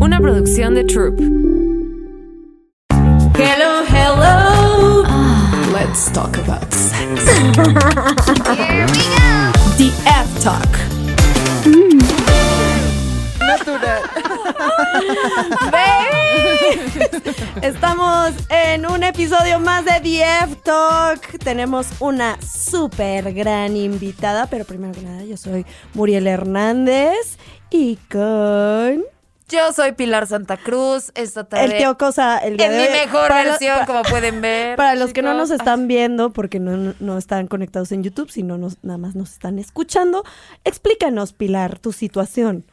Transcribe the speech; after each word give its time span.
Una 0.00 0.18
producción 0.18 0.74
de 0.74 0.84
Troop. 0.84 1.20
Hello, 3.36 3.84
hello. 3.86 5.04
Let's 5.74 6.10
talk 6.10 6.38
about 6.38 6.72
sex. 6.72 7.24
The 9.76 9.92
F 10.06 10.40
Talk. 10.42 10.66
Estamos 17.62 18.32
en 18.48 18.86
un 18.86 19.02
episodio 19.02 19.60
más 19.60 19.84
de 19.84 20.00
The 20.00 20.22
F 20.44 20.56
Talk. 20.64 21.38
Tenemos 21.44 21.88
una 22.00 22.38
súper 22.40 23.34
gran 23.34 23.76
invitada, 23.76 24.46
pero 24.46 24.64
primero 24.64 24.94
que 24.94 25.02
nada, 25.02 25.24
yo 25.24 25.36
soy 25.36 25.66
Muriel 25.92 26.26
Hernández 26.26 27.36
y 27.70 27.96
con 28.10 29.04
Yo 29.50 29.72
soy 29.72 29.92
Pilar 29.92 30.26
Santa 30.26 30.56
Cruz. 30.56 31.10
Esta 31.14 31.44
tarde. 31.44 31.64
el 31.64 31.76
tío 31.78 31.98
Cosa. 31.98 32.38
El 32.38 32.56
día 32.56 32.66
En 32.66 32.72
de 32.72 32.78
mi 32.78 32.84
hoy. 32.84 32.92
mejor 33.06 33.28
Para 33.28 33.44
versión, 33.50 33.86
como 33.86 34.02
pueden 34.02 34.40
ver. 34.40 34.76
Para 34.76 34.94
los 34.94 35.12
que 35.12 35.22
no 35.22 35.34
nos 35.34 35.50
están 35.50 35.88
viendo, 35.88 36.30
porque 36.30 36.60
no, 36.60 36.94
no 37.00 37.18
están 37.18 37.48
conectados 37.48 37.90
en 37.92 38.02
YouTube, 38.04 38.30
sino 38.30 38.58
nos, 38.58 38.82
nada 38.84 38.98
más 38.98 39.16
nos 39.16 39.32
están 39.32 39.58
escuchando, 39.58 40.24
explícanos, 40.64 41.32
Pilar, 41.32 41.78
tu 41.78 41.92
situación. 41.92 42.64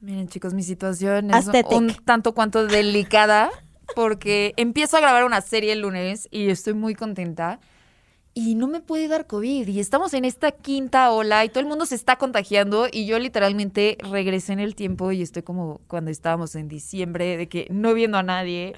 Miren, 0.00 0.28
chicos, 0.28 0.52
mi 0.54 0.64
situación 0.64 1.30
es 1.30 1.36
Aesthetic. 1.36 1.70
un 1.72 1.94
tanto 2.04 2.34
cuanto 2.34 2.66
delicada 2.66 3.50
porque 3.94 4.54
empiezo 4.56 4.96
a 4.96 5.00
grabar 5.00 5.24
una 5.24 5.40
serie 5.40 5.72
el 5.72 5.80
lunes 5.80 6.26
y 6.32 6.50
estoy 6.50 6.74
muy 6.74 6.94
contenta 6.96 7.60
y 8.34 8.54
no 8.54 8.66
me 8.66 8.80
puede 8.80 9.08
dar 9.08 9.26
COVID 9.26 9.68
y 9.68 9.78
estamos 9.80 10.14
en 10.14 10.24
esta 10.24 10.52
quinta 10.52 11.10
ola 11.10 11.44
y 11.44 11.48
todo 11.50 11.60
el 11.60 11.66
mundo 11.66 11.84
se 11.84 11.94
está 11.94 12.16
contagiando 12.16 12.86
y 12.90 13.04
yo 13.06 13.18
literalmente 13.18 13.98
regresé 14.10 14.54
en 14.54 14.60
el 14.60 14.74
tiempo 14.74 15.12
y 15.12 15.20
estoy 15.22 15.42
como 15.42 15.80
cuando 15.86 16.10
estábamos 16.10 16.54
en 16.54 16.68
diciembre 16.68 17.36
de 17.36 17.48
que 17.48 17.66
no 17.70 17.92
viendo 17.94 18.16
a 18.18 18.22
nadie. 18.22 18.74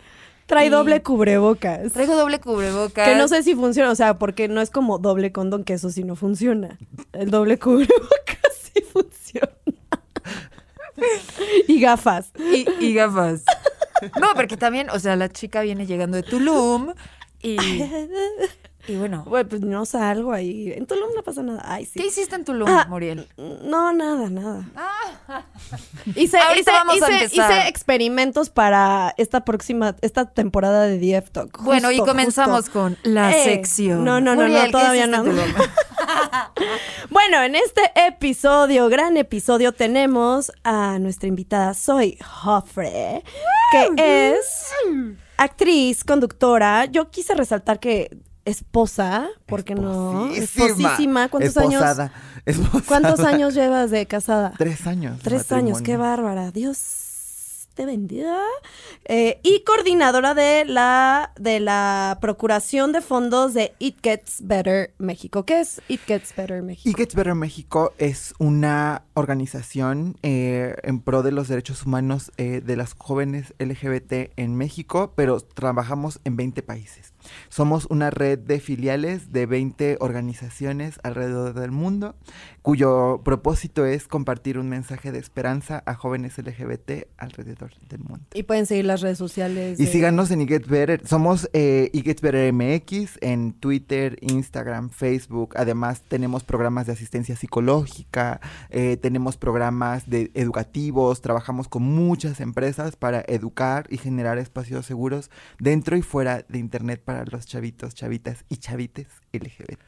Trae 0.47 0.67
Y- 0.67 0.71
doble 0.71 1.03
cubrebocas. 1.03 1.93
Traigo 1.93 2.17
doble 2.17 2.39
cubrebocas. 2.41 3.09
Que 3.09 3.15
no 3.15 3.29
sé 3.29 3.43
si 3.43 3.55
funciona, 3.55 3.91
o 3.91 3.95
sea, 3.95 4.19
porque 4.19 4.49
no 4.49 4.61
es 4.61 4.71
como 4.71 4.99
doble 4.99 5.33
condón, 5.33 5.65
que 5.65 5.73
eso 5.75 5.89
sí 5.91 6.03
no 6.05 6.17
funciona. 6.17 6.79
El 7.13 7.31
doble 7.31 7.59
cubrebocas 7.59 8.53
sí 8.75 8.83
funciona. 8.93 9.49
y 11.69 11.81
gafas. 11.81 12.31
Y, 12.39 12.67
y 12.85 12.93
gafas. 12.95 13.45
No, 14.21 14.29
porque 14.35 14.57
también, 14.57 14.91
o 14.91 14.99
sea, 14.99 15.17
la 15.17 15.29
chica 15.31 15.63
viene 15.63 15.87
llegando 15.87 16.17
de 16.17 16.23
Tulum 16.25 16.93
y, 17.43 17.57
y 18.87 18.97
bueno. 18.97 19.25
Bueno, 19.27 19.49
pues 19.49 19.63
no 19.63 19.85
salgo 19.87 20.33
ahí. 20.33 20.73
En 20.73 20.87
Tulum 20.87 21.11
no 21.15 21.23
pasa 21.23 21.43
nada. 21.43 21.63
Ay, 21.65 21.85
sí. 21.87 21.99
¿Qué 22.01 22.07
hiciste 22.07 22.35
en 22.37 22.45
Tulum, 22.45 22.69
Ah, 22.69 22.87
Muriel? 22.89 23.29
No, 23.37 23.93
nada, 23.93 24.29
nada. 24.31 24.65
Hice, 26.15 26.39
Ahorita 26.39 26.71
hice- 26.71 26.79
vamos 26.79 26.95
a 26.95 26.97
hice- 27.11 27.25
empezar. 27.25 27.51
hice 27.53 27.69
experimentos 27.69 28.51
para 28.51 29.15
esta 29.17 29.45
próxima, 29.45 29.97
esta 30.03 30.27
temporada 30.27 30.83
de 30.87 30.99
DF 30.99 31.31
Talk. 31.31 31.63
bueno, 31.63 31.91
y 31.91 31.99
comenzamos 31.99 32.65
justo. 32.67 32.73
con 32.73 32.99
la 33.05 33.33
Eh, 33.37 33.45
sección. 33.45 34.05
no, 34.05 34.21
no, 34.21 34.35
no, 34.35 34.43
no, 34.43 34.49
Muriel, 34.49 34.67
¿qué 34.67 34.73
todavía 34.73 35.07
no. 35.07 35.25
Bueno, 37.11 37.43
en 37.43 37.55
este 37.55 37.81
episodio, 37.95 38.89
gran 38.89 39.17
episodio, 39.17 39.73
tenemos 39.73 40.53
a 40.65 40.99
nuestra 40.99 41.29
invitada 41.29 41.75
Soy 41.75 42.19
Joffre, 42.23 43.23
que 43.97 44.33
es 44.37 44.73
actriz, 45.37 46.05
conductora. 46.05 46.87
Yo 46.87 47.11
quise 47.11 47.35
resaltar 47.35 47.81
que 47.81 48.17
esposa, 48.45 49.29
porque 49.47 49.75
no, 49.75 50.31
esposísima. 50.33 51.29
¿Cuántos 51.29 51.57
años? 51.57 51.75
Esposada, 51.75 52.13
esposada. 52.45 52.85
¿Cuántos 52.87 53.21
años 53.21 53.55
llevas 53.55 53.91
de 53.91 54.07
casada? 54.07 54.53
Tres 54.59 54.87
años. 54.87 55.21
Tres 55.23 55.51
años, 55.53 55.83
qué 55.83 55.97
bárbara. 55.97 56.51
Dios 56.51 57.15
te 57.75 57.87
bendiga. 57.87 58.39
Eh, 59.05 59.41
y 59.43 59.63
coordinadora 59.65 60.35
de 60.35 60.65
la, 60.65 61.33
de 61.39 61.61
la 61.61 62.19
Procuración 62.21 62.93
de 62.93 63.01
Fondos 63.01 63.53
de 63.53 63.75
It 63.79 63.99
Gets 64.03 64.39
Better 64.43 64.95
México. 64.99 65.45
¿Qué 65.45 65.61
es 65.61 65.83
It 65.89 66.01
Gets 66.07 66.35
Better 66.35 66.63
México? 66.63 66.89
Y 66.89 66.95
Gets 66.95 67.15
Better 67.15 67.35
México 67.35 67.93
es 67.99 68.35
una 68.39 69.03
organización 69.15 70.17
eh, 70.23 70.77
en 70.83 71.01
pro 71.01 71.23
de 71.23 71.33
los 71.33 71.49
derechos 71.49 71.85
humanos 71.85 72.33
eh, 72.37 72.63
de 72.65 72.77
las 72.77 72.95
jóvenes 72.95 73.55
LGBT 73.59 74.33
en 74.37 74.55
México, 74.55 75.13
pero 75.15 75.41
trabajamos 75.41 76.21
en 76.25 76.37
20 76.37 76.63
países. 76.63 77.14
Somos 77.49 77.87
una 77.91 78.11
red 78.11 78.39
de 78.39 78.61
filiales 78.61 79.33
de 79.33 79.47
20 79.47 79.99
organizaciones 80.01 80.99
alrededor 81.03 81.55
del 81.55 81.71
mundo, 81.71 82.17
cuyo 82.63 83.21
propósito 83.25 83.85
es 83.85 84.09
compartir 84.09 84.59
un 84.59 84.69
mensaje 84.69 85.13
de 85.13 85.19
esperanza 85.19 85.83
a 85.87 85.95
jóvenes 85.95 86.39
LGBT 86.39 87.07
alrededor 87.17 87.73
del 87.89 88.01
mundo. 88.01 88.25
Y 88.35 88.45
pueden 88.45 88.67
seguir 88.67 88.85
las 88.85 89.01
redes 89.01 89.19
sociales. 89.19 89.79
Y 89.79 89.87
síganos 89.87 90.31
en 90.31 90.47
Better. 90.47 91.07
Somos 91.07 91.49
eh, 91.53 91.91
Better 91.93 92.53
MX 92.53 93.19
en 93.21 93.53
Twitter, 93.53 94.17
Instagram, 94.21 94.91
Facebook. 94.91 95.55
Además, 95.57 96.03
tenemos 96.09 96.45
programas 96.45 96.87
de 96.87 96.93
asistencia 96.93 97.37
psicológica, 97.37 98.41
eh, 98.71 98.97
tenemos 98.97 99.37
programas 99.37 100.09
de 100.09 100.31
educativos. 100.35 101.21
Trabajamos 101.21 101.69
con 101.69 101.83
muchas 101.83 102.41
empresas 102.41 102.97
para 102.97 103.21
educar 103.27 103.87
y 103.91 103.99
generar 103.99 104.39
espacios 104.39 104.87
seguros 104.87 105.31
dentro 105.59 105.97
y 105.97 106.03
fuera 106.03 106.45
de 106.49 106.59
Internet 106.59 107.03
para 107.05 107.24
los 107.33 107.47
chavitos, 107.47 107.95
chavitas 107.95 108.45
y 108.49 108.57
chavites 108.59 109.09
LGBT. 109.33 109.81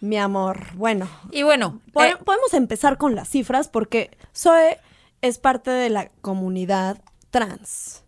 Mi 0.00 0.16
amor. 0.16 0.66
Bueno, 0.74 1.08
Y 1.30 1.42
bueno, 1.42 1.80
po- 1.92 2.02
eh, 2.02 2.16
podemos 2.24 2.54
empezar 2.54 2.96
con 2.98 3.14
las 3.14 3.28
cifras 3.28 3.68
porque 3.68 4.10
Zoe 4.34 4.78
es 5.20 5.38
parte 5.38 5.70
de 5.70 5.90
la 5.90 6.08
comunidad 6.22 7.02
trans. 7.30 8.02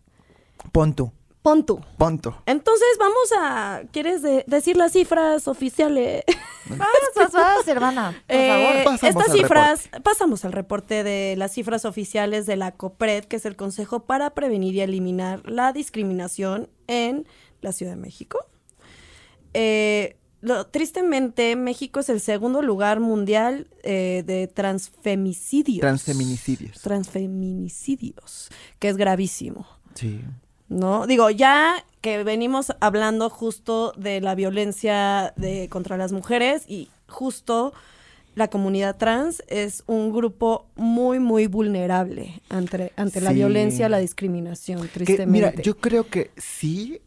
Pon 0.71 0.93
tú, 0.95 1.11
Pon 1.43 1.65
tú. 1.65 1.81
pon 1.97 2.19
tú. 2.19 2.33
Entonces 2.45 2.87
vamos 2.97 3.31
a... 3.37 3.81
¿Quieres 3.91 4.21
de- 4.21 4.43
decir 4.47 4.77
las 4.77 4.93
cifras 4.93 5.47
oficiales? 5.49 6.23
vas, 6.69 6.79
vas, 7.15 7.31
vas, 7.33 7.67
hermana, 7.67 8.11
por 8.27 8.35
Eh, 8.35 8.47
favor. 8.47 8.83
Pasamos 8.85 9.03
estas 9.25 9.33
cifras, 9.37 9.89
pasamos 10.03 10.45
al 10.45 10.53
reporte 10.53 11.03
de 11.03 11.35
las 11.37 11.51
cifras 11.51 11.83
oficiales 11.85 12.45
de 12.45 12.55
la 12.55 12.71
COPRED, 12.71 13.25
que 13.25 13.35
es 13.35 13.45
el 13.45 13.55
Consejo 13.57 14.05
para 14.05 14.29
Prevenir 14.31 14.73
y 14.73 14.81
Eliminar 14.81 15.41
la 15.47 15.73
Discriminación 15.73 16.69
en 16.87 17.27
la 17.61 17.71
Ciudad 17.73 17.91
de 17.91 17.97
México. 18.01 18.39
Eh, 19.53 20.15
lo- 20.41 20.65
tristemente, 20.67 21.55
México 21.55 21.99
es 22.01 22.09
el 22.09 22.19
segundo 22.19 22.61
lugar 22.61 22.99
mundial 22.99 23.67
eh, 23.83 24.23
de 24.25 24.47
transfemicidios. 24.47 25.81
Transfeminicidios. 25.81 26.81
Transfeminicidios, 26.81 28.49
que 28.79 28.89
es 28.89 28.97
gravísimo. 28.97 29.65
Sí. 29.95 30.21
¿no? 30.69 31.05
Digo, 31.07 31.29
ya 31.29 31.85
que 32.01 32.23
venimos 32.23 32.73
hablando 32.79 33.29
justo 33.29 33.93
de 33.95 34.21
la 34.21 34.33
violencia 34.35 35.33
de, 35.37 35.69
contra 35.69 35.97
las 35.97 36.11
mujeres 36.11 36.63
y 36.67 36.89
justo 37.07 37.73
la 38.35 38.49
comunidad 38.49 38.97
trans 38.97 39.43
es 39.47 39.83
un 39.85 40.11
grupo 40.11 40.65
muy, 40.75 41.19
muy 41.19 41.45
vulnerable 41.45 42.41
ante, 42.49 42.91
ante 42.95 43.21
la 43.21 43.31
violencia, 43.31 43.87
la 43.89 43.99
discriminación, 43.99 44.81
Que, 44.81 44.87
tristemente. 44.87 45.31
mira, 45.31 45.53
yo 45.61 45.77
creo 45.77 46.07
que 46.09 46.31
sí, 46.37 46.99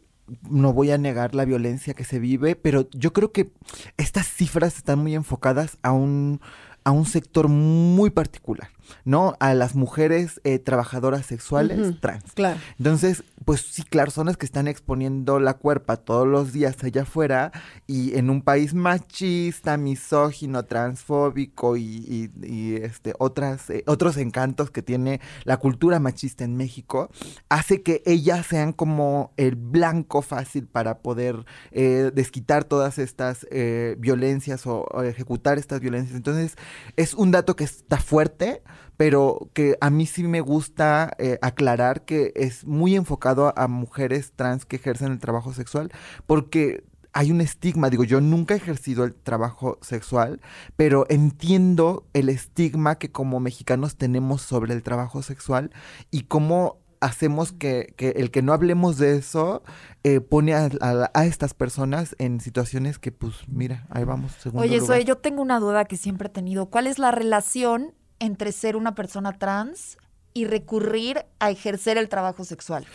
no 0.49 0.73
voy 0.73 0.91
a 0.91 0.97
negar 0.97 1.35
la 1.35 1.45
violencia 1.45 1.93
que 1.93 2.03
se 2.03 2.19
vive, 2.19 2.55
pero 2.55 2.89
yo 2.91 3.13
creo 3.13 3.31
que 3.31 3.51
estas 3.97 4.27
cifras 4.27 4.77
están 4.77 4.99
muy 4.99 5.15
enfocadas 5.15 5.77
a 5.81 5.91
un, 5.91 6.41
a 6.83 6.91
un 6.91 7.05
sector 7.05 7.47
muy 7.47 8.09
particular, 8.09 8.69
¿no? 9.05 9.35
A 9.39 9.53
las 9.53 9.75
mujeres 9.75 10.39
eh, 10.43 10.59
trabajadoras 10.59 11.25
sexuales 11.25 11.99
trans. 11.99 12.23
Claro. 12.33 12.59
Entonces, 12.77 13.23
pues 13.45 13.61
sí, 13.61 13.83
claro, 13.83 14.11
son 14.11 14.25
las 14.27 14.37
que 14.37 14.45
están 14.45 14.67
exponiendo 14.67 15.39
la 15.39 15.53
cuerpa 15.55 15.97
todos 15.97 16.27
los 16.27 16.51
días 16.51 16.75
allá 16.83 17.03
afuera 17.03 17.51
y 17.85 18.17
en 18.17 18.29
un 18.29 18.41
país 18.41 18.73
machista, 18.73 19.77
misógino, 19.77 20.63
transfóbico 20.65 21.77
y, 21.77 21.83
y- 21.83 22.31
y, 22.45 22.75
este, 22.75 23.13
otras, 23.19 23.69
eh, 23.69 23.83
otros 23.87 24.17
encantos 24.17 24.71
que 24.71 24.81
tiene 24.81 25.21
la 25.43 25.57
cultura 25.57 25.99
machista 25.99 26.43
en 26.43 26.55
México, 26.57 27.09
hace 27.49 27.81
que 27.81 28.01
ellas 28.05 28.45
sean 28.47 28.73
como 28.73 29.31
el 29.37 29.55
blanco 29.55 30.21
fácil 30.21 30.67
para 30.67 30.99
poder 30.99 31.45
eh, 31.71 32.11
desquitar 32.13 32.63
todas 32.65 32.97
estas 32.99 33.47
eh, 33.51 33.95
violencias 33.99 34.65
o, 34.67 34.85
o 34.91 35.03
ejecutar 35.03 35.57
estas 35.57 35.79
violencias. 35.79 36.15
Entonces, 36.15 36.55
es 36.95 37.13
un 37.13 37.31
dato 37.31 37.55
que 37.55 37.63
está 37.63 37.97
fuerte, 37.97 38.61
pero 38.97 39.49
que 39.53 39.77
a 39.81 39.89
mí 39.89 40.05
sí 40.05 40.23
me 40.23 40.41
gusta 40.41 41.11
eh, 41.19 41.37
aclarar 41.41 42.03
que 42.05 42.33
es 42.35 42.65
muy 42.65 42.95
enfocado 42.95 43.53
a 43.57 43.67
mujeres 43.67 44.33
trans 44.35 44.65
que 44.65 44.77
ejercen 44.77 45.11
el 45.11 45.19
trabajo 45.19 45.53
sexual, 45.53 45.91
porque 46.25 46.83
hay 47.13 47.31
un 47.31 47.41
estigma, 47.41 47.89
digo, 47.89 48.03
yo 48.03 48.21
nunca 48.21 48.53
he 48.53 48.57
ejercido 48.57 49.03
el 49.03 49.13
trabajo 49.15 49.79
sexual, 49.81 50.39
pero 50.75 51.05
entiendo 51.09 52.05
el 52.13 52.29
estigma 52.29 52.95
que 52.99 53.11
como 53.11 53.39
mexicanos 53.39 53.95
tenemos 53.97 54.41
sobre 54.41 54.73
el 54.73 54.83
trabajo 54.83 55.21
sexual 55.23 55.71
y 56.11 56.23
cómo 56.23 56.77
hacemos 56.99 57.51
que, 57.51 57.93
que 57.95 58.09
el 58.09 58.31
que 58.31 58.41
no 58.41 58.53
hablemos 58.53 58.97
de 58.97 59.17
eso 59.17 59.63
eh, 60.03 60.19
pone 60.19 60.53
a, 60.55 60.69
a- 60.81 61.11
a 61.13 61.25
estas 61.25 61.53
personas 61.53 62.15
en 62.17 62.39
situaciones 62.39 62.97
que, 62.99 63.11
pues, 63.11 63.35
mira, 63.47 63.85
ahí 63.91 64.03
vamos. 64.03 64.31
Oye, 64.53 64.79
lugar. 64.79 64.97
Zoe, 64.97 65.05
yo 65.05 65.17
tengo 65.17 65.41
una 65.43 65.59
duda 65.59 65.85
que 65.85 65.95
siempre 65.97 66.27
he 66.27 66.31
tenido. 66.31 66.67
¿Cuál 66.67 66.87
es 66.87 66.97
la 66.97 67.11
relación 67.11 67.93
entre 68.19 68.51
ser 68.51 68.75
una 68.75 68.95
persona 68.95 69.37
trans 69.37 69.97
y 70.33 70.45
recurrir 70.45 71.25
a 71.39 71.49
ejercer 71.49 71.97
el 71.97 72.09
trabajo 72.09 72.43
sexual? 72.45 72.85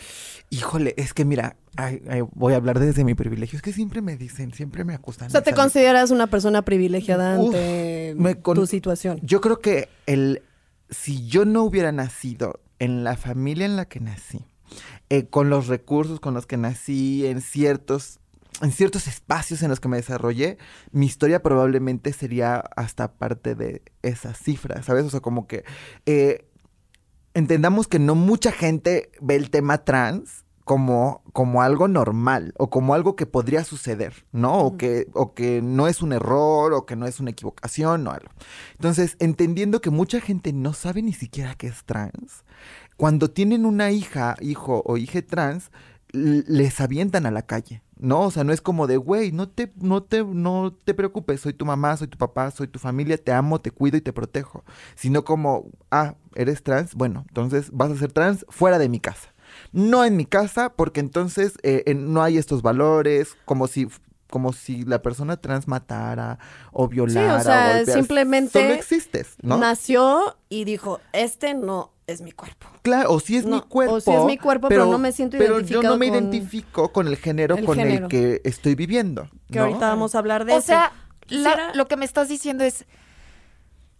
Híjole, 0.49 0.93
es 0.97 1.13
que 1.13 1.25
mira, 1.25 1.57
ay, 1.75 2.01
ay, 2.09 2.21
voy 2.33 2.53
a 2.53 2.57
hablar 2.57 2.79
desde 2.79 3.03
mi 3.03 3.15
privilegio. 3.15 3.57
Es 3.57 3.61
que 3.61 3.73
siempre 3.73 4.01
me 4.01 4.15
dicen, 4.15 4.53
siempre 4.53 4.83
me 4.85 4.93
acusan. 4.93 5.27
O 5.27 5.31
sea, 5.31 5.41
te 5.41 5.49
¿sabes? 5.51 5.61
consideras 5.63 6.11
una 6.11 6.27
persona 6.27 6.61
privilegiada 6.61 7.37
Uf, 7.39 7.47
ante 7.47 8.13
me 8.17 8.35
con- 8.35 8.55
tu 8.55 8.65
situación. 8.65 9.19
Yo 9.23 9.41
creo 9.41 9.59
que 9.59 9.89
el 10.05 10.41
si 10.89 11.27
yo 11.27 11.43
no 11.45 11.63
hubiera 11.63 11.91
nacido 11.91 12.59
en 12.79 13.03
la 13.03 13.17
familia 13.17 13.65
en 13.65 13.75
la 13.75 13.85
que 13.85 13.99
nací, 13.99 14.45
eh, 15.09 15.25
con 15.27 15.49
los 15.49 15.67
recursos 15.67 16.19
con 16.19 16.33
los 16.33 16.45
que 16.45 16.57
nací, 16.57 17.25
en 17.25 17.41
ciertos 17.41 18.19
en 18.61 18.71
ciertos 18.71 19.07
espacios 19.07 19.63
en 19.63 19.69
los 19.69 19.79
que 19.79 19.89
me 19.89 19.97
desarrollé, 19.97 20.57
mi 20.91 21.05
historia 21.05 21.41
probablemente 21.41 22.13
sería 22.13 22.57
hasta 22.75 23.13
parte 23.13 23.55
de 23.55 23.81
esas 24.01 24.37
cifras, 24.37 24.85
¿sabes? 24.85 25.05
O 25.05 25.09
sea, 25.09 25.19
como 25.19 25.47
que 25.47 25.63
eh, 26.05 26.47
entendamos 27.33 27.87
que 27.87 27.99
no 27.99 28.15
mucha 28.15 28.51
gente 28.51 29.11
ve 29.21 29.35
el 29.35 29.49
tema 29.49 29.79
trans 29.79 30.43
como, 30.63 31.23
como 31.33 31.61
algo 31.61 31.87
normal 31.87 32.53
o 32.57 32.69
como 32.69 32.93
algo 32.93 33.15
que 33.15 33.25
podría 33.25 33.63
suceder, 33.63 34.25
¿no? 34.31 34.59
O 34.59 34.77
que, 34.77 35.07
o 35.13 35.33
que 35.33 35.61
no 35.61 35.87
es 35.87 36.01
un 36.01 36.13
error 36.13 36.73
o 36.73 36.85
que 36.85 36.95
no 36.95 37.05
es 37.05 37.19
una 37.19 37.31
equivocación 37.31 38.07
o 38.07 38.11
algo. 38.11 38.31
Entonces, 38.73 39.17
entendiendo 39.19 39.81
que 39.81 39.89
mucha 39.89 40.21
gente 40.21 40.53
no 40.53 40.73
sabe 40.73 41.01
ni 41.01 41.13
siquiera 41.13 41.55
que 41.55 41.67
es 41.67 41.83
trans, 41.83 42.45
cuando 42.95 43.29
tienen 43.29 43.65
una 43.65 43.91
hija, 43.91 44.35
hijo 44.39 44.83
o 44.85 44.97
hija 44.97 45.21
trans, 45.21 45.71
les 46.13 46.79
avientan 46.79 47.25
a 47.25 47.31
la 47.31 47.41
calle, 47.41 47.82
¿no? 48.03 48.21
O 48.21 48.31
sea, 48.31 48.43
no 48.43 48.53
es 48.53 48.61
como 48.61 48.85
de, 48.85 48.97
güey, 48.97 49.31
no 49.31 49.49
te, 49.49 49.71
no, 49.77 50.03
te, 50.03 50.23
no 50.23 50.73
te 50.83 50.93
preocupes, 50.93 51.41
soy 51.41 51.53
tu 51.53 51.65
mamá, 51.65 51.95
soy 51.97 52.07
tu 52.07 52.17
papá, 52.17 52.51
soy 52.51 52.67
tu 52.67 52.77
familia, 52.77 53.17
te 53.17 53.31
amo, 53.31 53.59
te 53.61 53.71
cuido 53.71 53.97
y 53.97 54.01
te 54.01 54.13
protejo. 54.13 54.63
Sino 54.95 55.23
como, 55.23 55.69
ah, 55.89 56.15
eres 56.35 56.61
trans, 56.63 56.93
bueno, 56.95 57.25
entonces 57.29 57.69
vas 57.71 57.91
a 57.91 57.95
ser 57.97 58.11
trans 58.11 58.45
fuera 58.49 58.77
de 58.77 58.89
mi 58.89 58.99
casa. 58.99 59.33
No 59.71 60.03
en 60.03 60.17
mi 60.17 60.25
casa, 60.25 60.73
porque 60.73 60.99
entonces 60.99 61.53
eh, 61.63 61.83
en- 61.85 62.11
no 62.13 62.21
hay 62.21 62.37
estos 62.37 62.61
valores, 62.61 63.35
como 63.45 63.67
si 63.67 63.87
como 64.29 64.51
si 64.51 64.83
la 64.83 65.03
persona 65.03 65.37
trans 65.37 65.67
matara 65.67 66.39
o 66.71 66.87
violara. 66.87 67.39
o 67.39 67.43
sea, 67.43 67.85
simplemente 67.93 68.59
Solo 68.59 68.73
existes, 68.73 69.35
¿no? 69.43 69.59
Nació 69.59 70.37
y 70.49 70.63
dijo, 70.65 70.99
este 71.13 71.53
no 71.53 71.92
es 72.07 72.21
mi 72.21 72.31
cuerpo. 72.31 72.67
Claro, 72.81 73.11
o 73.13 73.19
si 73.19 73.37
es 73.37 73.45
mi 73.45 73.51
No, 73.51 73.57
o 73.57 73.67
cuerpo. 73.69 73.99
sí 74.01 74.11
es 74.11 74.23
mi 74.25 74.37
cuerpo, 74.37 74.67
pero 74.69 74.85
no 74.87 74.97
me 74.97 75.11
siento 75.11 75.37
Pero 75.37 75.53
yo 75.53 75.59
identificado 75.59 75.93
no 75.93 75.99
me 75.99 76.07
con 76.09 76.15
identifico 76.17 76.91
con 76.91 77.07
el 77.07 77.17
género 77.17 77.55
el 77.55 77.65
con 77.65 77.75
género. 77.77 78.05
el 78.05 78.09
que 78.09 78.41
estoy 78.43 78.75
viviendo. 78.75 79.29
Que 79.51 79.59
¿no? 79.59 79.65
ahorita 79.65 79.89
vamos 79.89 80.13
a 80.15 80.19
hablar 80.19 80.45
de 80.45 80.53
O 80.53 80.57
eso. 80.57 80.67
sea, 80.67 80.91
la- 81.29 81.49
Quisiera- 81.51 81.73
lo 81.75 81.87
que 81.87 81.95
me 81.97 82.05
estás 82.05 82.27
diciendo 82.27 82.63
es 82.65 82.85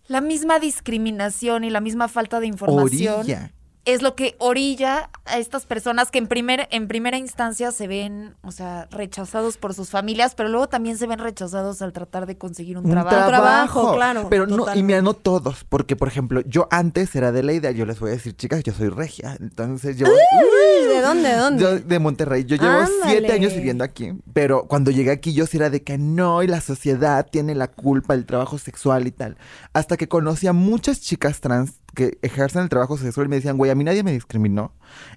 la 0.07 0.19
misma 0.21 0.59
discriminación 0.59 1.63
y 1.63 1.69
la 1.69 1.79
misma 1.79 2.07
falta 2.09 2.39
de 2.41 2.47
información 2.47 3.19
Orilla. 3.21 3.51
Es 3.85 4.01
lo 4.01 4.15
que 4.15 4.35
orilla 4.39 5.09
a 5.25 5.38
estas 5.38 5.65
personas 5.65 6.09
que 6.09 6.18
en, 6.18 6.27
primer, 6.27 6.68
en 6.71 6.88
primera 6.88 7.18
instancia 7.18 7.71
se 7.71 7.88
ven, 7.88 8.35
o 8.41 8.51
sea, 8.51 8.88
rechazados 8.91 9.57
por 9.57 9.74
sus 9.74 9.89
familias, 9.89 10.35
pero 10.35 10.47
luego 10.47 10.69
también 10.69 10.97
se 10.97 11.06
ven 11.06 11.19
rechazados 11.19 11.81
al 11.81 11.91
tratar 11.91 12.25
de 12.25 12.38
conseguir 12.38 12.77
un, 12.77 12.85
Un 12.85 12.91
trabajo. 12.91 13.27
trabajo, 13.27 13.95
claro, 13.95 14.27
Pero 14.30 14.47
no, 14.47 14.74
y 14.74 14.83
mira, 14.83 15.01
no 15.01 15.13
todos, 15.13 15.65
porque 15.68 15.97
por 15.97 16.07
ejemplo, 16.07 16.41
yo 16.45 16.68
antes 16.71 17.13
era 17.15 17.31
de 17.33 17.44
la 17.44 17.53
idea, 17.53 17.71
yo 17.71 17.85
les 17.85 18.00
voy 18.00 18.12
a 18.12 18.13
decir, 18.13 18.35
chicas, 18.35 18.63
yo 18.63 18.74
soy 18.74 18.89
regia, 18.89 19.35
entonces 19.39 19.97
yo... 19.97 20.07
Uy, 20.07 20.88
¿De 20.88 21.01
dónde? 21.01 21.29
¿De 21.29 21.36
dónde? 21.36 21.62
Yo 21.62 21.79
de 21.79 22.00
Monterrey, 22.00 22.45
yo 22.45 22.56
llevo 22.56 22.88
siete 23.06 23.33
años 23.33 23.53
viviendo 23.53 23.83
aquí, 23.83 24.13
pero 24.33 24.65
cuando 24.65 24.91
llegué 24.91 25.12
aquí 25.12 25.33
yo 25.33 25.45
sí 25.45 25.57
era 25.57 25.69
de 25.69 25.83
que 25.83 25.97
no, 25.97 26.41
y 26.41 26.47
la 26.47 26.62
sociedad 26.62 27.27
tiene 27.29 27.53
la 27.53 27.68
culpa 27.68 28.15
del 28.15 28.25
trabajo 28.25 28.57
sexual 28.57 29.07
y 29.07 29.12
tal. 29.12 29.38
Hasta 29.74 29.97
que 29.97 30.07
conocí 30.07 30.47
a 30.47 30.53
muchas 30.53 31.01
chicas 31.01 31.41
trans 31.41 31.82
que 31.95 32.18
ejercen 32.22 32.63
el 32.63 32.69
trabajo 32.69 32.98
sexual 32.98 33.28
y 33.28 33.30
me 33.30 33.36
decían, 33.38 33.57
güey, 33.57 33.72
a 33.72 33.75
mí 33.75 33.84
nadie 33.84 34.04
me 34.04 34.12
discriminó, 34.12 34.74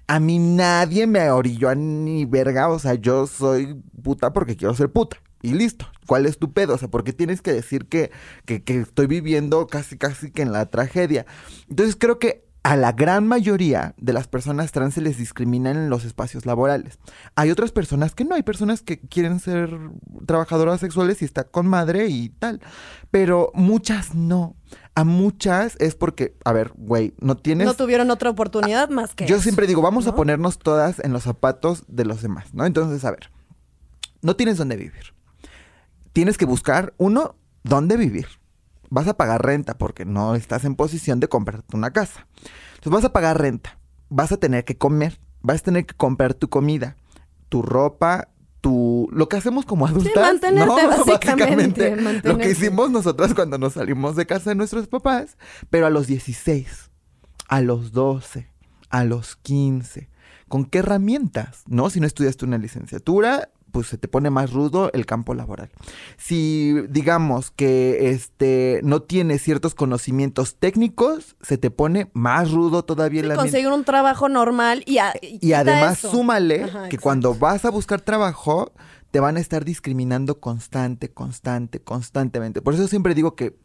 a 0.07 0.19
mí 0.19 0.39
nadie 0.39 1.07
me 1.07 1.29
orilló 1.29 1.69
a 1.69 1.75
ni 1.75 2.25
verga, 2.25 2.69
o 2.69 2.79
sea, 2.79 2.95
yo 2.95 3.27
soy 3.27 3.81
puta 4.03 4.33
porque 4.33 4.55
quiero 4.55 4.73
ser 4.73 4.91
puta. 4.91 5.17
Y 5.41 5.53
listo, 5.53 5.85
¿cuál 6.07 6.25
es 6.25 6.39
tu 6.39 6.51
pedo? 6.51 6.73
O 6.73 6.77
sea, 6.77 6.87
¿por 6.87 7.03
qué 7.03 7.13
tienes 7.13 7.41
que 7.41 7.53
decir 7.53 7.87
que, 7.87 8.11
que, 8.45 8.63
que 8.63 8.79
estoy 8.81 9.05
viviendo 9.05 9.67
casi, 9.67 9.97
casi 9.97 10.31
que 10.31 10.41
en 10.41 10.51
la 10.51 10.65
tragedia? 10.65 11.25
Entonces 11.69 11.95
creo 11.95 12.17
que 12.17 12.47
a 12.67 12.75
la 12.75 12.91
gran 12.91 13.25
mayoría 13.25 13.93
de 13.95 14.11
las 14.11 14.27
personas 14.27 14.73
trans 14.73 14.95
se 14.95 14.99
les 14.99 15.17
discrimina 15.17 15.71
en 15.71 15.89
los 15.89 16.03
espacios 16.03 16.45
laborales. 16.45 16.99
Hay 17.35 17.49
otras 17.49 17.71
personas 17.71 18.13
que 18.13 18.25
no, 18.25 18.35
hay 18.35 18.43
personas 18.43 18.81
que 18.81 18.99
quieren 18.99 19.39
ser 19.39 19.79
trabajadoras 20.25 20.81
sexuales 20.81 21.21
y 21.21 21.25
está 21.25 21.45
con 21.45 21.65
madre 21.65 22.07
y 22.07 22.27
tal, 22.27 22.59
pero 23.09 23.51
muchas 23.53 24.15
no. 24.15 24.57
A 24.97 25.03
muchas 25.03 25.75
es 25.77 25.93
porque, 25.93 26.35
a 26.43 26.51
ver, 26.53 26.71
güey, 26.75 27.13
no 27.19 27.37
tienes... 27.37 27.67
No 27.67 27.75
tuvieron 27.75 28.09
otra 28.09 28.31
oportunidad 28.31 28.89
más 28.89 29.13
que 29.13 29.27
Yo 29.27 29.35
eso, 29.35 29.43
siempre 29.43 29.67
digo, 29.67 29.83
vamos 29.83 30.07
a 30.07 30.09
¿no? 30.09 30.15
ponernos 30.15 30.57
todas 30.57 30.99
en 30.99 31.13
los 31.13 31.21
zapatos 31.21 31.83
de 31.87 32.03
los 32.03 32.23
demás, 32.23 32.51
¿no? 32.55 32.65
Entonces, 32.65 33.05
a 33.05 33.11
ver, 33.11 33.29
no 34.23 34.35
tienes 34.35 34.57
dónde 34.57 34.75
vivir. 34.75 35.13
Tienes 36.13 36.39
que 36.39 36.45
buscar, 36.45 36.95
uno, 36.97 37.35
dónde 37.61 37.95
vivir. 37.95 38.25
Vas 38.89 39.07
a 39.07 39.13
pagar 39.13 39.45
renta 39.45 39.77
porque 39.77 40.03
no 40.03 40.33
estás 40.33 40.65
en 40.65 40.73
posición 40.73 41.19
de 41.19 41.27
comprarte 41.27 41.77
una 41.77 41.91
casa. 41.91 42.25
Entonces 42.69 42.93
vas 42.93 43.05
a 43.05 43.13
pagar 43.13 43.39
renta, 43.39 43.77
vas 44.09 44.31
a 44.31 44.37
tener 44.37 44.65
que 44.65 44.79
comer, 44.79 45.19
vas 45.43 45.61
a 45.61 45.65
tener 45.65 45.85
que 45.85 45.93
comprar 45.93 46.33
tu 46.33 46.49
comida, 46.49 46.97
tu 47.49 47.61
ropa, 47.61 48.29
Lo 49.11 49.29
que 49.29 49.37
hacemos 49.37 49.65
como 49.65 49.87
adultas, 49.87 50.13
mantenerte, 50.15 50.65
¿no? 50.65 50.75
básicamente, 51.05 51.95
Lo 52.23 52.37
que 52.37 52.51
hicimos 52.51 52.91
nosotras 52.91 53.33
cuando 53.33 53.57
nos 53.57 53.73
salimos 53.73 54.15
de 54.15 54.25
casa 54.25 54.49
de 54.51 54.55
nuestros 54.55 54.87
papás, 54.87 55.37
pero 55.69 55.85
a 55.85 55.89
los 55.89 56.07
16, 56.07 56.91
a 57.47 57.61
los 57.61 57.91
12, 57.91 58.49
a 58.89 59.03
los 59.03 59.35
15. 59.37 60.09
¿Con 60.47 60.65
qué 60.65 60.79
herramientas? 60.79 61.63
¿No? 61.67 61.89
Si 61.89 61.99
no 61.99 62.07
estudiaste 62.07 62.45
una 62.45 62.57
licenciatura, 62.57 63.49
pues 63.71 63.87
se 63.87 63.97
te 63.97 64.07
pone 64.07 64.29
más 64.29 64.53
rudo 64.53 64.89
el 64.93 65.05
campo 65.05 65.33
laboral. 65.33 65.69
Si 66.17 66.73
digamos 66.89 67.51
que 67.51 68.09
este 68.11 68.79
no 68.83 69.01
tienes 69.01 69.41
ciertos 69.43 69.75
conocimientos 69.75 70.55
técnicos, 70.55 71.35
se 71.41 71.57
te 71.57 71.69
pone 71.69 72.09
más 72.13 72.51
rudo 72.51 72.85
todavía 72.85 73.19
el 73.21 73.31
ambiente. 73.31 73.51
Conseguir 73.51 73.71
un 73.71 73.83
trabajo 73.83 74.29
normal 74.29 74.83
y, 74.85 74.99
a- 74.99 75.13
y 75.21 75.51
además 75.53 75.99
eso. 75.99 76.11
súmale 76.11 76.63
Ajá, 76.63 76.89
que 76.89 76.97
cuando 76.97 77.35
vas 77.35 77.65
a 77.65 77.69
buscar 77.69 77.99
trabajo, 78.01 78.71
te 79.11 79.19
van 79.19 79.37
a 79.37 79.39
estar 79.39 79.65
discriminando 79.65 80.39
constante, 80.39 81.09
constante, 81.09 81.79
constantemente. 81.81 82.61
Por 82.61 82.73
eso 82.73 82.87
siempre 82.87 83.15
digo 83.15 83.35
que, 83.35 83.57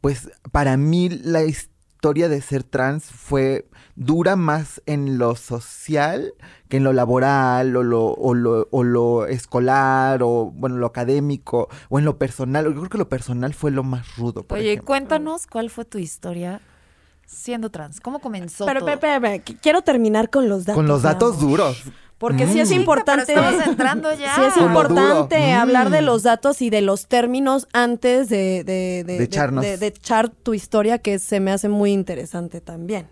pues, 0.00 0.30
para 0.52 0.76
mí 0.76 1.08
la 1.08 1.42
historia 1.44 2.28
de 2.28 2.40
ser 2.40 2.62
trans 2.62 3.04
fue 3.04 3.68
dura 3.94 4.36
más 4.36 4.82
en 4.86 5.18
lo 5.18 5.34
social 5.34 6.34
que 6.68 6.76
en 6.76 6.84
lo 6.84 6.92
laboral 6.92 7.74
o 7.76 7.82
lo, 7.82 8.06
o 8.06 8.34
lo, 8.34 8.68
o 8.70 8.84
lo 8.84 9.26
escolar 9.26 10.22
o, 10.22 10.50
bueno, 10.54 10.76
lo 10.76 10.86
académico 10.86 11.68
o 11.88 11.98
en 11.98 12.04
lo 12.04 12.18
personal. 12.18 12.64
Yo 12.66 12.74
creo 12.74 12.88
que 12.88 12.98
lo 12.98 13.08
personal 13.08 13.54
fue 13.54 13.70
lo 13.70 13.82
más 13.82 14.16
rudo. 14.16 14.42
por 14.44 14.58
Oye, 14.58 14.72
ejemplo. 14.72 14.86
cuéntanos 14.86 15.46
cuál 15.46 15.70
fue 15.70 15.84
tu 15.84 15.98
historia 15.98 16.60
siendo 17.26 17.70
trans. 17.70 18.00
¿Cómo 18.00 18.20
comenzó 18.20 18.66
Pero, 18.66 18.80
todo? 18.80 18.86
pero, 18.86 19.20
pero, 19.20 19.42
pero, 19.44 19.58
quiero 19.60 19.82
terminar 19.82 20.30
con 20.30 20.48
los 20.48 20.64
datos. 20.64 20.76
Con 20.76 20.86
los 20.86 21.02
datos 21.02 21.40
duros. 21.40 21.82
Porque 22.18 22.46
sí 22.46 22.60
es 22.60 22.70
Mm. 22.70 22.74
importante. 22.74 23.24
Pero 23.26 23.42
estamos 23.42 23.66
entrando 23.68 24.14
ya. 24.14 24.34
Sí 24.34 24.40
es 24.48 24.56
importante 24.56 25.36
duro. 25.38 25.54
hablar 25.60 25.90
de 25.90 26.00
Mm. 26.00 26.04
los 26.06 26.22
datos 26.22 26.62
y 26.62 26.70
de 26.70 26.80
los 26.80 27.06
términos 27.08 27.68
antes 27.74 28.28
de, 28.30 28.64
de, 28.64 29.04
De 29.04 29.22
echarnos. 29.24 29.62
de- 29.64 29.76
de 29.76 29.86
echar 29.88 30.30
tu 30.30 30.54
historia, 30.54 30.98
que 30.98 31.18
se 31.18 31.40
me 31.40 31.52
hace 31.52 31.68
muy 31.68 31.92
interesante 31.92 32.60
también. 32.62 33.08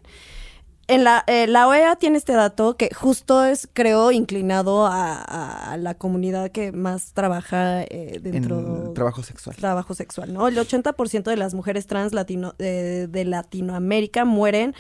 En 0.87 1.03
la, 1.03 1.25
eh, 1.27 1.47
la 1.47 1.67
OEA 1.67 1.97
tiene 1.97 2.19
este 2.19 2.35
dato 2.35 2.77
que 2.77 2.91
justo 2.95 3.43
es, 3.43 3.67
creo, 3.73 4.13
inclinado 4.13 4.87
a 4.87 5.77
la 5.79 5.95
comunidad 5.95 6.51
que 6.51 6.73
más 6.73 7.13
trabaja 7.15 7.83
eh, 7.85 8.21
dentro 8.23 8.59
En 8.89 8.93
trabajo 8.95 9.23
sexual. 9.23 9.57
trabajo 9.57 9.95
sexual, 9.95 10.35
¿no? 10.35 10.47
El 10.47 10.59
80% 10.59 11.31
de 11.31 11.39
las 11.39 11.55
mujeres 11.55 11.87
trans 11.87 12.13
latino, 12.13 12.55
eh, 12.59 13.07
de 13.09 13.25
Latinoamérica 13.25 14.27
mueren 14.27 14.75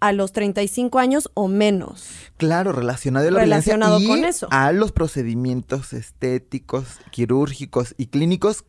a 0.00 0.12
los 0.12 0.32
35 0.32 0.98
años 0.98 1.30
o 1.34 1.46
menos. 1.48 2.08
Claro, 2.36 2.72
relacionado 2.72 3.28
a 3.28 3.30
la 3.30 3.40
Relacionado 3.40 3.98
violencia 3.98 4.16
y 4.18 4.20
con 4.22 4.28
eso. 4.28 4.48
a 4.50 4.72
los 4.72 4.92
procedimientos 4.92 5.92
estéticos, 5.92 6.86
quirúrgicos 7.10 7.94
y 7.98 8.06
clínicos 8.06 8.64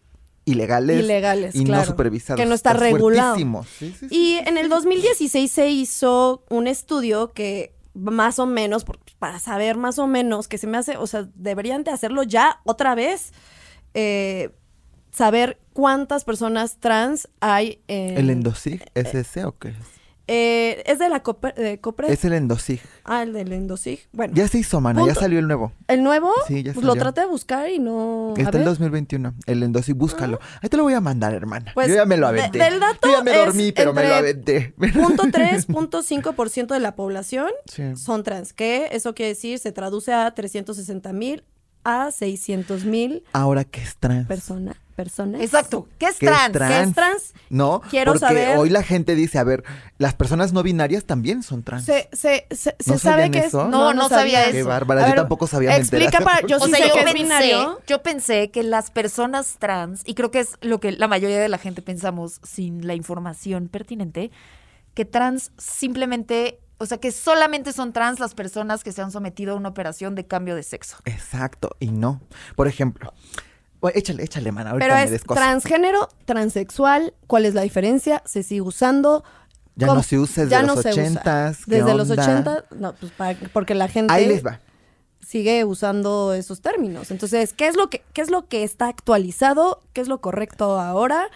ilegales, 0.45 0.99
Ilegales, 1.03 1.55
y 1.55 1.63
claro. 1.63 1.83
no 1.83 1.87
supervisados. 1.87 2.39
Que 2.41 2.47
no 2.47 2.55
está 2.55 2.73
regulado. 2.73 3.29
fuertísimo. 3.35 3.63
Sí, 3.63 3.95
sí, 3.97 4.07
sí. 4.09 4.15
Y 4.15 4.37
en 4.47 4.57
el 4.57 4.69
2016 4.69 5.51
se 5.51 5.69
hizo 5.69 6.43
un 6.49 6.67
estudio 6.67 7.31
que 7.31 7.75
más 7.93 8.39
o 8.39 8.45
menos, 8.45 8.85
para 9.19 9.39
saber 9.39 9.77
más 9.77 9.99
o 9.99 10.07
menos, 10.07 10.47
que 10.47 10.57
se 10.57 10.67
me 10.67 10.77
hace, 10.77 10.97
o 10.97 11.07
sea, 11.07 11.27
deberían 11.35 11.83
de 11.83 11.91
hacerlo 11.91 12.23
ya 12.23 12.59
otra 12.63 12.95
vez, 12.95 13.33
eh, 13.93 14.49
saber 15.11 15.59
cuántas 15.73 16.23
personas 16.23 16.77
trans 16.79 17.29
hay 17.39 17.81
en... 17.87 18.17
¿El 18.17 18.29
endosig 18.29 18.83
es 18.95 19.13
ese 19.13 19.45
o 19.45 19.57
qué 19.57 19.69
es? 19.69 20.00
Eh, 20.33 20.83
es 20.85 20.97
de 20.99 21.09
la 21.09 21.21
Copre- 21.23 21.53
de 21.55 21.79
Copred. 21.79 22.09
Es 22.09 22.23
el 22.23 22.33
Endosig. 22.33 22.79
Ah, 23.03 23.23
el 23.23 23.33
del 23.33 23.51
Endosig. 23.51 23.99
Bueno, 24.13 24.33
Ya 24.33 24.47
se 24.47 24.59
hizo, 24.59 24.79
mana, 24.79 25.01
ya 25.01 25.05
Punto. 25.07 25.19
salió 25.19 25.39
el 25.39 25.47
nuevo. 25.47 25.73
el 25.87 26.03
nuevo, 26.03 26.31
Sí, 26.47 26.63
ya 26.63 26.73
pues 26.73 26.85
lo 26.85 26.93
salió. 26.93 27.03
traté 27.03 27.21
de 27.21 27.27
buscar 27.27 27.69
y 27.69 27.79
no. 27.79 28.33
Está 28.37 28.49
en 28.49 28.51
ver. 28.51 28.63
2021. 28.65 29.33
El 29.45 29.63
Endosig, 29.63 29.95
búscalo. 29.95 30.39
Ahí 30.61 30.69
te 30.69 30.77
lo 30.77 30.83
voy 30.83 30.93
a 30.93 31.01
mandar, 31.01 31.33
hermana. 31.33 31.71
Pues, 31.73 31.89
Yo 31.89 31.95
ya 31.95 32.05
me 32.05 32.15
lo 32.17 32.31
de- 32.31 32.39
aventé. 32.41 32.59
del 32.59 32.79
dato 32.79 33.07
Yo 33.09 33.17
ya 33.17 33.23
me 33.23 33.35
dormí, 33.37 33.71
pero 33.73 33.93
me 33.93 34.07
lo 34.07 34.15
aventé. 34.15 34.73
Punto 34.93 35.23
3.5% 35.23 36.73
de 36.73 36.79
la 36.79 36.95
población 36.95 37.49
Sí. 37.65 37.95
son 37.95 38.23
trans, 38.23 38.53
que 38.53 38.89
eso 38.91 39.13
quiere 39.13 39.29
decir 39.29 39.59
se 39.59 39.71
traduce 39.71 40.13
a 40.13 40.31
360 40.33 41.13
mil 41.13 41.43
a 41.83 42.11
600 42.11 42.85
mil 42.85 43.23
Ahora, 43.33 43.63
¿qué 43.63 43.81
es 43.81 43.95
trans? 43.97 44.27
persona, 44.27 44.75
personas. 45.01 45.41
Exacto. 45.41 45.87
¿Qué 45.97 46.05
es 46.07 46.17
¿Qué 46.17 46.25
es 46.27 46.31
trans? 46.31 46.57
¿Qué 46.57 46.81
es 46.83 46.93
trans? 46.93 47.33
No, 47.49 47.81
Quiero 47.89 48.11
porque 48.13 48.25
saber- 48.27 48.57
hoy 48.57 48.69
la 48.69 48.83
gente 48.83 49.15
dice, 49.15 49.39
a 49.39 49.43
ver, 49.43 49.63
las 49.97 50.13
personas 50.13 50.53
no 50.53 50.61
binarias 50.61 51.05
también 51.05 51.41
son 51.41 51.63
trans. 51.63 51.85
Se, 51.85 52.07
se, 52.13 52.45
se, 52.51 52.75
se 52.79 52.91
¿No 52.91 52.97
sabe 52.99 53.23
sabían 53.23 53.31
que 53.31 53.39
es. 53.39 53.45
eso? 53.47 53.67
No, 53.67 53.93
no 53.93 54.09
sabía 54.09 54.51
Qué 54.51 54.59
eso. 54.59 54.69
bárbara, 54.69 55.01
A 55.01 55.03
yo 55.05 55.09
ver, 55.11 55.15
tampoco 55.21 55.47
sabía. 55.47 55.75
Explica 55.75 56.19
para. 56.21 56.45
O 56.45 56.47
sea, 56.47 56.59
sé 56.59 56.87
yo 56.87 56.93
que 56.93 56.99
es 56.99 57.05
pensé, 57.05 57.13
binario. 57.23 57.79
yo 57.87 58.03
pensé 58.03 58.51
que 58.51 58.61
las 58.63 58.91
personas 58.91 59.55
trans, 59.57 60.03
y 60.05 60.13
creo 60.13 60.29
que 60.29 60.39
es 60.41 60.55
lo 60.61 60.79
que 60.79 60.91
la 60.91 61.07
mayoría 61.07 61.39
de 61.39 61.49
la 61.49 61.57
gente 61.57 61.81
pensamos 61.81 62.39
sin 62.43 62.85
la 62.85 62.93
información 62.93 63.67
pertinente, 63.69 64.29
que 64.93 65.05
trans 65.05 65.51
simplemente, 65.57 66.59
o 66.77 66.85
sea, 66.85 66.97
que 66.99 67.11
solamente 67.11 67.73
son 67.73 67.93
trans 67.93 68.19
las 68.19 68.33
personas 68.33 68.83
que 68.83 68.91
se 68.91 69.01
han 69.01 69.11
sometido 69.11 69.53
a 69.53 69.55
una 69.55 69.69
operación 69.69 70.15
de 70.15 70.25
cambio 70.27 70.55
de 70.55 70.63
sexo. 70.63 70.97
Exacto, 71.05 71.75
y 71.79 71.91
no. 71.91 72.21
Por 72.55 72.67
ejemplo, 72.67 73.13
bueno, 73.81 73.97
échale, 73.97 74.23
échale, 74.23 74.51
man, 74.51 74.67
ahorita 74.67 74.85
Pero 74.85 74.95
me 74.97 75.03
es 75.03 75.11
descoso. 75.11 75.39
transgénero, 75.39 76.07
transexual. 76.25 77.13
¿Cuál 77.27 77.45
es 77.45 77.53
la 77.53 77.61
diferencia? 77.63 78.21
Se 78.25 78.43
sigue 78.43 78.61
usando. 78.61 79.23
Ya 79.75 79.87
¿Cómo? 79.87 79.97
no 79.99 80.03
se 80.03 80.19
usa 80.19 80.43
desde 80.43 80.51
Ya 80.51 80.61
los 80.63 80.83
no 80.85 80.91
ochentas. 80.91 81.65
¿qué 81.65 81.71
Desde 81.77 81.93
los? 81.95 82.09
80, 82.09 82.65
no, 82.77 82.93
pues 82.93 83.11
para- 83.13 83.37
porque 83.53 83.73
la 83.73 83.87
gente 83.87 84.13
Ahí 84.13 84.27
les 84.27 84.45
va. 84.45 84.59
sigue 85.25 85.63
usando 85.65 86.33
esos 86.33 86.61
términos. 86.61 87.09
Entonces, 87.09 87.53
¿qué 87.53 87.67
es 87.67 87.75
lo 87.75 87.89
que 87.89 88.03
qué 88.13 88.21
es 88.21 88.29
lo 88.29 88.47
que 88.47 88.63
está 88.63 88.87
actualizado? 88.87 89.81
¿Qué 89.93 90.01
es 90.01 90.07
lo 90.07 90.21
correcto 90.21 90.79
ahora? 90.79 91.29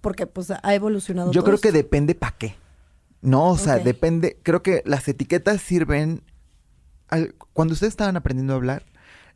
Porque 0.00 0.26
pues 0.26 0.50
ha 0.50 0.74
evolucionado 0.74 1.32
Yo 1.32 1.40
todo 1.42 1.50
creo 1.52 1.60
que 1.60 1.72
depende 1.72 2.14
para 2.14 2.36
qué. 2.38 2.54
No, 3.20 3.48
o 3.50 3.58
sea, 3.58 3.78
depende. 3.78 4.38
Creo 4.44 4.62
que 4.62 4.82
las 4.86 5.08
etiquetas 5.08 5.60
sirven. 5.60 6.22
al- 7.08 7.34
cuando 7.54 7.72
ustedes 7.72 7.92
estaban 7.94 8.16
aprendiendo 8.18 8.52
a 8.52 8.56
hablar, 8.56 8.84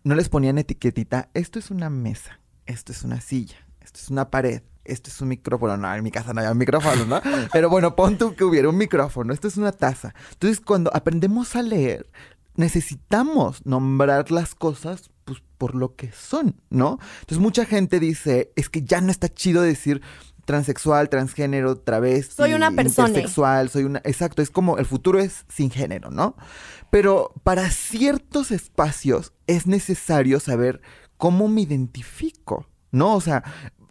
no 0.05 0.15
les 0.15 0.29
ponían 0.29 0.59
etiquetita. 0.59 1.31
Esto 1.33 1.59
es 1.59 1.71
una 1.71 1.89
mesa, 1.89 2.39
esto 2.67 2.93
es 2.93 3.03
una 3.03 3.21
silla, 3.21 3.57
esto 3.81 4.01
es 4.01 4.11
una 4.11 4.31
pared, 4.31 4.63
esto 4.85 5.11
es 5.11 5.21
un 5.21 5.29
micrófono. 5.29 5.77
No, 5.77 5.95
en 5.95 6.03
mi 6.03 6.11
casa 6.11 6.33
no 6.33 6.41
había 6.41 6.55
micrófono, 6.55 7.05
¿no? 7.07 7.21
Pero 7.53 7.71
bueno, 7.71 7.95
pon 7.97 8.19
tú 8.19 8.35
que 8.35 8.45
hubiera 8.45 8.69
un 8.69 8.77
micrófono. 8.77 9.33
Esto 9.33 9.49
es 9.49 9.57
una 9.57 9.73
taza. 9.73 10.15
Entonces, 10.33 10.61
cuando 10.61 10.91
aprendemos 10.95 11.55
a 11.57 11.63
leer, 11.63 12.11
necesitamos 12.57 13.65
nombrar 13.65 14.31
las 14.31 14.55
cosas 14.55 15.11
pues, 15.25 15.43
por 15.59 15.75
lo 15.75 15.95
que 15.95 16.13
son, 16.13 16.61
¿no? 16.71 16.99
Entonces, 17.21 17.39
mucha 17.39 17.65
gente 17.65 18.01
dice, 18.01 18.53
es 18.57 18.69
que 18.69 18.83
ya 18.83 19.01
no 19.01 19.11
está 19.11 19.29
chido 19.29 19.63
decir 19.63 20.03
transexual, 20.45 21.09
transgénero, 21.09 21.77
travesti, 21.79 22.35
Soy 22.35 22.55
una 22.55 22.73
persona. 22.73 23.09
intersexual, 23.09 23.69
soy 23.69 23.85
una, 23.85 24.01
exacto, 24.05 24.43
es 24.43 24.51
como 24.51 24.79
el 24.79 24.87
futuro 24.87 25.21
es 25.21 25.45
sin 25.49 25.71
género, 25.71 26.11
¿no? 26.11 26.37
Pero 26.91 27.33
para 27.45 27.71
ciertos 27.71 28.51
espacios 28.51 29.33
es 29.47 29.67
necesario 29.67 30.41
saber 30.41 30.83
cómo 31.23 31.47
me 31.47 31.61
identifico, 31.61 32.67
¿no? 32.91 33.15
O 33.15 33.21
sea, 33.21 33.45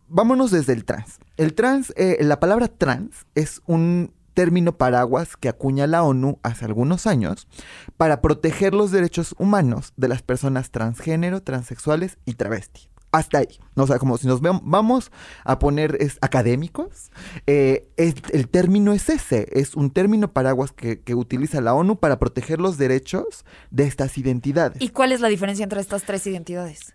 vámonos 0.10 0.52
desde 0.52 0.74
el 0.74 0.84
trans. 0.84 1.18
El 1.38 1.54
trans, 1.54 1.94
eh, 1.96 2.18
la 2.20 2.42
palabra 2.42 2.68
trans 2.68 3.26
es 3.36 3.62
un 3.68 4.12
término 4.34 4.78
paraguas 4.78 5.38
que 5.38 5.48
acuña 5.48 5.88
la 5.88 6.04
ONU 6.04 6.40
hace 6.44 6.66
algunos 6.66 7.08
años 7.08 7.48
para 7.96 8.20
proteger 8.22 8.74
los 8.74 8.92
derechos 8.92 9.34
humanos 9.40 9.94
de 9.96 10.10
las 10.10 10.24
personas 10.24 10.72
transgénero, 10.72 11.42
transexuales 11.42 12.18
y 12.26 12.34
travesti. 12.34 12.90
Hasta 13.14 13.38
ahí. 13.38 13.60
O 13.76 13.88
sea, 13.88 13.98
como 13.98 14.18
si 14.18 14.28
nos 14.28 14.42
vamos 14.42 15.10
a 15.46 15.58
poner 15.58 15.96
es, 16.02 16.18
académicos, 16.20 17.12
eh, 17.48 17.88
el 17.96 18.50
término 18.50 18.92
es 18.92 19.08
ese, 19.08 19.48
es 19.54 19.78
un 19.78 19.92
término 19.92 20.34
paraguas 20.34 20.74
que 20.74 21.16
utiliza 21.16 21.62
la 21.62 21.74
ONU 21.76 21.98
para 21.98 22.20
proteger 22.20 22.60
los 22.60 22.78
derechos 22.78 23.46
de 23.70 23.86
estas 23.86 24.18
identidades. 24.18 24.82
¿Y 24.82 24.90
cuál 24.90 25.14
es 25.14 25.22
la 25.22 25.30
diferencia 25.30 25.64
entre 25.64 25.80
estas 25.80 26.04
tres 26.04 26.28
identidades? 26.28 26.94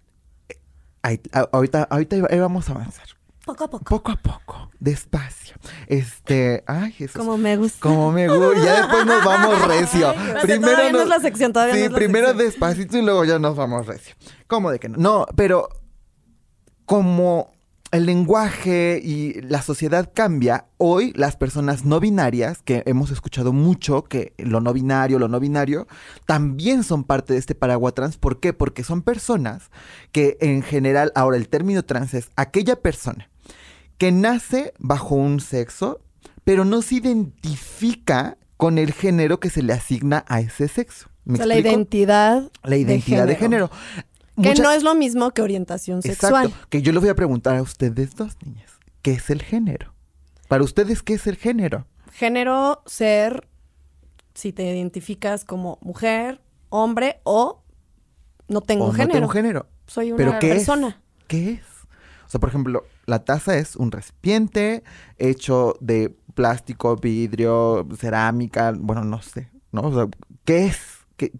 Ahí- 1.06 1.20
ahorita, 1.52 1.84
ahorita 1.88 2.16
ahí 2.30 2.38
vamos 2.40 2.68
a 2.68 2.72
avanzar. 2.72 3.06
poco 3.44 3.64
a 3.64 3.70
poco. 3.70 3.84
Poco 3.84 4.10
a 4.10 4.16
poco, 4.16 4.70
despacio. 4.80 5.54
Este, 5.86 6.64
ay, 6.66 6.90
Jesús. 6.92 7.16
Como 7.16 7.36
me 7.38 7.56
gusta. 7.56 7.78
Como 7.80 8.10
me 8.10 8.26
gusta. 8.28 8.64
Ya 8.64 8.76
después 8.82 9.06
nos 9.06 9.24
vamos 9.24 9.68
recio. 9.68 10.12
Todavía 10.12 10.90
no 10.92 11.02
es 11.02 11.08
la 11.08 11.20
sección, 11.20 11.52
todavía 11.52 11.74
sí, 11.74 11.80
no 11.80 11.86
es 11.86 11.92
la 11.92 11.98
primero 11.98 12.26
sección. 12.28 12.46
despacito 12.46 12.98
y 12.98 13.02
luego 13.02 13.24
ya 13.24 13.38
nos 13.38 13.54
vamos 13.54 13.86
recio. 13.86 14.16
¿Cómo 14.48 14.72
de 14.72 14.80
que 14.80 14.88
no? 14.88 14.96
No, 14.98 15.26
pero 15.36 15.68
como 16.84 17.52
el 17.92 18.06
lenguaje 18.06 19.00
y 19.02 19.40
la 19.42 19.62
sociedad 19.62 20.10
cambia, 20.12 20.66
hoy 20.76 21.12
las 21.14 21.36
personas 21.36 21.84
no 21.84 22.00
binarias, 22.00 22.62
que 22.62 22.82
hemos 22.86 23.10
escuchado 23.10 23.52
mucho 23.52 24.04
que 24.04 24.34
lo 24.38 24.60
no 24.60 24.72
binario, 24.72 25.18
lo 25.18 25.28
no 25.28 25.40
binario, 25.40 25.86
también 26.26 26.82
son 26.82 27.04
parte 27.04 27.32
de 27.32 27.38
este 27.38 27.54
paraguas 27.54 27.94
trans. 27.94 28.16
¿Por 28.16 28.40
qué? 28.40 28.52
Porque 28.52 28.84
son 28.84 29.02
personas 29.02 29.70
que 30.12 30.36
en 30.40 30.62
general, 30.62 31.12
ahora 31.14 31.36
el 31.36 31.48
término 31.48 31.84
trans 31.84 32.14
es 32.14 32.30
aquella 32.36 32.76
persona 32.76 33.30
que 33.98 34.12
nace 34.12 34.74
bajo 34.78 35.14
un 35.14 35.40
sexo, 35.40 36.00
pero 36.44 36.64
no 36.64 36.82
se 36.82 36.96
identifica 36.96 38.36
con 38.56 38.78
el 38.78 38.92
género 38.92 39.40
que 39.40 39.50
se 39.50 39.62
le 39.62 39.72
asigna 39.72 40.24
a 40.28 40.40
ese 40.40 40.68
sexo. 40.68 41.08
O 41.26 41.32
¿Me 41.32 41.36
sea, 41.38 41.46
la 41.46 41.58
identidad. 41.58 42.50
La 42.62 42.76
identidad 42.76 43.26
de 43.26 43.36
género. 43.36 43.70
Que 44.40 44.54
no 44.54 44.70
es 44.70 44.82
lo 44.82 44.94
mismo 44.94 45.30
que 45.32 45.42
orientación 45.42 46.02
sexual. 46.02 46.46
Exacto. 46.46 46.66
Que 46.68 46.82
yo 46.82 46.92
les 46.92 47.00
voy 47.00 47.10
a 47.10 47.14
preguntar 47.14 47.56
a 47.56 47.62
ustedes 47.62 48.14
dos 48.16 48.36
niñas. 48.44 48.70
¿Qué 49.02 49.12
es 49.12 49.30
el 49.30 49.42
género? 49.42 49.94
Para 50.48 50.62
ustedes, 50.64 51.02
¿qué 51.02 51.14
es 51.14 51.26
el 51.26 51.36
género? 51.36 51.86
Género, 52.12 52.82
ser, 52.86 53.48
si 54.34 54.52
te 54.52 54.64
identificas 54.64 55.44
como 55.44 55.78
mujer, 55.80 56.40
hombre 56.68 57.20
o 57.24 57.62
no 58.48 58.60
tengo 58.60 58.84
O 58.84 58.88
no 58.88 58.92
género. 58.94 59.12
tengo 59.12 59.28
género. 59.28 59.66
Soy 59.86 60.12
una 60.12 60.16
¿Pero 60.16 60.38
qué 60.38 60.48
persona. 60.48 60.88
es? 60.88 61.24
¿Qué 61.28 61.50
es? 61.52 61.60
O 62.26 62.28
sea, 62.28 62.40
por 62.40 62.48
ejemplo, 62.48 62.84
la 63.06 63.24
taza 63.24 63.56
es 63.56 63.76
un 63.76 63.92
recipiente 63.92 64.82
hecho 65.18 65.76
de 65.80 66.16
plástico, 66.34 66.96
vidrio, 66.96 67.86
cerámica, 67.96 68.72
bueno, 68.76 69.04
no 69.04 69.22
sé, 69.22 69.48
¿no? 69.72 69.82
O 69.82 69.94
sea, 69.94 70.08
¿qué 70.44 70.66
es? 70.66 70.78
¿Qué, 71.16 71.32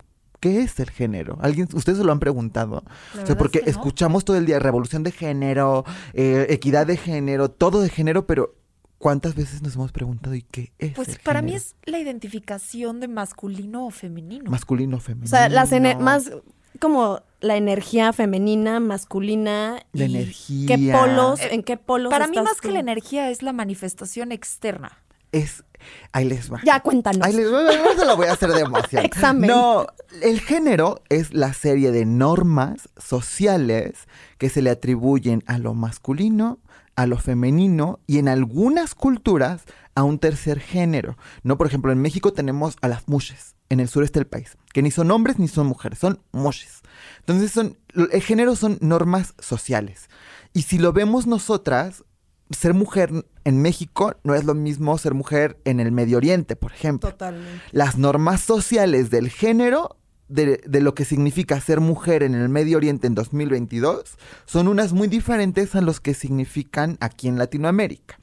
qué 0.46 0.62
es 0.62 0.80
el 0.80 0.90
género? 0.90 1.38
¿Alguien, 1.40 1.68
ustedes 1.72 1.98
se 1.98 2.04
lo 2.04 2.12
han 2.12 2.20
preguntado? 2.20 2.84
La 3.14 3.22
O 3.22 3.26
sea, 3.26 3.36
porque 3.36 3.58
es 3.58 3.64
que 3.64 3.70
no. 3.70 3.76
escuchamos 3.76 4.24
todo 4.24 4.36
el 4.36 4.46
día 4.46 4.58
revolución 4.58 5.02
de 5.02 5.12
género, 5.12 5.84
eh, 6.12 6.46
equidad 6.50 6.86
de 6.86 6.96
género, 6.96 7.50
todo 7.50 7.80
de 7.80 7.88
género, 7.88 8.26
pero 8.26 8.54
¿cuántas 8.98 9.34
veces 9.34 9.62
nos 9.62 9.74
hemos 9.74 9.92
preguntado 9.92 10.34
y 10.34 10.42
qué 10.42 10.72
es? 10.78 10.94
Pues 10.94 11.08
el 11.08 11.18
para 11.20 11.42
mí 11.42 11.54
es 11.54 11.74
la 11.84 11.98
identificación 11.98 13.00
de 13.00 13.08
masculino 13.08 13.86
o 13.86 13.90
femenino. 13.90 14.50
masculino, 14.50 15.00
femenino. 15.00 15.26
O 15.26 15.28
sea, 15.28 15.48
las 15.48 15.72
más 16.00 16.30
como 16.78 17.22
la 17.40 17.56
energía 17.56 18.12
femenina, 18.12 18.80
masculina. 18.80 19.82
La 19.92 20.04
y 20.04 20.14
energía. 20.14 20.76
¿Qué 20.76 20.92
polos? 20.92 21.40
¿En 21.40 21.62
qué 21.62 21.76
polos? 21.76 22.10
para 22.10 22.28
mí 22.28 22.40
más 22.40 22.60
que 22.60 22.70
la 22.70 22.80
energía 22.80 23.30
es 23.30 23.42
la 23.42 23.52
manifestación 23.52 24.32
externa. 24.32 24.98
es 25.32 25.64
ahí 26.12 26.24
les 26.24 26.52
va. 26.52 26.60
Ya, 26.64 26.80
cuéntanos. 26.80 27.26
Ahí 27.26 27.34
les 27.34 27.52
va, 27.52 27.62
no 27.62 27.98
se 27.98 28.04
lo 28.04 28.16
voy 28.16 28.26
a 28.26 28.32
hacer 28.32 28.50
de 28.50 28.60
emoción. 28.60 29.04
Examen. 29.04 29.48
No, 29.48 29.86
el 30.22 30.40
género 30.40 31.02
es 31.08 31.34
la 31.34 31.52
serie 31.52 31.92
de 31.92 32.04
normas 32.04 32.88
sociales 32.96 34.08
que 34.38 34.48
se 34.48 34.62
le 34.62 34.70
atribuyen 34.70 35.42
a 35.46 35.58
lo 35.58 35.74
masculino, 35.74 36.58
a 36.96 37.06
lo 37.06 37.18
femenino 37.18 38.00
y 38.06 38.18
en 38.18 38.28
algunas 38.28 38.94
culturas 38.94 39.62
a 39.94 40.02
un 40.02 40.18
tercer 40.18 40.60
género. 40.60 41.16
No, 41.42 41.58
por 41.58 41.66
ejemplo, 41.66 41.92
en 41.92 42.00
México 42.00 42.32
tenemos 42.32 42.76
a 42.82 42.88
las 42.88 43.08
mushes 43.08 43.54
en 43.68 43.80
el 43.80 43.88
sureste 43.88 44.20
del 44.20 44.28
país, 44.28 44.56
que 44.72 44.82
ni 44.82 44.90
son 44.90 45.10
hombres 45.10 45.38
ni 45.38 45.48
son 45.48 45.66
mujeres, 45.66 45.98
son 45.98 46.20
mushes. 46.32 46.82
Entonces 47.20 47.50
son 47.50 47.76
el 47.94 48.22
género 48.22 48.56
son 48.56 48.78
normas 48.80 49.34
sociales. 49.38 50.08
Y 50.52 50.62
si 50.62 50.78
lo 50.78 50.92
vemos 50.92 51.26
nosotras, 51.26 52.04
ser 52.50 52.74
mujer 52.74 53.10
en 53.44 53.62
México 53.62 54.16
no 54.24 54.34
es 54.34 54.44
lo 54.44 54.54
mismo 54.54 54.96
ser 54.98 55.14
mujer 55.14 55.58
en 55.64 55.80
el 55.80 55.92
Medio 55.92 56.18
Oriente, 56.18 56.56
por 56.56 56.72
ejemplo. 56.72 57.10
Totalmente. 57.10 57.62
Las 57.72 57.98
normas 57.98 58.40
sociales 58.40 59.10
del 59.10 59.28
género, 59.28 59.96
de, 60.28 60.60
de 60.66 60.80
lo 60.80 60.94
que 60.94 61.04
significa 61.04 61.60
ser 61.60 61.80
mujer 61.80 62.22
en 62.22 62.34
el 62.34 62.48
Medio 62.48 62.76
Oriente 62.76 63.06
en 63.06 63.14
2022, 63.14 64.16
son 64.44 64.68
unas 64.68 64.92
muy 64.92 65.08
diferentes 65.08 65.74
a 65.74 65.80
los 65.80 66.00
que 66.00 66.14
significan 66.14 66.96
aquí 67.00 67.28
en 67.28 67.38
Latinoamérica. 67.38 68.18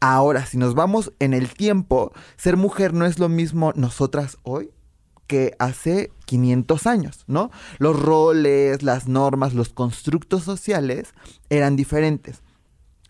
Ahora, 0.00 0.46
si 0.46 0.58
nos 0.58 0.74
vamos 0.74 1.12
en 1.18 1.34
el 1.34 1.48
tiempo, 1.48 2.12
ser 2.36 2.56
mujer 2.56 2.92
no 2.92 3.06
es 3.06 3.18
lo 3.18 3.28
mismo 3.28 3.72
nosotras 3.76 4.38
hoy 4.42 4.70
que 5.26 5.54
hace 5.58 6.12
500 6.26 6.86
años, 6.86 7.24
¿no? 7.26 7.50
Los 7.78 7.98
roles, 8.00 8.82
las 8.82 9.08
normas, 9.08 9.54
los 9.54 9.70
constructos 9.70 10.44
sociales 10.44 11.14
eran 11.48 11.76
diferentes. 11.76 12.42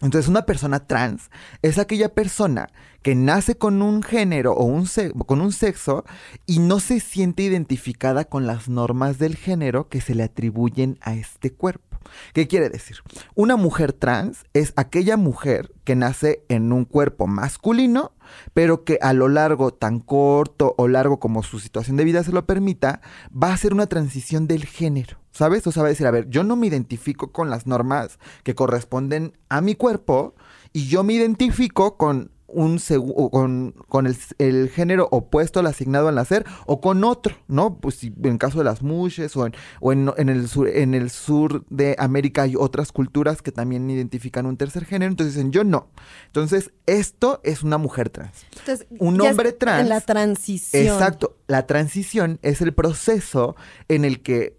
Entonces, 0.05 0.29
una 0.29 0.45
persona 0.45 0.87
trans 0.87 1.31
es 1.63 1.79
aquella 1.79 2.11
persona 2.11 2.69
que 3.01 3.15
nace 3.15 3.57
con 3.57 3.81
un 3.81 4.03
género 4.03 4.53
o 4.53 4.65
un 4.65 4.87
con 5.27 5.41
un 5.41 5.51
sexo 5.51 6.05
y 6.45 6.59
no 6.59 6.79
se 6.79 7.01
siente 7.01 7.43
identificada 7.43 8.27
con 8.27 8.47
las 8.47 8.69
normas 8.69 9.19
del 9.19 9.35
género 9.35 9.89
que 9.89 10.03
se 10.03 10.15
le 10.15 10.23
atribuyen 10.23 10.99
a 11.01 11.15
este 11.15 11.53
cuerpo. 11.55 11.94
¿Qué 12.33 12.49
quiere 12.49 12.69
decir? 12.69 12.99
Una 13.35 13.57
mujer 13.57 13.93
trans 13.93 14.45
es 14.53 14.73
aquella 14.77 15.17
mujer 15.17 15.73
que 15.85 15.97
nace 15.97 16.45
en 16.49 16.73
un 16.73 16.85
cuerpo 16.85 17.27
masculino, 17.27 18.13
pero 18.53 18.85
que 18.85 18.99
a 19.03 19.13
lo 19.13 19.29
largo, 19.29 19.73
tan 19.73 20.01
corto 20.01 20.75
o 20.79 20.89
largo 20.89 21.19
como 21.19 21.43
su 21.43 21.61
situación 21.61 21.97
de 21.97 22.05
vida 22.05 22.25
se 22.25 22.33
lo 22.33 22.47
permita, 22.47 23.01
va 23.31 23.51
a 23.51 23.55
hacer 23.55 23.73
una 23.73 23.87
transición 23.87 24.47
del 24.47 24.65
género. 24.65 25.19
¿Sabes? 25.33 25.67
O 25.67 25.73
sea, 25.73 25.83
va 25.83 25.89
a 25.89 25.91
decir, 25.91 26.07
a 26.07 26.13
ver, 26.13 26.29
yo 26.29 26.45
no 26.45 26.55
me 26.55 26.69
identifico 26.69 27.33
con 27.33 27.51
las 27.51 27.67
normas 27.67 28.21
que 28.45 28.55
corresponden 28.55 29.37
a 29.49 29.61
mi 29.61 29.75
cuerpo 29.75 30.37
y 30.73 30.87
yo 30.87 31.03
me 31.03 31.15
identifico 31.15 31.97
con 31.97 32.31
un 32.55 32.79
o 32.99 33.31
con, 33.31 33.75
con 33.89 34.07
el, 34.07 34.17
el 34.39 34.69
género 34.71 35.09
opuesto 35.11 35.61
al 35.61 35.67
asignado 35.67 36.09
al 36.09 36.15
nacer 36.15 36.45
o 36.67 36.81
con 36.81 37.05
otro, 37.05 37.37
¿no? 37.49 37.79
Pues 37.79 37.97
si 37.97 38.13
en 38.23 38.39
caso 38.39 38.59
de 38.59 38.65
las 38.65 38.83
mushes 38.83 39.37
o 39.37 39.47
en, 39.47 39.55
o 39.81 39.93
en, 39.93 40.11
en 40.17 40.29
el 40.29 40.49
sur, 40.49 40.69
en 40.69 40.95
el 40.95 41.11
sur 41.11 41.65
de 41.69 41.97
América 41.99 42.43
hay 42.43 42.55
otras 42.57 42.93
culturas 42.93 43.43
que 43.43 43.53
también 43.53 43.89
identifican 43.91 44.47
un 44.47 44.57
tercer 44.57 44.85
género, 44.85 45.11
entonces 45.11 45.35
dicen 45.35 45.53
yo 45.53 45.65
no. 45.65 45.89
Entonces, 46.27 46.71
esto 46.87 47.41
es 47.45 47.63
una 47.63 47.79
mujer 47.79 48.11
trans. 48.11 48.45
Entonces, 48.59 48.87
Un 48.99 49.21
hombre 49.21 49.53
trans- 49.53 49.89
la 49.89 50.01
transición. 50.01 50.83
Exacto. 50.85 51.37
La 51.47 51.67
transición 51.67 52.39
es 52.43 52.61
el 52.61 52.73
proceso 52.73 53.57
en 53.89 54.05
el 54.05 54.23
que 54.23 54.57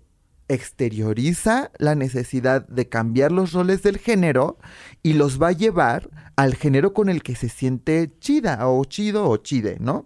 exterioriza 0.48 1.72
la 1.78 1.96
necesidad 1.96 2.68
de 2.68 2.88
cambiar 2.88 3.32
los 3.32 3.54
roles 3.54 3.84
del 3.84 3.98
género 3.98 4.58
y 5.04 5.14
los 5.14 5.42
va 5.42 5.50
a 5.50 5.54
llevar 5.54 6.10
al 6.36 6.56
género 6.56 6.94
con 6.94 7.10
el 7.10 7.24
que 7.24 7.36
se 7.36 7.50
siente 7.50 8.12
chida 8.20 8.68
o 8.68 8.84
chido 8.86 9.30
o 9.30 9.38
chide, 9.38 9.78
¿no? 9.80 10.06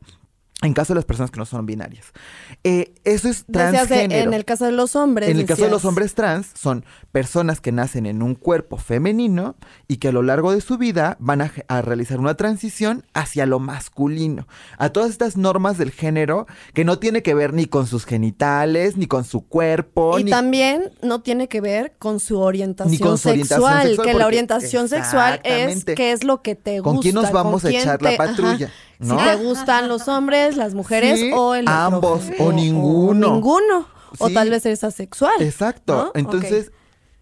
En 0.61 0.73
caso 0.73 0.91
de 0.93 0.95
las 0.95 1.05
personas 1.05 1.31
que 1.31 1.39
no 1.39 1.45
son 1.45 1.65
binarias. 1.65 2.07
Eh, 2.65 2.93
eso 3.05 3.29
es 3.29 3.45
Decías 3.47 3.87
transgénero. 3.87 4.27
en 4.27 4.33
el 4.33 4.43
caso 4.43 4.65
de 4.65 4.73
los 4.73 4.93
hombres. 4.97 5.29
En 5.29 5.39
el 5.39 5.45
caso 5.45 5.61
de 5.63 5.69
los 5.69 5.77
decías. 5.79 5.87
hombres 5.89 6.15
trans, 6.15 6.47
son 6.53 6.83
personas 7.13 7.61
que 7.61 7.71
nacen 7.71 8.05
en 8.05 8.21
un 8.21 8.35
cuerpo 8.35 8.75
femenino 8.75 9.55
y 9.87 9.97
que 9.97 10.09
a 10.09 10.11
lo 10.11 10.21
largo 10.21 10.51
de 10.51 10.59
su 10.59 10.77
vida 10.77 11.15
van 11.21 11.41
a, 11.41 11.53
a 11.69 11.81
realizar 11.81 12.19
una 12.19 12.33
transición 12.35 13.05
hacia 13.13 13.45
lo 13.45 13.59
masculino. 13.59 14.47
A 14.77 14.89
todas 14.89 15.11
estas 15.11 15.37
normas 15.37 15.77
del 15.77 15.91
género 15.91 16.45
que 16.73 16.83
no 16.83 16.99
tiene 16.99 17.23
que 17.23 17.33
ver 17.33 17.53
ni 17.53 17.65
con 17.65 17.87
sus 17.87 18.03
genitales, 18.05 18.97
ni 18.97 19.07
con 19.07 19.23
su 19.23 19.47
cuerpo, 19.47 20.19
Y 20.19 20.25
ni 20.25 20.31
también 20.31 20.91
no 21.01 21.21
tiene 21.21 21.47
que 21.47 21.61
ver 21.61 21.93
con 21.99 22.19
su 22.19 22.37
orientación, 22.37 22.91
Ni 22.91 22.97
con 22.99 23.17
su 23.17 23.29
orientación 23.29 23.61
sexual, 23.61 23.87
sexual, 23.87 24.07
que 24.07 24.13
la 24.13 24.25
orientación 24.27 24.89
sexual 24.89 25.39
es 25.45 25.85
qué 25.85 26.11
es 26.11 26.25
lo 26.25 26.41
que 26.41 26.55
te 26.55 26.79
gusta. 26.81 26.91
con 26.91 27.01
quién 27.01 27.15
nos 27.15 27.31
vamos 27.31 27.63
a 27.63 27.69
echar 27.69 28.01
la 28.01 28.09
te- 28.09 28.15
ajá. 28.21 28.69
¿No? 28.99 29.17
Si 29.19 29.25
te 29.25 29.35
gustan 29.37 29.87
los 29.87 30.07
hombres, 30.07 30.55
las 30.57 30.73
mujeres 30.75 31.19
Sí, 31.19 31.31
o 31.33 31.55
el 31.55 31.67
otro 31.67 31.73
ambos, 31.73 32.23
género, 32.25 32.45
o 32.45 32.51
ninguno. 32.51 33.33
ninguno. 33.33 33.87
O 34.19 34.29
tal 34.29 34.49
vez 34.49 34.65
eres 34.65 34.83
asexual. 34.83 35.41
Exacto. 35.41 35.93
¿no? 35.95 36.11
Entonces, 36.15 36.71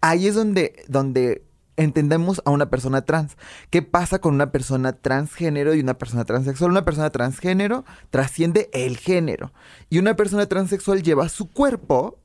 ahí 0.00 0.26
es 0.26 0.34
donde, 0.34 0.84
donde 0.88 1.44
entendemos 1.76 2.42
a 2.44 2.50
una 2.50 2.70
persona 2.70 3.02
trans. 3.02 3.36
¿Qué 3.70 3.82
pasa 3.82 4.20
con 4.20 4.34
una 4.34 4.50
persona 4.50 4.92
transgénero 4.92 5.74
y 5.74 5.80
una 5.80 5.94
persona 5.94 6.24
transexual? 6.24 6.70
Una 6.70 6.84
persona 6.84 7.10
transgénero 7.10 7.84
trasciende 8.10 8.68
el 8.72 8.96
género. 8.96 9.52
Y 9.88 9.98
una 9.98 10.16
persona 10.16 10.46
transexual 10.46 11.02
lleva 11.02 11.28
su 11.28 11.50
cuerpo 11.50 12.18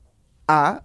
a 0.48 0.82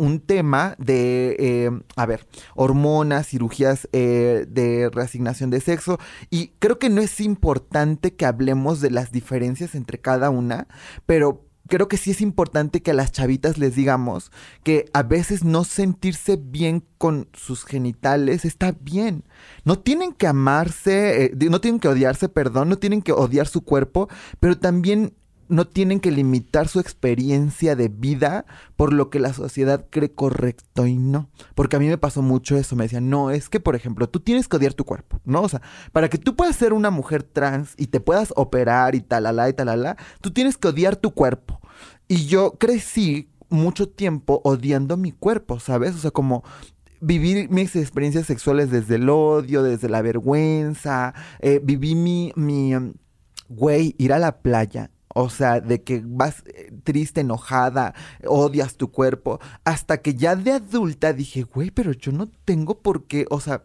un 0.00 0.20
tema 0.20 0.74
de, 0.78 1.36
eh, 1.38 1.70
a 1.94 2.06
ver, 2.06 2.26
hormonas, 2.54 3.28
cirugías 3.28 3.86
eh, 3.92 4.46
de 4.48 4.90
reasignación 4.90 5.50
de 5.50 5.60
sexo. 5.60 5.98
Y 6.30 6.48
creo 6.58 6.78
que 6.78 6.88
no 6.88 7.02
es 7.02 7.20
importante 7.20 8.14
que 8.14 8.24
hablemos 8.24 8.80
de 8.80 8.90
las 8.90 9.12
diferencias 9.12 9.74
entre 9.74 10.00
cada 10.00 10.30
una, 10.30 10.68
pero 11.04 11.44
creo 11.68 11.86
que 11.86 11.98
sí 11.98 12.10
es 12.10 12.22
importante 12.22 12.82
que 12.82 12.90
a 12.90 12.94
las 12.94 13.12
chavitas 13.12 13.58
les 13.58 13.76
digamos 13.76 14.32
que 14.64 14.86
a 14.92 15.02
veces 15.02 15.44
no 15.44 15.64
sentirse 15.64 16.36
bien 16.36 16.82
con 16.98 17.28
sus 17.34 17.64
genitales 17.64 18.44
está 18.44 18.72
bien. 18.72 19.24
No 19.64 19.78
tienen 19.78 20.12
que 20.12 20.26
amarse, 20.26 21.24
eh, 21.26 21.32
no 21.50 21.60
tienen 21.60 21.78
que 21.78 21.88
odiarse, 21.88 22.28
perdón, 22.28 22.70
no 22.70 22.78
tienen 22.78 23.02
que 23.02 23.12
odiar 23.12 23.46
su 23.46 23.62
cuerpo, 23.62 24.08
pero 24.40 24.58
también 24.58 25.14
no 25.50 25.66
tienen 25.66 26.00
que 26.00 26.10
limitar 26.10 26.68
su 26.68 26.80
experiencia 26.80 27.76
de 27.76 27.88
vida 27.88 28.46
por 28.76 28.92
lo 28.92 29.10
que 29.10 29.20
la 29.20 29.32
sociedad 29.32 29.86
cree 29.90 30.12
correcto 30.12 30.86
y 30.86 30.96
no. 30.96 31.28
Porque 31.54 31.76
a 31.76 31.78
mí 31.78 31.88
me 31.88 31.98
pasó 31.98 32.22
mucho 32.22 32.56
eso. 32.56 32.76
Me 32.76 32.84
decían, 32.84 33.10
no, 33.10 33.30
es 33.30 33.48
que, 33.48 33.60
por 33.60 33.76
ejemplo, 33.76 34.08
tú 34.08 34.20
tienes 34.20 34.48
que 34.48 34.56
odiar 34.56 34.74
tu 34.74 34.84
cuerpo, 34.84 35.20
¿no? 35.24 35.42
O 35.42 35.48
sea, 35.48 35.60
para 35.92 36.08
que 36.08 36.18
tú 36.18 36.36
puedas 36.36 36.56
ser 36.56 36.72
una 36.72 36.90
mujer 36.90 37.22
trans 37.24 37.74
y 37.76 37.88
te 37.88 38.00
puedas 38.00 38.32
operar 38.36 38.94
y 38.94 39.00
talala 39.00 39.48
y 39.48 39.52
talala, 39.52 39.96
tú 40.20 40.30
tienes 40.30 40.56
que 40.56 40.68
odiar 40.68 40.96
tu 40.96 41.10
cuerpo. 41.10 41.60
Y 42.08 42.26
yo 42.26 42.52
crecí 42.52 43.30
mucho 43.48 43.88
tiempo 43.88 44.40
odiando 44.44 44.96
mi 44.96 45.12
cuerpo, 45.12 45.58
¿sabes? 45.60 45.94
O 45.96 45.98
sea, 45.98 46.10
como 46.12 46.44
vivir 47.00 47.50
mis 47.50 47.74
experiencias 47.76 48.26
sexuales 48.26 48.70
desde 48.70 48.96
el 48.96 49.08
odio, 49.08 49.62
desde 49.62 49.88
la 49.88 50.02
vergüenza, 50.02 51.14
eh, 51.40 51.60
viví 51.62 51.94
mi, 51.94 52.32
mi, 52.36 52.74
um, 52.74 52.94
güey, 53.48 53.94
ir 53.98 54.12
a 54.12 54.18
la 54.18 54.40
playa. 54.42 54.90
O 55.22 55.30
sea, 55.30 55.60
de 55.60 55.82
que 55.82 56.02
vas 56.04 56.42
eh, 56.46 56.72
triste, 56.84 57.20
enojada, 57.20 57.94
odias 58.26 58.76
tu 58.76 58.90
cuerpo. 58.90 59.40
Hasta 59.64 59.98
que 59.98 60.14
ya 60.14 60.36
de 60.36 60.52
adulta 60.52 61.12
dije, 61.12 61.42
güey, 61.42 61.70
pero 61.70 61.92
yo 61.92 62.12
no 62.12 62.28
tengo 62.44 62.78
por 62.80 63.06
qué, 63.06 63.26
o 63.30 63.40
sea, 63.40 63.62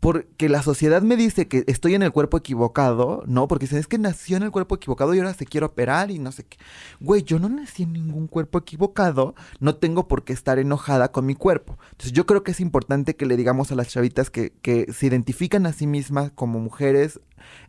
porque 0.00 0.48
la 0.48 0.62
sociedad 0.62 1.02
me 1.02 1.16
dice 1.16 1.48
que 1.48 1.64
estoy 1.66 1.94
en 1.94 2.02
el 2.02 2.12
cuerpo 2.12 2.36
equivocado, 2.36 3.22
¿no? 3.26 3.48
Porque 3.48 3.64
dicen, 3.64 3.78
es 3.78 3.88
que 3.88 3.98
nació 3.98 4.36
en 4.36 4.42
el 4.42 4.50
cuerpo 4.50 4.74
equivocado 4.74 5.14
y 5.14 5.18
ahora 5.18 5.34
se 5.34 5.46
quiere 5.46 5.66
operar 5.66 6.10
y 6.10 6.18
no 6.18 6.32
sé 6.32 6.44
qué. 6.44 6.58
Güey, 7.00 7.22
yo 7.22 7.38
no 7.38 7.48
nací 7.48 7.84
en 7.84 7.92
ningún 7.92 8.26
cuerpo 8.26 8.58
equivocado, 8.58 9.34
no 9.58 9.74
tengo 9.76 10.06
por 10.06 10.24
qué 10.24 10.32
estar 10.32 10.58
enojada 10.58 11.12
con 11.12 11.26
mi 11.26 11.34
cuerpo. 11.34 11.78
Entonces 11.92 12.12
yo 12.12 12.26
creo 12.26 12.42
que 12.42 12.52
es 12.52 12.60
importante 12.60 13.16
que 13.16 13.26
le 13.26 13.36
digamos 13.36 13.72
a 13.72 13.74
las 13.74 13.88
chavitas 13.88 14.30
que, 14.30 14.52
que 14.62 14.92
se 14.92 15.06
identifican 15.06 15.66
a 15.66 15.72
sí 15.72 15.86
mismas 15.86 16.30
como 16.32 16.60
mujeres 16.60 17.20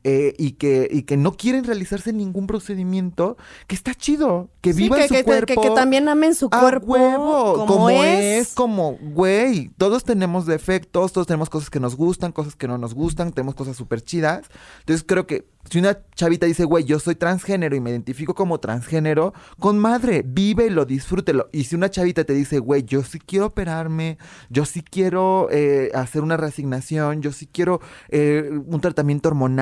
eh, 0.03 0.33
y, 0.37 0.51
que, 0.53 0.87
y 0.91 1.03
que 1.03 1.17
no 1.17 1.33
quieren 1.33 1.63
realizarse 1.63 2.13
ningún 2.13 2.47
procedimiento, 2.47 3.37
que 3.67 3.75
está 3.75 3.93
chido, 3.95 4.49
que 4.61 4.73
Sí, 4.73 4.83
vivan 4.83 4.99
que, 5.01 5.07
su 5.07 5.13
que- 5.13 5.19
que- 5.19 5.23
cuerpo. 5.25 5.61
que 5.61 5.69
también 5.71 6.07
amen 6.09 6.35
su 6.35 6.47
A 6.51 6.59
cuerpo 6.59 6.93
huevo, 6.93 7.65
como, 7.65 7.89
es. 7.89 8.53
como, 8.53 8.97
güey, 9.01 9.69
todos 9.77 10.03
tenemos 10.03 10.45
defectos, 10.45 11.11
todos 11.13 11.27
tenemos 11.27 11.49
cosas 11.49 11.69
que 11.69 11.79
nos 11.79 11.95
gustan, 11.95 12.31
cosas 12.31 12.55
que 12.55 12.67
no 12.67 12.77
nos 12.77 12.93
gustan, 12.93 13.31
tenemos 13.31 13.55
cosas 13.55 13.75
súper 13.77 14.01
chidas. 14.01 14.45
Entonces 14.79 15.03
creo 15.07 15.27
que 15.27 15.47
si 15.69 15.79
una 15.79 15.97
chavita 16.15 16.45
dice, 16.45 16.63
güey, 16.63 16.85
yo 16.85 16.97
soy 16.97 17.15
transgénero 17.15 17.75
y 17.75 17.81
me 17.81 17.89
identifico 17.89 18.33
como 18.33 18.59
transgénero, 18.61 19.33
con 19.59 19.77
madre, 19.79 20.23
vívelo, 20.25 20.85
disfrútelo. 20.85 21.49
Y 21.51 21.65
si 21.65 21.75
una 21.75 21.89
chavita 21.89 22.23
te 22.23 22.31
dice, 22.33 22.59
güey, 22.59 22.83
yo 22.83 23.03
sí 23.03 23.19
quiero 23.19 23.47
operarme, 23.47 24.17
yo 24.49 24.63
sí 24.63 24.81
quiero 24.81 25.49
eh, 25.51 25.91
hacer 25.93 26.21
una 26.21 26.37
reasignación, 26.37 27.21
yo 27.21 27.33
sí 27.33 27.47
quiero 27.51 27.81
eh, 28.07 28.49
un 28.65 28.79
tratamiento 28.79 29.27
hormonal, 29.27 29.56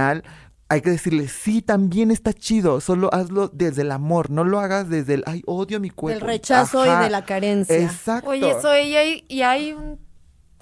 hay 0.67 0.81
que 0.81 0.89
decirle, 0.89 1.27
sí, 1.27 1.61
también 1.61 2.09
está 2.11 2.33
chido, 2.33 2.81
solo 2.81 3.13
hazlo 3.13 3.49
desde 3.49 3.83
el 3.83 3.91
amor, 3.91 4.31
no 4.31 4.43
lo 4.43 4.59
hagas 4.59 4.89
desde 4.89 5.15
el, 5.15 5.23
ay, 5.27 5.43
odio 5.45 5.79
mi 5.79 5.89
Del 5.89 5.95
cuerpo. 5.95 6.25
rechazo 6.25 6.81
Ajá, 6.81 7.01
y 7.01 7.03
de 7.05 7.09
la 7.11 7.23
carencia. 7.25 7.77
Exacto. 7.77 8.29
Oye, 8.31 8.49
eso, 8.49 8.75
y 8.75 8.95
hay, 8.95 9.25
y 9.27 9.41
hay 9.43 9.73
un, 9.73 9.99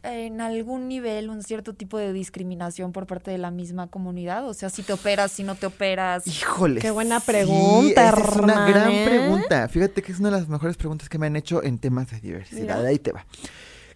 en 0.03 0.41
algún 0.41 0.89
nivel 0.89 1.29
un 1.29 1.41
cierto 1.41 1.73
tipo 1.73 1.97
de 1.97 2.11
discriminación 2.11 2.91
por 2.91 3.07
parte 3.07 3.31
de 3.31 3.37
la 3.37 3.49
misma 3.51 3.87
comunidad. 3.87 4.45
O 4.49 4.53
sea, 4.53 4.69
si 4.69 4.83
te 4.83 4.91
operas, 4.91 5.31
si 5.31 5.43
no 5.43 5.55
te 5.55 5.65
operas. 5.67 6.27
Híjole. 6.27 6.81
Qué 6.81 6.91
buena 6.91 7.21
sí, 7.21 7.25
pregunta, 7.27 8.09
esa 8.09 8.19
es 8.19 8.35
una 8.35 8.67
gran 8.67 8.91
¿eh? 8.91 9.05
pregunta. 9.07 9.69
Fíjate 9.69 10.01
que 10.01 10.11
es 10.11 10.19
una 10.19 10.31
de 10.31 10.39
las 10.39 10.49
mejores 10.49 10.75
preguntas 10.75 11.07
que 11.07 11.17
me 11.17 11.27
han 11.27 11.37
hecho 11.37 11.63
en 11.63 11.77
temas 11.79 12.11
de 12.11 12.19
diversidad. 12.19 12.79
Mira. 12.79 12.89
Ahí 12.89 12.99
te 12.99 13.13
va. 13.13 13.25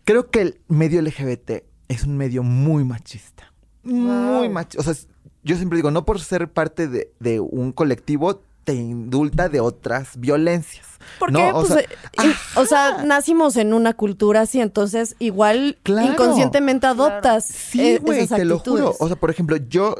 Creo 0.06 0.32
que 0.32 0.39
el 0.41 0.62
medio 0.69 1.02
LGBT 1.02 1.63
es 1.89 2.04
un 2.06 2.15
medio 2.15 2.41
muy 2.43 2.86
machista. 2.86 3.52
Muy 3.84 4.47
machista. 4.47 4.80
O 4.80 4.84
sea, 4.84 4.93
es- 4.93 5.10
yo 5.43 5.56
siempre 5.56 5.78
digo, 5.78 5.91
no 5.91 6.06
por 6.06 6.19
ser 6.19 6.50
parte 6.50 6.88
de, 6.88 7.12
de 7.19 7.39
un 7.39 7.71
colectivo 7.71 8.41
te 8.63 8.73
indulta 8.73 9.47
de 9.47 9.62
otras 9.62 10.17
violencias. 10.19 10.86
¿Por 11.19 11.32
¿no? 11.32 11.39
qué? 11.39 11.52
O 11.54 11.62
Pues, 11.62 11.67
sea, 11.69 11.80
eh, 11.82 12.34
o 12.56 12.65
sea, 12.65 13.04
nacimos 13.06 13.56
en 13.56 13.73
una 13.73 13.93
cultura 13.93 14.41
así, 14.41 14.60
entonces 14.60 15.15
igual 15.19 15.78
Claro. 15.84 16.12
inconscientemente 16.12 16.86
adoptas 16.88 17.45
sí, 17.45 17.80
eh, 17.82 18.00
güey, 18.00 18.19
esas 18.19 18.39
te 18.39 18.45
lo 18.45 18.56
actitudes. 18.58 18.84
juro. 18.84 18.95
O 19.00 19.08
sea, 19.08 19.15
por 19.15 19.30
ejemplo, 19.30 19.56
yo... 19.56 19.95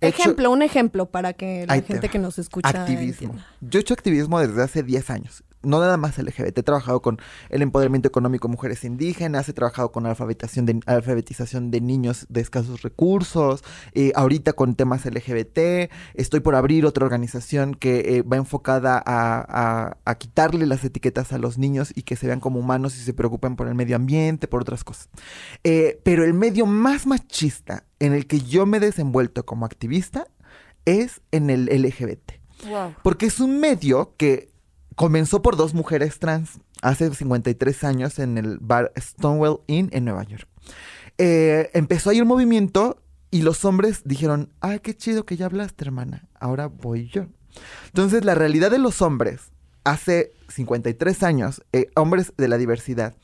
he 0.00 0.08
hecho- 0.08 0.22
ejemplo, 0.22 0.50
un 0.50 0.62
ejemplo 0.62 1.06
para 1.06 1.34
que 1.34 1.66
la 1.68 1.80
gente 1.82 2.08
que 2.08 2.18
nos 2.18 2.38
escucha 2.40 2.68
Activismo. 2.68 3.28
entienda. 3.34 3.46
Yo 3.60 3.78
he 3.78 3.82
hecho 3.82 3.94
activismo 3.94 4.40
desde 4.40 4.60
hace 4.62 4.82
10 4.82 5.10
años. 5.10 5.44
No 5.62 5.80
nada 5.80 5.96
más 5.96 6.16
LGBT, 6.18 6.58
he 6.58 6.62
trabajado 6.62 7.02
con 7.02 7.18
el 7.50 7.62
empoderamiento 7.62 8.08
económico 8.08 8.48
de 8.48 8.52
mujeres 8.52 8.84
indígenas, 8.84 9.48
he 9.48 9.52
trabajado 9.52 9.92
con 9.92 10.06
alfabetización 10.06 10.66
de, 10.66 10.80
alfabetización 10.86 11.70
de 11.70 11.80
niños 11.80 12.26
de 12.28 12.40
escasos 12.40 12.82
recursos, 12.82 13.62
eh, 13.92 14.12
ahorita 14.14 14.52
con 14.54 14.74
temas 14.74 15.04
LGBT, 15.04 15.90
estoy 16.14 16.40
por 16.40 16.54
abrir 16.54 16.86
otra 16.86 17.04
organización 17.04 17.74
que 17.74 18.16
eh, 18.18 18.22
va 18.22 18.36
enfocada 18.36 18.96
a, 19.04 19.40
a- 19.86 19.96
a 20.04 20.14
quitarle 20.16 20.66
las 20.66 20.84
etiquetas 20.84 21.32
a 21.32 21.38
los 21.38 21.58
niños 21.58 21.92
y 21.94 22.02
que 22.02 22.16
se 22.16 22.26
vean 22.26 22.40
como 22.40 22.58
humanos 22.58 22.96
y 22.96 23.00
se 23.00 23.12
preocupen 23.12 23.56
por 23.56 23.68
el 23.68 23.74
medio 23.74 23.96
ambiente, 23.96 24.48
por 24.48 24.62
otras 24.62 24.84
cosas. 24.84 25.08
Eh, 25.64 26.00
pero 26.04 26.24
el 26.24 26.34
medio 26.34 26.66
más 26.66 27.06
machista 27.06 27.84
en 27.98 28.14
el 28.14 28.26
que 28.26 28.40
yo 28.40 28.66
me 28.66 28.78
he 28.78 28.80
desenvuelto 28.80 29.44
como 29.44 29.66
activista 29.66 30.26
es 30.84 31.20
en 31.32 31.50
el 31.50 31.66
LGBT. 31.66 32.32
Wow. 32.68 32.94
Porque 33.02 33.26
es 33.26 33.40
un 33.40 33.58
medio 33.60 34.14
que 34.16 34.49
comenzó 35.00 35.40
por 35.40 35.56
dos 35.56 35.72
mujeres 35.72 36.18
trans 36.18 36.60
hace 36.82 37.14
53 37.14 37.84
años 37.84 38.18
en 38.18 38.36
el 38.36 38.58
bar 38.58 38.92
Stonewall 38.98 39.62
Inn 39.66 39.88
en 39.92 40.04
Nueva 40.04 40.24
York. 40.24 40.46
Eh, 41.16 41.70
empezó 41.72 42.10
ahí 42.10 42.20
un 42.20 42.28
movimiento 42.28 43.02
y 43.30 43.40
los 43.40 43.64
hombres 43.64 44.02
dijeron, 44.04 44.52
ay, 44.60 44.80
qué 44.80 44.94
chido 44.94 45.24
que 45.24 45.38
ya 45.38 45.46
hablaste, 45.46 45.86
hermana, 45.86 46.28
ahora 46.38 46.66
voy 46.66 47.08
yo. 47.08 47.24
Entonces, 47.86 48.26
la 48.26 48.34
realidad 48.34 48.70
de 48.70 48.78
los 48.78 49.00
hombres 49.00 49.52
hace 49.84 50.34
53 50.48 51.22
años, 51.22 51.62
eh, 51.72 51.86
hombres 51.96 52.34
de 52.36 52.48
la 52.48 52.58
diversidad 52.58 53.14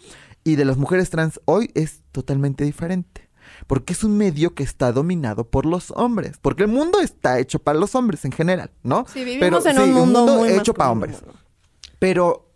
y 0.45 0.57
de 0.57 0.65
las 0.65 0.79
mujeres 0.79 1.11
trans 1.11 1.43
hoy 1.45 1.73
es 1.75 2.01
totalmente 2.11 2.65
diferente. 2.65 3.29
Porque 3.67 3.93
es 3.93 4.03
un 4.03 4.17
medio 4.17 4.55
que 4.55 4.63
está 4.63 4.93
dominado 4.93 5.51
por 5.51 5.67
los 5.67 5.91
hombres. 5.91 6.39
Porque 6.41 6.63
el 6.63 6.71
mundo 6.71 7.01
está 7.01 7.39
hecho 7.39 7.59
para 7.59 7.79
los 7.79 7.95
hombres 7.95 8.25
en 8.25 8.33
general, 8.33 8.71
¿no? 8.83 9.05
Sí, 9.13 9.25
vivimos 9.25 9.63
Pero, 9.63 9.71
en 9.71 9.77
sí, 9.77 9.91
un 9.91 9.95
mundo, 9.95 10.39
muy 10.39 10.49
hecho 10.49 10.73
para 10.73 10.91
hombres. 10.91 11.23
Pero 11.99 12.47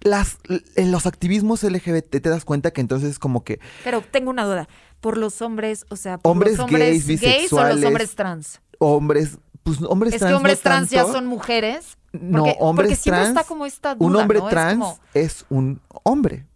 las, 0.00 0.38
en 0.76 0.90
los 0.90 1.06
activismos 1.06 1.62
LGBT 1.62 2.10
te 2.10 2.28
das 2.28 2.44
cuenta 2.44 2.72
que 2.72 2.80
entonces 2.80 3.10
es 3.10 3.18
como 3.18 3.44
que 3.44 3.60
Pero 3.84 4.02
tengo 4.02 4.30
una 4.30 4.44
duda. 4.44 4.68
Por 5.00 5.18
los 5.18 5.42
hombres, 5.42 5.84
o 5.88 5.96
sea, 5.96 6.18
por 6.18 6.32
Hombres 6.32 6.52
los 6.52 6.64
hombres 6.64 7.06
gays, 7.06 7.06
gays, 7.20 7.52
o 7.52 7.56
los 7.56 7.64
bisexuales, 7.66 7.84
hombres 7.84 8.14
trans. 8.14 8.60
hombres, 8.78 9.38
pues 9.62 9.80
hombres 9.82 10.14
Es 10.14 10.20
trans 10.20 10.30
que 10.30 10.36
hombres 10.36 10.58
no 10.58 10.62
trans 10.62 10.90
ya 10.90 11.04
son 11.04 11.26
mujeres. 11.26 11.96
No, 12.12 12.44
Porque, 12.44 12.56
hombres 12.60 12.88
porque 12.88 13.02
siempre 13.02 13.22
trans, 13.22 13.36
está 13.38 13.48
como 13.48 13.66
esta 13.66 13.94
duda, 13.94 14.06
un 14.06 14.16
hombre 14.16 14.38
¿no? 14.38 14.46
Es 14.46 14.50
trans 14.50 14.78
como, 14.78 14.98
es, 15.14 15.46
un 15.48 15.80
hombre. 16.02 16.46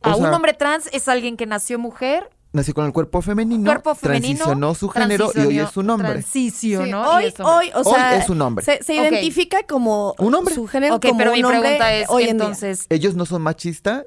O 0.00 0.08
a 0.08 0.16
un 0.16 0.26
hombre 0.26 0.52
trans 0.52 0.88
es 0.92 1.08
alguien 1.08 1.36
que 1.36 1.46
nació 1.46 1.78
mujer, 1.78 2.30
nació 2.52 2.74
con 2.74 2.84
el 2.86 2.92
cuerpo 2.92 3.22
femenino, 3.22 3.64
cuerpo 3.64 3.94
femenino. 3.94 4.36
transicionó 4.38 4.74
su 4.74 4.88
género 4.88 5.30
y 5.34 5.38
hoy 5.40 5.58
es 5.58 5.76
un 5.76 5.90
hombre. 5.90 6.08
Transicionó. 6.10 7.04
Sí, 7.04 7.10
hoy, 7.16 7.24
es 7.26 7.40
hombre. 7.40 7.54
hoy, 7.54 7.70
o 7.74 7.78
Hoy 7.88 7.94
sea, 7.94 8.16
es 8.16 8.28
un 8.30 8.42
hombre. 8.42 8.64
Se, 8.64 8.82
se 8.82 8.98
Ok. 9.00 9.06
identifica 9.12 9.62
como 9.66 10.14
Un 10.18 10.34
hombre. 10.34 10.54
su 10.54 10.66
género 10.66 10.96
Ok, 10.96 11.06
como 11.06 11.18
pero 11.18 11.30
un 11.32 11.36
mi 11.36 11.42
pregunta 11.42 11.92
es, 11.94 12.08
hoy 12.10 12.24
en 12.24 12.36
día. 12.36 12.44
entonces, 12.46 12.86
¿Ellos 12.90 13.14
no 13.14 13.26
son 13.26 13.42
machistas? 13.42 14.04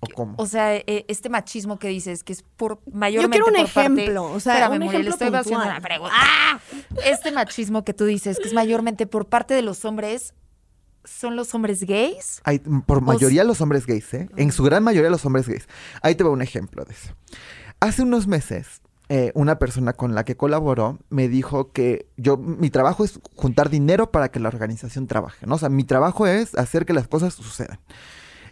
¿O 0.00 0.06
cómo? 0.14 0.34
o 0.38 0.46
sea, 0.46 0.76
eh, 0.76 1.04
este 1.08 1.28
machismo 1.28 1.80
que 1.80 1.88
dices, 1.88 2.22
que 2.22 2.32
es 2.32 2.44
por 2.56 2.76
Yo 2.86 2.92
mayormente 2.92 3.38
quiero 3.42 3.46
un 3.46 3.64
por 3.64 3.72
parte- 3.74 3.80
ejemplo, 4.02 4.24
o 4.32 4.38
sea, 4.38 4.52
Espérame, 4.54 4.72
un 4.74 4.78
Muriel, 4.84 5.06
ejemplo 5.08 5.38
estoy 5.40 5.54
una 5.56 5.80
pregunta. 5.80 6.14
¡Ah! 6.16 6.60
Este 7.04 7.32
machismo 7.32 7.82
que 7.84 7.94
tú 7.94 8.04
dices, 8.04 8.38
que 8.38 8.46
es 8.46 8.54
mayormente 8.54 9.08
por 9.08 9.26
parte 9.26 9.54
de 9.54 9.62
los 9.62 9.84
hombres, 9.84 10.34
¿son 11.08 11.36
los 11.36 11.54
hombres 11.54 11.84
gays? 11.84 12.40
Hay, 12.44 12.58
por 12.58 13.00
mayoría 13.00 13.44
los 13.44 13.60
hombres 13.60 13.86
gays, 13.86 14.14
¿eh? 14.14 14.28
En 14.36 14.52
su 14.52 14.62
gran 14.62 14.82
mayoría 14.82 15.10
los 15.10 15.24
hombres 15.24 15.48
gays. 15.48 15.68
Ahí 16.02 16.14
te 16.14 16.24
va 16.24 16.30
un 16.30 16.42
ejemplo 16.42 16.84
de 16.84 16.92
eso. 16.92 17.14
Hace 17.80 18.02
unos 18.02 18.26
meses, 18.26 18.82
eh, 19.08 19.32
una 19.34 19.58
persona 19.58 19.94
con 19.94 20.14
la 20.14 20.24
que 20.24 20.36
colaboró 20.36 20.98
me 21.08 21.28
dijo 21.28 21.72
que 21.72 22.06
yo, 22.18 22.36
mi 22.36 22.68
trabajo 22.68 23.04
es 23.04 23.20
juntar 23.36 23.70
dinero 23.70 24.10
para 24.10 24.30
que 24.30 24.38
la 24.38 24.48
organización 24.48 25.06
trabaje, 25.06 25.46
¿no? 25.46 25.54
O 25.54 25.58
sea, 25.58 25.70
mi 25.70 25.84
trabajo 25.84 26.26
es 26.26 26.54
hacer 26.56 26.84
que 26.84 26.92
las 26.92 27.08
cosas 27.08 27.32
sucedan. 27.34 27.78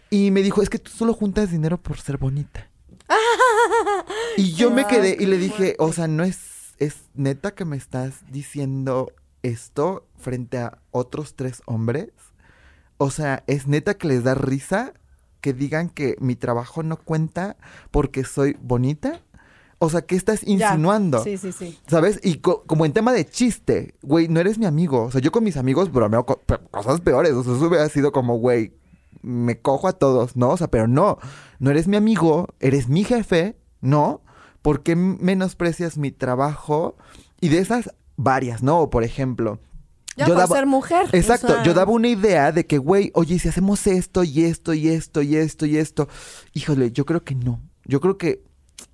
Y 0.09 0.31
me 0.31 0.41
dijo, 0.41 0.61
es 0.61 0.69
que 0.69 0.79
tú 0.79 0.89
solo 0.89 1.13
juntas 1.13 1.51
dinero 1.51 1.77
por 1.77 1.99
ser 1.99 2.17
bonita. 2.17 2.69
y 4.37 4.53
yo 4.53 4.71
me 4.71 4.87
quedé 4.87 5.15
y 5.19 5.25
le 5.25 5.37
dije, 5.37 5.75
o 5.79 5.91
sea, 5.93 6.07
no 6.07 6.23
es, 6.23 6.73
es 6.79 6.95
neta 7.13 7.53
que 7.53 7.65
me 7.65 7.77
estás 7.77 8.21
diciendo 8.31 9.11
esto 9.43 10.07
frente 10.17 10.57
a 10.57 10.79
otros 10.91 11.35
tres 11.35 11.61
hombres. 11.65 12.09
O 12.97 13.09
sea, 13.11 13.43
es 13.47 13.67
neta 13.67 13.95
que 13.95 14.07
les 14.07 14.23
da 14.23 14.33
risa 14.35 14.93
que 15.41 15.53
digan 15.53 15.89
que 15.89 16.15
mi 16.19 16.35
trabajo 16.35 16.81
no 16.83 16.97
cuenta 16.97 17.57
porque 17.91 18.23
soy 18.23 18.57
bonita. 18.61 19.21
O 19.79 19.89
sea, 19.91 20.01
¿qué 20.01 20.15
estás 20.15 20.41
Ya. 20.41 20.51
insinuando? 20.51 21.23
Sí, 21.23 21.37
sí, 21.37 21.51
sí. 21.51 21.77
¿Sabes? 21.87 22.19
Y 22.23 22.39
co- 22.39 22.63
como 22.65 22.85
en 22.85 22.93
tema 22.93 23.13
de 23.13 23.25
chiste, 23.25 23.93
güey, 24.01 24.27
no 24.27 24.39
eres 24.39 24.57
mi 24.57 24.65
amigo. 24.65 25.03
O 25.03 25.11
sea, 25.11 25.21
yo 25.21 25.31
con 25.31 25.43
mis 25.43 25.55
amigos 25.57 25.91
bromeo 25.91 26.25
co- 26.25 26.41
cosas 26.71 26.99
peores. 27.01 27.33
O 27.33 27.43
sea, 27.43 27.53
eso 27.55 27.67
hubiera 27.67 27.87
sido 27.89 28.11
como, 28.11 28.37
güey, 28.39 28.73
me 29.21 29.59
cojo 29.61 29.87
a 29.87 29.93
todos, 29.93 30.35
¿no? 30.35 30.49
O 30.49 30.57
sea, 30.57 30.69
pero 30.71 30.87
no, 30.87 31.19
no 31.59 31.69
eres 31.69 31.87
mi 31.87 31.95
amigo, 31.97 32.47
eres 32.59 32.87
mi 32.89 33.03
jefe, 33.03 33.55
¿no? 33.81 34.21
¿Por 34.63 34.81
qué 34.81 34.95
menosprecias 34.95 35.99
mi 35.99 36.11
trabajo? 36.11 36.95
Y 37.39 37.49
de 37.49 37.59
esas, 37.59 37.91
varias, 38.15 38.63
¿no? 38.63 38.79
O, 38.79 38.89
por 38.89 39.03
ejemplo, 39.03 39.59
Ya 40.17 40.25
yo 40.27 40.33
por 40.33 40.43
daba- 40.43 40.55
ser 40.55 40.65
mujer. 40.65 41.07
Exacto, 41.13 41.47
o 41.47 41.49
sea, 41.55 41.63
yo 41.63 41.73
daba 41.73 41.91
una 41.91 42.07
idea 42.07 42.51
de 42.51 42.65
que, 42.65 42.77
güey, 42.79 43.11
oye, 43.13 43.37
si 43.39 43.47
hacemos 43.47 43.85
esto 43.87 44.23
y 44.23 44.43
esto 44.43 44.73
y 44.73 44.89
esto 44.89 45.21
y 45.21 45.35
esto 45.35 45.65
y 45.65 45.77
esto, 45.77 46.07
híjole, 46.53 46.91
yo 46.91 47.05
creo 47.05 47.23
que 47.23 47.35
no. 47.35 47.61
Yo 47.85 48.01
creo 48.01 48.17
que 48.17 48.43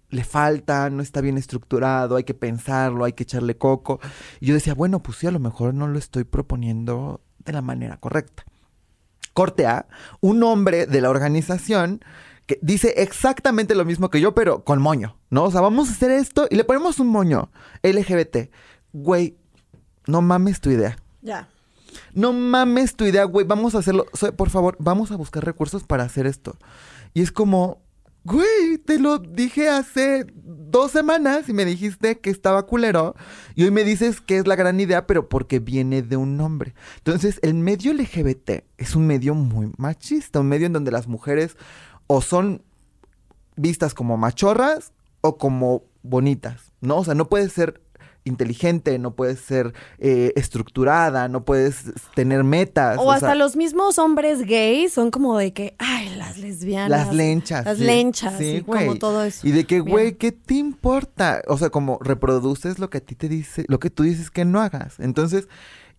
le 0.10 0.24
falta, 0.24 0.90
no 0.92 1.02
está 1.02 1.22
bien 1.22 1.38
estructurado, 1.38 2.18
hay 2.18 2.24
que 2.24 2.34
pensarlo, 2.36 3.06
hay 3.06 3.14
que 3.14 3.24
echarle 3.24 3.58
coco. 3.58 4.00
Y 4.40 4.48
yo 4.48 4.54
decía, 4.54 4.74
bueno, 4.76 5.02
pues 5.02 5.18
sí, 5.18 5.26
a 5.28 5.32
lo 5.32 5.40
mejor 5.40 5.74
no 5.74 5.88
lo 5.88 5.98
estoy 5.98 6.24
proponiendo 6.26 7.22
de 7.40 7.54
la 7.54 7.62
manera 7.62 7.98
correcta. 7.98 8.44
Corte 9.34 9.66
A, 9.66 9.88
un 10.22 10.44
hombre 10.44 10.86
de 10.86 11.02
la 11.02 11.10
organización 11.10 12.02
que 12.46 12.60
dice 12.62 12.94
exactamente 12.98 13.74
lo 13.74 13.86
mismo 13.86 14.10
que 14.10 14.22
yo, 14.22 14.36
pero 14.36 14.64
con 14.64 14.82
moño, 14.82 15.18
¿no? 15.32 15.46
O 15.46 15.52
sea, 15.52 15.62
vamos 15.62 15.90
a 15.90 15.94
hacer 15.94 16.12
esto 16.12 16.46
y 16.52 16.56
le 16.58 16.66
ponemos 16.66 17.00
un 17.00 17.08
moño 17.08 17.50
LGBT. 17.82 18.52
Güey, 18.92 19.38
no 20.06 20.22
mames 20.22 20.60
tu 20.62 20.70
idea. 20.70 20.98
Ya. 21.24 21.48
No 22.14 22.34
mames 22.34 22.96
tu 22.96 23.06
idea, 23.06 23.24
güey. 23.24 23.46
Vamos 23.46 23.76
a 23.76 23.80
hacerlo. 23.80 24.06
Por 24.36 24.50
favor, 24.50 24.76
vamos 24.80 25.12
a 25.12 25.16
buscar 25.16 25.44
recursos 25.44 25.84
para 25.84 26.04
hacer 26.04 26.28
esto. 26.28 26.58
Y 27.14 27.22
es 27.22 27.32
como, 27.32 27.82
güey, 28.24 28.78
te 28.86 29.00
lo 29.00 29.20
dije 29.20 29.70
hace 29.70 30.26
dos 30.34 30.92
semanas 30.92 31.50
y 31.50 31.54
me 31.54 31.66
dijiste 31.66 32.20
que 32.20 32.30
estaba 32.30 32.66
culero. 32.66 33.16
Y 33.56 33.64
hoy 33.64 33.72
me 33.72 33.84
dices 33.84 34.22
que 34.22 34.38
es 34.38 34.48
la 34.48 34.56
gran 34.56 34.80
idea, 34.80 35.08
pero 35.08 35.30
porque 35.30 35.60
viene 35.60 36.02
de 36.02 36.18
un 36.18 36.40
hombre. 36.42 36.74
Entonces, 36.98 37.40
el 37.42 37.54
medio 37.54 37.94
LGBT 37.94 38.64
es 38.78 38.96
un 38.96 39.08
medio 39.08 39.34
muy 39.34 39.72
machista. 39.78 40.40
Un 40.40 40.50
medio 40.50 40.68
en 40.68 40.74
donde 40.74 40.92
las 40.92 41.08
mujeres 41.08 41.58
o 42.08 42.22
son 42.22 42.64
vistas 43.56 43.94
como 43.94 44.18
machorras 44.18 44.94
o 45.22 45.38
como 45.38 45.84
bonitas, 46.02 46.74
¿no? 46.82 46.98
O 46.98 47.06
sea, 47.06 47.16
no 47.16 47.30
puedes 47.30 47.54
ser 47.54 47.82
inteligente, 48.26 48.98
no 49.00 49.16
puedes 49.16 49.40
ser 49.40 49.74
eh, 50.00 50.32
estructurada, 50.36 51.28
no 51.28 51.44
puedes 51.46 51.92
tener 52.16 52.44
metas. 52.44 52.98
O, 53.00 53.12
hasta 53.12 53.28
sea, 53.28 53.36
los 53.36 53.56
mismos 53.56 53.98
hombres 54.00 54.46
gays 54.46 54.94
son 54.94 55.12
como 55.12 55.38
de 55.38 55.54
que, 55.54 55.76
ay, 55.80 56.16
las 56.16 56.38
lesbianas. 56.38 56.90
Las 56.90 57.14
lenchas. 57.14 57.66
Las 57.66 57.78
sí. 57.78 57.84
lenchas, 57.84 58.38
Sí, 58.38 58.56
y 58.58 58.62
como 58.62 58.96
todo 58.96 59.24
eso. 59.24 59.46
Y 59.48 59.52
de 59.52 59.66
que, 59.66 59.80
güey, 59.80 60.14
¿qué 60.18 60.32
te 60.32 60.56
importa? 60.56 61.42
O 61.48 61.58
sea, 61.58 61.70
como 61.70 62.00
reproduces 62.02 62.80
lo 62.80 62.90
que 62.90 63.00
a 63.00 63.02
ti 63.02 63.16
te 63.16 63.28
dice, 63.30 63.66
lo 63.68 63.80
que 63.80 63.90
tú 63.90 64.04
dices 64.04 64.32
que 64.32 64.46
no 64.46 64.62
hagas. 64.62 65.00
Entonces, 65.00 65.48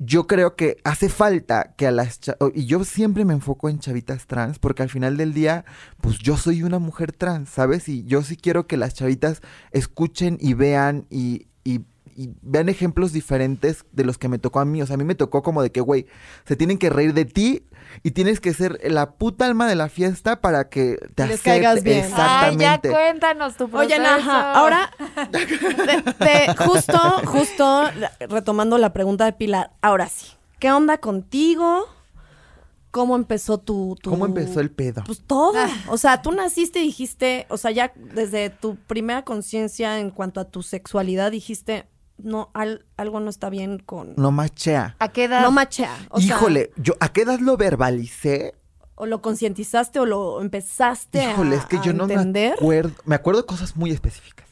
yo 0.00 0.26
creo 0.26 0.56
que 0.56 0.78
hace 0.82 1.08
falta 1.08 1.74
que 1.76 1.87
a 1.87 1.92
las 1.92 2.18
y 2.52 2.66
yo 2.66 2.82
siempre 2.84 3.24
me 3.24 3.32
enfoco 3.32 3.68
en 3.68 3.78
chavitas 3.78 4.26
trans 4.26 4.58
porque 4.58 4.82
al 4.82 4.88
final 4.90 5.16
del 5.16 5.32
día 5.32 5.64
pues 6.00 6.18
yo 6.18 6.37
soy 6.37 6.64
una 6.64 6.80
mujer 6.80 7.12
trans, 7.12 7.48
¿sabes? 7.50 7.88
Y 7.88 8.02
yo 8.04 8.22
sí 8.22 8.37
quiero 8.37 8.66
que 8.66 8.76
las 8.76 8.94
chavitas 8.94 9.40
escuchen 9.70 10.37
y 10.40 10.54
vean 10.54 11.06
y, 11.10 11.46
y- 11.62 11.82
y 12.16 12.31
vean 12.42 12.68
ejemplos 12.68 13.12
diferentes 13.12 13.85
de 13.92 14.05
los 14.05 14.18
que 14.18 14.29
me 14.29 14.38
tocó 14.38 14.61
a 14.61 14.64
mí. 14.64 14.81
O 14.83 14.87
sea, 14.87 14.94
a 14.94 14.96
mí 14.96 15.05
me 15.05 15.14
tocó 15.14 15.42
como 15.42 15.62
de 15.62 15.70
que, 15.72 15.81
güey, 15.81 16.07
se 16.46 16.57
tienen 16.57 16.79
que 16.79 16.90
reír 16.90 17.14
de 17.14 17.24
ti 17.24 17.66
y 18.03 18.12
tienes 18.12 18.40
que 18.40 18.53
ser 18.55 18.79
la 18.90 19.12
puta 19.12 19.46
alma 19.46 19.66
de 19.68 19.74
la 19.74 19.88
fiesta 19.88 20.40
para 20.40 20.68
que 20.68 20.98
te 21.14 21.27
Les 21.27 21.40
acepte- 21.40 21.44
caigas 21.44 21.83
bien. 21.83 22.07
Ay, 22.16 22.57
ya 22.57 22.81
cuéntanos 22.81 23.57
tu 23.57 23.68
proceso. 23.68 23.94
Oye, 23.94 24.03
Naja, 24.03 24.53
ahora, 24.55 24.90
de- 25.33 26.55
justo, 26.66 26.98
justo, 27.27 27.85
retomando 28.29 28.79
la 28.79 28.92
pregunta 28.92 29.24
de 29.24 29.33
Pilar, 29.33 29.72
ahora 29.83 30.09
sí, 30.09 30.27
¿qué 30.59 30.72
onda 30.72 30.98
contigo? 30.98 31.87
¿Cómo 32.90 33.16
empezó 33.16 33.59
tu, 33.59 33.96
tu- 34.00 34.11
¿Cómo 34.11 34.24
empezó 34.27 34.61
el 34.61 34.70
pedo? 34.70 35.03
Pues 35.05 35.20
todo. 35.27 35.59
O 35.88 35.98
sea, 35.98 36.22
tú 36.22 36.31
naciste 36.31 36.79
y 36.81 36.85
dijiste, 36.87 37.44
o 37.48 37.57
sea, 37.57 37.72
ya 37.72 37.92
desde 37.96 38.50
tu 38.50 38.77
primera 38.77 39.22
conciencia 39.24 39.98
en 39.98 40.11
cuanto 40.12 40.38
a 40.38 40.44
tu 40.44 40.62
sexualidad 40.62 41.33
dijiste, 41.33 41.87
no, 42.18 42.50
al- 42.55 42.85
algo 42.96 43.20
no 43.20 43.31
está 43.31 43.50
bien 43.50 43.79
con... 43.79 44.14
No 44.16 44.31
machea. 44.31 44.96
¿A 44.98 45.09
qué 45.09 45.24
edad? 45.24 45.42
No 45.42 45.50
machea. 45.50 45.94
O 46.11 46.20
sea, 46.20 46.37
Híjole, 46.37 46.70
yo 46.77 46.94
a 47.00 47.09
qué 47.12 47.22
edad 47.22 47.38
lo 47.40 47.57
verbalicé. 47.57 48.55
o 48.94 49.07
lo 49.07 49.20
concientizaste 49.20 49.98
o 50.00 50.07
lo 50.07 50.40
empezaste 50.40 51.22
Híjole, 51.31 51.57
a, 51.57 51.59
es 51.59 51.66
que 51.66 51.79
yo 51.83 51.92
no 51.92 52.05
entender. 52.05 52.50
me 52.53 52.55
acuerdo. 52.57 52.92
Me 53.05 53.14
acuerdo 53.16 53.40
de 53.42 53.46
cosas 53.46 53.77
muy 53.77 53.90
específicas. 53.90 54.46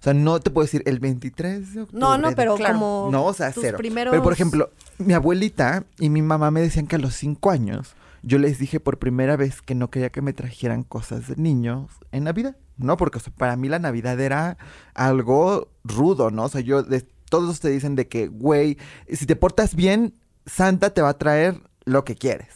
O 0.00 0.02
sea, 0.02 0.14
no 0.14 0.38
te 0.38 0.50
puedo 0.50 0.64
decir 0.64 0.82
el 0.86 1.00
23 1.00 1.74
de 1.74 1.80
octubre. 1.82 1.98
No, 2.00 2.18
no, 2.18 2.30
pero 2.36 2.54
Claro. 2.54 2.74
como 2.74 3.08
No, 3.10 3.24
o 3.24 3.32
sea, 3.34 3.50
tus 3.50 3.62
cero. 3.64 3.78
primeros... 3.78 4.12
Pero 4.12 4.22
por 4.22 4.32
ejemplo, 4.32 4.70
mi 4.98 5.12
abuelita 5.14 5.84
y 5.98 6.08
mi 6.10 6.22
mamá 6.22 6.50
me 6.52 6.60
decían 6.60 6.86
que 6.86 6.96
a 6.96 6.98
los 7.00 7.14
5 7.14 7.50
años 7.50 7.94
yo 8.22 8.38
les 8.38 8.58
dije 8.58 8.78
por 8.78 8.98
primera 8.98 9.36
vez 9.36 9.60
que 9.62 9.74
no 9.74 9.90
quería 9.90 10.10
que 10.10 10.22
me 10.22 10.32
trajeran 10.32 10.82
cosas 10.84 11.26
de 11.28 11.36
niños 11.36 11.90
en 12.12 12.24
Navidad, 12.24 12.56
¿no? 12.78 12.96
Porque 12.96 13.20
para 13.36 13.56
mí 13.56 13.68
la 13.68 13.78
Navidad 13.78 14.18
era 14.20 14.56
algo 14.94 15.68
rudo, 15.84 16.30
¿no? 16.30 16.44
O 16.44 16.48
sea, 16.48 16.60
yo, 16.60 16.82
de, 16.82 17.06
todos 17.28 17.60
te 17.60 17.68
dicen 17.68 17.94
de 17.94 18.08
que, 18.08 18.28
güey, 18.28 18.78
si 19.12 19.26
te 19.26 19.36
portas 19.36 19.74
bien, 19.74 20.14
Santa 20.46 20.90
te 20.90 21.02
va 21.02 21.10
a 21.10 21.18
traer 21.18 21.60
lo 21.84 22.04
que 22.04 22.14
quieres. 22.14 22.48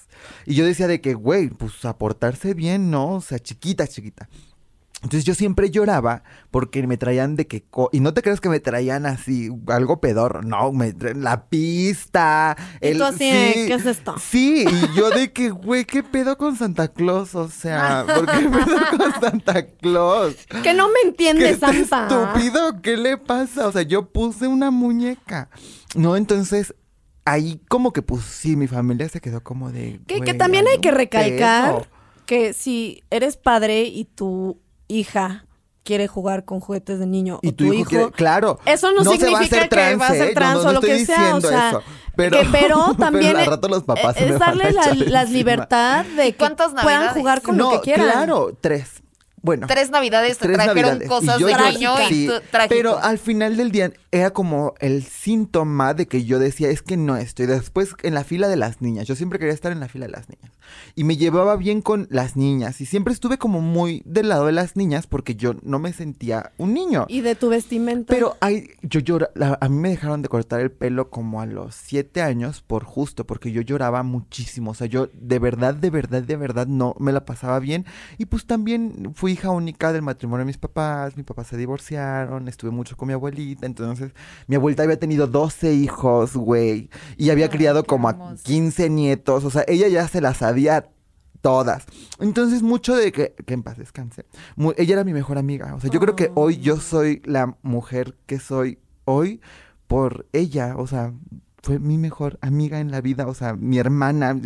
Y 0.47 0.55
yo 0.55 0.65
decía 0.65 0.87
de 0.87 1.01
que, 1.01 1.15
güey, 1.15 1.49
pues 1.49 1.85
a 1.85 1.99
portarse 1.99 2.55
bien, 2.55 2.91
¿no? 2.91 3.15
O 3.15 3.21
sea, 3.21 3.39
chiquita, 3.39 3.87
chiquita. 3.87 4.29
Entonces 5.03 5.25
yo 5.25 5.35
siempre 5.35 5.71
lloraba 5.71 6.23
porque 6.53 6.87
me 6.87 6.97
traían 6.97 7.35
de 7.35 7.47
que... 7.49 7.63
co- 7.65 7.91
y 7.93 7.99
no 8.01 8.15
te 8.15 8.23
creas 8.23 8.41
que 8.41 8.49
me 8.49 8.61
traían 8.61 9.05
así 9.05 9.51
algo 9.67 10.01
pedorro, 10.01 10.43
no, 10.43 10.73
me 10.73 10.93
traían 10.93 11.23
la 11.25 11.47
pista. 11.47 12.57
Y 12.81 12.97
tú 12.97 13.05
así, 13.05 13.31
de, 13.31 13.65
¿qué 13.67 13.75
es 13.75 13.87
esto? 13.87 14.15
Sí, 14.19 14.65
y 14.67 14.97
yo 14.97 15.11
de 15.11 15.33
que, 15.33 15.51
güey, 15.51 15.85
¿qué 15.85 16.03
pedo 16.05 16.39
con 16.39 16.57
Santa 16.57 16.89
Claus? 16.89 17.35
O 17.35 17.49
sea, 17.49 18.05
¿por 18.15 18.27
qué 18.31 18.49
pedo 18.49 18.77
con 18.97 19.21
Santa 19.21 19.67
Claus? 19.67 20.37
Que 20.63 20.73
no 20.73 20.87
me 20.89 20.95
¿Qué 21.03 21.09
entiende 21.09 21.57
Santa. 21.59 22.07
estúpido? 22.09 22.81
¿Qué 22.81 22.97
le 22.97 23.19
pasa? 23.19 23.67
O 23.67 23.73
sea, 23.73 23.83
yo 23.83 24.09
puse 24.11 24.47
una 24.47 24.71
muñeca. 24.71 25.51
No, 25.95 26.17
entonces... 26.17 26.75
Ahí 27.25 27.61
como 27.69 27.93
que 27.93 28.03
pues 28.03 28.25
sí, 28.25 28.57
mi 28.57 28.67
familia 28.67 29.09
se 29.09 29.21
quedó 29.21 29.45
como 29.45 29.71
de... 29.71 30.01
Que, 30.09 30.21
que 30.23 30.35
también 30.35 30.67
hay 30.67 30.79
que 30.81 30.91
recalcar 30.91 31.75
pedo. 31.75 31.87
que 32.27 32.53
si 32.53 33.05
eres 33.11 33.37
padre 33.37 33.83
y 33.85 34.07
tu 34.07 34.59
hija 34.99 35.47
quiere 35.85 36.07
jugar 36.07 36.45
con 36.45 36.61
juguetes 36.61 36.99
de 37.01 37.07
niño 37.07 37.41
Y 37.43 37.49
o 37.49 37.51
tu 37.55 37.57
tu, 37.67 37.73
hijo, 37.73 37.75
hijo, 37.81 37.89
quiere- 37.89 38.11
claro. 38.13 38.61
eso 38.67 38.93
no, 38.93 39.03
se 39.03 39.09
va 39.09 39.15
a 39.15 39.19
significa 39.19 39.57
hacer 39.57 39.69
que 39.69 39.97
va 39.97 40.07
a 40.07 40.09
trans, 40.09 40.17
ser 40.19 40.29
¿eh? 40.29 40.35
trans 40.35 40.55
No, 40.59 40.63
no 40.63 40.69
o 40.69 40.73
lo 40.75 40.81
estoy 40.81 40.99
que 40.99 41.07
sea, 41.07 41.17
o 41.17 41.21
diciendo 41.41 41.49
sea, 41.49 41.69
eso. 41.71 41.83
Pero, 42.15 42.41
que- 42.41 42.49
pero 42.53 42.95
también 42.95 43.37
al 43.37 43.47
rato 43.47 43.69
los 43.69 43.83
papás 43.83 44.17
se 44.17 44.29
es 44.29 44.39
darle 44.39 44.71
la, 44.73 45.25
libertad 45.25 46.05
de 46.05 46.33
que 46.33 46.37
¿Cuántas 46.39 46.73
puedan 46.81 47.15
jugar 47.15 47.43
con 47.43 47.57
no, 47.57 47.73
lo 47.73 47.81
que 47.81 47.85
quieran. 47.85 48.07
claro, 48.13 48.57
tres. 48.61 49.03
Bueno. 49.45 49.67
Tres 49.67 49.91
navidades 49.91 50.39
te 50.39 50.45
tres 50.47 50.55
trajeron 50.57 50.99
navidades. 50.99 51.09
cosas 51.09 51.37
Y 51.39 51.41
yo 51.41 51.47
de 51.49 51.55
niño 51.73 51.95
y 52.03 52.07
sí, 52.07 52.31
trágico. 52.53 52.75
Pero 52.77 52.99
al 53.03 53.19
final 53.19 53.57
del 53.57 53.73
día 53.73 53.91
era 54.15 54.31
como 54.31 54.75
el 54.79 55.03
síntoma 55.05 55.95
de 55.95 56.07
que 56.07 56.25
yo 56.25 56.39
decía, 56.39 56.69
es 56.69 56.83
que 56.83 56.99
no 56.99 57.17
estoy. 57.17 57.47
Después 57.47 57.95
en 58.03 58.13
la 58.13 58.25
fila 58.25 58.47
de 58.49 58.57
las 58.57 58.83
niñas. 58.83 59.07
Yo 59.09 59.17
siempre 59.17 59.39
quería 59.39 59.55
estar 59.55 59.73
en 59.73 59.81
la 59.81 59.89
fila 59.89 60.05
de 60.07 60.13
las 60.13 60.29
niñas. 60.29 60.53
Y 60.95 61.05
me 61.05 61.17
llevaba 61.17 61.57
bien 61.57 61.81
con 61.81 62.07
las 62.11 62.37
niñas. 62.37 62.81
Y 62.83 62.87
siempre 62.87 63.15
estuve 63.15 63.39
como 63.39 63.63
muy 63.63 64.03
del 64.05 64.29
lado 64.29 64.47
de 64.47 64.53
las 64.53 64.77
niñas 64.77 65.07
porque 65.07 65.35
yo 65.35 65.55
no 65.63 65.79
me 65.79 65.95
sentía 65.95 66.53
un 66.59 66.75
niño. 66.75 67.07
Y 67.09 67.23
de 67.23 67.35
tu 67.35 67.49
vestimenta. 67.49 68.13
Pero 68.13 68.37
hay, 68.41 68.69
yo 68.83 69.01
llora, 69.01 69.31
la- 69.35 69.57
a 69.61 69.69
mí 69.71 69.77
me 69.79 69.89
dejaron 69.89 70.21
de 70.21 70.29
cortar 70.29 70.61
el 70.61 70.71
pelo 70.71 71.09
como 71.09 71.41
a 71.41 71.47
los 71.47 71.75
siete 71.75 72.21
años 72.21 72.61
por 72.61 72.85
justo, 72.85 73.27
porque 73.27 73.51
yo 73.51 73.63
lloraba 73.63 74.03
muchísimo. 74.03 74.73
O 74.73 74.75
sea, 74.75 74.87
yo 74.89 75.09
de 75.15 75.39
verdad, 75.39 75.75
de 75.75 75.89
verdad, 75.89 76.23
de 76.23 76.37
verdad 76.37 76.67
no 76.67 76.95
me 76.99 77.13
la 77.13 77.25
pasaba 77.25 77.59
bien. 77.61 77.87
Y 78.19 78.27
pues 78.27 78.45
también 78.47 79.13
fui 79.15 79.33
hija 79.33 79.51
única 79.51 79.91
del 79.93 80.03
matrimonio 80.03 80.41
de 80.45 80.47
mis 80.49 80.59
papás. 80.59 81.17
Mis 81.17 81.25
papás 81.25 81.47
se 81.47 81.57
divorciaron, 81.57 82.47
estuve 82.49 82.71
mucho 82.73 82.95
con 82.97 83.09
mi 83.09 83.15
abuelita. 83.15 83.65
Entonces, 83.65 84.02
mi 84.47 84.57
abuelita 84.57 84.83
había 84.83 84.99
tenido 84.99 85.27
12 85.27 85.75
hijos, 85.75 86.37
güey. 86.37 86.91
Y 87.17 87.31
había 87.31 87.47
Ay, 87.47 87.51
criado 87.51 87.85
como 87.85 88.09
a 88.09 88.13
hermoso. 88.13 88.43
15 88.45 88.91
nietos. 88.91 89.45
O 89.45 89.51
sea, 89.51 89.65
ella 89.69 89.89
ya 89.89 90.09
se 90.09 90.21
las 90.21 90.39
sabía 90.39 90.89
todas. 91.41 91.85
Entonces, 92.21 92.63
mucho 92.63 92.95
de 92.97 93.13
que, 93.13 93.35
que 93.47 93.55
en 93.55 93.63
paz 93.63 93.77
descanse. 93.77 94.25
ella 94.77 94.95
era 94.95 95.05
mi 95.05 95.13
mejor 95.13 95.39
amiga. 95.39 95.75
O 95.75 95.81
sea, 95.81 95.91
yo 95.91 96.01
creo 96.01 96.17
que 96.17 96.31
hoy 96.35 96.59
yo 96.59 96.79
soy 96.79 97.21
la 97.25 97.57
mujer 97.63 98.17
que 98.27 98.39
soy 98.39 98.79
hoy 99.05 99.41
por 99.87 100.27
ella. 100.33 100.77
O 100.77 100.87
sea, 100.87 101.13
fue 101.63 101.79
mi 101.79 101.99
mejor 101.99 102.39
amiga 102.41 102.81
en 102.81 102.91
la 102.91 103.01
vida. 103.01 103.27
O 103.27 103.35
sea, 103.35 103.55
mi 103.55 103.79
hermana. 103.79 104.39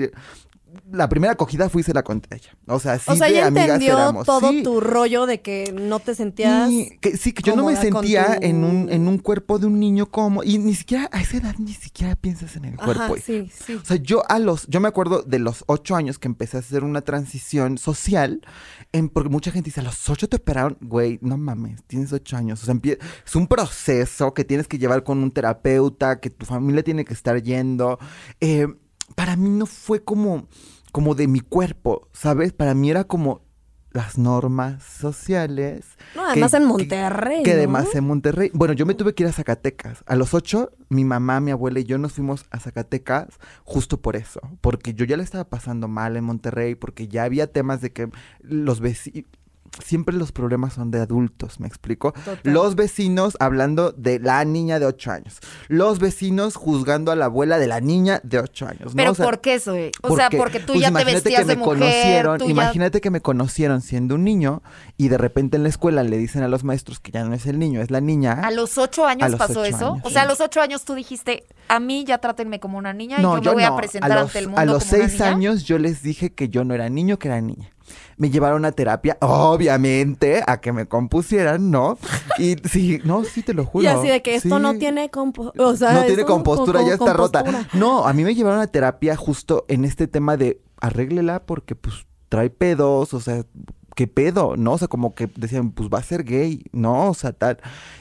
La 0.93 1.09
primera 1.09 1.33
acogida 1.35 1.69
fui 1.69 1.81
y 1.81 1.85
se 1.85 1.93
la 1.95 2.03
conté 2.03 2.29
a 2.35 2.37
ella. 2.37 2.51
O 2.67 2.79
sea, 2.81 2.99
sí 2.99 3.05
o 3.11 3.17
sea, 3.17 3.27
de 3.29 3.33
ella 3.35 3.47
amigas 3.47 3.65
entendió 3.67 3.95
éramos. 3.99 4.27
todo 4.27 4.51
Sí. 4.51 4.63
tu 4.63 4.81
rollo 4.81 5.27
de 5.27 5.41
que 5.41 5.73
no 5.73 5.99
te 6.01 6.15
sentías. 6.15 6.71
Y 6.71 6.99
que, 7.01 7.17
sí, 7.17 7.33
que 7.33 7.43
yo 7.43 7.57
no 7.57 7.67
me 7.67 7.77
sentía 7.77 8.39
tu- 8.41 8.47
en, 8.47 8.65
un, 8.65 8.91
en 8.91 9.09
un 9.09 9.19
cuerpo 9.19 9.59
de 9.59 9.67
un 9.67 9.79
niño 9.81 10.07
como... 10.07 10.43
Y 10.43 10.59
ni 10.59 10.75
siquiera, 10.75 11.09
a 11.13 11.21
esa 11.21 11.39
edad 11.39 11.55
ni 11.59 11.73
siquiera 11.73 12.17
piensas 12.17 12.57
en 12.57 12.65
el 12.67 12.77
cuerpo. 12.77 13.03
Ajá, 13.03 13.15
sí, 13.25 13.51
sí. 13.67 13.75
O 13.75 13.85
sea, 13.85 13.97
yo 13.97 14.23
a 14.29 14.39
los, 14.39 14.67
yo 14.69 14.81
me 14.81 14.89
acuerdo 14.89 15.23
de 15.23 15.39
los 15.39 15.65
ocho 15.67 15.97
años 15.97 16.19
que 16.19 16.29
empecé 16.29 16.57
a 16.57 16.61
hacer 16.61 16.85
una 16.85 17.01
transición 17.03 17.79
social, 17.79 18.41
en, 18.93 19.09
porque 19.09 19.29
mucha 19.31 19.51
gente 19.51 19.69
dice, 19.69 19.81
a 19.81 19.85
los 19.85 20.09
ocho 20.09 20.29
te 20.29 20.37
operaron, 20.37 20.77
güey, 20.81 21.19
no 21.23 21.37
mames, 21.37 21.83
tienes 21.87 22.13
ocho 22.13 22.37
años. 22.37 22.63
O 22.63 22.67
sea, 22.67 22.75
es 23.27 23.37
un 23.37 23.47
proceso 23.47 24.35
que 24.35 24.45
tienes 24.45 24.69
que 24.69 24.79
llevar 24.79 25.03
con 25.05 25.19
un 25.19 25.31
terapeuta, 25.31 26.21
que 26.21 26.31
tu 26.31 26.47
familia 26.47 26.83
tiene 26.83 27.05
que 27.05 27.15
estar 27.15 27.43
yendo. 27.43 27.99
Eh, 28.41 28.67
para 29.15 29.37
mí 29.37 29.49
no 29.49 29.67
fue 29.67 30.03
como, 30.05 30.49
como 30.93 31.15
de 31.15 31.29
mi 31.29 31.41
cuerpo, 31.41 32.09
¿sabes? 32.13 32.53
Para 32.53 32.75
mí 32.75 32.91
era 32.91 33.05
como 33.05 33.45
las 33.93 34.19
normas 34.19 34.83
sociales. 34.83 35.87
No, 36.15 36.27
además 36.27 36.53
en 36.53 36.63
que- 36.63 36.67
Monterrey. 36.69 37.43
Que 37.43 37.53
¿no? 37.53 37.57
además 37.57 37.95
en 37.95 38.05
Monterrey. 38.05 38.51
Bueno, 38.53 38.75
yo 38.75 38.85
me 38.85 38.93
tuve 38.95 39.15
que 39.15 39.23
ir 39.23 39.29
a 39.29 39.33
Zacatecas. 39.33 40.03
A 40.07 40.17
los 40.17 40.35
ocho, 40.35 40.73
mi 40.91 41.05
mamá, 41.05 41.41
mi 41.41 41.51
abuela 41.51 41.81
y 41.81 41.85
yo 41.85 41.97
nos 41.97 42.13
fuimos 42.13 42.45
a 42.51 42.61
Zacatecas 42.61 43.29
justo 43.65 44.03
por 44.03 44.17
eso. 44.17 44.41
Porque 44.61 44.93
yo 44.93 45.07
ya 45.07 45.17
le 45.17 45.23
estaba 45.23 45.45
pasando 45.49 45.89
mal 45.89 46.17
en 46.19 46.25
Monterrey, 46.25 46.75
porque 46.75 47.09
ya 47.09 47.25
había 47.25 47.47
temas 47.51 47.81
de 47.81 47.93
que 47.93 48.11
los 48.41 48.81
vecinos. 48.81 49.31
Siempre 49.85 50.15
los 50.17 50.33
problemas 50.33 50.75
son 50.75 50.91
de 50.91 51.01
adultos, 51.01 51.61
¿me 51.61 51.67
explico? 51.67 52.13
Total. 52.13 52.39
Los 52.53 52.75
vecinos 52.77 53.37
hablando 53.41 53.93
de 53.93 54.19
la 54.19 54.45
niña 54.45 54.79
de 54.79 54.87
ocho 54.87 55.11
años. 55.11 55.39
Los 55.69 55.99
vecinos 55.99 56.55
juzgando 56.57 57.13
a 57.13 57.17
la 57.17 57.27
abuela 57.27 57.59
de 57.59 57.67
la 57.67 57.81
niña 57.81 58.21
de 58.23 58.39
ocho 58.39 58.67
años. 58.67 58.87
¿no? 58.87 58.93
Pero 58.97 59.13
O 59.13 59.15
sea, 59.15 59.25
¿por 59.25 59.41
qué 59.41 59.55
eso? 59.55 59.75
eh? 59.75 59.93
O 60.03 60.15
sea, 60.17 60.31
porque 60.31 60.61
tú 60.61 60.75
pues 60.75 60.81
ya 60.81 60.93
te 60.93 61.05
vestías 61.05 61.41
que 61.43 61.47
de 61.49 61.57
me 61.57 61.63
mujer, 61.65 61.79
conocieron, 61.79 62.39
ya- 62.41 62.47
imagínate 62.47 63.01
que 63.01 63.11
me 63.11 63.21
conocieron 63.21 63.81
siendo 63.81 64.15
un 64.15 64.25
niño 64.25 64.63
y 64.97 65.09
de 65.09 65.19
repente 65.19 65.57
en 65.57 65.63
la 65.63 65.69
escuela 65.69 66.03
le 66.03 66.19
dicen 66.19 66.43
a 66.43 66.49
los 66.49 66.65
maestros 66.65 67.01
que 67.01 67.13
ya 67.13 67.25
no 67.25 67.35
es 67.35 67.47
el 67.47 67.59
niño, 67.59 67.81
es 67.81 67.91
la 67.91 68.01
niña. 68.01 68.33
¿A 68.43 68.51
los 68.51 68.79
ocho 68.79 69.07
años 69.07 69.23
A 69.25 69.29
los 69.29 69.39
pasó 69.39 69.65
eso? 69.65 69.93
años, 69.93 70.01
o 70.05 70.11
sea, 70.11 70.23
a 70.23 70.27
los 70.27 70.41
ocho 70.41 70.61
años 70.61 70.85
tú 70.85 70.95
dijiste, 70.95 71.45
a 71.69 71.81
mí 71.81 72.05
ya 72.05 72.19
trátenme 72.19 72.61
como 72.61 72.79
una 72.79 72.93
niña 72.93 73.19
y 73.19 73.23
yo 73.23 73.41
me 73.41 73.53
voy 73.53 73.63
no. 73.65 73.75
a 73.75 73.77
presentar 73.77 74.11
los, 74.11 74.23
ante 74.23 74.39
el 74.39 74.47
mundo 74.47 74.61
a 74.61 74.65
los 74.65 74.85
como 74.85 74.97
una 74.97 75.09
seis 75.09 75.21
niña. 75.21 75.31
años 75.33 75.65
yo 75.65 75.79
les 75.79 76.03
dije 76.03 76.33
que 76.33 76.49
yo 76.49 76.65
no 76.65 76.75
era 76.75 76.89
niño, 76.89 77.19
que 77.19 77.29
era 77.29 77.41
niña. 77.41 77.71
Me 78.19 78.31
llevaron 78.31 78.65
a 78.65 78.73
terapia, 78.73 79.19
obviamente, 79.21 80.43
a 80.47 80.61
que 80.61 80.73
me 80.73 80.87
compusieran, 80.87 81.71
¿no? 81.71 81.99
Y 82.39 82.57
sí, 82.69 83.01
no, 83.05 83.25
sí 83.25 83.43
te 83.43 83.53
lo 83.53 83.65
juro. 83.65 83.85
Y 83.85 83.87
así 83.89 84.09
de 84.09 84.23
que 84.23 84.37
esto 84.37 84.57
sí. 84.57 84.63
no 84.63 84.79
tiene 84.79 85.11
compo 85.11 85.53
o 85.57 85.77
sea, 85.77 85.93
no 85.93 86.05
tiene 86.05 86.25
compostura, 86.25 86.81
ya 86.83 86.95
está 86.95 87.13
rota. 87.13 87.43
compostura. 87.45 87.79
No, 87.79 88.07
a 88.07 88.13
mí 88.13 88.25
me 88.25 88.35
llevaron 88.35 88.61
a 88.61 88.67
terapia 88.67 89.17
justo 89.17 89.65
en 89.69 89.85
este 89.85 90.07
tema 90.07 90.37
de 90.37 90.61
arréglela 90.81 91.45
porque 91.45 91.75
pues 91.75 92.07
trae 92.29 92.51
pedos, 92.51 93.15
o 93.15 93.21
sea, 93.21 93.45
¿qué 93.95 94.07
pedo? 94.07 94.57
¿No? 94.57 94.75
O 94.75 94.79
sea, 94.79 94.89
como 94.89 95.15
que 95.15 95.29
decían, 95.37 95.73
pues 95.73 95.89
va 95.89 95.99
a 95.99 96.03
ser 96.03 96.25
gay, 96.25 96.65
¿no? 96.73 97.11
O 97.11 97.15
sea, 97.15 97.33
tal. 97.33 97.59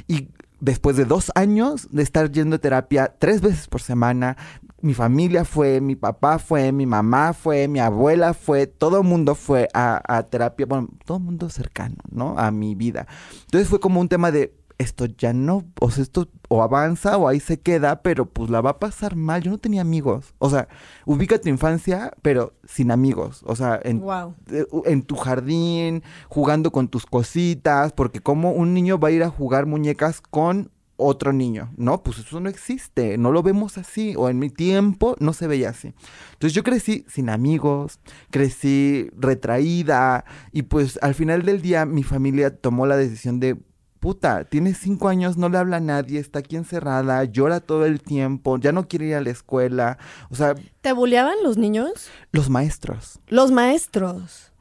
Y 0.07 0.29
después 0.59 0.97
de 0.97 1.05
dos 1.05 1.31
años 1.35 1.87
de 1.91 2.03
estar 2.03 2.31
yendo 2.31 2.57
a 2.57 2.59
terapia 2.59 3.15
tres 3.17 3.41
veces 3.41 3.67
por 3.67 3.81
semana, 3.81 4.37
mi 4.85 4.93
familia 4.93 5.43
fue, 5.45 5.81
mi 5.81 5.95
papá 5.95 6.37
fue, 6.37 6.71
mi 6.71 6.85
mamá 6.85 7.33
fue, 7.33 7.67
mi 7.67 7.79
abuela 7.79 8.33
fue, 8.35 8.67
todo 8.67 8.97
el 9.01 9.03
mundo 9.03 9.33
fue 9.33 9.67
a, 9.73 9.99
a 10.07 10.23
terapia, 10.23 10.67
bueno, 10.67 10.89
todo 11.05 11.17
el 11.17 11.23
mundo 11.23 11.49
cercano, 11.49 11.95
¿no? 12.11 12.37
A 12.37 12.51
mi 12.51 12.75
vida. 12.75 13.07
Entonces 13.45 13.67
fue 13.67 13.79
como 13.79 13.99
un 13.99 14.09
tema 14.09 14.29
de, 14.31 14.53
esto 14.77 15.05
ya 15.05 15.33
no, 15.33 15.63
o 15.79 15.89
sea, 15.89 16.03
esto 16.03 16.27
o 16.49 16.61
avanza 16.61 17.17
o 17.17 17.27
ahí 17.27 17.39
se 17.39 17.59
queda, 17.59 18.01
pero 18.01 18.25
pues 18.25 18.49
la 18.49 18.61
va 18.61 18.71
a 18.71 18.79
pasar 18.79 19.15
mal. 19.15 19.41
Yo 19.41 19.49
no 19.51 19.57
tenía 19.57 19.81
amigos. 19.81 20.33
O 20.37 20.49
sea, 20.49 20.67
ubica 21.05 21.39
tu 21.39 21.49
infancia, 21.49 22.11
pero 22.21 22.53
sin 22.67 22.91
amigos. 22.91 23.41
O 23.45 23.55
sea, 23.55 23.79
en, 23.83 24.01
Wow. 24.01 24.35
eh, 24.51 24.65
en 24.85 25.01
tu 25.01 25.15
jardín, 25.15 26.03
jugando 26.27 26.71
con 26.71 26.89
tus 26.89 27.05
cositas, 27.05 27.93
porque 27.93 28.19
como 28.19 28.51
un 28.51 28.73
niño 28.73 28.99
va 28.99 29.07
a 29.07 29.11
ir 29.11 29.23
a 29.23 29.29
jugar 29.29 29.65
muñecas 29.65 30.21
con 30.21 30.69
otro 30.97 31.33
niño, 31.33 31.73
¿no? 31.77 32.01
Pues 32.03 32.19
eso 32.19 32.39
no 32.39 32.49
existe, 32.49 33.17
no 33.17 33.31
lo 33.31 33.43
vemos 33.43 33.77
así, 33.77 34.13
o 34.17 34.29
en 34.29 34.39
mi 34.39 34.49
tiempo 34.49 35.15
no 35.19 35.33
se 35.33 35.47
veía 35.47 35.69
así. 35.69 35.93
Entonces 36.33 36.53
yo 36.53 36.63
crecí 36.63 37.05
sin 37.07 37.29
amigos, 37.29 37.99
crecí 38.31 39.09
retraída, 39.17 40.25
y 40.51 40.63
pues 40.63 40.99
al 41.01 41.13
final 41.15 41.43
del 41.43 41.61
día 41.61 41.85
mi 41.85 42.03
familia 42.03 42.55
tomó 42.55 42.85
la 42.85 42.97
decisión 42.97 43.39
de, 43.39 43.57
puta, 43.99 44.43
tiene 44.45 44.73
cinco 44.73 45.07
años, 45.09 45.35
no 45.37 45.49
le 45.49 45.57
habla 45.57 45.77
a 45.77 45.81
nadie, 45.81 46.19
está 46.19 46.39
aquí 46.39 46.55
encerrada, 46.55 47.23
llora 47.23 47.59
todo 47.59 47.85
el 47.85 48.01
tiempo, 48.01 48.57
ya 48.57 48.71
no 48.71 48.87
quiere 48.87 49.07
ir 49.07 49.15
a 49.15 49.21
la 49.21 49.31
escuela, 49.31 49.97
o 50.29 50.35
sea, 50.35 50.55
¿Te 50.81 50.93
bulleaban 50.93 51.35
los 51.43 51.57
niños? 51.57 52.09
los 52.31 52.49
maestros. 52.49 53.19
Los 53.27 53.51
maestros. 53.51 54.51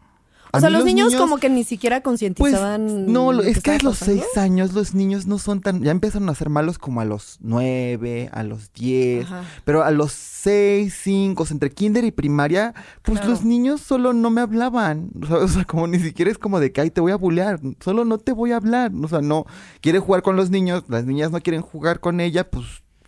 O 0.57 0.61
sea, 0.61 0.71
los, 0.71 0.85
niños, 0.85 1.09
niños- 1.09 1.21
como 1.21 1.39
que 1.39 1.49
ni 1.51 1.65
siquiera 1.65 1.97
Pues 1.97 2.05
concientizaban. 2.05 3.13
no, 3.13 3.33
lo- 3.33 3.43
es 3.43 3.61
que 3.63 3.73
a 3.73 3.79
los 3.79 3.99
pasando. 3.99 4.23
seis 4.23 4.37
años 4.39 4.73
los 4.73 4.95
niños 4.95 5.27
no 5.27 5.39
son 5.39 5.61
tan, 5.61 5.83
ya 5.83 5.91
empiezan 5.91 6.29
a 6.29 6.35
ser 6.35 6.49
malos 6.51 6.79
como 6.79 7.01
a 7.01 7.05
los 7.05 7.39
nueve, 7.41 8.29
a 8.33 8.43
los 8.43 8.73
diez, 8.73 9.25
Ajá. 9.27 9.43
pero 9.65 9.83
a 9.85 9.91
los 9.91 10.13
seis, 10.13 10.95
cinco, 11.03 11.47
entre 11.51 11.71
kinder 11.71 12.05
y 12.05 12.11
primaria, 12.11 12.75
pues 13.03 13.19
Claro. 13.19 13.33
los 13.33 13.45
niños 13.45 13.81
solo 13.81 14.13
no 14.13 14.31
me 14.31 14.41
hablaban, 14.41 15.11
o 15.23 15.27
sea, 15.27 15.37
o 15.39 15.49
sea, 15.49 15.65
como 15.65 15.87
ni 15.87 15.99
siquiera 15.99 16.31
es 16.31 16.39
como 16.39 16.61
de 16.61 16.73
que, 16.73 16.81
ay, 16.81 16.91
te 16.91 17.01
voy 17.01 17.13
a 17.13 17.17
bulear, 17.17 17.61
solo 17.81 18.05
no 18.05 18.19
te 18.19 18.33
voy 18.33 18.53
a 18.53 18.57
hablar, 18.57 18.93
o 19.03 19.09
sea, 19.09 19.21
no, 19.21 19.47
quiere 19.81 19.99
jugar 19.99 20.23
con 20.23 20.37
los 20.37 20.51
niños, 20.51 20.85
las 20.89 21.05
niñas 21.05 21.31
no 21.31 21.41
quieren 21.41 21.63
jugar 21.63 22.01
con 22.01 22.21
ella, 22.21 22.49
pues 22.51 22.67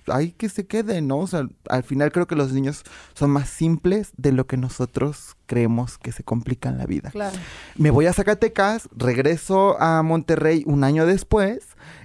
ahí 0.09 0.33
que 0.33 0.49
se 0.49 0.66
quede, 0.66 1.01
¿no? 1.03 1.19
O 1.19 1.27
sea, 1.27 1.49
al 1.69 1.83
final 1.83 2.12
creo 2.12 2.27
que 2.27 2.37
los 2.37 2.53
niños 2.53 2.83
son 3.14 3.31
más 3.31 3.49
simples 3.49 4.12
de 4.16 4.33
lo 4.33 4.47
que 4.47 4.57
nosotros 4.57 5.37
creemos 5.47 5.99
que 5.99 6.12
se 6.12 6.23
complican 6.23 6.79
la 6.79 6.87
vida. 6.87 7.11
Claro. 7.11 7.37
Me 7.77 7.90
voy 7.90 8.07
a 8.07 8.12
Zacatecas, 8.12 8.88
regreso 8.97 9.81
a 9.81 10.03
Monterrey 10.03 10.62
un 10.66 10.85
año 10.85 11.07
después 11.07 11.61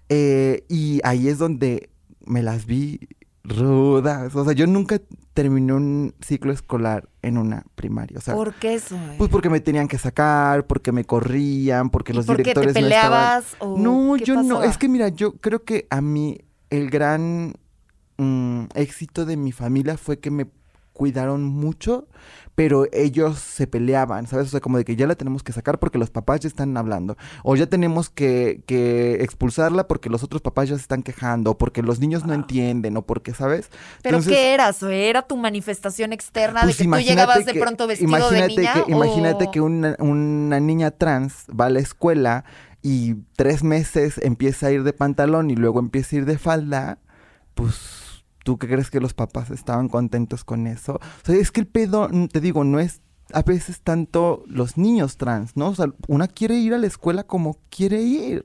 eh, 0.09 0.63
y 0.67 0.99
ahí 1.03 1.27
es 1.27 1.37
donde 1.37 1.89
me 2.25 2.43
las 2.43 2.65
vi 2.65 2.99
rudas. 3.43 4.35
O 4.35 4.43
sea, 4.43 4.53
yo 4.53 4.67
nunca 4.67 4.99
terminé 5.33 5.73
un 5.73 6.13
ciclo 6.21 6.51
escolar 6.51 7.09
en 7.21 7.37
una 7.37 7.63
primaria. 7.75 8.17
O 8.17 8.21
sea, 8.21 8.35
¿Por 8.35 8.53
qué 8.55 8.75
eso? 8.75 8.97
güey? 8.97 9.17
pues 9.17 9.29
porque 9.29 9.49
me 9.49 9.59
tenían 9.59 9.87
que 9.87 9.97
sacar, 9.97 10.67
porque 10.67 10.91
me 10.91 11.05
corrían, 11.05 11.89
porque 11.89 12.11
¿Y 12.11 12.15
los 12.15 12.25
por 12.25 12.37
qué 12.37 12.43
te 12.43 12.49
directores 12.49 12.75
no 12.75 12.87
estaban. 12.87 13.09
peleabas? 13.09 13.55
o 13.59 13.77
No, 13.77 14.17
yo 14.17 14.41
no. 14.43 14.63
Es 14.63 14.77
que 14.77 14.89
mira, 14.89 15.09
yo 15.09 15.33
creo 15.33 15.63
que 15.63 15.87
a 15.89 16.01
mí 16.01 16.39
el 16.69 16.89
gran 16.89 17.53
mm, 18.21 18.69
éxito 18.75 19.25
de 19.25 19.37
mi 19.37 19.51
familia 19.51 19.97
fue 19.97 20.19
que 20.19 20.31
me 20.31 20.47
cuidaron 20.93 21.43
mucho, 21.43 22.07
pero 22.53 22.85
ellos 22.91 23.39
se 23.39 23.65
peleaban, 23.65 24.27
¿sabes? 24.27 24.47
O 24.47 24.49
sea, 24.51 24.59
como 24.59 24.77
de 24.77 24.85
que 24.85 24.95
ya 24.95 25.07
la 25.07 25.15
tenemos 25.15 25.41
que 25.41 25.51
sacar 25.51 25.79
porque 25.79 25.97
los 25.97 26.11
papás 26.11 26.41
ya 26.41 26.47
están 26.47 26.75
hablando, 26.77 27.17
o 27.43 27.55
ya 27.55 27.65
tenemos 27.65 28.09
que, 28.09 28.61
que 28.67 29.23
expulsarla 29.23 29.87
porque 29.87 30.09
los 30.09 30.21
otros 30.21 30.41
papás 30.41 30.69
ya 30.69 30.75
se 30.75 30.81
están 30.81 31.01
quejando, 31.01 31.51
o 31.51 31.57
porque 31.57 31.81
los 31.81 31.99
niños 31.99 32.25
no 32.25 32.33
entienden, 32.33 32.97
o 32.97 33.01
porque, 33.01 33.33
¿sabes? 33.33 33.69
¿Pero 34.03 34.17
Entonces, 34.17 34.33
qué 34.33 34.53
eras? 34.53 34.83
¿O 34.83 34.89
¿Era 34.89 35.23
tu 35.23 35.37
manifestación 35.37 36.13
externa 36.13 36.61
pues 36.61 36.77
de 36.77 36.83
que 36.83 36.91
tú 36.91 36.97
llegabas 36.99 37.45
de 37.45 37.55
pronto 37.55 37.87
vestido 37.87 38.11
de 38.11 38.17
imagínate 38.17 38.55
niña? 38.55 38.73
Que, 38.73 38.91
imagínate 38.91 39.51
que 39.51 39.61
una, 39.61 39.95
una 39.97 40.59
niña 40.59 40.91
trans 40.91 41.45
va 41.47 41.65
a 41.65 41.69
la 41.69 41.79
escuela 41.79 42.43
y 42.83 43.15
tres 43.35 43.63
meses 43.63 44.19
empieza 44.21 44.67
a 44.67 44.71
ir 44.71 44.83
de 44.83 44.93
pantalón 44.93 45.49
y 45.49 45.55
luego 45.55 45.79
empieza 45.79 46.15
a 46.15 46.19
ir 46.19 46.25
de 46.25 46.37
falda, 46.37 46.99
pues 47.55 48.10
¿tú 48.43 48.57
qué 48.57 48.67
crees 48.67 48.89
que 48.89 48.99
los 48.99 49.13
papás 49.13 49.49
estaban 49.51 49.89
contentos 49.89 50.43
con 50.43 50.67
eso? 50.67 50.95
O 50.95 51.25
sea, 51.25 51.35
es 51.35 51.51
que 51.51 51.61
el 51.61 51.67
pedo, 51.67 52.09
te 52.31 52.41
digo, 52.41 52.63
no 52.63 52.79
es 52.79 53.01
a 53.33 53.43
veces 53.43 53.81
tanto 53.81 54.43
los 54.47 54.77
niños 54.77 55.17
trans, 55.17 55.55
¿no? 55.55 55.69
O 55.69 55.75
sea, 55.75 55.87
una 56.07 56.27
quiere 56.27 56.55
ir 56.55 56.73
a 56.73 56.77
la 56.77 56.87
escuela 56.87 57.23
como 57.23 57.57
quiere 57.69 58.01
ir. 58.01 58.43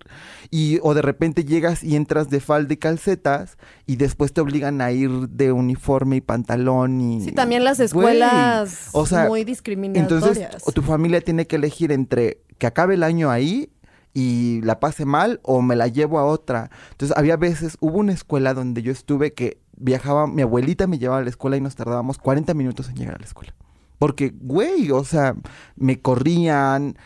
Y 0.50 0.78
o 0.82 0.94
de 0.94 1.02
repente 1.02 1.44
llegas 1.44 1.82
y 1.82 1.96
entras 1.96 2.30
de 2.30 2.40
falda 2.40 2.72
y 2.74 2.76
calcetas 2.76 3.58
y 3.86 3.96
después 3.96 4.32
te 4.32 4.40
obligan 4.40 4.80
a 4.80 4.92
ir 4.92 5.10
de 5.28 5.52
uniforme 5.52 6.16
y 6.16 6.20
pantalón 6.20 7.00
y 7.00 7.20
Sí, 7.22 7.32
también 7.32 7.64
las 7.64 7.80
escuelas 7.80 8.90
o 8.92 9.06
sea, 9.06 9.26
muy 9.26 9.44
discriminatorias. 9.44 10.36
entonces, 10.36 10.62
o 10.64 10.72
tu 10.72 10.82
familia 10.82 11.20
tiene 11.20 11.46
que 11.46 11.56
elegir 11.56 11.92
entre 11.92 12.42
que 12.58 12.66
acabe 12.66 12.94
el 12.94 13.02
año 13.02 13.30
ahí 13.30 13.70
y 14.14 14.62
la 14.62 14.80
pase 14.80 15.04
mal 15.04 15.40
o 15.42 15.60
me 15.60 15.76
la 15.76 15.88
llevo 15.88 16.18
a 16.18 16.24
otra. 16.24 16.70
Entonces, 16.92 17.14
había 17.18 17.36
veces, 17.36 17.76
hubo 17.80 17.98
una 17.98 18.14
escuela 18.14 18.54
donde 18.54 18.80
yo 18.80 18.90
estuve 18.90 19.34
que 19.34 19.58
viajaba, 19.76 20.26
mi 20.26 20.42
abuelita 20.42 20.86
me 20.86 20.98
llevaba 20.98 21.20
a 21.20 21.24
la 21.24 21.30
escuela 21.30 21.56
y 21.56 21.60
nos 21.60 21.76
tardábamos 21.76 22.18
40 22.18 22.54
minutos 22.54 22.88
en 22.88 22.96
llegar 22.96 23.14
a 23.16 23.18
la 23.18 23.24
escuela. 23.26 23.54
Porque, 23.98 24.34
güey, 24.40 24.90
o 24.90 25.04
sea, 25.04 25.34
me 25.76 26.00
corrían, 26.00 26.96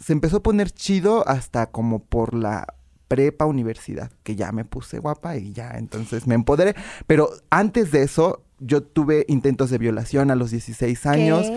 se 0.00 0.12
empezó 0.12 0.38
a 0.38 0.42
poner 0.42 0.70
chido 0.70 1.26
hasta 1.26 1.66
como 1.66 2.00
por 2.00 2.34
la 2.34 2.74
prepa 3.08 3.46
universidad, 3.46 4.10
que 4.22 4.36
ya 4.36 4.52
me 4.52 4.64
puse 4.64 4.98
guapa 4.98 5.36
y 5.36 5.52
ya, 5.52 5.70
entonces 5.72 6.26
me 6.26 6.34
empoderé. 6.34 6.74
Pero 7.06 7.30
antes 7.50 7.90
de 7.90 8.02
eso, 8.02 8.42
yo 8.58 8.82
tuve 8.82 9.24
intentos 9.28 9.70
de 9.70 9.78
violación 9.78 10.30
a 10.30 10.34
los 10.34 10.50
16 10.50 11.06
años. 11.06 11.50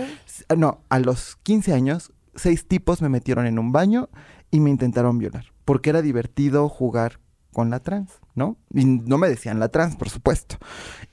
No, 0.55 0.81
a 0.89 0.99
los 0.99 1.37
15 1.43 1.73
años, 1.73 2.13
seis 2.35 2.67
tipos 2.67 3.01
me 3.01 3.09
metieron 3.09 3.45
en 3.45 3.59
un 3.59 3.71
baño 3.71 4.09
y 4.51 4.59
me 4.59 4.69
intentaron 4.69 5.17
violar. 5.17 5.45
Porque 5.65 5.89
era 5.89 6.01
divertido 6.01 6.69
jugar 6.69 7.19
con 7.51 7.69
la 7.69 7.79
trans, 7.79 8.19
¿no? 8.39 8.57
Y 8.73 8.85
no 8.85 9.17
me 9.17 9.27
decían 9.29 9.59
la 9.59 9.67
trans, 9.67 9.97
por 9.97 10.09
supuesto. 10.09 10.57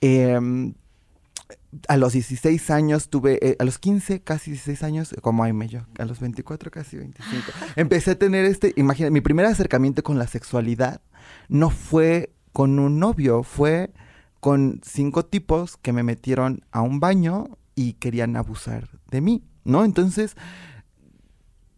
Em, 0.01 0.75
a 1.89 1.97
los 1.97 2.13
16 2.13 2.71
años 2.71 3.11
tuve, 3.11 3.39
eh, 3.43 3.57
a 3.59 3.65
los 3.65 3.79
15, 3.79 4.23
casi 4.23 4.53
16 4.53 4.83
años, 4.85 5.15
como 5.21 5.43
ay 5.43 5.53
me 5.53 5.69
yo, 5.69 5.81
a 5.99 6.05
los 6.05 6.21
24, 6.21 6.71
casi 6.71 6.97
25, 6.97 7.45
empecé 7.77 8.13
a 8.13 8.19
tener 8.19 8.45
este, 8.45 8.73
imagina, 8.77 9.11
mi 9.11 9.21
primer 9.21 9.45
acercamiento 9.45 10.03
con 10.03 10.19
la 10.19 10.29
sexualidad 10.29 11.03
no 11.49 11.71
fue 11.71 12.33
con 12.53 12.79
un 12.79 13.01
novio, 13.01 13.43
fue 13.43 13.93
con 14.41 14.81
cinco 14.85 15.25
tipos 15.25 15.77
que 15.77 15.93
me 15.93 16.05
metieron 16.05 16.65
a 16.71 16.81
un 16.81 17.01
baño 17.01 17.59
y 17.75 17.95
querían 17.95 18.37
abusar 18.37 18.89
de 19.11 19.21
mí, 19.21 19.43
¿no? 19.65 19.85
Entonces, 19.85 20.37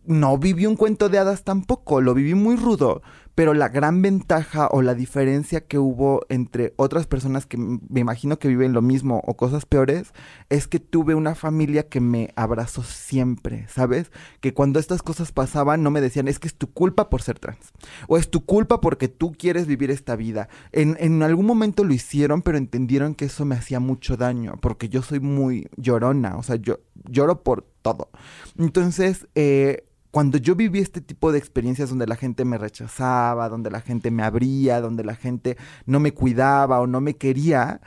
no 0.05 0.39
viví 0.39 0.67
un 0.67 0.77
cuento 0.77 1.09
de 1.09 1.19
hadas 1.19 1.43
tampoco, 1.43 2.01
lo 2.01 2.15
viví 2.15 2.35
muy 2.35 2.57
rudo, 2.57 3.03
pero 3.39 3.55
la 3.55 3.69
gran 3.69 4.03
ventaja 4.03 4.67
o 4.73 4.83
la 4.83 4.97
diferencia 4.97 5.61
que 5.61 5.79
hubo 5.79 6.27
entre 6.29 6.75
otras 6.75 7.07
personas 7.07 7.47
que 7.47 7.57
me 7.57 8.01
imagino 8.01 8.41
que 8.41 8.49
viven 8.49 8.73
lo 8.73 8.83
mismo 8.83 9.23
o 9.25 9.37
cosas 9.37 9.65
peores 9.65 10.13
es 10.49 10.67
que 10.67 10.81
tuve 10.81 11.15
una 11.15 11.37
familia 11.37 11.89
que 11.89 12.01
me 12.01 12.33
abrazó 12.35 12.83
siempre, 12.83 13.69
¿sabes? 13.69 14.11
Que 14.41 14.55
cuando 14.55 14.81
estas 14.81 15.05
cosas 15.05 15.31
pasaban 15.31 15.85
no 15.85 15.93
me 15.93 16.01
decían 16.01 16.27
es 16.27 16.41
que 16.41 16.49
es 16.49 16.57
tu 16.57 16.73
culpa 16.73 17.11
por 17.11 17.23
ser 17.23 17.39
trans 17.39 17.71
o 18.09 18.17
es 18.17 18.29
tu 18.29 18.45
culpa 18.45 18.81
porque 18.81 19.07
tú 19.07 19.31
quieres 19.39 19.69
vivir 19.69 19.93
esta 19.93 20.17
vida. 20.17 20.49
En, 20.73 20.97
en 20.99 21.23
algún 21.23 21.47
momento 21.47 21.85
lo 21.85 21.95
hicieron, 21.95 22.43
pero 22.43 22.59
entendieron 22.59 23.15
que 23.15 23.27
eso 23.27 23.45
me 23.45 23.55
hacía 23.55 23.79
mucho 23.79 24.17
daño 24.17 24.57
porque 24.61 24.89
yo 24.89 25.03
soy 25.03 25.21
muy 25.21 25.69
llorona, 25.77 26.39
o 26.39 26.43
sea, 26.43 26.57
yo 26.57 26.81
lloro 27.09 27.45
por 27.45 27.69
todo. 27.83 28.11
Entonces, 28.59 29.29
eh, 29.37 29.85
cuando 30.11 30.39
yo 30.39 30.55
viví 30.55 30.79
este 30.79 31.01
tipo 31.01 31.33
de 31.33 31.39
experiencias 31.39 31.91
donde 31.91 32.07
la 32.07 32.17
gente 32.17 32.45
me 32.45 32.59
rechazaba, 32.59 33.49
donde 33.49 33.71
la 33.71 33.81
gente 33.81 34.11
me 34.11 34.23
abría, 34.23 34.81
donde 34.81 35.05
la 35.05 35.15
gente 35.15 35.57
no 35.87 36.01
me 36.01 36.13
cuidaba 36.13 36.81
o 36.81 36.87
no 36.87 37.01
me 37.01 37.15
quería, 37.15 37.81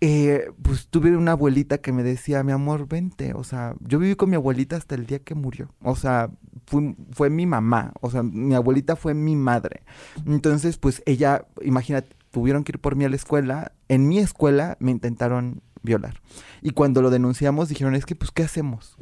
eh, 0.00 0.50
pues 0.62 0.88
tuve 0.88 1.16
una 1.16 1.32
abuelita 1.32 1.78
que 1.78 1.92
me 1.92 2.02
decía, 2.02 2.42
mi 2.42 2.52
amor, 2.52 2.86
vente. 2.88 3.34
O 3.34 3.44
sea, 3.44 3.74
yo 3.80 3.98
viví 3.98 4.14
con 4.14 4.30
mi 4.30 4.36
abuelita 4.36 4.76
hasta 4.76 4.94
el 4.94 5.06
día 5.06 5.20
que 5.20 5.34
murió. 5.34 5.70
O 5.82 5.96
sea, 5.96 6.30
fue, 6.66 7.30
mi 7.30 7.46
mamá. 7.46 7.92
O 8.00 8.10
sea, 8.10 8.22
mi 8.22 8.54
abuelita 8.54 8.96
fue 8.96 9.14
mi 9.14 9.36
madre. 9.36 9.82
Entonces, 10.26 10.78
pues 10.78 11.02
ella, 11.06 11.46
imagínate, 11.62 12.14
tuvieron 12.30 12.64
que 12.64 12.72
ir 12.72 12.78
por 12.78 12.96
mí 12.96 13.04
a 13.04 13.08
la 13.08 13.16
escuela. 13.16 13.72
En 13.88 14.08
mi 14.08 14.18
escuela 14.18 14.76
me 14.80 14.90
intentaron 14.90 15.62
violar. 15.82 16.20
Y 16.62 16.70
cuando 16.70 17.00
lo 17.00 17.10
denunciamos 17.10 17.68
dijeron, 17.68 17.94
es 17.94 18.04
que, 18.04 18.16
pues, 18.16 18.30
¿qué 18.30 18.42
hacemos? 18.42 18.96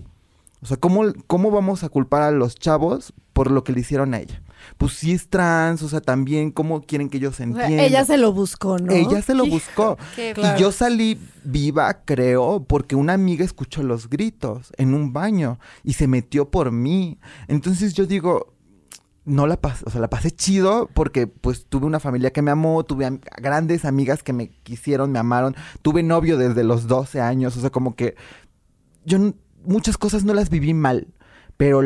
O 0.65 0.67
sea, 0.67 0.79
¿cómo, 0.79 1.03
¿cómo 1.27 1.51
vamos 1.51 1.85
a 1.85 1.91
culpar 1.91 2.23
a 2.23 2.31
los 2.31 2.55
chavos 2.55 3.13
por 3.35 3.51
lo 3.51 3.65
que 3.65 3.73
le 3.75 3.81
hicieron 3.81 4.15
a 4.15 4.21
ella? 4.21 4.43
Pues 4.79 4.95
si 4.95 5.13
es 5.13 5.29
trans, 5.29 5.83
o 5.83 5.91
sea, 5.91 6.01
también, 6.01 6.51
¿cómo 6.51 6.81
quieren 6.81 7.11
que 7.11 7.19
ellos 7.19 7.35
O 7.35 7.37
sea, 7.37 7.45
entiendan? 7.45 7.81
ella 7.81 8.03
se 8.07 8.17
lo 8.17 8.33
buscó, 8.33 8.79
¿no? 8.79 8.91
Ella 8.91 9.21
se 9.21 9.35
lo 9.35 9.45
buscó. 9.45 9.99
Qué 10.17 10.33
Claro. 10.35 10.57
Y 10.59 10.63
yo 10.63 10.73
salí 10.73 11.19
viva, 11.45 11.93
creo, 12.07 12.65
porque 12.67 12.97
una 12.97 13.13
amiga 13.13 13.45
escuchó 13.45 13.83
los 13.83 14.09
gritos 14.09 14.73
en 14.79 14.95
un 14.95 15.13
baño 15.13 15.59
y 15.83 15.93
se 15.93 16.07
metió 16.09 16.51
por 16.51 16.73
mí. 16.73 17.19
Entonces 17.47 17.93
yo 17.93 18.07
digo, 18.07 18.55
no 19.27 19.47
la 19.47 19.61
pasé, 19.61 19.85
o 19.87 19.91
sea, 19.91 20.01
la 20.01 20.09
pasé 20.09 20.31
chido 20.31 20.89
porque 20.95 21.27
pues 21.27 21.67
tuve 21.69 21.85
una 21.85 22.01
familia 22.01 22.31
que 22.33 22.41
me 22.41 22.51
amó, 22.51 22.85
tuve 22.85 23.05
am- 23.05 23.21
grandes 23.37 23.85
amigas 23.85 24.23
que 24.23 24.33
me 24.33 24.49
quisieron, 24.63 25.13
me 25.13 25.19
amaron, 25.19 25.55
tuve 25.83 26.03
novio 26.03 26.39
desde 26.39 26.65
los 26.65 26.87
12 26.89 27.21
años, 27.21 27.55
o 27.59 27.61
sea, 27.61 27.69
como 27.69 27.95
que 27.97 28.15
yo 29.05 29.19
muchas 29.65 29.99
cosas 29.99 30.25
no 30.25 30.35
las 30.35 30.51
viví 30.51 30.75
mal, 30.75 31.09
pero 31.57 31.83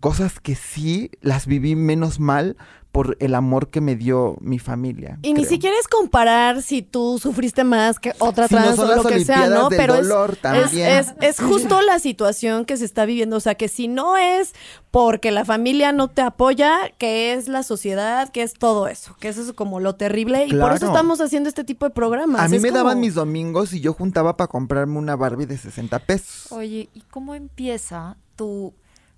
cosas 0.00 0.40
que 0.40 0.54
sí 0.54 1.10
las 1.20 1.46
viví 1.46 1.76
menos 1.76 2.20
mal 2.20 2.56
por 2.92 3.16
el 3.20 3.34
amor 3.34 3.70
que 3.70 3.80
me 3.80 3.96
dio 3.96 4.36
mi 4.42 4.58
familia. 4.58 5.18
Y 5.22 5.32
ni 5.32 5.46
siquiera 5.46 5.74
es 5.80 5.88
comparar 5.88 6.60
si 6.60 6.82
tú 6.82 7.18
sufriste 7.18 7.64
más 7.64 7.98
que 7.98 8.12
otra 8.18 8.48
Si 8.48 8.54
trans 8.54 8.78
o 8.78 8.84
lo 8.96 9.02
que 9.04 9.24
sea, 9.24 9.48
¿no? 9.48 9.70
del 9.70 9.78
Pero 9.78 9.94
es, 9.94 10.06
dolor 10.06 10.32
es, 10.34 10.40
también. 10.42 10.88
es- 10.98 11.14
es 11.22 11.40
justo 11.40 11.80
la 11.80 11.98
situación 11.98 12.66
que 12.66 12.76
se 12.76 12.84
está 12.84 13.06
viviendo. 13.06 13.36
O 13.36 13.40
sea, 13.40 13.54
que 13.54 13.68
si 13.68 13.88
no 13.88 14.18
es 14.18 14.52
porque 14.90 15.30
la 15.30 15.46
familia 15.46 15.90
no 15.92 16.08
te 16.08 16.20
apoya, 16.20 16.90
que 16.98 17.32
es 17.32 17.48
la 17.48 17.62
sociedad, 17.62 18.28
que 18.30 18.42
es 18.42 18.52
todo 18.52 18.86
eso, 18.88 19.16
que 19.18 19.28
eso 19.28 19.40
es 19.40 19.54
como 19.54 19.80
lo 19.80 19.94
terrible. 19.94 20.44
Y 20.46 20.52
por 20.54 20.74
eso 20.74 20.86
estamos 20.88 21.22
haciendo 21.22 21.48
este 21.48 21.64
tipo 21.64 21.86
de 21.86 21.92
programas. 21.94 22.42
A 22.42 22.48
mí 22.48 22.56
Es 22.56 22.62
me 22.62 22.68
como- 22.68 22.78
daban 22.78 23.00
mis 23.00 23.14
domingos 23.14 23.72
y 23.72 23.80
yo 23.80 23.94
juntaba 23.94 24.36
para 24.36 24.48
comprarme 24.48 24.98
una 24.98 25.16
Barbie 25.16 25.46
de 25.46 25.56
60 25.56 25.98
pesos. 26.00 26.52
Oye, 26.52 26.90
¿y 26.92 27.00
cómo 27.10 27.34
empieza 27.34 28.18
tu 28.36 28.74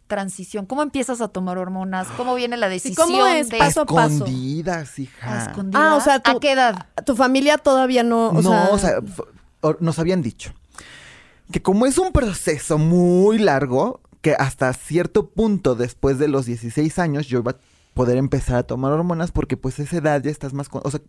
transición? 0.06 0.66
¿Cómo 0.66 0.82
empiezas 0.82 1.20
a 1.20 1.28
tomar 1.28 1.58
hormonas? 1.58 2.06
¿Cómo 2.16 2.34
viene 2.34 2.56
la 2.56 2.68
decisión 2.68 3.08
¿cómo 3.08 3.26
es 3.26 3.48
de 3.48 3.58
paso 3.58 3.82
a 3.82 3.86
paso? 3.86 4.14
Escondidas, 4.24 4.98
a 4.98 5.00
hija. 5.00 5.44
escondidas? 5.50 5.82
Ah, 5.84 5.94
o 5.96 6.00
sea, 6.00 6.20
¿a 6.24 6.38
qué 6.40 6.52
edad? 6.52 6.86
Tu 7.04 7.16
familia 7.16 7.58
todavía 7.58 8.02
no. 8.02 8.28
O 8.28 8.42
no, 8.42 8.42
sea, 8.42 8.68
o 8.70 8.78
sea, 8.78 9.76
nos 9.80 9.98
habían 9.98 10.22
dicho 10.22 10.52
que 11.52 11.62
como 11.62 11.86
es 11.86 11.98
un 11.98 12.12
proceso 12.12 12.78
muy 12.78 13.38
largo, 13.38 14.00
que 14.22 14.34
hasta 14.34 14.72
cierto 14.72 15.28
punto 15.28 15.74
después 15.74 16.18
de 16.18 16.28
los 16.28 16.46
16 16.46 16.98
años 16.98 17.26
yo 17.26 17.40
iba 17.40 17.52
a 17.52 17.56
poder 17.92 18.16
empezar 18.16 18.56
a 18.56 18.62
tomar 18.62 18.92
hormonas 18.92 19.30
porque 19.30 19.56
pues 19.56 19.78
a 19.78 19.82
esa 19.82 19.98
edad 19.98 20.22
ya 20.22 20.30
estás 20.30 20.52
más... 20.54 20.68
con- 20.68 20.82
o 20.84 20.90
sea, 20.90 21.00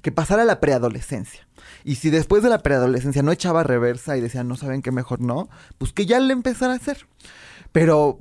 que 0.00 0.12
pasara 0.12 0.44
la 0.44 0.60
preadolescencia. 0.60 1.46
Y 1.84 1.96
si 1.96 2.10
después 2.10 2.42
de 2.42 2.50
la 2.50 2.60
preadolescencia 2.62 3.22
no 3.22 3.32
echaba 3.32 3.64
reversa 3.64 4.16
y 4.16 4.20
decía, 4.20 4.44
no 4.44 4.56
saben 4.56 4.82
qué 4.82 4.92
mejor 4.92 5.20
no, 5.20 5.48
pues 5.78 5.92
que 5.92 6.06
ya 6.06 6.20
le 6.20 6.32
empezara 6.32 6.72
a 6.74 6.76
hacer. 6.76 7.06
Pero 7.72 8.18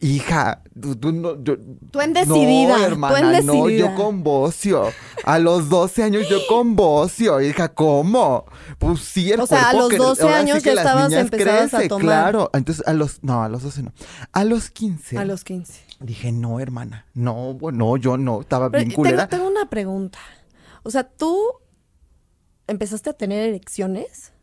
Hija, 0.00 0.60
tú, 0.78 0.96
tú 0.96 1.12
no, 1.12 1.42
yo, 1.42 1.56
Tú 1.90 1.98
en 2.02 2.12
decidida, 2.12 2.74
No, 2.74 2.76
tú 2.76 2.82
hermana, 2.84 3.38
en 3.38 3.46
no, 3.46 3.54
decidida. 3.54 3.78
yo 3.88 3.94
con 3.94 4.22
bocio. 4.22 4.90
A 5.24 5.38
los 5.38 5.70
12 5.70 6.02
años 6.02 6.28
yo 6.28 6.40
con 6.46 6.76
bocio. 6.76 7.40
Hija, 7.40 7.68
¿cómo? 7.72 8.44
Pues 8.78 9.00
sí, 9.00 9.32
el 9.32 9.40
O 9.40 9.46
sea, 9.46 9.70
a 9.70 9.72
los 9.72 9.88
que- 9.88 9.96
12 9.96 10.22
ahora 10.24 10.34
sí 10.34 10.40
años 10.50 10.62
que 10.62 10.74
ya 10.74 10.80
estabas 10.82 11.10
empezadas 11.12 11.72
a 11.72 11.88
tomar. 11.88 12.02
Claro, 12.04 12.50
entonces 12.52 12.86
a 12.86 12.92
los, 12.92 13.22
no, 13.24 13.42
a 13.42 13.48
los 13.48 13.62
12 13.62 13.82
no. 13.82 13.94
A 14.32 14.44
los 14.44 14.68
15. 14.70 15.16
A 15.16 15.24
los 15.24 15.42
15. 15.42 15.80
Dije, 16.00 16.32
no, 16.32 16.60
hermana, 16.60 17.06
no, 17.14 17.56
no, 17.72 17.96
yo 17.96 18.18
no, 18.18 18.42
estaba 18.42 18.68
Pero 18.70 18.80
bien 18.80 18.90
tengo, 18.90 18.96
culera. 19.04 19.26
tengo 19.28 19.46
una 19.48 19.70
pregunta. 19.70 20.18
O 20.82 20.90
sea, 20.90 21.04
¿tú 21.04 21.38
empezaste 22.66 23.08
a 23.08 23.14
tener 23.14 23.48
erecciones? 23.48 24.33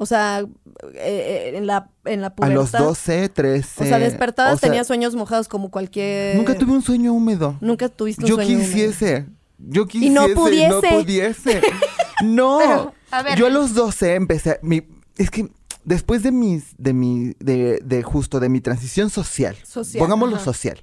O 0.00 0.06
sea, 0.06 0.40
eh, 0.40 0.46
eh, 0.94 1.52
en 1.56 1.66
la, 1.66 1.90
en 2.04 2.20
la 2.20 2.28
A 2.28 2.34
pubertad. 2.34 2.54
los 2.54 2.72
12, 2.72 3.28
13. 3.28 3.84
O 3.84 3.86
sea, 3.86 3.98
o 3.98 4.56
sea, 4.56 4.56
tenías 4.56 4.86
sueños 4.86 5.14
mojados 5.16 5.48
como 5.48 5.70
cualquier... 5.70 6.36
Nunca 6.36 6.56
tuve 6.56 6.72
un 6.72 6.82
sueño 6.82 7.12
húmedo. 7.12 7.56
Nunca 7.60 7.88
tuviste 7.88 8.22
un 8.22 8.28
Yo 8.28 8.34
sueño 8.36 8.54
húmedo. 8.56 8.64
quisiese. 8.72 9.26
Yo 9.58 9.86
quisiese. 9.86 10.12
Y 10.12 10.14
no 10.14 10.28
No 10.28 10.34
pudiese. 10.34 10.88
pudiese. 10.88 11.60
No. 12.24 12.58
Pero, 12.58 12.94
a 13.12 13.22
ver. 13.22 13.38
Yo 13.38 13.46
a 13.46 13.50
los 13.50 13.74
12 13.74 14.14
empecé. 14.14 14.50
a- 14.52 14.58
mi, 14.62 14.82
es 15.16 15.30
que 15.30 15.48
después 15.84 16.22
de 16.24 16.32
mis. 16.32 16.74
De 16.76 16.92
mi. 16.92 17.32
De, 17.38 17.78
de 17.84 18.02
justo 18.02 18.40
de 18.40 18.48
mi 18.48 18.60
transición 18.60 19.08
social. 19.08 19.56
Social, 19.64 20.00
Pongámoslo 20.00 20.34
ajá. 20.34 20.44
social. 20.44 20.80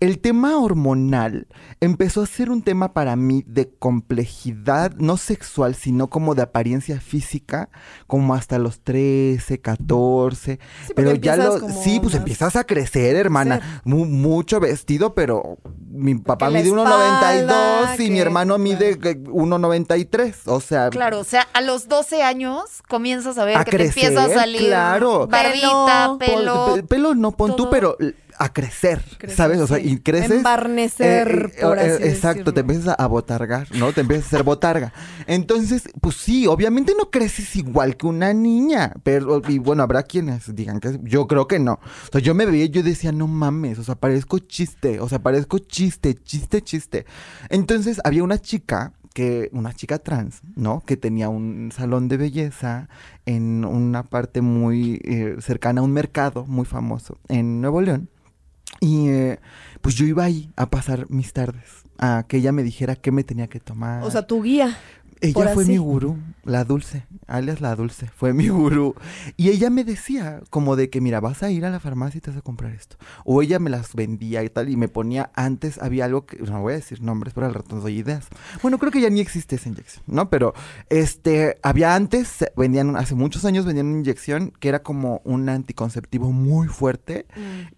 El 0.00 0.18
tema 0.18 0.58
hormonal 0.58 1.46
empezó 1.80 2.22
a 2.22 2.26
ser 2.26 2.50
un 2.50 2.62
tema 2.62 2.92
para 2.92 3.16
mí 3.16 3.42
de 3.46 3.70
complejidad, 3.78 4.92
no 4.96 5.16
sexual, 5.16 5.74
sino 5.74 6.08
como 6.10 6.34
de 6.34 6.42
apariencia 6.42 7.00
física, 7.00 7.70
como 8.06 8.34
hasta 8.34 8.58
los 8.58 8.80
13, 8.80 9.60
14. 9.60 10.58
Sí, 10.86 10.92
porque 10.94 10.94
pero 10.94 11.14
ya 11.14 11.36
lo. 11.36 11.58
Sí, 11.70 12.00
pues 12.00 12.14
empiezas 12.14 12.56
a 12.56 12.64
crecer, 12.64 13.16
hermana. 13.16 13.80
Mu- 13.84 14.04
mucho 14.06 14.60
vestido, 14.60 15.14
pero 15.14 15.58
mi 15.90 16.14
papá 16.16 16.50
mide 16.50 16.68
espalda, 16.68 16.84
1,92 17.86 17.94
y 17.94 17.96
que- 18.06 18.10
mi 18.10 18.18
hermano 18.18 18.58
mide 18.58 18.98
que 18.98 19.16
1,93. 19.16 20.42
O 20.46 20.60
sea, 20.60 20.90
Claro, 20.90 21.20
o 21.20 21.24
sea, 21.24 21.46
a 21.54 21.60
los 21.60 21.88
12 21.88 22.22
años 22.22 22.82
comienzas 22.88 23.38
a 23.38 23.44
ver 23.44 23.56
A 23.56 23.64
que 23.64 23.70
te 23.70 23.76
crecer, 23.78 24.04
empieza 24.12 24.24
a 24.24 24.28
salir 24.40 24.60
claro. 24.66 25.26
barbita, 25.28 26.16
Pelo, 26.18 26.86
pelo. 26.88 27.14
no 27.14 27.32
pon 27.32 27.50
tú, 27.52 27.56
todo. 27.64 27.70
pero 27.70 27.96
l- 28.00 28.14
a 28.38 28.52
crecer, 28.52 29.02
Crecer, 29.18 29.36
¿sabes? 29.36 29.60
O 29.60 29.66
sea, 29.66 29.78
y 29.78 29.98
creces. 29.98 30.30
Embarnecer, 30.30 31.52
por 31.60 31.78
así 31.78 32.02
Exacto, 32.04 32.52
te 32.52 32.60
empiezas 32.60 32.94
a 32.98 33.06
botargar, 33.06 33.68
¿no? 33.76 33.92
Te 33.92 34.00
empiezas 34.00 34.26
a 34.26 34.30
ser 34.30 34.42
botarga. 34.42 34.92
Entonces, 35.26 35.88
pues 36.00 36.16
sí, 36.16 36.46
obviamente 36.46 36.94
no 36.96 37.10
creces 37.10 37.56
igual 37.56 37.96
que 37.96 38.06
una 38.06 38.32
niña, 38.32 38.92
pero, 39.02 39.42
y 39.48 39.58
bueno, 39.58 39.82
habrá 39.82 40.02
quienes 40.02 40.54
digan 40.54 40.80
que 40.80 40.98
yo 41.02 41.26
creo 41.26 41.46
que 41.46 41.58
no. 41.58 41.74
O 41.74 42.12
sea, 42.12 42.20
yo 42.20 42.34
me 42.34 42.46
veía 42.46 42.64
y 42.64 42.70
yo 42.70 42.82
decía, 42.82 43.12
no 43.12 43.26
mames, 43.26 43.78
o 43.78 43.84
sea, 43.84 43.94
parezco 43.94 44.38
chiste, 44.38 45.00
o 45.00 45.08
sea, 45.08 45.20
parezco 45.20 45.58
chiste, 45.58 46.14
chiste, 46.14 46.62
chiste. 46.62 47.06
Entonces, 47.48 48.00
había 48.04 48.24
una 48.24 48.38
chica 48.38 48.92
que 49.14 49.48
una 49.52 49.72
chica 49.72 50.00
trans, 50.00 50.42
¿no? 50.56 50.82
Que 50.84 50.96
tenía 50.96 51.28
un 51.28 51.70
salón 51.72 52.08
de 52.08 52.16
belleza 52.16 52.88
en 53.24 53.64
una 53.64 54.02
parte 54.02 54.42
muy 54.42 55.00
eh, 55.04 55.36
cercana 55.40 55.80
a 55.80 55.84
un 55.84 55.92
mercado 55.92 56.44
muy 56.46 56.66
famoso 56.66 57.18
en 57.28 57.60
Nuevo 57.60 57.80
León. 57.80 58.10
Y 58.80 59.08
eh, 59.08 59.38
pues 59.80 59.94
yo 59.94 60.04
iba 60.04 60.24
ahí 60.24 60.50
a 60.56 60.70
pasar 60.70 61.10
mis 61.10 61.32
tardes, 61.32 61.84
a 61.98 62.24
que 62.28 62.38
ella 62.38 62.52
me 62.52 62.62
dijera 62.62 62.96
qué 62.96 63.12
me 63.12 63.24
tenía 63.24 63.48
que 63.48 63.60
tomar. 63.60 64.02
O 64.02 64.10
sea, 64.10 64.26
tu 64.26 64.42
guía. 64.42 64.76
Ella 65.20 65.54
fue 65.54 65.62
así. 65.62 65.72
mi 65.72 65.78
gurú, 65.78 66.18
la 66.44 66.64
dulce, 66.64 67.06
alias 67.26 67.60
la 67.60 67.74
dulce, 67.76 68.10
fue 68.14 68.32
mi 68.32 68.48
gurú. 68.48 68.94
Y 69.36 69.48
ella 69.48 69.70
me 69.70 69.84
decía 69.84 70.42
como 70.50 70.76
de 70.76 70.90
que, 70.90 71.00
mira, 71.00 71.20
vas 71.20 71.42
a 71.42 71.50
ir 71.50 71.64
a 71.64 71.70
la 71.70 71.80
farmacia 71.80 72.18
y 72.18 72.20
te 72.20 72.30
vas 72.30 72.38
a 72.38 72.42
comprar 72.42 72.72
esto. 72.72 72.96
O 73.24 73.42
ella 73.42 73.58
me 73.58 73.70
las 73.70 73.94
vendía 73.94 74.42
y 74.44 74.48
tal, 74.50 74.68
y 74.68 74.76
me 74.76 74.88
ponía, 74.88 75.30
antes 75.34 75.78
había 75.78 76.04
algo 76.04 76.26
que, 76.26 76.38
no 76.38 76.60
voy 76.60 76.74
a 76.74 76.76
decir 76.76 77.02
nombres, 77.02 77.34
pero 77.34 77.46
al 77.46 77.54
rato 77.54 77.80
doy 77.80 77.98
ideas. 77.98 78.28
Bueno, 78.62 78.78
creo 78.78 78.92
que 78.92 79.00
ya 79.00 79.10
ni 79.10 79.20
existe 79.20 79.56
esa 79.56 79.68
inyección, 79.68 80.04
¿no? 80.06 80.30
Pero, 80.30 80.54
este, 80.90 81.58
había 81.62 81.94
antes, 81.94 82.44
vendían, 82.56 82.96
hace 82.96 83.14
muchos 83.14 83.44
años 83.44 83.64
vendían 83.64 83.86
una 83.86 83.98
inyección 83.98 84.52
que 84.60 84.68
era 84.68 84.82
como 84.82 85.20
un 85.24 85.48
anticonceptivo 85.48 86.32
muy 86.32 86.68
fuerte, 86.68 87.26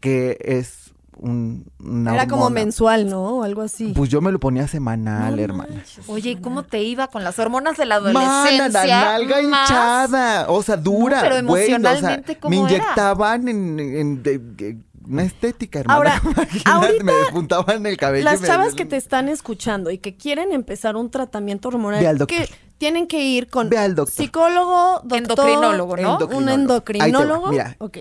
que 0.00 0.38
es 0.40 0.94
un, 1.16 1.64
una 1.82 2.14
Era 2.14 2.26
como 2.28 2.50
mensual, 2.50 3.08
¿no? 3.08 3.38
O 3.38 3.42
algo 3.42 3.62
así. 3.62 3.92
Pues 3.96 4.10
yo 4.10 4.20
me 4.20 4.30
lo 4.32 4.38
ponía 4.38 4.68
semanal, 4.68 5.36
No 5.36 5.42
hermana. 5.42 5.82
Oye, 6.08 6.30
¿y 6.32 6.36
cómo 6.36 6.62
te 6.64 6.82
iba 6.82 7.08
con 7.08 7.24
las 7.24 7.38
hormonas 7.38 7.76
de 7.78 7.86
la 7.86 8.00
Mana, 8.00 8.42
adolescencia? 8.42 8.86
la 8.86 9.04
nalga 9.12 9.42
Más- 9.42 9.68
hinchada, 9.70 10.46
o 10.50 10.62
sea, 10.62 10.76
dura, 10.76 11.20
pero 11.22 11.46
güey, 11.46 11.64
o 11.64 11.66
sea, 11.66 11.76
emocionalmente, 11.76 12.36
¿cómo 12.38 12.50
me 12.50 12.56
era? 12.68 12.76
inyectaban 12.76 13.48
en, 13.48 13.80
en- 13.80 14.22
de- 14.22 14.38
de- 14.38 14.78
una 15.08 15.22
estética, 15.22 15.78
hermana. 15.80 15.96
Ahora, 15.98 16.20
Imagínate, 16.24 16.68
ahorita, 16.70 17.04
me 17.04 17.12
despuntaban 17.12 17.86
el 17.86 17.96
cabello. 17.96 18.24
Las 18.24 18.40
me- 18.40 18.48
chavas 18.48 18.74
que 18.74 18.84
te 18.84 18.96
están 18.96 19.28
escuchando 19.28 19.90
y 19.92 19.98
que 19.98 20.16
quieren 20.16 20.52
empezar 20.52 20.96
un 20.96 21.10
tratamiento 21.10 21.68
hormonal, 21.68 22.00
Ve 22.00 22.08
al 22.08 22.18
doctor. 22.18 22.36
que 22.38 22.48
tienen 22.76 23.06
que 23.06 23.22
ir 23.22 23.48
con 23.48 23.68
Ve 23.70 23.78
al 23.78 23.94
doctor. 23.94 24.14
psicólogo, 24.14 25.00
doctor, 25.04 25.18
Endocrinólogo, 25.18 25.96
¿no? 25.96 26.02
Endocrinólogo. 26.14 26.36
un 26.36 26.42
Ahí 26.42 26.44
te 26.44 26.50
va. 26.50 26.54
endocrinólogo. 26.54 27.48
Mira. 27.52 27.76
Ok. 27.78 27.98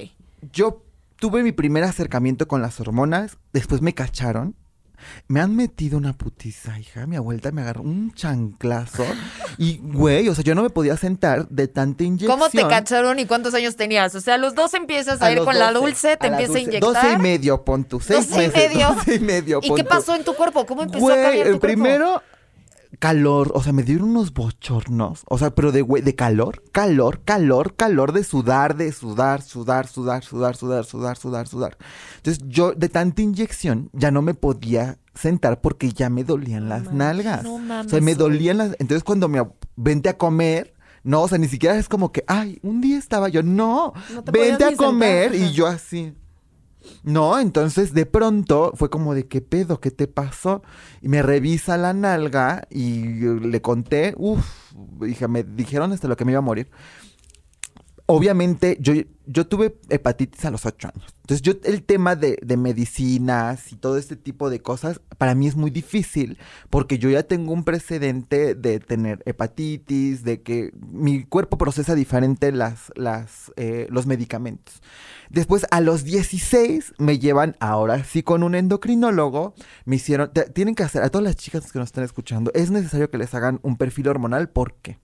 Yo 0.51 0.81
tuve 1.25 1.41
mi 1.41 1.51
primer 1.51 1.83
acercamiento 1.83 2.47
con 2.47 2.61
las 2.61 2.79
hormonas, 2.79 3.39
después 3.51 3.81
me 3.81 3.95
cacharon. 3.95 4.55
Me 5.27 5.41
han 5.41 5.55
metido 5.55 5.97
una 5.97 6.13
putiza, 6.13 6.77
hija. 6.77 7.07
Mi 7.07 7.15
abuelita 7.15 7.51
me 7.51 7.63
agarró 7.63 7.81
un 7.81 8.13
chanclazo. 8.13 9.03
y, 9.57 9.79
güey, 9.79 10.29
o 10.29 10.35
sea, 10.35 10.43
yo 10.43 10.53
no 10.53 10.61
me 10.61 10.69
podía 10.69 10.95
sentar 10.97 11.49
de 11.49 11.67
tanta 11.67 12.03
inyección. 12.03 12.29
¿Cómo 12.29 12.47
te 12.49 12.61
cacharon 12.67 13.17
y 13.17 13.25
cuántos 13.25 13.55
años 13.55 13.75
tenías? 13.75 14.13
O 14.13 14.21
sea, 14.21 14.35
a 14.35 14.37
los 14.37 14.53
dos 14.53 14.75
empiezas 14.75 15.19
a, 15.19 15.31
ir 15.31 15.39
con 15.39 15.57
la 15.57 15.71
12, 15.71 15.79
dulce, 15.83 16.17
te 16.17 16.27
empieza 16.27 16.57
a 16.57 16.59
inyectar. 16.59 16.93
12 16.93 17.13
y 17.13 17.17
medio, 17.17 17.65
pon 17.65 17.85
tú. 17.85 17.99
Seis 17.99 18.29
12 18.29 18.43
y 18.43 18.47
meses, 18.47 18.69
medio. 18.69 18.87
12 18.93 19.15
y 19.15 19.19
medio, 19.19 19.59
¿Y 19.63 19.73
qué 19.73 19.83
pasó 19.83 20.13
en 20.13 20.23
tu 20.23 20.35
cuerpo? 20.35 20.67
¿Cómo 20.67 20.83
empezó 20.83 21.05
a 21.05 21.09
Güey, 21.09 21.23
cambiar 21.23 21.47
tu 21.47 21.53
el 21.53 21.59
cuerpo? 21.59 21.81
primero, 21.81 22.23
calor. 22.99 23.51
O 23.53 23.63
sea, 23.63 23.73
me 23.73 23.83
dieron 23.83 24.09
unos 24.09 24.33
bochornos. 24.33 25.23
O 25.27 25.37
sea, 25.37 25.53
pero 25.53 25.71
de, 25.71 25.81
güey, 25.81 26.01
de 26.01 26.15
calor, 26.15 26.63
calor, 26.71 27.21
calor, 27.23 27.75
calor 27.75 28.11
de 28.11 28.23
sudar, 28.23 28.75
de 28.75 28.91
sudar, 28.91 29.41
sudar, 29.41 29.87
sudar, 29.87 30.23
sudar, 30.23 30.55
sudar, 30.55 30.85
sudar, 30.85 31.17
sudar, 31.17 31.47
sudar. 31.47 31.77
Entonces, 32.17 32.43
yo 32.47 32.73
de 32.73 32.89
tanta 32.89 33.21
inyección 33.21 33.89
ya 33.93 34.11
no 34.11 34.21
me 34.21 34.33
podía 34.33 34.97
sentar 35.13 35.61
porque 35.61 35.91
ya 35.91 36.09
me 36.09 36.23
dolían 36.23 36.69
las 36.69 36.91
nalgas. 36.91 37.43
no 37.43 37.55
o 37.55 37.59
mames. 37.59 37.91
sea, 37.91 38.01
me 38.01 38.15
dolían 38.15 38.57
las... 38.57 38.75
Entonces, 38.79 39.03
cuando 39.03 39.27
me... 39.27 39.41
Vente 39.75 40.09
a 40.09 40.17
comer... 40.17 40.73
No, 41.03 41.21
o 41.21 41.27
sea, 41.27 41.37
ni 41.37 41.47
siquiera 41.47 41.77
es 41.77 41.87
como 41.87 42.11
que, 42.11 42.23
ay, 42.25 42.57
un 42.63 42.81
día 42.81 42.97
estaba 42.97 43.29
yo. 43.29 43.43
No, 43.43 43.93
No 44.11 44.23
te 44.23 44.31
vente 44.31 44.63
a 44.65 44.75
comer 44.75 45.33
sentar, 45.33 45.49
y 45.49 45.53
yo 45.53 45.67
así. 45.67 46.15
No, 47.03 47.39
entonces 47.39 47.93
de 47.93 48.05
pronto 48.05 48.71
fue 48.75 48.89
como 48.89 49.13
de 49.13 49.27
qué 49.27 49.41
pedo, 49.41 49.79
qué 49.79 49.91
te 49.91 50.07
pasó. 50.07 50.63
Y 51.01 51.09
me 51.09 51.21
revisa 51.21 51.77
la 51.77 51.93
nalga 51.93 52.67
y 52.69 53.05
le 53.39 53.61
conté, 53.61 54.13
uff, 54.17 54.73
hija, 55.07 55.27
me 55.27 55.43
dijeron 55.43 55.91
hasta 55.91 56.07
lo 56.07 56.17
que 56.17 56.25
me 56.25 56.31
iba 56.31 56.39
a 56.39 56.41
morir. 56.41 56.69
Obviamente, 58.07 58.77
yo, 58.79 58.93
yo 59.25 59.47
tuve 59.47 59.79
hepatitis 59.89 60.45
a 60.45 60.51
los 60.51 60.67
ocho 60.67 60.89
años. 60.93 61.15
Entonces, 61.21 61.41
yo 61.41 61.53
el 61.63 61.81
tema 61.81 62.15
de, 62.15 62.37
medicinas 62.55 63.71
y 63.71 63.77
todo 63.77 63.97
este 63.97 64.15
tipo 64.15 64.51
de 64.51 64.61
cosas, 64.61 65.01
para 65.17 65.33
mí 65.33 65.47
es 65.47 65.55
muy 65.55 65.71
difícil, 65.71 66.37
porque 66.69 66.99
yo 66.99 67.09
ya 67.09 67.23
tengo 67.23 67.51
un 67.51 67.63
precedente 67.63 68.53
de 68.53 68.79
tener 68.79 69.23
hepatitis, 69.25 70.23
de 70.23 70.43
que 70.43 70.71
mi 70.75 71.23
cuerpo 71.23 71.57
procesa 71.57 71.95
diferente 71.95 72.51
las, 72.51 72.91
las, 72.95 73.51
eh, 73.55 73.87
los 73.89 74.05
medicamentos. 74.05 74.83
Después, 75.31 75.65
a 75.71 75.81
los 75.81 76.03
16, 76.03 76.93
me 76.99 77.17
llevan 77.17 77.55
ahora 77.59 78.03
sí 78.03 78.21
con 78.21 78.43
un 78.43 78.53
endocrinólogo. 78.53 79.55
Me 79.85 79.95
hicieron, 79.95 80.31
tienen 80.53 80.75
que 80.75 80.83
hacer, 80.83 81.01
a 81.01 81.09
todas 81.09 81.23
las 81.23 81.37
chicas 81.37 81.71
que 81.71 81.79
nos 81.79 81.87
están 81.87 82.03
escuchando, 82.03 82.51
es 82.53 82.69
necesario 82.69 83.09
que 83.09 83.17
les 83.17 83.33
hagan 83.33 83.59
un 83.63 83.77
perfil 83.77 84.09
hormonal. 84.09 84.49
¿Por 84.49 84.75
qué? 84.75 84.99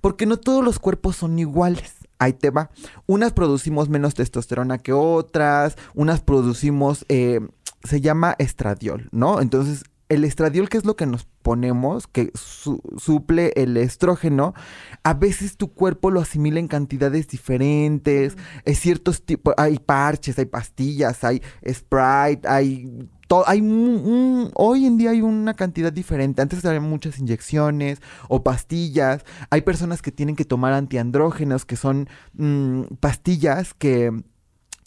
Porque 0.00 0.26
no 0.26 0.36
todos 0.36 0.64
los 0.64 0.78
cuerpos 0.78 1.16
son 1.16 1.38
iguales. 1.40 2.05
Ahí 2.18 2.32
te 2.32 2.50
va. 2.50 2.70
Unas 3.06 3.32
producimos 3.32 3.88
menos 3.88 4.14
testosterona 4.14 4.78
que 4.78 4.92
otras, 4.92 5.76
unas 5.94 6.20
producimos, 6.22 7.04
eh, 7.08 7.40
se 7.84 8.00
llama 8.00 8.34
estradiol, 8.38 9.08
¿no? 9.12 9.40
Entonces, 9.40 9.84
el 10.08 10.24
estradiol, 10.24 10.68
que 10.68 10.78
es 10.78 10.84
lo 10.84 10.94
que 10.96 11.04
nos 11.04 11.26
ponemos, 11.42 12.06
que 12.06 12.30
su- 12.34 12.80
suple 12.96 13.52
el 13.56 13.76
estrógeno, 13.76 14.54
a 15.02 15.14
veces 15.14 15.56
tu 15.56 15.72
cuerpo 15.74 16.10
lo 16.10 16.20
asimila 16.20 16.60
en 16.60 16.68
cantidades 16.68 17.26
diferentes, 17.28 18.36
es 18.64 18.78
ciertos 18.78 19.24
tipos, 19.24 19.52
hay 19.56 19.78
parches, 19.78 20.38
hay 20.38 20.46
pastillas, 20.46 21.22
hay 21.24 21.42
Sprite, 21.68 22.46
hay... 22.48 23.08
hay 23.46 23.60
un- 23.60 24.50
hoy 24.54 24.86
en 24.86 24.98
día 24.98 25.10
hay 25.10 25.20
una 25.22 25.54
cantidad 25.54 25.92
diferente. 25.92 26.42
Antes 26.42 26.64
había 26.64 26.80
muchas 26.80 27.18
inyecciones 27.18 28.00
o 28.28 28.42
pastillas. 28.42 29.24
Hay 29.50 29.62
personas 29.62 30.02
que 30.02 30.12
tienen 30.12 30.36
que 30.36 30.44
tomar 30.44 30.72
antiandrógenos, 30.72 31.64
que 31.64 31.76
son 31.76 32.08
mm, 32.34 32.82
pastillas 33.00 33.74
que 33.74 34.12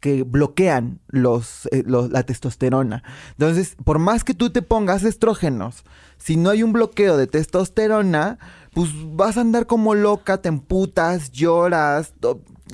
que 0.01 0.23
bloquean 0.23 1.01
eh, 1.11 1.83
los- 1.85 2.09
la 2.09 2.23
testosterona. 2.23 3.03
Entonces, 3.31 3.75
por 3.83 3.99
más 3.99 4.23
que 4.23 4.33
tú 4.33 4.49
te 4.49 4.61
pongas 4.61 5.03
estrógenos, 5.03 5.83
si 6.17 6.37
no 6.37 6.51
hay 6.51 6.63
un 6.63 6.71
bloqueo 6.71 7.17
de 7.17 7.27
testosterona, 7.27 8.39
pues 8.80 8.91
vas 9.13 9.36
a 9.36 9.41
andar 9.41 9.65
como 9.67 9.93
loca, 9.93 10.41
te 10.41 10.47
emputas, 10.47 11.32
lloras. 11.34 12.13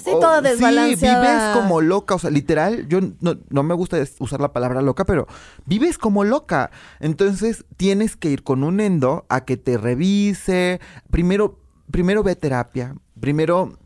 Sí, 0.04 0.12
o- 0.14 0.20
toda 0.20 0.38
Sí, 0.42 0.50
desbalanceada. 0.50 1.20
vives 1.22 1.44
como 1.60 1.82
loca, 1.82 2.14
o 2.14 2.20
sea, 2.20 2.30
literal, 2.30 2.88
yo 2.88 3.00
no, 3.22 3.38
no 3.50 3.64
me 3.64 3.74
gusta 3.74 3.98
usar 4.20 4.40
la 4.40 4.54
palabra 4.54 4.84
loca, 4.84 5.04
pero 5.06 5.26
vives 5.66 5.98
como 5.98 6.24
loca. 6.24 6.70
Entonces, 7.00 7.66
tienes 7.76 8.16
que 8.16 8.30
ir 8.30 8.44
con 8.44 8.64
un 8.64 8.82
endo 8.82 9.26
a 9.30 9.46
que 9.46 9.58
te 9.58 9.78
revise. 9.80 10.80
Primero, 11.10 11.58
primero 11.90 12.22
ve 12.22 12.36
terapia. 12.36 12.94
Primero 13.20 13.80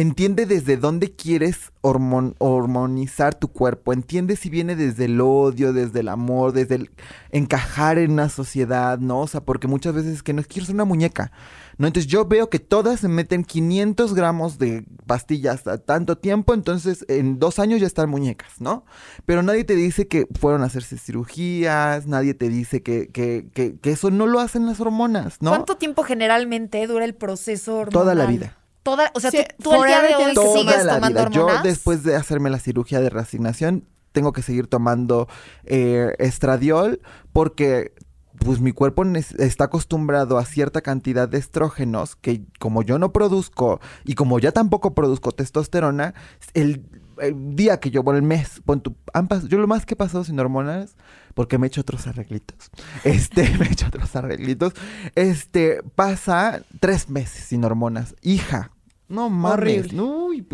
entiende 0.00 0.46
desde 0.46 0.76
dónde 0.76 1.12
quieres 1.12 1.72
hormon- 1.82 2.34
hormonizar 2.38 3.34
tu 3.34 3.48
cuerpo. 3.48 3.92
Entiende 3.92 4.36
si 4.36 4.50
viene 4.50 4.76
desde 4.76 5.06
el 5.06 5.20
odio, 5.20 5.72
desde 5.72 6.00
el 6.00 6.08
amor, 6.08 6.52
desde 6.52 6.76
el 6.76 6.90
encajar 7.32 7.98
en 7.98 8.12
una 8.12 8.28
sociedad, 8.28 8.98
¿no? 8.98 9.20
O 9.20 9.26
sea, 9.26 9.40
porque 9.42 9.66
muchas 9.68 9.94
veces 9.94 10.14
es 10.14 10.22
que 10.22 10.32
no 10.32 10.42
quiero 10.42 10.66
ser 10.66 10.74
una 10.74 10.84
muñeca, 10.84 11.32
¿no? 11.78 11.86
Entonces 11.86 12.10
yo 12.10 12.24
veo 12.26 12.50
que 12.50 12.58
todas 12.58 13.00
se 13.00 13.08
meten 13.08 13.44
500 13.44 14.14
gramos 14.14 14.58
de 14.58 14.84
pastillas 15.06 15.66
a 15.66 15.78
tanto 15.78 16.16
tiempo, 16.18 16.54
entonces 16.54 17.04
en 17.08 17.38
dos 17.38 17.58
años 17.58 17.80
ya 17.80 17.86
están 17.86 18.10
muñecas, 18.10 18.60
¿no? 18.60 18.84
Pero 19.26 19.42
nadie 19.42 19.64
te 19.64 19.74
dice 19.76 20.08
que 20.08 20.26
fueron 20.38 20.62
a 20.62 20.66
hacerse 20.66 20.98
cirugías, 20.98 22.06
nadie 22.06 22.34
te 22.34 22.48
dice 22.48 22.82
que, 22.82 23.08
que, 23.08 23.48
que, 23.54 23.76
que 23.78 23.90
eso 23.90 24.10
no 24.10 24.26
lo 24.26 24.40
hacen 24.40 24.66
las 24.66 24.80
hormonas, 24.80 25.38
¿no? 25.40 25.50
¿Cuánto 25.50 25.76
tiempo 25.76 26.02
generalmente 26.04 26.86
dura 26.86 27.04
el 27.04 27.14
proceso 27.14 27.76
hormonal? 27.76 27.92
Toda 27.92 28.14
la 28.14 28.26
vida. 28.26 28.56
Toda, 28.82 29.10
o 29.14 29.20
sea, 29.20 29.30
Sí, 29.30 29.38
tú, 29.58 29.70
tú 29.70 29.74
el 29.82 29.88
día 29.88 30.02
de 30.02 30.14
hoy 30.16 30.34
que- 30.34 30.40
sigues 30.58 30.74
Toda 30.74 30.84
la 30.84 30.94
tomando 30.94 31.20
vida. 31.26 31.30
Yo 31.30 31.48
después 31.62 32.02
de 32.02 32.16
hacerme 32.16 32.48
la 32.50 32.58
cirugía 32.58 33.00
de 33.00 33.10
reasignación 33.10 33.84
tengo 34.12 34.32
que 34.32 34.42
seguir 34.42 34.66
tomando 34.66 35.28
eh, 35.64 36.14
estradiol 36.18 37.00
porque 37.32 37.92
pues 38.38 38.58
mi 38.60 38.72
cuerpo 38.72 39.04
está 39.38 39.64
acostumbrado 39.64 40.38
a 40.38 40.46
cierta 40.46 40.80
cantidad 40.80 41.28
de 41.28 41.36
estrógenos 41.36 42.16
que 42.16 42.42
como 42.58 42.82
yo 42.82 42.98
no 42.98 43.12
produzco 43.12 43.80
y 44.04 44.14
como 44.14 44.38
ya 44.38 44.50
tampoco 44.50 44.94
produzco 44.94 45.32
testosterona, 45.32 46.14
el, 46.54 46.82
el 47.20 47.56
día 47.56 47.78
que 47.80 47.90
yo, 47.90 48.02
bueno, 48.02 48.18
el 48.18 48.24
mes, 48.24 48.60
pon 48.64 48.80
tu- 48.80 48.96
han 49.12 49.28
pas- 49.28 49.46
yo 49.48 49.58
lo 49.58 49.66
más 49.66 49.86
que 49.86 49.94
he 49.94 49.96
pasado 49.96 50.24
sin 50.24 50.38
hormonas, 50.40 50.96
porque 51.34 51.58
me 51.58 51.66
he 51.66 51.68
hecho 51.68 51.80
otros 51.82 52.06
arreglitos, 52.06 52.70
este, 53.04 53.48
me 53.58 53.66
he 53.66 53.72
hecho 53.72 53.86
otros 53.86 54.14
arreglitos, 54.16 54.72
este, 55.14 55.82
pasa 55.94 56.62
tres 56.80 57.08
meses 57.08 57.44
sin 57.44 57.64
hormonas. 57.64 58.14
Hija, 58.22 58.70
no 59.08 59.28
mames, 59.30 59.92
uy, 59.92 60.46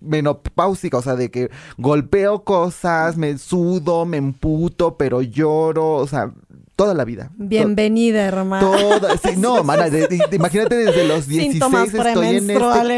menopáusica, 0.00 0.98
o 0.98 1.02
sea, 1.02 1.14
de 1.16 1.30
que 1.30 1.50
golpeo 1.78 2.44
cosas, 2.44 3.16
me 3.16 3.38
sudo, 3.38 4.04
me 4.04 4.16
emputo, 4.18 4.96
pero 4.96 5.22
lloro, 5.22 5.94
o 5.94 6.06
sea, 6.06 6.32
toda 6.76 6.92
la 6.94 7.04
vida. 7.04 7.30
Bienvenida. 7.36 8.30
Toda, 8.60 9.16
sí, 9.16 9.30
no, 9.38 9.62
mana, 9.64 9.88
de- 9.88 10.06
de- 10.08 10.20
de- 10.28 10.36
imagínate 10.36 10.76
desde 10.76 11.06
los 11.06 11.26
16 11.26 11.52
Síntomas 11.52 11.88
estoy 11.94 12.26
en 12.28 12.50
este 12.50 12.52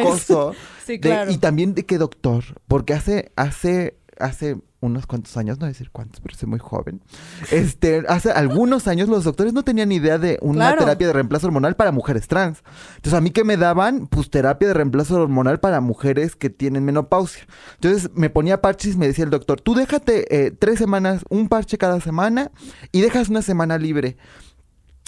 coso. 0.04 0.52
Sí, 0.86 0.92
de- 0.94 1.00
claro. 1.00 1.30
y 1.30 1.38
también 1.38 1.74
de 1.74 1.84
qué 1.84 1.98
doctor, 1.98 2.44
porque 2.68 2.94
hace, 2.94 3.32
hace, 3.36 3.96
hace 4.18 4.56
unos 4.80 5.06
cuantos 5.06 5.36
años, 5.36 5.56
no 5.56 5.60
voy 5.62 5.68
a 5.70 5.72
decir 5.72 5.90
cuántos, 5.90 6.20
pero 6.20 6.36
soy 6.36 6.48
muy 6.48 6.60
joven, 6.60 7.00
este, 7.50 8.04
hace 8.08 8.30
algunos 8.30 8.86
años 8.86 9.08
los 9.08 9.24
doctores 9.24 9.52
no 9.52 9.64
tenían 9.64 9.90
idea 9.90 10.16
de 10.18 10.38
una 10.42 10.66
Claro. 10.68 10.78
terapia 10.84 11.06
de 11.08 11.12
reemplazo 11.12 11.46
hormonal 11.48 11.74
para 11.74 11.90
mujeres 11.90 12.28
trans. 12.28 12.62
Entonces, 12.96 13.14
a 13.14 13.20
mí 13.20 13.30
que 13.30 13.42
me 13.42 13.56
daban, 13.56 14.06
pues, 14.06 14.30
terapia 14.30 14.68
de 14.68 14.74
reemplazo 14.74 15.20
hormonal 15.20 15.58
para 15.58 15.80
mujeres 15.80 16.36
que 16.36 16.50
tienen 16.50 16.84
menopausia. 16.84 17.46
Entonces, 17.74 18.10
me 18.14 18.30
ponía 18.30 18.60
parches 18.60 18.94
y 18.94 18.98
me 18.98 19.08
decía 19.08 19.24
el 19.24 19.30
doctor, 19.30 19.60
tú 19.60 19.74
déjate 19.74 20.46
eh, 20.46 20.50
tres 20.52 20.78
semanas, 20.78 21.24
un 21.30 21.48
parche 21.48 21.78
cada 21.78 22.00
semana 22.00 22.52
y 22.92 23.00
dejas 23.00 23.28
una 23.28 23.42
semana 23.42 23.78
libre. 23.78 24.16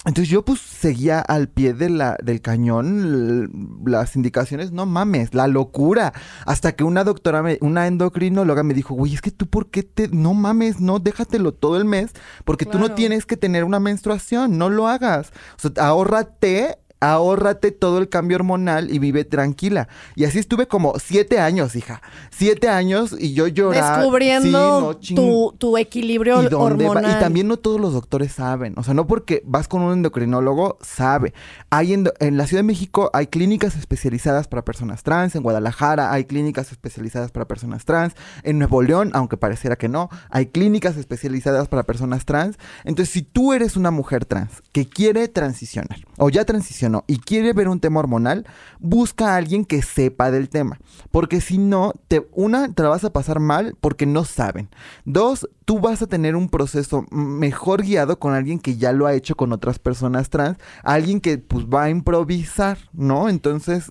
Entonces 0.09 0.31
yo 0.31 0.43
pues 0.45 0.61
seguía 0.61 1.21
al 1.21 1.49
pie 1.49 1.75
de 1.75 1.91
la, 1.91 2.17
del 2.23 2.41
cañón 2.41 3.79
las 3.87 4.17
indicaciones, 4.17 4.73
no 4.73 4.87
mames, 4.87 5.35
la 5.35 5.47
locura. 5.47 6.13
Hasta 6.47 6.73
que 6.73 6.83
una 6.85 7.05
doctora, 7.05 7.43
me- 7.43 7.59
una 7.61 7.87
endocrinóloga 7.87 8.63
me 8.63 8.75
dijo, 8.75 8.95
güey, 8.95 9.15
es 9.15 9.21
que 9.21 9.31
tú 9.31 9.47
por 9.49 9.71
qué 9.71 9.83
te, 9.83 10.09
no 10.09 10.35
mames, 10.35 10.81
no, 10.81 10.99
déjatelo 10.99 11.53
todo 11.53 11.77
el 11.77 11.85
mes, 11.85 12.13
porque 12.45 12.65
tú 12.65 12.79
no 12.79 12.87
tienes 12.95 13.27
que 13.27 13.37
tener 13.37 13.65
una 13.65 13.81
menstruación, 13.81 14.57
no 14.59 14.71
lo 14.71 14.89
hagas. 14.89 15.31
O 15.57 15.69
sea, 15.69 15.87
ahórrate, 15.87 16.79
ahórrate 17.01 17.73
todo 17.73 17.99
el 17.99 18.09
cambio 18.09 18.37
hormonal 18.37 18.91
y 18.93 18.99
vive 18.99 19.25
tranquila. 19.25 19.89
Y 20.17 20.25
así 20.25 20.39
estuve 20.39 20.67
como 20.67 20.99
siete 20.99 21.39
años, 21.41 21.77
hija. 21.77 22.03
Siete 22.31 22.69
años 22.69 23.15
y 23.19 23.33
yo 23.35 23.47
lloraba. 23.47 23.99
Descubriendo 23.99 24.43
Sí, 24.49 24.51
no, 24.53 24.93
ching- 25.01 25.17
tu, 25.17 25.55
tu 25.59 25.77
equilibrio 25.79 26.43
¿Y 26.43 26.47
va? 26.49 26.59
hormonal. 26.59 27.05
Y 27.11 27.21
también 27.21 27.49
no 27.49 27.57
todos 27.57 27.81
los 27.81 27.93
doctores 27.93 28.33
saben. 28.33 28.75
O 28.77 28.83
sea, 28.83 28.95
no 28.95 29.07
porque 29.07 29.43
vas 29.45 29.69
con 29.69 29.83
un 29.83 29.93
endocrinólogo, 29.93 30.79
sabe. 30.81 31.35
Hay 31.71 31.93
endo- 31.93 32.13
en 32.21 32.37
la 32.37 32.47
Ciudad 32.47 32.61
de 32.61 32.67
México 32.67 33.11
hay 33.13 33.27
clínicas 33.29 33.77
especializadas 33.77 34.49
para 34.49 34.65
personas 34.65 35.03
trans. 35.03 35.35
En 35.35 35.43
Guadalajara 35.43 36.13
hay 36.13 36.25
clínicas 36.25 36.73
especializadas 36.73 37.31
para 37.31 37.47
personas 37.47 37.85
trans. 37.85 38.15
En 38.43 38.59
Nuevo 38.59 38.83
León, 38.83 39.11
aunque 39.15 39.37
pareciera 39.37 39.77
que 39.77 39.89
no, 39.89 40.09
hay 40.31 40.47
clínicas 40.47 40.97
especializadas 40.97 41.69
para 41.69 41.85
personas 41.85 42.25
trans. 42.25 42.57
Entonces, 42.85 43.13
si 43.13 43.23
tú 43.23 43.53
eres 43.53 43.77
una 43.77 43.91
mujer 43.91 44.25
trans 44.25 44.63
que 44.73 44.89
quiere 44.89 45.29
transicionar 45.29 45.99
o 46.19 46.29
ya 46.29 46.45
transicionó 46.45 47.05
y 47.07 47.19
quiere 47.19 47.53
ver 47.53 47.69
un 47.69 47.81
tema 47.81 48.01
hormonal, 48.01 48.47
busca 48.79 49.33
a 49.33 49.37
alguien 49.37 49.65
que 49.65 49.83
sepa 49.83 50.31
del 50.31 50.49
tema. 50.49 50.79
Porque 51.11 51.41
si 51.41 51.59
no, 51.59 51.93
te, 52.09 52.29
una, 52.33 52.73
te 52.73 52.83
la 52.83 52.91
vas 52.91 53.05
a 53.05 53.13
pasar 53.13 53.41
mal 53.41 53.77
porque 53.81 54.07
no 54.07 54.25
saben. 54.25 54.69
Dos, 55.05 55.49
tú 55.65 55.81
vas 55.81 56.03
a 56.03 56.07
tener 56.07 56.37
un 56.37 56.49
proceso 56.49 57.07
mejor 57.11 57.83
guiado 57.83 58.19
con 58.19 58.35
alguien 58.35 58.59
que 58.59 58.77
ya 58.77 58.93
lo 58.93 59.07
ha 59.07 59.15
hecho 59.15 59.37
con 59.37 59.53
otras 59.53 59.79
personas 59.79 60.31
trans, 60.31 60.59
alguien 60.83 61.21
que 61.21 61.39
pues 61.39 61.67
va 61.67 61.85
a 61.85 61.91
improvisar, 61.91 62.79
¿no? 62.93 63.29
Entonces... 63.29 63.91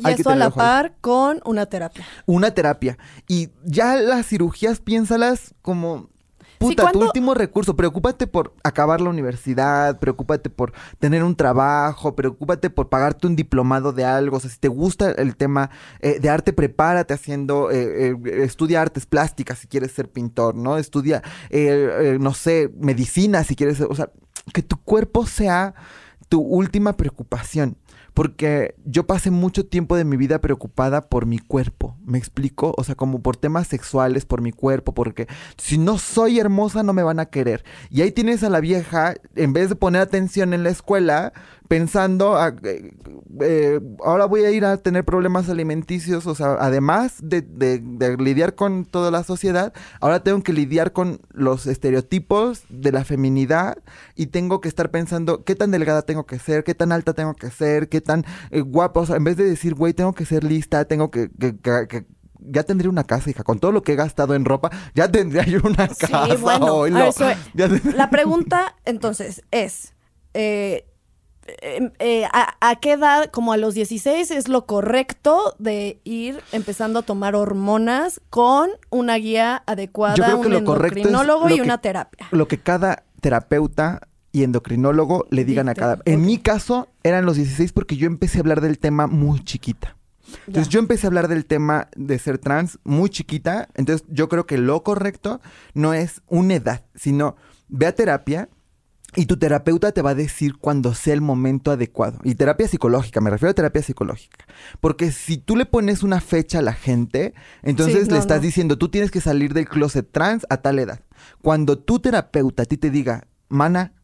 Y 0.00 0.10
eso 0.10 0.30
a 0.30 0.36
la 0.36 0.44
ahí. 0.46 0.52
par 0.52 0.94
con 1.00 1.40
una 1.44 1.66
terapia. 1.66 2.06
Una 2.24 2.52
terapia. 2.52 2.98
Y 3.26 3.50
ya 3.64 3.96
las 3.96 4.26
cirugías, 4.26 4.80
piénsalas 4.80 5.54
como... 5.60 6.08
Puta, 6.58 6.74
tu 6.74 6.82
¿cuándo- 6.82 7.06
último 7.06 7.34
recurso. 7.34 7.76
Preocúpate 7.76 8.26
por 8.26 8.54
acabar 8.64 9.00
la 9.00 9.10
universidad, 9.10 9.98
preocúpate 9.98 10.50
por 10.50 10.72
tener 10.98 11.22
un 11.22 11.36
trabajo, 11.36 12.14
preocúpate 12.14 12.70
por 12.70 12.88
pagarte 12.88 13.26
un 13.26 13.36
diplomado 13.36 13.92
de 13.92 14.04
algo. 14.04 14.36
O 14.36 14.40
sea, 14.40 14.50
si 14.50 14.58
te 14.58 14.68
gusta 14.68 15.10
el 15.12 15.36
tema 15.36 15.70
eh, 16.00 16.18
de 16.20 16.28
arte, 16.30 16.52
prepárate 16.52 17.14
haciendo, 17.14 17.70
eh, 17.70 18.10
eh, 18.10 18.42
estudia 18.44 18.82
artes 18.82 19.06
plásticas 19.06 19.58
si 19.58 19.66
quieres 19.68 19.92
ser 19.92 20.10
pintor, 20.10 20.54
¿no? 20.54 20.78
Estudia, 20.78 21.22
eh, 21.50 21.88
eh, 22.14 22.18
no 22.20 22.34
sé, 22.34 22.70
medicina 22.78 23.44
si 23.44 23.54
quieres 23.56 23.76
ser, 23.78 23.86
o 23.90 23.94
sea, 23.94 24.10
que 24.52 24.62
tu 24.62 24.76
cuerpo 24.78 25.26
sea 25.26 25.74
tu 26.28 26.40
última 26.40 26.96
preocupación. 26.96 27.76
Porque 28.18 28.74
yo 28.84 29.06
pasé 29.06 29.30
mucho 29.30 29.64
tiempo 29.64 29.94
de 29.94 30.04
mi 30.04 30.16
vida 30.16 30.40
preocupada 30.40 31.08
por 31.08 31.24
mi 31.24 31.38
cuerpo, 31.38 31.96
¿me 32.04 32.18
explico? 32.18 32.74
O 32.76 32.82
sea, 32.82 32.96
como 32.96 33.22
por 33.22 33.36
temas 33.36 33.68
sexuales, 33.68 34.24
por 34.24 34.42
mi 34.42 34.50
cuerpo, 34.50 34.92
porque 34.92 35.28
si 35.56 35.78
no 35.78 35.98
soy 35.98 36.40
hermosa 36.40 36.82
no 36.82 36.92
me 36.92 37.04
van 37.04 37.20
a 37.20 37.26
querer. 37.26 37.64
Y 37.90 38.02
ahí 38.02 38.10
tienes 38.10 38.42
a 38.42 38.50
la 38.50 38.58
vieja, 38.58 39.14
en 39.36 39.52
vez 39.52 39.68
de 39.68 39.76
poner 39.76 40.02
atención 40.02 40.52
en 40.52 40.64
la 40.64 40.70
escuela, 40.70 41.32
pensando, 41.68 42.36
ah, 42.36 42.54
eh, 42.64 42.92
eh, 43.40 43.80
ahora 44.02 44.24
voy 44.24 44.44
a 44.44 44.50
ir 44.50 44.64
a 44.64 44.78
tener 44.78 45.04
problemas 45.04 45.48
alimenticios, 45.50 46.26
o 46.26 46.34
sea, 46.34 46.56
además 46.58 47.16
de, 47.22 47.42
de- 47.42 47.78
de 47.80 48.16
lidiar 48.16 48.54
con 48.54 48.86
toda 48.86 49.10
la 49.10 49.22
sociedad, 49.22 49.72
ahora 50.00 50.22
tengo 50.24 50.42
que 50.42 50.54
lidiar 50.54 50.92
con 50.92 51.20
los 51.30 51.66
estereotipos 51.66 52.62
de 52.70 52.90
la 52.90 53.04
feminidad 53.04 53.76
y 54.16 54.26
tengo 54.28 54.60
que 54.62 54.68
estar 54.68 54.90
pensando 54.90 55.44
qué 55.44 55.54
tan 55.54 55.70
delgada 55.70 56.02
tengo 56.02 56.24
que 56.26 56.38
ser, 56.38 56.64
qué 56.64 56.74
tan 56.74 56.90
alta 56.90 57.12
tengo 57.12 57.34
que 57.34 57.50
ser, 57.50 57.88
qué 57.90 58.00
tan 58.00 58.24
eh, 58.50 58.62
guapa, 58.62 59.00
o 59.00 59.06
sea, 59.06 59.16
en 59.16 59.24
vez 59.24 59.36
de 59.36 59.44
decir, 59.44 59.74
güey, 59.74 59.92
tengo 59.92 60.14
que 60.14 60.24
ser 60.24 60.44
lista, 60.44 60.84
tengo 60.86 61.10
que... 61.10 61.30
que- 61.38 61.56
que- 61.58 61.86
que- 61.88 62.06
ya 62.40 62.62
tendría 62.62 62.88
una 62.88 63.02
casa, 63.04 63.28
hija. 63.28 63.42
Con 63.42 63.58
todo 63.58 63.72
lo 63.72 63.82
que 63.82 63.92
he 63.92 63.96
gastado 63.96 64.34
en 64.36 64.44
ropa, 64.44 64.70
ya 64.94 65.10
tendría 65.10 65.44
yo 65.44 65.58
una 65.64 65.88
Sí, 65.88 66.06
casa. 66.06 66.36
bueno, 66.40 66.84
a 66.84 67.36
La 67.96 68.08
pregunta, 68.10 68.76
entonces, 68.86 69.42
es... 69.50 69.92
eh, 70.34 70.87
eh, 71.62 71.90
eh, 71.98 72.24
¿a, 72.32 72.56
a 72.60 72.76
qué 72.76 72.92
edad, 72.92 73.30
como 73.30 73.52
a 73.52 73.56
los 73.56 73.74
16, 73.74 74.30
es 74.30 74.48
lo 74.48 74.66
correcto 74.66 75.54
de 75.58 76.00
ir 76.04 76.40
empezando 76.52 77.00
a 77.00 77.02
tomar 77.02 77.34
hormonas 77.34 78.20
con 78.30 78.70
una 78.90 79.16
guía 79.16 79.62
adecuada, 79.66 80.14
Yo 80.16 80.24
creo 80.24 80.40
que 80.40 80.46
un 80.48 80.52
lo 80.52 80.64
correcto 80.64 80.98
endocrinólogo 80.98 81.48
lo 81.48 81.54
y 81.54 81.58
que- 81.58 81.62
una 81.62 81.78
terapia? 81.80 82.26
lo 82.30 82.48
que 82.48 82.58
cada 82.58 83.04
terapeuta 83.20 84.00
y 84.32 84.42
endocrinólogo 84.42 85.26
le 85.30 85.44
digan 85.44 85.68
a 85.68 85.74
cada... 85.74 85.98
En 86.04 86.22
mi 86.24 86.38
caso, 86.38 86.88
eran 87.02 87.24
los 87.24 87.36
16 87.36 87.72
porque 87.72 87.96
yo 87.96 88.06
empecé 88.06 88.38
a 88.38 88.40
hablar 88.42 88.60
del 88.60 88.78
tema 88.78 89.06
muy 89.06 89.42
chiquita. 89.42 89.96
Entonces 90.46 90.66
Ya. 90.68 90.72
yo 90.72 90.78
empecé 90.80 91.06
a 91.06 91.08
hablar 91.08 91.28
del 91.28 91.46
tema 91.46 91.88
de 91.96 92.18
ser 92.18 92.36
trans 92.38 92.78
muy 92.84 93.08
chiquita. 93.08 93.68
Entonces 93.74 94.06
yo 94.10 94.28
creo 94.28 94.44
que 94.46 94.58
lo 94.58 94.82
correcto 94.82 95.40
no 95.72 95.94
es 95.94 96.20
una 96.26 96.54
edad, 96.56 96.84
sino 96.94 97.36
ve 97.68 97.86
a 97.86 97.94
terapia 97.94 98.48
Y 99.16 99.24
tu 99.26 99.38
terapeuta 99.38 99.90
te 99.92 100.02
va 100.02 100.10
a 100.10 100.14
decir 100.14 100.58
cuando 100.58 100.94
sea 100.94 101.14
el 101.14 101.22
momento 101.22 101.70
adecuado. 101.70 102.18
Y 102.24 102.34
terapia 102.34 102.68
psicológica, 102.68 103.20
me 103.20 103.30
refiero 103.30 103.50
a 103.50 103.54
terapia 103.54 103.82
psicológica. 103.82 104.44
Porque 104.80 105.12
si 105.12 105.38
tú 105.38 105.56
le 105.56 105.64
pones 105.64 106.02
una 106.02 106.20
fecha 106.20 106.58
a 106.58 106.62
la 106.62 106.74
gente, 106.74 107.32
entonces 107.62 108.04
Sí, 108.04 108.10
le 108.10 108.18
estás 108.18 108.38
no. 108.38 108.42
diciendo, 108.42 108.76
tú 108.78 108.90
tienes 108.90 109.10
que 109.10 109.20
salir 109.22 109.54
del 109.54 109.66
closet 109.68 110.06
trans 110.12 110.46
a 110.50 110.58
tal 110.58 110.78
edad. 110.78 111.00
Cuando 111.42 111.78
tu 111.78 111.98
terapeuta 112.00 112.64
a 112.64 112.66
ti 112.66 112.76
te 112.76 112.90
diga, 112.90 113.26
mana, 113.48 113.94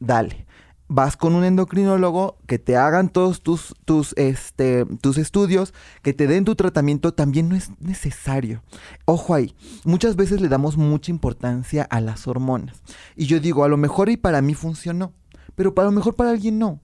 dale. 0.00 0.47
Vas 0.88 1.16
con 1.16 1.34
un 1.34 1.44
endocrinólogo 1.44 2.38
que 2.46 2.58
te 2.58 2.76
hagan 2.76 3.10
todos 3.10 3.42
tus, 3.42 3.74
tus, 3.84 4.14
este, 4.16 4.86
tus 5.02 5.18
estudios, 5.18 5.74
que 6.02 6.14
te 6.14 6.26
den 6.26 6.44
tu 6.44 6.54
tratamiento, 6.54 7.12
también 7.12 7.48
no 7.48 7.56
es 7.56 7.70
necesario. 7.78 8.62
Ojo 9.04 9.34
ahí, 9.34 9.54
muchas 9.84 10.16
veces 10.16 10.40
le 10.40 10.48
damos 10.48 10.78
mucha 10.78 11.10
importancia 11.10 11.82
a 11.84 12.00
las 12.00 12.26
hormonas. 12.26 12.82
Y 13.16 13.26
yo 13.26 13.38
digo, 13.38 13.64
a 13.64 13.68
lo 13.68 13.76
mejor 13.76 14.08
y 14.08 14.16
para 14.16 14.40
mí 14.40 14.54
funcionó, 14.54 15.12
pero 15.54 15.74
para 15.74 15.86
lo 15.86 15.92
mejor 15.92 16.14
para 16.16 16.30
alguien 16.30 16.58
no. 16.58 16.80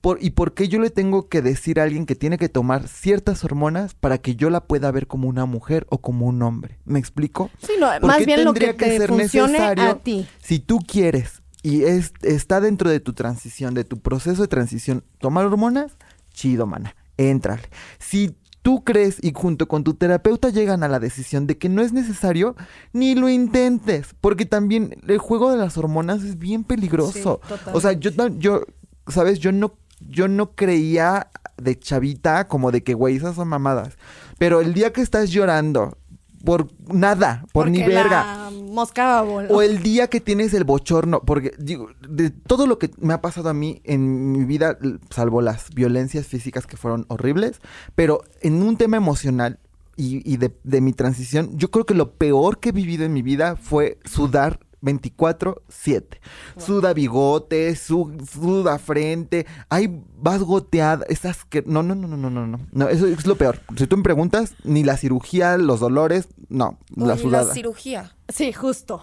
Por, 0.00 0.22
¿Y 0.22 0.30
por 0.30 0.54
qué 0.54 0.68
yo 0.68 0.78
le 0.78 0.90
tengo 0.90 1.28
que 1.28 1.42
decir 1.42 1.80
a 1.80 1.82
alguien 1.82 2.06
que 2.06 2.14
tiene 2.14 2.38
que 2.38 2.48
tomar 2.48 2.86
ciertas 2.86 3.42
hormonas 3.42 3.94
para 3.94 4.18
que 4.18 4.36
yo 4.36 4.48
la 4.48 4.64
pueda 4.64 4.90
ver 4.92 5.08
como 5.08 5.28
una 5.28 5.44
mujer 5.44 5.86
o 5.90 5.98
como 5.98 6.26
un 6.26 6.40
hombre? 6.42 6.78
¿Me 6.84 7.00
explico? 7.00 7.50
Sí, 7.60 7.72
no, 7.80 7.88
¿Por 8.00 8.06
más 8.06 8.24
bien 8.24 8.44
lo 8.44 8.54
que 8.54 8.60
tendría 8.60 8.76
que 8.76 8.92
te 8.92 8.98
ser 8.98 9.08
funcione 9.08 9.52
necesario? 9.54 9.90
a 9.90 9.98
ti. 9.98 10.28
Si 10.40 10.60
tú 10.60 10.78
quieres 10.86 11.42
y 11.68 11.84
es, 11.84 12.14
está 12.22 12.62
dentro 12.62 12.88
de 12.88 12.98
tu 12.98 13.12
transición, 13.12 13.74
de 13.74 13.84
tu 13.84 14.00
proceso 14.00 14.40
de 14.40 14.48
transición, 14.48 15.04
tomar 15.18 15.44
hormonas, 15.44 15.98
chido, 16.32 16.66
mana, 16.66 16.96
éntrale. 17.18 17.68
Si 17.98 18.34
tú 18.62 18.84
crees 18.84 19.18
y 19.22 19.34
junto 19.34 19.68
con 19.68 19.84
tu 19.84 19.92
terapeuta 19.92 20.48
llegan 20.48 20.82
a 20.82 20.88
la 20.88 20.98
decisión 20.98 21.46
de 21.46 21.58
que 21.58 21.68
no 21.68 21.82
es 21.82 21.92
necesario, 21.92 22.56
ni 22.94 23.14
lo 23.14 23.28
intentes, 23.28 24.14
porque 24.18 24.46
también 24.46 24.96
el 25.06 25.18
juego 25.18 25.50
de 25.50 25.58
las 25.58 25.76
hormonas 25.76 26.22
es 26.22 26.38
bien 26.38 26.64
peligroso. 26.64 27.42
Sí, 27.46 27.54
o 27.74 27.80
sea, 27.82 27.92
yo, 27.92 28.12
yo, 28.38 28.62
¿sabes? 29.06 29.38
Yo 29.38 29.52
no, 29.52 29.74
yo 30.00 30.26
no 30.26 30.52
creía 30.52 31.28
de 31.58 31.78
chavita 31.78 32.48
como 32.48 32.72
de 32.72 32.82
que, 32.82 32.94
güey, 32.94 33.16
esas 33.16 33.36
son 33.36 33.48
mamadas. 33.48 33.98
Pero 34.38 34.62
el 34.62 34.72
día 34.72 34.94
que 34.94 35.02
estás 35.02 35.28
llorando 35.28 35.98
por 36.44 36.68
nada, 36.92 37.44
por 37.52 37.70
ni 37.70 37.82
verga, 37.82 38.48
La 38.48 38.50
mosca 38.50 39.22
voló. 39.22 39.54
o 39.54 39.62
el 39.62 39.82
día 39.82 40.08
que 40.08 40.20
tienes 40.20 40.54
el 40.54 40.64
bochorno, 40.64 41.22
porque 41.22 41.52
digo, 41.58 41.88
de 42.08 42.30
todo 42.30 42.66
lo 42.66 42.78
que 42.78 42.90
me 42.98 43.14
ha 43.14 43.20
pasado 43.20 43.48
a 43.48 43.54
mí 43.54 43.80
en 43.84 44.32
mi 44.32 44.44
vida, 44.44 44.78
salvo 45.10 45.42
las 45.42 45.70
violencias 45.74 46.26
físicas 46.26 46.66
que 46.66 46.76
fueron 46.76 47.04
horribles, 47.08 47.60
pero 47.94 48.22
en 48.40 48.62
un 48.62 48.76
tema 48.76 48.96
emocional 48.96 49.58
y, 49.96 50.22
y 50.30 50.36
de, 50.36 50.54
de 50.62 50.80
mi 50.80 50.92
transición, 50.92 51.50
yo 51.58 51.70
creo 51.70 51.84
que 51.84 51.94
lo 51.94 52.12
peor 52.12 52.60
que 52.60 52.68
he 52.68 52.72
vivido 52.72 53.04
en 53.04 53.12
mi 53.12 53.22
vida 53.22 53.56
fue 53.56 53.98
sudar 54.04 54.60
24-7. 54.82 56.18
Suda 56.56 56.92
bigote, 56.92 57.74
su- 57.76 58.16
suda 58.30 58.78
frente, 58.78 59.46
ahí 59.68 60.02
vas 60.16 60.42
goteada, 60.42 61.04
esas 61.08 61.44
que... 61.44 61.62
No, 61.66 61.82
no, 61.82 61.94
no, 61.94 62.08
no, 62.08 62.16
no, 62.16 62.46
no, 62.46 62.60
no, 62.70 62.88
eso 62.88 63.06
es 63.06 63.26
lo 63.26 63.36
peor. 63.36 63.60
Si 63.76 63.86
tú 63.86 63.96
me 63.96 64.02
preguntas, 64.02 64.54
ni 64.64 64.84
la 64.84 64.96
cirugía, 64.96 65.56
los 65.58 65.80
dolores, 65.80 66.28
no, 66.48 66.78
la 66.96 67.16
sudada. 67.16 67.52
cirugía. 67.54 68.14
Sí, 68.28 68.52
justo. 68.52 69.02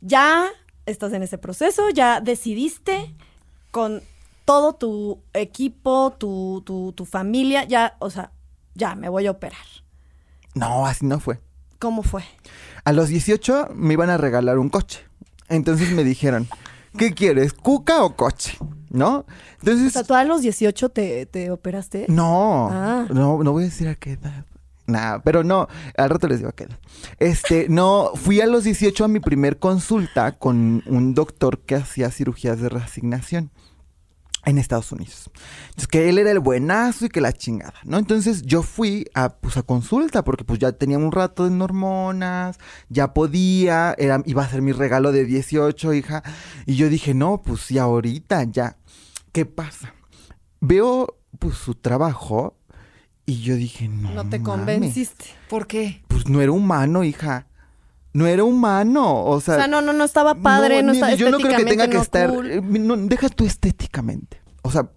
Ya 0.00 0.48
estás 0.86 1.12
en 1.12 1.22
ese 1.22 1.38
proceso, 1.38 1.90
ya 1.90 2.20
decidiste 2.20 3.14
con 3.70 4.02
todo 4.44 4.74
tu 4.74 5.22
equipo, 5.32 6.14
tu, 6.18 6.62
tu, 6.64 6.92
tu 6.92 7.04
familia, 7.04 7.64
ya, 7.64 7.96
o 8.00 8.10
sea, 8.10 8.32
ya 8.74 8.94
me 8.94 9.08
voy 9.08 9.26
a 9.26 9.30
operar. 9.30 9.58
No, 10.54 10.86
así 10.86 11.06
no 11.06 11.20
fue. 11.20 11.38
¿Cómo 11.78 12.02
fue? 12.02 12.24
A 12.84 12.92
los 12.92 13.08
18 13.08 13.68
me 13.74 13.94
iban 13.94 14.10
a 14.10 14.16
regalar 14.16 14.58
un 14.58 14.68
coche. 14.68 15.00
Entonces 15.48 15.90
me 15.92 16.04
dijeron, 16.04 16.48
¿qué 16.96 17.12
quieres, 17.12 17.52
cuca 17.52 18.02
o 18.04 18.16
coche? 18.16 18.56
¿No? 18.90 19.18
O 19.18 19.26
Entonces, 19.60 19.92
sea, 19.92 20.04
tú 20.04 20.14
a 20.14 20.24
los 20.24 20.42
18 20.42 20.88
te, 20.90 21.26
te 21.26 21.50
operaste. 21.50 22.06
no, 22.08 22.68
Ah. 22.70 23.06
no, 23.12 23.42
no 23.42 23.52
voy 23.52 23.64
a 23.64 23.66
decir 23.66 23.88
a 23.88 23.94
qué 23.94 24.12
edad. 24.12 24.44
Nah, 24.86 25.18
pero 25.22 25.44
no, 25.44 25.68
al 25.96 26.10
rato 26.10 26.26
les 26.26 26.38
digo 26.38 26.48
a 26.50 26.52
qué 26.52 26.64
edad. 26.64 26.78
Este, 27.20 27.66
no, 27.68 28.10
fui 28.16 28.40
a 28.40 28.46
los 28.46 28.64
18 28.64 29.04
a 29.04 29.08
mi 29.08 29.20
primer 29.20 29.58
consulta 29.60 30.32
con 30.32 30.82
un 30.86 31.14
doctor 31.14 31.60
que 31.60 31.76
hacía 31.76 32.10
cirugías 32.10 32.60
de 32.60 32.68
reasignación 32.70 33.50
en 34.44 34.58
Estados 34.58 34.90
Unidos. 34.92 35.30
Entonces, 35.68 35.86
que 35.88 36.08
él 36.08 36.18
era 36.18 36.30
el 36.30 36.40
buenazo 36.40 37.06
y 37.06 37.08
que 37.08 37.20
la 37.20 37.32
chingada, 37.32 37.74
¿no? 37.84 37.98
Entonces, 37.98 38.42
yo 38.42 38.62
fui 38.62 39.06
a, 39.14 39.30
pues, 39.30 39.56
a 39.56 39.62
consulta 39.62 40.24
porque 40.24 40.44
pues 40.44 40.58
ya 40.58 40.72
tenía 40.72 40.98
un 40.98 41.12
rato 41.12 41.46
en 41.46 41.60
hormonas, 41.60 42.58
ya 42.88 43.12
podía, 43.12 43.94
era, 43.98 44.22
iba 44.24 44.42
a 44.42 44.48
ser 44.48 44.62
mi 44.62 44.72
regalo 44.72 45.12
de 45.12 45.24
18, 45.24 45.94
hija. 45.94 46.22
Y 46.66 46.76
yo 46.76 46.88
dije, 46.88 47.14
no, 47.14 47.42
pues 47.42 47.60
sí, 47.60 47.78
ahorita 47.78 48.44
ya. 48.44 48.76
¿Qué 49.32 49.46
pasa? 49.46 49.94
Veo, 50.60 51.18
pues, 51.38 51.56
su 51.56 51.74
trabajo 51.74 52.56
y 53.26 53.42
yo 53.42 53.54
dije, 53.54 53.88
no 53.88 54.10
No 54.10 54.28
te 54.28 54.38
mames, 54.38 54.42
convenciste. 54.42 55.26
¿Por 55.48 55.66
qué? 55.66 56.02
Pues 56.08 56.28
no 56.28 56.40
era 56.40 56.50
humano, 56.50 57.04
hija. 57.04 57.46
No 58.12 58.26
era 58.26 58.42
humano, 58.44 59.24
o 59.24 59.40
sea... 59.40 59.54
O 59.54 59.58
sea, 59.58 59.66
no, 59.68 59.80
no, 59.80 59.92
no 59.92 60.04
estaba 60.04 60.34
padre, 60.34 60.82
no, 60.82 60.92
ni- 60.92 60.98
estaba 60.98 61.14
Yo 61.14 61.30
no 61.30 61.38
creo 61.38 61.56
que 61.56 61.64
tenga 61.64 61.86
que 61.88 61.94
no 61.96 62.02
estar. 62.02 62.30
cool. 62.30 62.50
eh, 62.50 62.60
no, 62.60 62.96
deja 62.96 63.28
tú 63.28 63.44
estéticamente. 63.46 64.40
O 64.62 64.70
sea, 64.72 64.90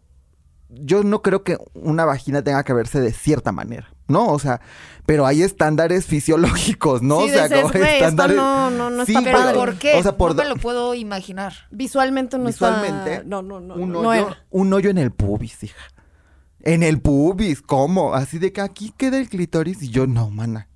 yo 0.69 1.03
no 1.03 1.21
creo 1.21 1.43
que 1.43 1.57
una 1.75 2.05
vagina 2.05 2.41
tenga 2.43 2.63
que 2.63 2.73
verse 2.73 2.99
de 2.99 3.11
cierta 3.13 3.51
manera, 3.51 3.93
¿no? 4.07 4.25
O 4.29 4.39
sea, 4.39 4.59
pero 5.05 5.27
hay 5.27 5.43
estándares 5.43 6.07
fisiológicos, 6.07 7.03
¿no? 7.03 7.21
Sí, 7.21 7.29
o 7.29 7.33
sea, 7.33 7.49
como 7.49 7.69
"Güey, 7.69 7.83
esto 7.83 7.93
estándares. 7.93 8.35
no- 8.35 8.71
no- 8.71 8.89
no 8.89 9.05
Sí, 9.05 9.11
está 9.13 9.23
¿Pero 9.23 9.37
padre. 9.37 9.53
por 9.59 9.75
qué? 9.75 9.93
O 9.99 10.01
sea, 10.01 10.17
por 10.17 10.35
no 10.35 10.41
me 10.41 10.49
lo 10.49 10.55
puedo 10.55 10.95
imaginar. 10.95 11.53
Visualmente 11.69 12.39
no 12.39 12.45
Visualmente, 12.45 13.13
está... 13.13 13.25
No, 13.27 13.43
no, 13.43 13.59
no. 13.59 13.75
un, 13.75 13.91
no 13.91 13.99
hoyo, 13.99 14.35
un 14.49 14.73
hoyo 14.73 14.89
en 14.89 14.97
el 14.97 15.11
pubis, 15.11 15.61
hija. 15.63 15.77
En 16.61 16.81
el 16.81 16.99
pubis, 16.99 17.61
¿cómo? 17.61 18.15
Así 18.15 18.39
de 18.39 18.51
que 18.51 18.61
aquí 18.61 18.91
queda 18.97 19.19
el 19.19 19.29
clítoris 19.29 19.83
y 19.83 19.89
yo, 19.89 20.07
no, 20.07 20.31
mana. 20.31 20.67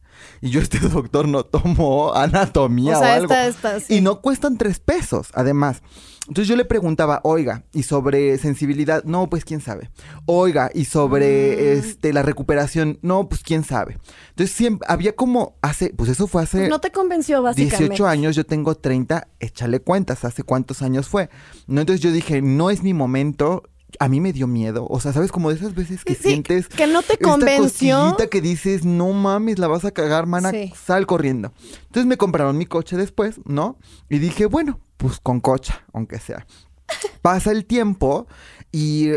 Y 0.42 0.50
yo, 0.50 0.60
este 0.62 0.80
doctor 0.90 1.28
no 1.28 1.44
tomó 1.44 2.14
anatomía 2.14 2.96
O 2.96 3.00
o, 3.00 3.04
sea, 3.04 3.14
algo. 3.16 3.34
esta- 3.34 3.48
esta, 3.48 3.80
sí. 3.80 3.96
Y 3.96 4.02
no 4.02 4.22
cuestan 4.22 4.58
tres 4.58 4.80
pesos, 4.80 5.28
además. 5.34 5.82
Entonces 6.28 6.50
yo 6.50 6.58
le 6.58 6.66
preguntaba, 6.66 7.22
oiga, 7.24 7.64
¿y 7.74 7.84
sobre 7.84 8.38
sensibilidad? 8.38 9.02
No, 9.06 9.30
pues 9.30 9.46
quién 9.46 9.62
sabe. 9.62 9.90
Oiga, 10.26 10.70
¿y 10.74 10.84
sobre 10.84 11.56
Mm. 11.56 11.80
este 11.80 12.12
la 12.12 12.22
recuperación? 12.22 13.00
No, 13.02 13.30
pues 13.30 13.44
quién 13.44 13.64
sabe. 13.64 13.98
Entonces 14.32 14.54
siempre 14.54 14.86
había 14.92 15.16
como 15.16 15.56
hace, 15.62 15.94
pues 15.96 16.10
eso 16.10 16.28
fue 16.28 16.44
hace 16.44 16.58
Pues 16.58 16.70
no 16.70 16.80
te 16.82 16.92
convenció, 16.92 17.42
básicamente. 17.42 17.78
18 17.78 18.08
años, 18.08 18.36
yo 18.36 18.46
tengo 18.46 18.76
30, 18.76 19.30
échale 19.40 19.80
cuentas, 19.80 20.26
¿hace 20.26 20.44
cuántos 20.44 20.82
años 20.82 21.08
fue? 21.08 21.30
¿No? 21.66 21.80
Entonces 21.80 22.02
yo 22.02 22.12
dije, 22.12 22.42
no 22.42 22.72
es 22.72 22.84
mi 22.84 22.94
momento, 22.94 23.64
a 24.00 24.10
mí 24.10 24.20
me 24.20 24.34
dio 24.34 24.48
miedo, 24.48 24.86
o 24.90 25.00
sea, 25.00 25.14
¿sabes? 25.14 25.32
Como 25.32 25.50
de 25.50 25.56
esas 25.56 25.74
veces 25.74 26.04
que 26.04 26.14
Sí, 26.16 26.24
sientes 26.30 26.68
que 26.68 26.88
no 26.88 27.02
te 27.02 27.14
esta 27.14 27.26
convenció. 27.30 27.98
cosquillita 27.98 28.28
que 28.30 28.42
dices, 28.42 28.84
no 28.86 29.14
mames, 29.14 29.60
la 29.60 29.68
vas 29.68 29.86
a 29.86 29.92
cagar, 29.92 30.26
mana, 30.28 30.52
Sí. 30.52 30.74
sal 30.76 31.06
corriendo. 31.08 31.54
Entonces 31.84 32.06
me 32.06 32.18
compraron 32.18 32.58
mi 32.58 32.66
coche 32.66 32.98
después, 32.98 33.40
¿no? 33.46 33.78
Y 34.10 34.20
dije, 34.20 34.46
bueno, 34.46 34.80
pues 34.98 35.20
con 35.20 35.40
cocha, 35.40 35.86
aunque 35.94 36.20
sea. 36.20 36.46
Pasa 37.22 37.52
el 37.52 37.66
tiempo 37.66 38.28
y, 38.72 39.10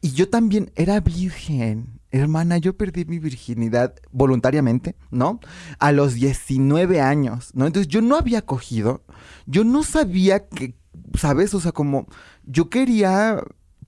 y 0.00 0.10
yo 0.12 0.28
también 0.28 0.72
era 0.76 1.00
virgen. 1.00 2.00
Hermana, 2.12 2.58
yo 2.58 2.76
perdí 2.76 3.04
mi 3.04 3.20
virginidad 3.20 3.94
voluntariamente, 4.10 4.96
¿no? 5.12 5.38
A 5.78 5.92
los 5.92 6.14
19 6.14 7.00
años, 7.00 7.50
¿no? 7.54 7.66
Entonces 7.66 7.86
yo 7.86 8.02
no 8.02 8.16
había 8.16 8.42
cogido, 8.42 9.04
yo 9.46 9.62
no 9.62 9.84
sabía 9.84 10.48
que, 10.48 10.74
¿sabes? 11.16 11.54
O 11.54 11.60
sea, 11.60 11.70
como 11.70 12.06
yo 12.44 12.68
quería, 12.68 13.40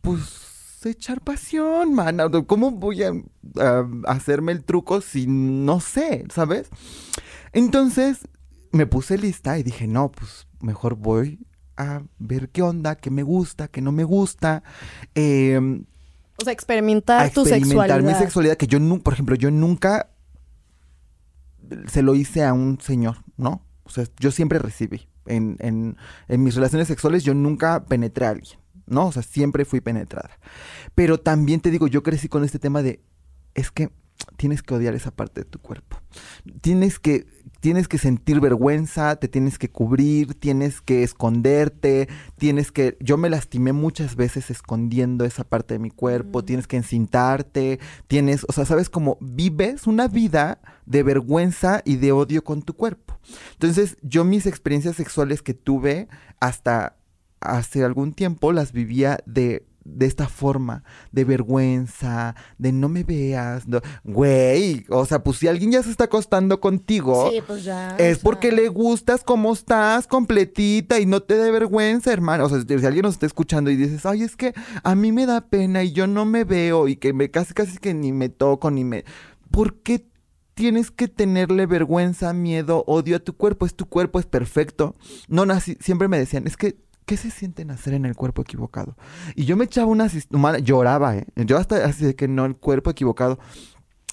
pues, 0.03 0.85
echar 0.85 1.21
pasión, 1.23 1.95
mana. 1.95 2.29
¿Cómo 2.47 2.71
voy 2.73 3.03
a, 3.05 3.13
a 3.59 3.87
hacerme 4.07 4.53
el 4.53 4.65
truco 4.65 5.01
si 5.01 5.27
no 5.27 5.81
sé, 5.81 6.25
¿sabes? 6.33 6.69
Entonces 7.53 8.29
me 8.73 8.87
puse 8.87 9.17
lista 9.19 9.59
y 9.59 9.63
dije, 9.63 9.87
no, 9.87 10.11
pues 10.11 10.47
mejor 10.61 10.97
voy 10.97 11.47
a 11.77 12.03
ver 12.19 12.51
qué 12.51 12.63
onda, 12.63 12.97
qué 12.97 13.11
me 13.11 13.23
gusta, 13.23 13.69
qué 13.69 13.81
no 13.81 13.93
me 13.93 14.05
gusta. 14.05 14.63
em, 15.15 15.85
O 16.41 16.45
sea, 16.45 16.53
experimentar, 16.53 17.21
a 17.27 17.31
tu 17.31 17.43
experimentar 17.43 17.99
sexualidad. 17.99 18.13
mi 18.13 18.15
sexualidad, 18.19 18.57
que 18.57 18.67
yo 18.67 18.79
por 19.01 19.13
ejemplo, 19.15 19.37
yo 19.37 19.51
nunca 19.51 20.11
se 21.87 22.03
lo 22.03 22.15
hice 22.15 22.45
a 22.45 22.53
un 22.53 22.79
señor, 22.81 23.19
¿no? 23.37 23.65
O 23.85 23.91
sea, 23.91 24.05
yo 24.19 24.31
siempre 24.31 24.59
recibí. 24.59 25.09
En, 25.27 25.57
en, 25.61 25.97
en 26.27 26.43
mis 26.43 26.57
relaciones 26.57 26.89
sexuales 26.89 27.23
yo 27.23 27.33
nunca 27.33 27.85
penetré 27.85 28.27
a 28.27 28.31
alguien, 28.31 28.59
¿no? 28.93 29.07
O 29.07 29.13
sea, 29.13 29.23
siempre 29.23 29.65
fui 29.65 29.81
penetrada. 29.81 30.39
Pero 30.95 31.19
también 31.19 31.61
te 31.61 31.71
digo, 31.71 31.87
yo 31.87 32.03
crecí 32.03 32.29
con 32.29 32.45
este 32.45 32.59
tema 32.59 32.83
de, 32.83 33.01
es 33.55 33.71
que 33.71 33.91
tienes 34.37 34.63
que 34.63 34.75
odiar 34.75 34.95
esa 34.95 35.11
parte 35.11 35.41
de 35.41 35.45
tu 35.45 35.59
cuerpo. 35.59 35.99
Tienes 36.61 36.99
que, 36.99 37.27
tienes 37.61 37.89
que 37.89 37.99
sentir 37.99 38.41
vergüenza, 38.41 39.17
te 39.17 39.29
tienes 39.29 39.59
que 39.59 39.71
cubrir, 39.71 40.35
tienes 40.35 40.81
que 40.81 41.03
esconderte, 41.03 42.09
tienes 42.39 42.73
que... 42.73 42.97
Yo 43.01 43.17
me 43.17 43.31
lastimé 43.31 43.73
muchas 43.73 44.17
veces 44.17 44.51
escondiendo 44.51 45.25
esa 45.25 45.45
parte 45.45 45.75
de 45.75 45.79
mi 45.79 45.91
cuerpo, 45.91 46.41
Mm. 46.41 46.45
tienes 46.45 46.67
que 46.67 46.77
encintarte, 46.77 47.81
tienes, 48.07 48.45
o 48.49 48.53
sea, 48.53 48.65
sabes 48.65 48.91
cómo 48.91 49.19
vives 49.21 49.87
una 49.87 50.09
vida 50.09 50.61
de 50.87 51.03
vergüenza 51.03 51.83
y 51.85 51.97
de 51.97 52.13
odio 52.13 52.45
con 52.45 52.63
tu 52.63 52.75
cuerpo. 52.75 53.19
Entonces, 53.53 53.97
yo 54.03 54.25
mis 54.25 54.47
experiencias 54.47 54.97
sexuales 54.97 55.43
que 55.43 55.55
tuve 55.55 56.09
hasta 56.41 56.97
hace 57.43 57.85
algún 57.85 58.13
tiempo 58.13 58.53
las 58.53 58.73
vivía 58.73 59.19
de 59.27 59.67
de 59.85 60.07
esta 60.07 60.29
forma, 60.29 60.85
de 61.11 61.25
vergüenza, 61.25 62.37
de 62.57 62.71
no 62.71 62.89
me 62.89 63.03
veas, 63.03 63.67
no- 63.67 63.81
güey, 64.05 64.85
o 64.89 65.05
sea, 65.07 65.25
pues 65.25 65.39
si 65.39 65.49
alguien 65.49 65.73
ya 65.73 65.83
se 65.83 65.91
está 65.91 66.05
acostando 66.05 66.61
contigo, 66.61 67.29
Sí, 67.33 67.41
pues 67.45 67.65
ya. 67.65 67.97
es 67.97 68.19
porque 68.21 68.53
le 68.53 68.69
gustas 68.69 69.25
como 69.25 69.53
estás, 69.53 70.07
completita, 70.07 71.01
y 71.01 71.07
no 71.07 71.21
te 71.25 71.35
dé 71.35 71.51
vergüenza, 71.51 72.13
hermano. 72.13 72.45
O 72.45 72.49
sea, 72.49 72.61
si 72.61 72.87
alguien 72.87 73.03
nos 73.03 73.15
está 73.15 73.27
escuchando 73.27 73.73
y 73.73 73.77
dices, 73.77 74.07
ay, 74.07 74.23
es 74.23 74.37
que 74.37 74.55
a 74.85 74.95
mí 74.95 75.11
me 75.11 75.27
da 75.27 75.41
pena 75.49 75.83
y 75.83 75.91
yo 75.91 76.07
no 76.07 76.25
me 76.27 76.45
veo 76.45 76.87
y 76.87 76.95
que 76.95 77.13
me 77.13 77.33
casi 77.33 77.53
casi 77.53 77.79
que 77.79 77.93
ni 77.93 78.13
me 78.13 78.29
toco, 78.29 78.71
ni 78.71 78.85
me... 78.85 79.05
¿Por 79.51 79.81
qué 79.83 80.07
tienes 80.55 80.93
que 80.93 81.09
tenerle 81.09 81.67
vergüenza, 81.67 82.33
miedo, 82.33 82.85
odio 82.87 83.17
a 83.17 83.19
tu 83.19 83.37
cuerpo? 83.37 83.67
Es 83.67 83.75
tu 83.75 83.87
cuerpo, 83.87 84.21
es 84.21 84.27
perfecto. 84.27 84.95
No 85.27 85.45
nací, 85.45 85.77
siempre 85.81 86.07
me 86.07 86.19
decían, 86.21 86.47
es 86.47 86.57
que... 86.57 86.77
¿Qué 87.07 87.17
se 87.17 87.31
siente 87.31 87.65
nacer 87.65 87.95
en 87.95 88.05
el 88.05 88.15
cuerpo 88.15 88.43
equivocado? 88.43 88.97
Y 89.35 89.45
yo 89.45 89.57
me 89.57 89.65
echaba 89.65 89.89
una... 89.89 90.09
Lloraba, 90.59 91.17
¿eh? 91.17 91.27
Yo 91.37 91.59
hasta 91.59 91.85
así 91.85 92.05
de 92.05 92.15
que 92.15 92.29
no, 92.29 92.45
el 92.45 92.57
cuerpo 92.57 92.91
equivocado. 92.91 93.39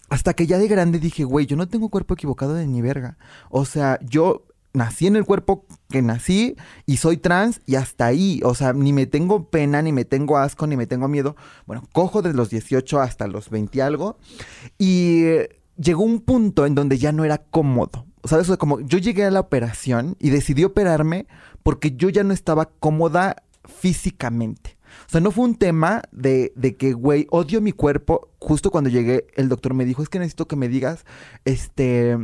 Hasta 0.09 0.33
que 0.33 0.47
ya 0.47 0.57
de 0.57 0.67
grande 0.67 0.99
dije, 0.99 1.23
güey, 1.23 1.45
yo 1.45 1.55
no 1.55 1.67
tengo 1.67 1.89
cuerpo 1.89 2.15
equivocado 2.15 2.55
de 2.55 2.65
ni 2.65 2.81
verga. 2.81 3.17
O 3.49 3.65
sea, 3.65 3.99
yo 4.01 4.47
nací 4.73 5.07
en 5.07 5.15
el 5.15 5.25
cuerpo 5.25 5.65
que 5.89 6.01
nací 6.01 6.55
y 6.85 6.97
soy 6.97 7.17
trans 7.17 7.61
y 7.65 7.75
hasta 7.75 8.07
ahí. 8.07 8.41
O 8.43 8.55
sea, 8.55 8.73
ni 8.73 8.91
me 8.91 9.05
tengo 9.05 9.49
pena, 9.49 9.81
ni 9.81 9.91
me 9.91 10.05
tengo 10.05 10.37
asco, 10.37 10.67
ni 10.67 10.77
me 10.77 10.87
tengo 10.87 11.07
miedo. 11.07 11.35
Bueno, 11.67 11.83
cojo 11.91 12.21
desde 12.21 12.37
los 12.37 12.49
18 12.49 12.99
hasta 12.99 13.27
los 13.27 13.49
20 13.49 13.77
y 13.77 13.81
algo. 13.81 14.17
Y 14.77 15.25
llegó 15.77 16.03
un 16.03 16.21
punto 16.21 16.65
en 16.65 16.75
donde 16.75 16.97
ya 16.97 17.11
no 17.11 17.23
era 17.23 17.37
cómodo. 17.37 18.05
¿Sabes? 18.25 18.47
O 18.47 18.47
sea, 18.47 18.57
como 18.57 18.81
yo 18.81 18.97
llegué 18.97 19.23
a 19.25 19.31
la 19.31 19.39
operación 19.39 20.17
y 20.19 20.29
decidí 20.29 20.65
operarme 20.65 21.27
porque 21.63 21.95
yo 21.95 22.09
ya 22.09 22.23
no 22.23 22.33
estaba 22.33 22.65
cómoda 22.65 23.43
físicamente. 23.65 24.77
O 25.07 25.09
sea, 25.09 25.21
no 25.21 25.31
fue 25.31 25.45
un 25.45 25.55
tema 25.55 26.01
de, 26.11 26.51
de 26.55 26.75
que, 26.75 26.93
güey, 26.93 27.27
odio 27.29 27.61
mi 27.61 27.71
cuerpo. 27.71 28.29
Justo 28.39 28.71
cuando 28.71 28.89
llegué, 28.89 29.27
el 29.35 29.49
doctor 29.49 29.73
me 29.73 29.85
dijo, 29.85 30.01
es 30.01 30.09
que 30.09 30.19
necesito 30.19 30.47
que 30.47 30.55
me 30.55 30.67
digas, 30.67 31.05
este, 31.45 32.17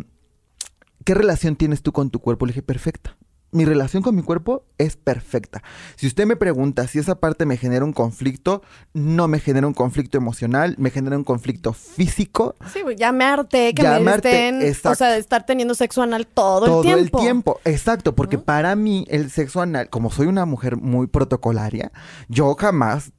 ¿qué 1.04 1.14
relación 1.14 1.56
tienes 1.56 1.82
tú 1.82 1.92
con 1.92 2.10
tu 2.10 2.20
cuerpo? 2.20 2.46
Le 2.46 2.52
dije, 2.52 2.64
perfecta. 2.64 3.18
Mi 3.56 3.64
relación 3.64 4.04
con 4.04 4.14
mi 4.16 4.22
cuerpo 4.22 4.66
es 4.78 4.98
perfecta. 4.98 5.64
Si 5.96 6.08
usted 6.08 6.26
me 6.26 6.36
pregunta 6.36 6.88
si 6.90 7.00
esa 7.00 7.16
parte 7.16 7.46
me 7.46 7.56
genera 7.56 7.86
un 7.86 7.94
conflicto, 7.94 8.62
no 8.94 9.30
me 9.30 9.40
genera 9.40 9.66
un 9.66 9.74
conflicto 9.74 10.18
emocional, 10.18 10.76
me 10.78 10.90
genera 10.90 11.18
un 11.18 11.24
conflicto 11.24 11.72
físico 11.72 12.56
Sí, 12.74 12.82
ya 12.98 13.14
me 13.14 13.24
harté 13.24 13.74
que 13.74 13.82
Ya 13.82 13.94
me 13.94 14.02
me 14.02 14.12
harté, 14.12 14.68
estén, 14.68 14.92
o 14.92 14.96
sea, 14.96 15.12
de 15.12 15.20
estar 15.20 15.46
teniendo 15.46 15.74
sexo 15.74 16.02
anal 16.02 16.28
todo, 16.28 16.66
todo 16.66 16.98
el 16.98 17.10
tiempo. 17.12 17.62
Exacto, 17.64 18.14
porque 18.14 18.38
para 18.38 18.76
mí 18.76 19.06
el 19.10 19.32
sexo 19.32 19.62
anal, 19.62 19.90
como 19.90 20.12
soy 20.12 20.28
una 20.28 20.46
mujer 20.46 20.76
muy 20.76 21.08
protocolaria, 21.08 21.94
yo 22.28 22.54
jamás 22.56 23.14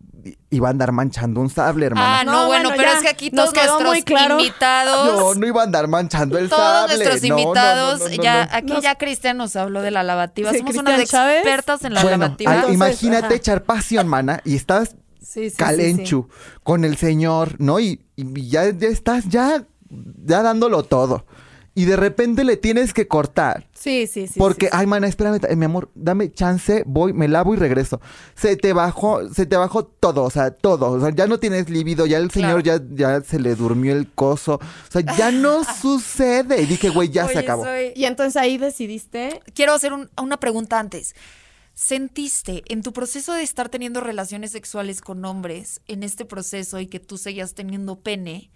iba 0.51 0.68
a 0.68 0.70
andar 0.70 0.93
manchando 0.93 1.41
un 1.41 1.51
sable, 1.51 1.87
hermana. 1.87 2.20
Ah, 2.20 2.24
no, 2.24 2.33
No, 2.33 2.47
bueno, 2.47 2.68
bueno, 2.70 2.77
pero 2.77 2.91
ya. 2.93 2.97
es 2.99 3.03
que 3.03 3.09
aquí 3.09 3.31
Nos 3.31 3.53
todos 3.53 3.55
quedó 3.55 3.81
nuestros 3.81 3.89
muy 3.95 4.03
claro. 4.03 4.39
invitados, 4.41 5.07
Yo 5.07 5.35
no 5.35 5.47
iba 5.47 5.61
a 5.61 5.64
andar 5.64 5.89
manchando 5.89 6.39
el 6.39 6.49
todos 6.49 6.62
sable. 6.62 6.97
nuestros 7.05 7.22
No, 7.22 7.29
no, 7.29 7.35
no, 7.35 7.43
invitados, 7.43 8.01
no, 8.01 8.09
no, 8.09 8.22
ya 8.22 8.45
no. 8.47 8.51
aquí 8.57 8.72
ya 8.83 8.95
Cristian 8.97 9.37
nos 9.37 9.57
habló 9.57 9.83
de 9.83 9.91
la 9.91 10.03
lavativa. 10.03 10.51
Sí, 10.53 10.59
Somos 10.59 10.72
Cristian 10.72 10.97
unas 10.97 11.09
Chávez. 11.11 11.37
expertas 11.39 11.85
en 11.85 11.95
la 11.95 12.03
Bueno, 12.03 12.18
lavativa. 12.18 12.55
Entonces, 12.55 12.74
imagínate 12.74 13.27
ajá. 13.27 13.35
echar 13.35 13.62
pasión, 13.64 14.09
mana, 14.09 14.41
y 14.45 14.57
estás 14.57 14.97
Sí, 15.20 15.45
sí, 15.45 15.51
sí, 15.51 15.57
calenchu 15.57 16.29
con 16.62 16.85
el 16.85 16.97
señor, 16.97 17.57
¿no? 17.59 17.79
Y, 17.81 18.01
y 18.16 18.49
ya, 18.49 18.70
ya 18.70 18.89
estás 18.89 19.29
ya, 19.29 19.64
ya 19.91 20.43
dándolo 20.43 20.83
todo. 20.85 21.27
Y 21.77 21.85
de 21.85 21.95
repente 21.95 22.43
le 22.43 22.57
tienes 22.57 22.93
que 22.95 23.07
cortar. 23.07 23.68
Sí, 23.74 24.07
sí, 24.07 24.27
sí. 24.27 24.39
Porque, 24.39 24.66
sí. 24.66 24.72
ay, 24.74 24.87
mana, 24.87 25.07
espérame, 25.07 25.39
eh, 25.47 25.55
mi 25.57 25.66
amor, 25.66 25.91
dame 25.95 26.33
chance, 26.33 26.83
voy, 26.87 27.12
me 27.12 27.29
lavo 27.29 27.53
y 27.53 27.59
regreso. 27.59 28.01
Se 28.35 28.57
te 28.57 28.72
bajó, 28.72 29.29
se 29.33 29.45
te 29.45 29.57
bajó 29.57 29.85
todo, 29.85 30.22
o 30.24 30.31
sea, 30.31 30.51
todo. 30.53 30.91
O 30.93 31.01
sea, 31.01 31.11
ya 31.14 31.27
no 31.27 31.39
tienes 31.39 31.68
libido, 31.68 32.07
ya 32.07 32.16
el 32.16 32.31
señor 32.31 32.62
ya, 32.62 32.81
ya 32.91 33.20
se 33.20 33.39
le 33.39 33.55
durmió 33.55 33.93
el 33.93 34.11
coso. 34.11 34.55
O 34.55 34.91
sea, 34.91 35.03
ya 35.18 35.31
no 35.31 35.62
sucede. 35.83 36.62
Y 36.62 36.66
dije, 36.66 36.89
güey, 36.89 37.11
ya 37.11 37.29
se 37.29 37.39
acabó. 37.41 37.64
soy- 37.64 37.93
Y 37.95 38.07
entonces 38.07 38.37
ahí 38.37 38.57
decidiste. 38.57 39.43
Quiero 39.55 39.74
hacer 39.74 39.93
un- 39.93 40.09
una 40.20 40.39
pregunta 40.41 40.81
antes. 40.81 41.14
¿Sentiste 41.74 42.62
en 42.72 42.81
tu 42.83 42.95
proceso 42.95 43.35
de 43.35 43.43
estar 43.43 43.68
teniendo 43.68 44.01
relaciones 44.01 44.51
sexuales 44.51 45.03
con 45.03 45.22
hombres, 45.27 45.83
en 45.89 46.03
este 46.05 46.24
proceso 46.24 46.81
y 46.81 46.87
que 46.87 47.01
tú 47.01 47.18
seguías 47.18 47.53
teniendo 47.53 48.01
pene, 48.01 48.51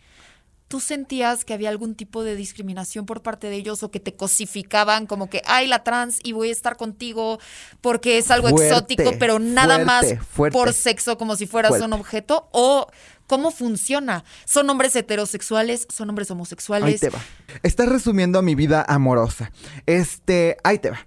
tú 0.71 0.79
sentías 0.79 1.45
que 1.45 1.53
había 1.53 1.69
algún 1.69 1.97
tipo 1.97 2.23
de 2.23 2.37
discriminación 2.37 3.05
por 3.05 3.23
parte 3.23 3.49
de 3.49 3.57
ellos 3.57 3.83
o 3.83 3.91
que 3.91 3.99
te 3.99 4.15
cosificaban 4.15 5.07
como 5.07 5.29
que, 5.29 5.43
ay, 5.45 5.67
la 5.67 5.83
trans 5.83 6.21
y 6.23 6.31
voy 6.31 6.51
a 6.51 6.53
estar 6.53 6.77
contigo 6.77 7.41
porque 7.81 8.19
es 8.19 8.31
algo 8.31 8.51
Fuerte, 8.51 8.69
exótico, 8.69 9.13
pero 9.19 9.41
nada 9.41 9.85
más 9.85 10.07
fuerte, 10.31 10.57
por 10.57 10.73
sexo 10.73 11.19
como 11.19 11.35
si 11.35 11.49
fueras 11.49 11.81
un 11.81 11.93
objeto? 11.93 12.49
¿O 12.53 12.87
cómo 13.27 13.51
funciona? 13.51 14.23
¿Son 14.45 14.71
hombres 14.71 14.95
heterosexuales? 14.95 15.89
¿Son 15.93 16.09
hombres 16.09 16.31
Ahí 16.31 16.35
homosexuales? 16.35 17.01
te 17.01 17.11
va. 17.11 17.19
Estás 17.65 17.89
resumiendo 17.89 18.41
mi 18.41 18.55
vida 18.55 18.85
amorosa. 18.87 19.51
Este, 19.87 20.57
ahí 20.63 20.79
te 20.79 20.91
va. 20.91 21.05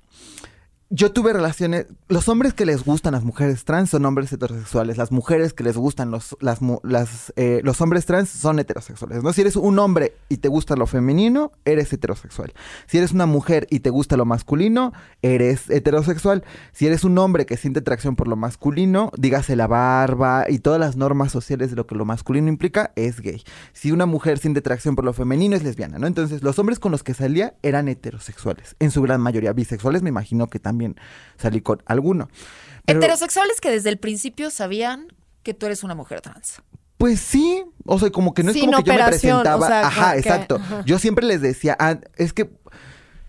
Yo 0.96 1.12
tuve 1.12 1.34
relaciones. 1.34 1.88
Los 2.08 2.30
hombres 2.30 2.54
que 2.54 2.68
les 2.68 2.86
gustan 2.86 3.14
las 3.14 3.24
mujeres 3.24 3.66
trans 3.66 3.90
son 3.90 4.06
hombres 4.06 4.32
heterosexuales. 4.32 4.96
Las 4.96 5.12
mujeres 5.12 5.52
que 5.52 5.64
les 5.64 5.76
gustan 5.76 6.12
los, 6.12 6.38
las, 6.40 7.34
eh, 7.36 7.62
los 7.64 7.82
hombres 7.82 8.06
trans 8.06 8.30
son 8.30 8.60
heterosexuales. 8.60 9.24
¿no? 9.24 9.34
Si 9.34 9.42
eres 9.42 9.56
un 9.56 9.80
hombre 9.80 10.14
y 10.30 10.38
te 10.38 10.50
gusta 10.50 10.76
lo 10.76 10.86
femenino, 10.86 11.52
eres 11.66 11.92
heterosexual. 11.92 12.54
Si 12.86 13.00
eres 13.00 13.12
una 13.12 13.26
mujer 13.26 13.66
y 13.72 13.80
te 13.80 13.90
gusta 13.90 14.18
lo 14.18 14.26
masculino, 14.26 14.94
eres 15.24 15.68
heterosexual. 15.72 16.44
Si 16.74 16.86
eres 16.86 17.04
un 17.04 17.18
hombre 17.18 17.48
que 17.48 17.58
siente 17.58 17.80
atracción 17.80 18.16
por 18.16 18.28
lo 18.28 18.36
masculino, 18.36 19.12
dígase 19.18 19.56
la 19.56 19.66
barba 19.66 20.46
y 20.48 20.60
todas 20.60 20.80
las 20.80 20.96
normas 20.96 21.32
sociales 21.32 21.72
de 21.72 21.76
lo 21.76 21.88
que 21.88 21.96
lo 21.96 22.06
masculino 22.06 22.50
implica, 22.50 22.92
es 22.96 23.20
gay. 23.20 23.42
Si 23.72 23.92
una 23.92 24.06
mujer 24.06 24.38
siente 24.38 24.60
atracción 24.60 24.96
por 24.96 25.06
lo 25.06 25.14
femenino, 25.14 25.56
es 25.56 25.64
lesbiana, 25.64 25.98
¿no? 25.98 26.06
Entonces, 26.06 26.44
los 26.44 26.60
hombres 26.60 26.78
con 26.78 26.92
los 26.92 27.02
que 27.02 27.16
salía 27.16 27.56
eran 27.64 27.88
heterosexuales. 27.88 28.76
En 28.80 28.92
su 28.92 29.02
gran 29.02 29.22
mayoría. 29.22 29.54
Bisexuales, 29.54 30.04
me 30.04 30.10
imagino 30.10 30.46
que 30.46 30.60
también 30.60 30.83
salí 31.38 31.62
con 31.62 31.82
alguno. 31.86 32.30
Pero, 32.86 33.00
Heterosexuales 33.00 33.62
que 33.62 33.72
desde 33.72 33.90
el 33.90 33.98
principio 33.98 34.50
sabían 34.50 35.08
que 35.44 35.54
tú 35.54 35.66
eres 35.66 35.84
una 35.84 35.96
mujer 35.96 36.22
trans. 36.22 36.62
Pues 36.98 37.20
sí, 37.20 37.66
o 37.86 38.00
sea, 38.00 38.10
como 38.12 38.34
que 38.34 38.44
no 38.44 38.52
es 38.52 38.58
Sin 38.58 38.72
como 38.72 38.84
que 38.84 38.92
yo 38.92 38.98
me 38.98 39.04
presentaba. 39.04 39.66
o 39.66 39.68
sea, 39.68 39.88
ajá, 39.88 40.18
exacto. 40.18 40.62
Yo 40.86 41.00
siempre 41.00 41.26
les 41.26 41.42
decía, 41.42 41.76
ah, 41.80 41.98
es 42.16 42.34
que 42.34 42.50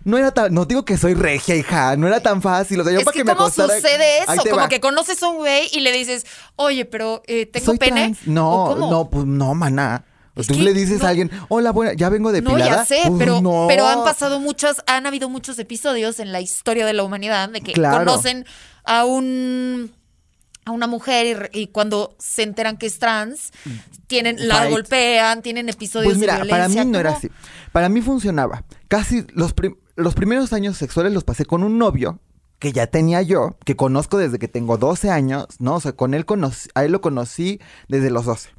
no 0.05 0.17
era 0.17 0.31
tan, 0.31 0.53
no 0.53 0.65
digo 0.65 0.85
que 0.85 0.97
soy 0.97 1.15
regia, 1.15 1.55
hija, 1.55 1.97
no 1.97 2.07
era 2.07 2.21
tan 2.21 2.41
fácil. 2.41 2.79
O 2.79 2.83
sea, 2.83 2.93
yo 2.93 2.99
es 2.99 3.05
para 3.05 3.13
que, 3.13 3.19
que, 3.19 3.23
me 3.25 3.35
¿cómo 3.35 3.49
sucede 3.49 4.19
eso? 4.19 4.43
Como 4.43 4.57
va. 4.57 4.69
que 4.69 4.79
conoces 4.79 5.21
a 5.23 5.27
un 5.27 5.37
güey 5.37 5.67
y 5.73 5.79
le 5.79 5.91
dices, 5.91 6.25
oye, 6.55 6.85
pero 6.85 7.23
eh, 7.25 7.47
¿tengo 7.47 7.65
¿Soy 7.65 7.77
pene? 7.77 8.01
trans? 8.13 8.27
No, 8.27 8.75
no, 8.75 9.09
pues 9.09 9.25
no, 9.25 9.55
maná. 9.55 10.05
Es 10.35 10.47
Tú 10.47 10.55
que 10.55 10.63
le 10.63 10.73
dices 10.73 10.99
no- 10.99 11.05
a 11.05 11.09
alguien, 11.09 11.31
hola, 11.47 11.71
buena, 11.71 11.93
ya 11.93 12.09
vengo 12.09 12.29
No, 12.29 12.33
depilada. 12.33 12.65
ya 12.65 12.85
sé, 12.85 12.99
Pues 13.07 13.19
pero, 13.19 13.41
no. 13.41 13.65
pero 13.69 13.87
han 13.87 14.03
pasado 14.03 14.39
muchas, 14.39 14.83
han 14.85 15.05
habido 15.05 15.29
muchos 15.29 15.57
episodios 15.59 16.19
en 16.19 16.31
la 16.31 16.41
historia 16.41 16.85
de 16.85 16.93
la 16.93 17.03
humanidad 17.03 17.47
de 17.49 17.61
que 17.61 17.71
Claro. 17.73 17.99
conocen 18.05 18.45
a 18.83 19.05
un 19.05 19.91
a 20.67 20.71
una 20.71 20.87
mujer 20.87 21.51
y 21.53 21.59
y, 21.61 21.67
cuando 21.67 22.15
se 22.17 22.41
enteran 22.41 22.77
que 22.77 22.87
es 22.87 22.97
trans, 22.97 23.51
tienen, 24.07 24.47
la 24.47 24.55
Fight. 24.57 24.71
golpean, 24.71 25.41
tienen 25.43 25.69
episodios 25.69 26.13
Pues 26.13 26.17
mira, 26.19 26.39
de 26.39 26.49
para 26.49 26.67
mí 26.67 26.75
no 26.85 26.97
era 26.99 27.11
así. 27.11 27.29
Para 27.71 27.87
mí 27.87 28.01
funcionaba. 28.01 28.63
Casi 28.87 29.25
los, 29.33 29.53
prim- 29.53 29.77
los 29.95 30.15
primeros 30.15 30.53
años 30.53 30.75
sexuales 30.75 31.13
los 31.13 31.23
pasé 31.23 31.45
con 31.45 31.63
un 31.63 31.77
novio 31.77 32.19
que 32.59 32.71
ya 32.71 32.87
tenía 32.87 33.21
yo, 33.21 33.57
que 33.65 33.75
conozco 33.75 34.17
desde 34.17 34.39
que 34.39 34.47
tengo 34.47 34.77
12 34.77 35.09
años, 35.09 35.47
¿no? 35.59 35.75
O 35.75 35.79
sea, 35.79 35.93
con 35.93 36.13
él 36.13 36.25
conocí, 36.25 36.69
a 36.75 36.85
él 36.85 36.91
lo 36.91 37.01
conocí 37.01 37.59
desde 37.87 38.09
los 38.09 38.25
12. 38.25 38.49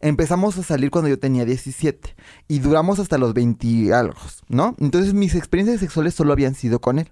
Empezamos 0.00 0.58
a 0.58 0.62
salir 0.62 0.90
cuando 0.90 1.08
yo 1.08 1.18
tenía 1.18 1.44
17 1.44 2.14
y 2.48 2.58
duramos 2.58 2.98
hasta 2.98 3.18
los 3.18 3.34
20 3.34 3.66
y 3.66 3.92
algo, 3.92 4.20
¿no? 4.48 4.74
Entonces 4.78 5.14
mis 5.14 5.34
experiencias 5.34 5.80
sexuales 5.80 6.14
solo 6.14 6.32
habían 6.32 6.54
sido 6.54 6.80
con 6.80 6.98
él. 6.98 7.10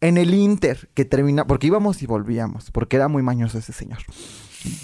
En 0.00 0.16
el 0.18 0.34
Inter, 0.34 0.88
que 0.94 1.04
termina, 1.04 1.46
porque 1.46 1.68
íbamos 1.68 2.02
y 2.02 2.06
volvíamos, 2.06 2.70
porque 2.70 2.96
era 2.96 3.08
muy 3.08 3.22
mañoso 3.22 3.58
ese 3.58 3.72
señor. 3.72 3.98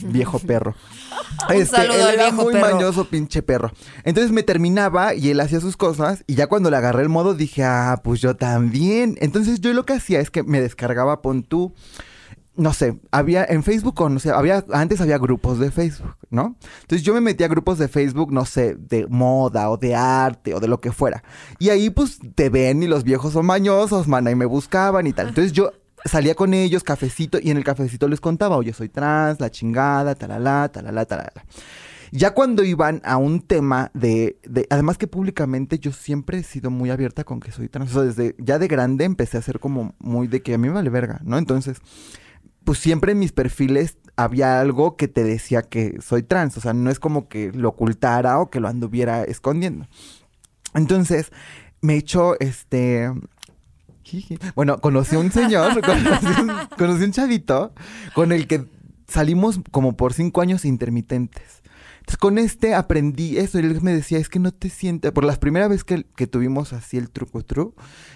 Viejo 0.05 0.39
perro. 0.39 0.75
Saludo 1.67 1.95
él 1.95 2.03
al 2.03 2.15
era 2.15 2.33
muy 2.33 2.53
perro. 2.53 2.75
mañoso, 2.75 3.05
pinche 3.07 3.43
perro. 3.43 3.73
Entonces 4.05 4.33
me 4.33 4.43
terminaba 4.43 5.15
y 5.15 5.31
él 5.31 5.41
hacía 5.41 5.61
sus 5.61 5.77
cosas. 5.77 6.25
Y 6.27 6.35
ya 6.35 6.47
cuando 6.47 6.71
le 6.71 6.77
agarré 6.77 7.03
el 7.03 7.09
modo 7.09 7.35
dije, 7.35 7.65
ah, 7.65 8.01
pues 8.03 8.21
yo 8.21 8.37
también. 8.37 9.17
Entonces 9.21 9.61
yo 9.61 9.73
lo 9.73 9.85
que 9.85 9.95
hacía 9.95 10.21
es 10.21 10.31
que 10.31 10.43
me 10.43 10.61
descargaba, 10.61 11.23
pon 11.23 11.43
tú. 11.43 11.75
No 12.57 12.73
sé, 12.73 12.99
había 13.13 13.45
en 13.45 13.63
Facebook, 13.63 14.01
o 14.01 14.09
no 14.09 14.19
sé, 14.19 14.31
había, 14.31 14.65
antes 14.73 15.01
había 15.01 15.17
grupos 15.17 15.61
de 15.61 15.71
Facebook, 15.71 16.17
¿no? 16.29 16.57
Entonces 16.81 17.07
yo 17.07 17.15
me 17.15 17.21
metía 17.21 17.47
a 17.47 17.49
grupos 17.49 17.79
de 17.79 17.87
Facebook, 17.87 18.33
no 18.33 18.45
sé, 18.47 18.75
de 18.75 19.07
moda 19.07 19.71
o 19.71 19.77
de 19.77 19.95
arte 19.95 20.55
o 20.55 20.59
de 20.59 20.67
lo 20.67 20.81
que 20.81 20.91
fuera. 20.91 21.23
Y 21.61 21.69
ahí 21.69 21.89
pues 21.89 22.19
te 22.35 22.49
ven 22.49 22.83
y 22.83 22.89
los 22.89 23.05
viejos 23.05 23.33
son 23.33 23.47
mañosos, 23.47 24.09
mana, 24.09 24.33
y 24.33 24.35
me 24.35 24.45
buscaban 24.45 25.07
y 25.07 25.13
tal. 25.13 25.29
Entonces 25.29 25.53
yo 25.53 25.71
salía 26.09 26.35
con 26.35 26.55
ellos, 26.55 26.83
cafecito, 26.85 27.39
y 27.41 27.51
en 27.51 27.57
el 27.57 27.65
cafecito 27.65 28.09
les 28.09 28.21
contaba, 28.21 28.57
oye, 28.57 28.73
soy 28.73 28.89
trans, 28.89 29.41
la 29.41 29.51
chingada, 29.51 30.15
talala, 30.15 30.69
talala, 30.73 31.05
talala. 31.05 31.45
Ya 32.11 32.33
cuando 32.33 32.65
iban 32.65 33.03
a 33.05 33.19
un 33.19 33.43
tema 33.43 33.91
de, 33.93 34.39
de- 34.49 34.67
además 34.71 34.97
que 34.97 35.07
públicamente 35.07 35.79
yo 35.79 35.93
siempre 35.93 36.39
he 36.39 36.43
sido 36.43 36.71
muy 36.71 36.89
abierta 36.91 37.23
con 37.25 37.39
que 37.39 37.53
soy 37.53 37.69
trans. 37.69 37.91
O 37.91 37.95
sea, 37.95 38.03
desde 38.05 38.35
ya 38.39 38.59
de 38.59 38.67
grande 38.67 39.05
empecé 39.05 39.37
a 39.37 39.43
ser 39.43 39.61
como 39.61 39.95
muy 39.99 40.27
de 40.27 40.41
que 40.41 40.55
a 40.55 40.59
mí 40.59 40.69
me 40.69 40.75
vale 40.75 40.89
verga, 40.89 41.21
¿no? 41.23 41.37
Entonces, 41.37 41.79
pues 42.65 42.79
siempre 42.79 43.13
en 43.13 43.19
mis 43.19 43.33
perfiles 43.33 43.99
había 44.17 44.59
algo 44.61 44.97
que 44.97 45.07
te 45.09 45.23
decía 45.23 45.61
que 45.63 45.99
soy 46.01 46.23
trans. 46.23 46.57
O 46.57 46.61
sea, 46.63 46.73
no 46.73 46.91
es 46.91 46.99
como 46.99 47.29
que 47.29 47.53
lo 47.53 47.69
ocultara 47.69 48.39
o 48.41 48.49
que 48.49 48.61
lo 48.61 48.69
anduviera 48.69 49.23
escondiendo. 49.25 49.87
Entonces, 50.75 51.31
me 51.83 51.95
echó 51.97 52.39
este. 52.41 53.13
Bueno, 54.55 54.81
conocí 54.81 55.17
a 55.17 55.19
un 55.19 55.31
señor, 55.31 55.81
conocí, 55.85 56.41
un, 56.41 56.53
conocí 56.77 57.05
un 57.05 57.13
chavito 57.13 57.73
con 58.15 58.33
el 58.33 58.47
que 58.47 58.67
salimos 59.07 59.61
como 59.71 59.97
por 59.97 60.13
cinco 60.13 60.41
años 60.41 60.65
intermitentes. 60.65 61.63
Entonces 62.09 62.19
con 62.19 62.39
este 62.39 62.75
aprendí 62.75 63.37
eso. 63.37 63.59
Y 63.59 63.65
él 63.65 63.83
me 63.83 63.93
decía, 63.93 64.19
es 64.19 64.31
que 64.31 64.39
no 64.39 64.51
te 64.51 64.71
sientes. 64.71 65.13
Por 65.13 65.25
la 65.25 65.37
primera 65.37 65.69
vez 65.69 65.85
que, 65.85 66.07
que 66.17 66.27
tuvimos 66.27 66.73
así 66.73 66.97
el 66.97 67.11
truco 67.11 67.45
tru, 67.45 67.75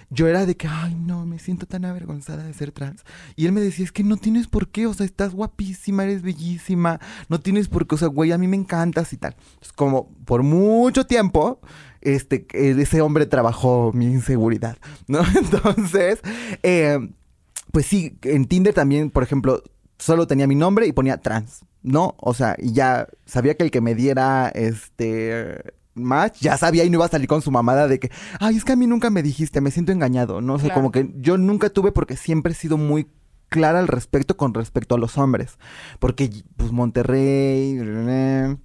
yo 0.09 0.29
era 0.29 0.47
de 0.47 0.57
que, 0.57 0.67
ay, 0.67 0.95
no, 0.95 1.27
me 1.27 1.39
siento 1.39 1.67
tan 1.67 1.85
avergonzada 1.85 2.43
de 2.43 2.55
ser 2.55 2.73
trans. 2.73 3.05
Y 3.37 3.45
él 3.45 3.53
me 3.53 3.61
decía, 3.61 3.85
es 3.85 3.93
que 3.93 4.03
no 4.03 4.17
tienes 4.17 4.47
por 4.47 4.69
qué. 4.69 4.87
O 4.87 4.95
sea, 4.95 5.05
estás 5.05 5.35
guapísima, 5.35 6.05
eres 6.05 6.23
bellísima. 6.23 7.01
No 7.29 7.39
tienes 7.39 7.69
por 7.69 7.87
qué. 7.87 7.97
O 7.97 7.99
sea, 7.99 8.09
güey, 8.09 8.33
a 8.33 8.39
mí 8.39 8.49
me 8.49 8.57
encantas 8.57 9.13
y 9.13 9.19
tal. 9.19 9.37
Entonces, 9.39 9.75
como 9.75 10.09
por 10.25 10.43
mucho 10.43 11.05
tiempo, 11.05 11.61
este, 12.03 12.47
ese 12.53 13.01
hombre 13.01 13.27
trabajó 13.27 13.93
mi 13.95 14.07
inseguridad, 14.07 14.77
¿no? 15.09 15.21
Entonces, 15.37 16.21
eh, 16.63 16.99
pues 17.71 17.87
sí, 17.87 18.19
en 18.23 18.47
Tinder 18.47 18.75
también, 18.75 19.11
por 19.11 19.23
ejemplo, 19.23 19.63
solo 19.99 20.27
tenía 20.27 20.47
mi 20.47 20.55
nombre 20.55 20.87
y 20.87 20.93
ponía 20.93 21.19
trans. 21.19 21.63
¿no? 21.83 22.15
O 22.19 22.35
sea, 22.35 22.57
y 22.59 22.73
ya 22.73 23.09
sabía 23.27 23.57
que 23.57 23.65
el 23.65 23.71
que 23.71 23.81
me 23.81 23.95
diera 23.95 24.49
este 24.55 25.75
match, 25.95 26.39
ya 26.41 26.57
sabía 26.57 26.85
y 26.85 26.91
no 26.91 26.99
iba 26.99 27.05
a 27.05 27.09
salir 27.09 27.29
con 27.29 27.43
su 27.43 27.51
mamada 27.51 27.87
de 27.87 27.99
que, 27.99 28.11
ay, 28.41 28.57
es 28.57 28.65
que 28.65 28.73
a 28.73 28.77
mí 28.77 28.87
nunca 28.87 29.11
me 29.11 29.23
dijiste, 29.23 29.61
me 29.61 29.71
siento 29.71 29.93
engañado, 29.93 30.41
¿no? 30.41 30.55
O 30.55 30.59
sea, 30.59 30.73
como 30.73 30.91
que 30.91 31.13
yo 31.17 31.37
nunca 31.37 31.69
tuve 31.71 31.93
porque 31.93 32.17
siempre 32.17 32.53
he 32.53 32.57
sido 32.57 32.79
muy 32.79 33.09
clara 33.49 33.81
al 33.81 33.89
respecto 33.89 34.37
con 34.37 34.55
respecto 34.55 34.95
a 34.95 34.99
los 34.99 35.19
hombres. 35.19 35.59
Porque, 35.99 36.31
pues, 36.57 36.73
Monterrey... 36.73 38.57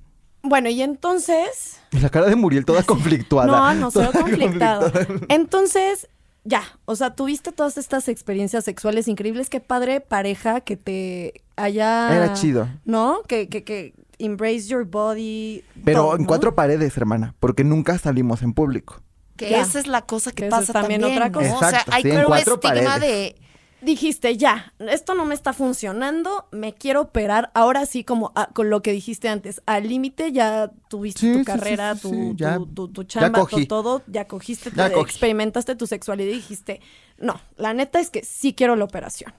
Bueno, 0.44 0.70
y 0.70 0.82
entonces... 0.82 1.80
La 1.92 2.10
cara 2.10 2.28
de 2.28 2.36
Muriel 2.36 2.66
toda 2.66 2.84
conflictuada. 2.86 3.48
No, 3.48 3.74
no, 3.80 3.92
solo 3.92 4.12
conflictada. 4.12 4.92
Entonces, 5.30 6.08
ya, 6.44 6.64
o 6.86 6.96
sea, 6.96 7.16
tuviste 7.16 7.52
todas 7.52 7.78
estas 7.78 8.08
experiencias 8.08 8.64
sexuales 8.64 9.08
increíbles. 9.08 9.50
Qué 9.50 9.60
padre 9.60 10.00
pareja 10.02 10.62
que 10.62 10.78
te 10.78 11.42
haya... 11.56 12.16
Era 12.16 12.34
chido. 12.34 12.68
¿No? 12.86 13.22
Que, 13.28 13.50
que, 13.50 13.64
que 13.64 13.94
embrace 14.20 14.68
your 14.68 14.86
body. 14.86 15.64
Pero 15.84 16.04
todo, 16.04 16.16
en 16.16 16.22
¿no? 16.22 16.28
cuatro 16.28 16.56
paredes, 16.56 16.96
hermana, 16.98 17.36
porque 17.40 17.64
nunca 17.64 17.98
salimos 17.98 18.42
en 18.42 18.54
público. 18.54 19.02
Que 19.36 19.52
Ya. 19.52 19.62
esa 19.62 19.80
es 19.80 19.88
la 19.88 20.02
cosa 20.04 20.32
que, 20.32 20.48
pasa 20.48 20.64
es 20.64 20.72
también 20.72 21.02
también. 21.02 21.22
otra 21.22 21.32
cosa. 21.32 21.56
O 21.56 21.70
sea, 21.70 21.86
hay 21.92 22.04
sí, 22.04 22.10
como 22.10 22.36
estigma 22.36 22.60
paredes. 22.60 23.02
de 23.02 23.36
Dijiste, 23.80 24.38
ya, 24.38 24.74
esto 24.80 25.14
no 25.14 25.24
me 25.26 25.36
está 25.36 25.54
funcionando, 25.54 26.48
me 26.52 26.74
quiero 26.74 27.02
operar. 27.02 27.52
Ahora 27.54 27.86
sí, 27.86 28.04
como 28.04 28.32
ah, 28.36 28.50
con 28.54 28.72
lo 28.72 28.82
que 28.82 28.92
dijiste 28.92 29.30
antes, 29.30 29.62
al 29.68 29.88
límite 29.88 30.32
ya 30.32 30.72
tuviste 30.90 31.20
Sí, 31.22 31.32
tu 31.34 31.40
sí, 31.40 31.46
carrera, 31.46 31.94
sí, 31.96 32.02
tu, 32.02 32.36
ya- 32.36 32.58
tu, 32.74 32.88
tu- 32.88 33.04
chamba, 33.04 33.46
todo, 33.68 34.02
ya 34.08 34.28
cogiste, 34.28 34.72
Ya 34.76 34.88
te- 34.88 34.94
cogí. 34.94 35.06
experimentaste 35.12 35.76
tu 35.76 35.86
sexualidad 35.86 36.32
y 36.32 36.36
dijiste, 36.38 36.82
no, 37.20 37.40
la 37.56 37.74
neta 37.76 38.00
es 38.00 38.10
que 38.10 38.24
sí 38.24 38.54
quiero 38.54 38.76
la 38.76 38.84
operación. 38.86 39.32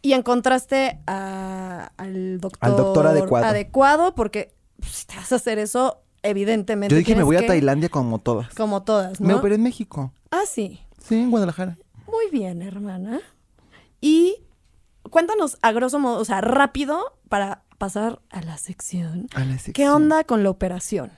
Y 0.00 0.12
encontraste 0.12 1.00
a- 1.08 1.90
al 1.96 2.40
doctor, 2.40 2.70
Al 2.70 2.76
doctor 2.76 3.06
adecuado. 3.06 3.46
adecuado, 3.46 4.14
porque 4.14 4.54
pues, 4.78 4.92
si 4.92 5.06
te 5.06 5.16
vas 5.16 5.32
a 5.32 5.34
hacer 5.36 5.58
eso, 5.58 5.98
evidentemente. 6.22 6.94
Yo 6.94 6.98
dije, 6.98 7.16
me 7.16 7.24
voy 7.24 7.36
a 7.36 7.44
Tailandia 7.46 7.88
como 7.88 8.20
todas. 8.20 8.54
Como 8.54 8.84
todas, 8.84 9.20
¿no? 9.20 9.26
Me 9.26 9.34
operé 9.34 9.56
en 9.56 9.64
México. 9.64 10.12
Ah, 10.30 10.42
sí. 10.46 10.78
Sí, 11.02 11.16
en 11.16 11.30
Guadalajara. 11.32 11.76
Muy 12.06 12.30
bien, 12.30 12.62
hermana. 12.62 13.20
Y 14.00 14.42
cuéntanos 15.10 15.58
a 15.62 15.72
grosso 15.72 15.98
modo, 15.98 16.18
o 16.20 16.24
sea, 16.24 16.40
rápido 16.40 17.18
para 17.28 17.64
pasar 17.78 18.20
a 18.30 18.42
la 18.42 18.58
sección. 18.58 19.28
A 19.34 19.44
la 19.44 19.56
¿Qué 19.72 19.88
onda 19.88 20.24
con 20.24 20.42
la 20.42 20.50
operación? 20.50 21.10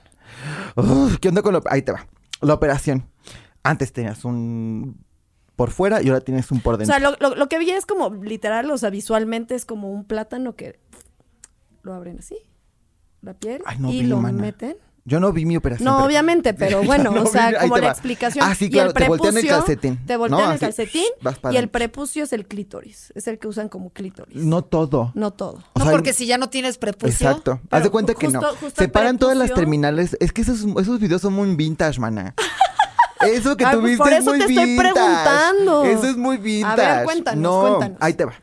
Uf, 0.77 1.19
¿Qué 1.19 1.29
onda 1.29 1.43
con 1.43 1.53
la... 1.55 1.63
Ahí 1.71 1.83
te 1.83 1.93
va. 1.93 2.07
La 2.41 2.55
operación. 2.55 3.09
Antes 3.63 3.93
tenías 3.93 4.25
un 4.25 5.05
por 5.57 5.71
fuera 5.71 6.03
y 6.03 6.09
ahora 6.09 6.21
tienes 6.23 6.51
un 6.51 6.61
por 6.61 6.75
O 6.75 6.77
dentro. 6.79 6.97
sea, 6.97 7.01
lo, 7.11 7.17
lo- 7.21 7.37
lo 7.37 7.49
que 7.49 7.59
vi 7.59 7.71
es 7.71 7.87
como 7.87 8.11
literal, 8.15 8.71
o 8.71 8.79
sea, 8.79 8.91
visualmente 8.91 9.55
es 9.55 9.65
como 9.65 9.93
un 9.93 10.05
plátano 10.05 10.57
que 10.57 10.81
lo 11.83 11.93
abren 11.95 12.19
así, 12.19 12.37
la 13.21 13.35
piel, 13.35 13.63
Ay, 13.67 13.79
no 13.79 13.91
y 13.93 14.03
lo 14.05 14.17
mana. 14.19 14.41
meten. 14.41 14.77
Yo 15.05 15.19
no 15.19 15.33
vi 15.33 15.45
mi 15.45 15.57
operación. 15.57 15.85
No, 15.85 15.97
pero- 15.97 16.07
obviamente, 16.07 16.55
pero 16.55 16.83
bueno, 16.85 17.11
No 17.11 17.23
o 17.23 17.27
sea, 17.27 17.51
vi- 17.51 17.57
como 17.57 17.77
la 17.79 17.87
va. 17.87 17.91
explicación. 17.93 18.45
Ah, 18.49 18.55
sí, 18.55 18.67
y 18.67 18.71
claro, 18.71 18.91
el 18.91 18.95
te 18.95 19.09
voltean 19.09 19.37
el 19.37 19.43
prepucio- 19.43 19.59
calcetín. 19.59 19.99
Te 20.07 20.17
voltean 20.17 20.41
¿no? 20.41 20.47
el 20.47 20.53
Así, 20.53 20.61
calcetín 20.65 21.05
vas 21.21 21.39
para 21.41 21.55
y 21.55 21.57
el 21.59 21.69
prepucio 21.69 22.23
es 22.25 22.33
el 22.33 22.47
clítoris. 22.47 23.13
Es 23.17 23.27
el 23.27 23.39
que 23.41 23.49
usan 23.49 23.69
como 23.69 23.91
clítoris. 23.91 24.37
No 24.37 24.63
todo. 24.63 25.11
No 25.15 25.33
todo. 25.33 25.65
O 25.73 25.79
no 25.81 25.85
sea, 25.87 25.93
porque 25.93 26.13
si 26.13 26.27
ya 26.27 26.39
no 26.39 26.51
tienes 26.51 26.79
prepucio. 26.79 27.09
Exacto. 27.29 27.61
Haz 27.71 27.83
de 27.83 27.91
cuenta 27.91 28.15
que 28.15 28.27
justo- 28.27 28.41
no. 28.41 28.49
justo 28.57 28.81
Separan 28.83 29.19
todas 29.19 29.37
las 29.37 29.53
terminales. 29.53 30.17
Es 30.21 30.33
que 30.33 30.43
esos, 30.43 30.65
esos 30.81 31.01
videos 31.01 31.21
son 31.23 31.33
muy 31.33 31.53
vintage, 31.57 31.99
mana. 31.99 32.35
Eso 33.21 33.57
que 33.57 33.65
Ay, 33.65 33.77
pues, 33.77 33.97
tuviste 33.97 33.99
por 34.03 34.13
es 34.13 34.19
eso 34.19 34.31
muy 34.31 34.39
te 34.41 34.45
estoy 34.47 34.65
vintage. 34.67 34.93
preguntando. 34.95 35.85
Eso 35.85 36.07
es 36.09 36.17
muy 36.17 36.37
vintage. 36.39 37.05
cuéntanos, 37.05 37.41
no, 37.43 37.61
cuéntanos. 37.69 37.99
ahí 38.01 38.15
te 38.15 38.25
va. 38.25 38.35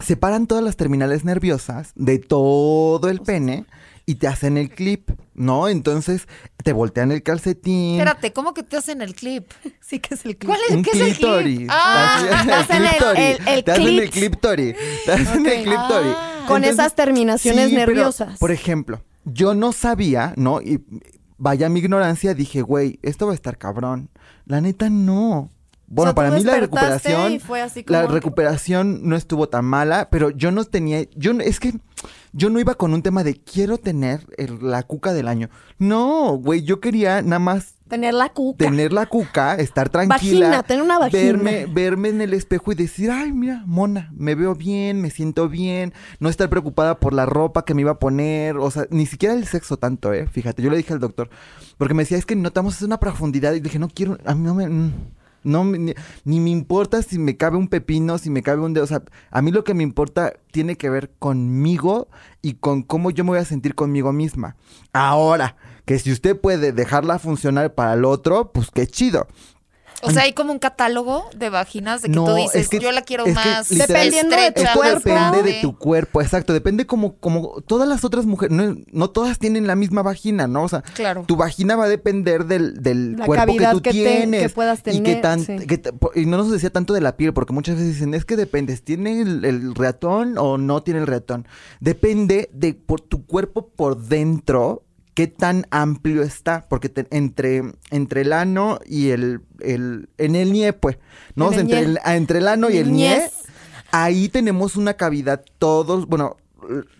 Separan 0.00 0.48
todas 0.48 0.64
las 0.64 0.76
terminales 0.76 1.24
nerviosas 1.24 1.92
de 1.94 2.18
todo 2.18 3.08
el 3.08 3.20
pene 3.20 3.64
y 4.04 4.16
te 4.16 4.26
hacen 4.26 4.56
el 4.56 4.70
clip, 4.70 5.10
¿no? 5.34 5.68
Entonces 5.68 6.26
te 6.62 6.72
voltean 6.72 7.12
el 7.12 7.22
calcetín. 7.22 7.94
Espérate, 8.00 8.32
¿cómo 8.32 8.54
que 8.54 8.62
te 8.62 8.76
hacen 8.76 9.02
el 9.02 9.14
clip? 9.14 9.50
Sí 9.80 9.98
que 10.00 10.14
es 10.14 10.24
el 10.24 10.38
¿Cuál 10.38 10.58
clítoris. 10.58 10.70
es? 10.70 10.76
un 10.76 10.82
¿Qué 10.84 10.90
es 10.90 11.00
el 11.00 11.16
clip? 11.16 11.68
Ah, 11.70 12.42
te 12.46 12.52
hacen 12.52 12.82
el- 12.84 12.88
clitoris. 12.90 13.18
el- 13.18 13.48
el 13.48 13.64
Te 13.64 13.70
hacen 13.72 13.86
el 13.88 13.96
clips. 13.96 14.10
cliptori. 14.12 14.74
Te 15.04 15.12
hacen 15.12 15.46
el 15.46 15.58
Ok. 15.58 15.64
cliptori. 15.64 16.08
Ah. 16.14 16.44
Con 16.48 16.64
esas 16.64 16.94
terminaciones 16.94 17.68
sí, 17.70 17.74
pero, 17.76 17.86
nerviosas. 17.92 18.38
por 18.38 18.50
ejemplo, 18.52 19.02
yo 19.24 19.54
no 19.54 19.72
sabía, 19.72 20.32
¿no? 20.36 20.60
Y 20.60 20.80
vaya 21.38 21.68
mi 21.68 21.80
ignorancia, 21.80 22.34
dije, 22.34 22.62
güey, 22.62 22.98
esto 23.02 23.26
va 23.26 23.32
a 23.32 23.34
estar 23.34 23.58
cabrón. 23.58 24.10
La 24.46 24.60
neta, 24.60 24.90
no. 24.90 25.50
Bueno, 25.94 26.12
O 26.12 26.14
sea, 26.14 26.14
tú 26.14 26.16
para 26.16 26.30
mí 26.30 26.42
la 26.42 26.56
recuperación, 26.58 27.38
fue 27.40 27.60
así 27.60 27.84
la 27.86 28.02
como 28.02 28.14
recuperación 28.14 29.00
no 29.02 29.14
estuvo 29.14 29.48
tan 29.50 29.66
mala, 29.66 30.08
pero 30.10 30.30
yo 30.30 30.50
no 30.50 30.64
tenía, 30.64 31.04
yo 31.14 31.32
es 31.32 31.60
que 31.60 31.74
yo 32.32 32.48
no 32.48 32.58
iba 32.58 32.74
con 32.76 32.94
un 32.94 33.02
tema 33.02 33.22
de 33.24 33.34
quiero 33.38 33.76
tener 33.76 34.26
el- 34.38 34.58
la 34.62 34.82
cuca 34.84 35.12
del 35.12 35.28
año. 35.28 35.50
No, 35.78 36.32
güey, 36.38 36.62
yo 36.62 36.80
quería 36.80 37.20
nada 37.20 37.38
más 37.38 37.74
Tener 37.88 38.14
la 38.14 38.30
cuca. 38.30 38.64
tener 38.64 38.90
la 38.94 39.04
cuca, 39.04 39.54
estar 39.56 39.90
tranquila. 39.90 40.46
Vagina, 40.48 40.62
tener 40.62 40.82
una 40.82 40.98
vagina. 40.98 41.22
Verme, 41.24 41.66
verme 41.66 42.08
en 42.08 42.22
el 42.22 42.32
espejo 42.32 42.72
y 42.72 42.74
decir, 42.74 43.10
ay, 43.10 43.30
mira, 43.32 43.62
mona, 43.66 44.10
me 44.16 44.34
veo 44.34 44.54
bien, 44.54 45.02
me 45.02 45.10
siento 45.10 45.50
bien. 45.50 45.92
No 46.20 46.30
estar 46.30 46.48
preocupada 46.48 46.98
por 47.00 47.12
la 47.12 47.26
ropa 47.26 47.66
que 47.66 47.74
me 47.74 47.82
iba 47.82 47.90
a 47.90 47.98
poner. 47.98 48.56
O 48.56 48.70
sea, 48.70 48.86
ni 48.88 49.04
siquiera 49.04 49.34
el 49.34 49.46
sexo 49.46 49.76
tanto, 49.76 50.14
¿eh? 50.14 50.26
Fíjate, 50.26 50.62
yo 50.62 50.70
le 50.70 50.78
dije 50.78 50.94
al 50.94 51.00
doctor, 51.00 51.28
porque 51.76 51.92
me 51.92 52.04
decía, 52.04 52.16
es 52.16 52.24
que 52.24 52.34
notamos 52.34 52.80
una 52.80 52.98
profundidad. 52.98 53.52
Y 53.52 53.60
dije, 53.60 53.78
no 53.78 53.88
quiero, 53.88 54.16
a 54.24 54.34
mí 54.34 54.42
no 54.42 54.54
me... 54.54 54.66
mm, 54.70 54.92
No, 55.44 55.64
ni, 55.64 55.94
ni 56.24 56.40
me 56.40 56.50
importa 56.50 57.02
si 57.02 57.18
me 57.18 57.36
cabe 57.36 57.56
un 57.56 57.68
pepino, 57.68 58.18
si 58.18 58.30
me 58.30 58.42
cabe 58.42 58.62
un 58.62 58.74
dedo. 58.74 58.84
O 58.84 58.88
sea, 58.88 59.02
a 59.30 59.42
mí 59.42 59.50
lo 59.50 59.64
que 59.64 59.74
me 59.74 59.82
importa 59.82 60.34
tiene 60.50 60.76
que 60.76 60.90
ver 60.90 61.10
conmigo 61.18 62.08
y 62.42 62.54
con 62.54 62.82
cómo 62.82 63.10
yo 63.10 63.24
me 63.24 63.30
voy 63.30 63.38
a 63.38 63.44
sentir 63.44 63.74
conmigo 63.74 64.12
misma. 64.12 64.56
Ahora, 64.92 65.56
que 65.84 65.98
si 65.98 66.12
usted 66.12 66.40
puede 66.40 66.72
dejarla 66.72 67.18
funcionar 67.18 67.74
para 67.74 67.94
el 67.94 68.04
otro, 68.04 68.52
pues 68.52 68.70
qué 68.72 68.86
chido. 68.86 69.26
O 70.02 70.10
sea, 70.10 70.22
hay 70.22 70.32
como 70.32 70.52
un 70.52 70.58
catálogo 70.58 71.24
de 71.36 71.48
vaginas 71.50 72.02
de 72.02 72.08
que 72.08 72.14
No, 72.14 72.24
tú 72.24 72.34
dices, 72.34 72.62
es 72.62 72.68
que- 72.68 72.80
yo 72.80 72.90
la 72.92 73.02
quiero 73.02 73.24
es 73.24 73.30
que 73.38 73.44
más 73.48 73.70
literal- 73.70 73.88
Dependiendo 74.10 74.36
de 74.36 74.50
tu 74.52 74.62
cuerpo. 74.74 75.08
depende 75.08 75.42
de 75.42 75.60
tu 75.60 75.78
cuerpo, 75.78 76.20
exacto. 76.22 76.52
Depende 76.52 76.86
como, 76.86 77.14
como 77.16 77.60
todas 77.66 77.88
las 77.88 78.04
otras 78.04 78.26
mujeres, 78.26 78.56
no, 78.56 78.76
no 78.90 79.10
todas 79.10 79.38
tienen 79.38 79.66
la 79.66 79.76
misma 79.76 80.02
vagina, 80.02 80.46
¿no? 80.46 80.64
O 80.64 80.68
sea, 80.68 80.82
Claro. 80.82 81.24
tu 81.26 81.36
vagina 81.36 81.76
va 81.76 81.84
a 81.84 81.88
depender 81.88 82.46
del, 82.46 82.74
del 82.82 83.16
La 83.16 83.26
cuerpo 83.26 83.56
que 83.56 83.66
tú 83.70 83.82
que 83.82 83.90
te- 83.90 83.96
tienes. 83.96 84.42
que 84.42 84.48
puedas 84.48 84.80
Y, 84.80 84.82
que 84.82 84.92
tener, 84.92 85.20
tan, 85.20 85.40
sí. 85.44 85.56
que 85.66 85.78
te- 85.78 85.92
por- 85.92 86.16
y 86.18 86.26
no 86.26 86.36
nos 86.36 86.50
decía 86.50 86.70
tanto 86.70 86.92
de 86.94 87.00
la 87.00 87.16
piel, 87.16 87.32
porque 87.32 87.52
muchas 87.52 87.76
veces 87.76 87.90
dicen, 87.94 88.14
es 88.14 88.24
que 88.24 88.36
depende, 88.36 88.76
¿tiene 88.78 89.20
el, 89.22 89.44
el 89.44 89.74
reatón 89.74 90.36
o 90.38 90.58
no 90.58 90.82
tiene 90.82 91.00
el 91.00 91.06
reatón? 91.06 91.46
Depende 91.80 92.50
de 92.52 92.74
por 92.74 93.00
tu 93.00 93.26
cuerpo 93.26 93.68
por 93.68 93.96
dentro, 93.96 94.82
qué 95.14 95.26
tan 95.26 95.66
amplio 95.70 96.22
está, 96.22 96.66
porque 96.68 96.88
te- 96.88 97.06
entre, 97.10 97.62
entre 97.90 98.22
el 98.22 98.32
ano 98.32 98.78
y 98.86 99.10
el, 99.10 99.40
el, 99.60 100.08
en 100.18 100.36
el 100.36 100.52
nie, 100.52 100.72
pues, 100.72 100.98
¿no? 101.34 101.52
El 101.52 101.60
entre, 101.60 101.78
el, 101.80 101.98
ah, 102.04 102.16
entre 102.16 102.38
el 102.38 102.48
ano 102.48 102.70
y 102.70 102.78
El 102.78 102.92
nie, 102.92 103.30
ahí 103.90 104.28
tenemos 104.28 104.76
una 104.76 104.94
cavidad, 104.94 105.44
todos, 105.58 106.06
bueno, 106.06 106.36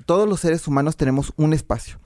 todos 0.06 0.28
los 0.28 0.40
seres 0.40 0.66
humanos 0.68 0.96
tenemos 0.96 1.32
un 1.36 1.52
espacio. 1.52 1.98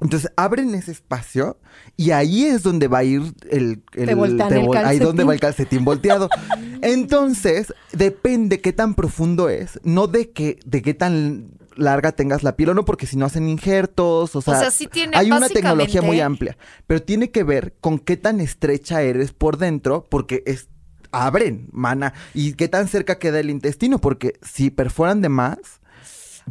Entonces 0.00 0.30
abren 0.36 0.74
ese 0.74 0.90
espacio 0.90 1.56
y 1.96 2.10
ahí 2.10 2.44
es 2.44 2.62
donde 2.62 2.88
va 2.88 2.98
a 2.98 3.04
ir 3.04 3.22
el, 3.50 3.82
el- 3.94 4.06
Te 4.48 4.60
vol- 4.60 4.76
ahí 4.86 4.98
donde 4.98 5.24
va 5.24 5.34
el 5.34 5.40
calcetín 5.40 5.84
volteado. 5.84 6.28
Entonces, 6.82 7.72
depende 7.92 8.60
qué 8.60 8.72
tan 8.72 8.94
profundo 8.94 9.48
es, 9.48 9.80
no 9.84 10.06
de 10.06 10.30
qué, 10.30 10.58
de 10.66 10.82
qué 10.82 10.94
tan 10.94 11.52
larga 11.76 12.12
tengas 12.12 12.42
la 12.42 12.56
piel 12.56 12.70
o 12.70 12.74
no, 12.74 12.84
porque 12.84 13.06
si 13.06 13.16
no 13.16 13.26
hacen 13.26 13.48
injertos, 13.48 14.34
o 14.36 14.40
sea, 14.40 14.58
sea, 14.58 14.70
sí 14.70 14.86
tiene 14.86 15.16
hay 15.16 15.30
una 15.30 15.48
tecnología 15.48 16.02
muy 16.02 16.20
amplia, 16.20 16.56
pero 16.86 17.02
tiene 17.02 17.30
que 17.30 17.42
ver 17.42 17.74
con 17.80 17.98
qué 17.98 18.16
tan 18.16 18.40
estrecha 18.40 19.02
eres 19.02 19.32
por 19.32 19.58
dentro, 19.58 20.06
porque 20.08 20.42
es 20.46 20.68
abren, 21.14 21.68
mana. 21.72 22.12
¿Y 22.34 22.54
qué 22.54 22.68
tan 22.68 22.88
cerca 22.88 23.18
queda 23.18 23.40
el 23.40 23.50
intestino? 23.50 24.00
Porque 24.00 24.34
si 24.42 24.70
perforan 24.70 25.22
de 25.22 25.28
más, 25.28 25.58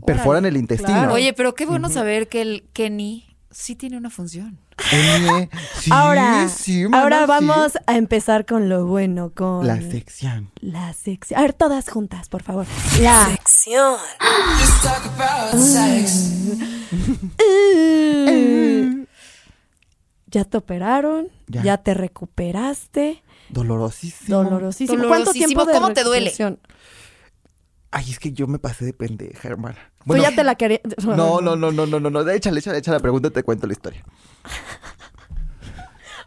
perforan 0.06 0.46
el 0.46 0.58
intestino. 0.58 0.94
claro. 0.94 1.14
Oye, 1.14 1.34
pero 1.34 1.54
qué 1.54 1.66
bueno 1.66 1.90
saber 1.90 2.28
que 2.28 2.42
el 2.42 2.70
Kenny 2.74 3.33
sí 3.54 3.76
tiene 3.76 3.98
una 3.98 4.10
función. 4.10 4.58
Oye, 4.92 5.50
sí, 5.80 5.90
ahora, 5.94 6.50
sí, 6.50 6.84
ahora 6.92 7.22
sí. 7.22 7.26
vamos 7.28 7.74
a 7.86 7.96
empezar 7.96 8.46
con 8.46 8.68
lo 8.70 8.86
bueno, 8.86 9.32
con 9.34 9.66
La 9.68 9.80
sección. 9.80 10.52
la 10.62 10.94
sección. 10.94 11.40
A 11.40 11.44
ver, 11.44 11.54
todas 11.54 11.90
juntas, 11.90 12.28
por 12.30 12.44
favor. 12.44 12.66
La 13.02 13.28
sección. 13.28 13.96
Mm. 18.28 19.04
Ya 20.28 20.44
te 20.46 20.58
operaron, 20.58 21.28
Ya. 21.48 21.62
ya, 21.64 21.78
te 21.78 21.94
recuperaste, 21.94 23.22
Dolorosísimo. 23.50 24.44
dolorosísimo. 24.44 24.98
¿Cuánto 25.08 25.32
Dolorosísimo. 25.32 25.48
tiempo 25.48 25.66
de 25.66 25.74
¿Cómo 25.74 25.94
te 25.94 26.04
duele? 26.04 26.34
Ay, 27.96 28.10
es 28.10 28.18
que 28.20 28.32
yo 28.32 28.48
me 28.48 28.58
pasé 28.58 28.86
de 28.86 28.94
pendeja, 28.94 29.48
hermana. 29.48 29.78
Tú 30.08 30.18
ya 30.18 30.34
te 30.36 30.44
la 30.44 30.56
querías. 30.56 30.82
No, 31.06 31.42
no, 31.42 31.56
no, 31.56 31.72
no, 31.72 31.86
no, 31.86 32.00
no, 32.00 32.10
no. 32.10 32.30
Échale, 32.30 32.60
échale, 32.60 32.80
échale 32.80 32.98
la 32.98 33.02
pregunta 33.02 33.28
y 33.28 33.32
te 33.32 33.44
cuento 33.44 33.68
la 33.68 33.74
historia. 33.74 34.04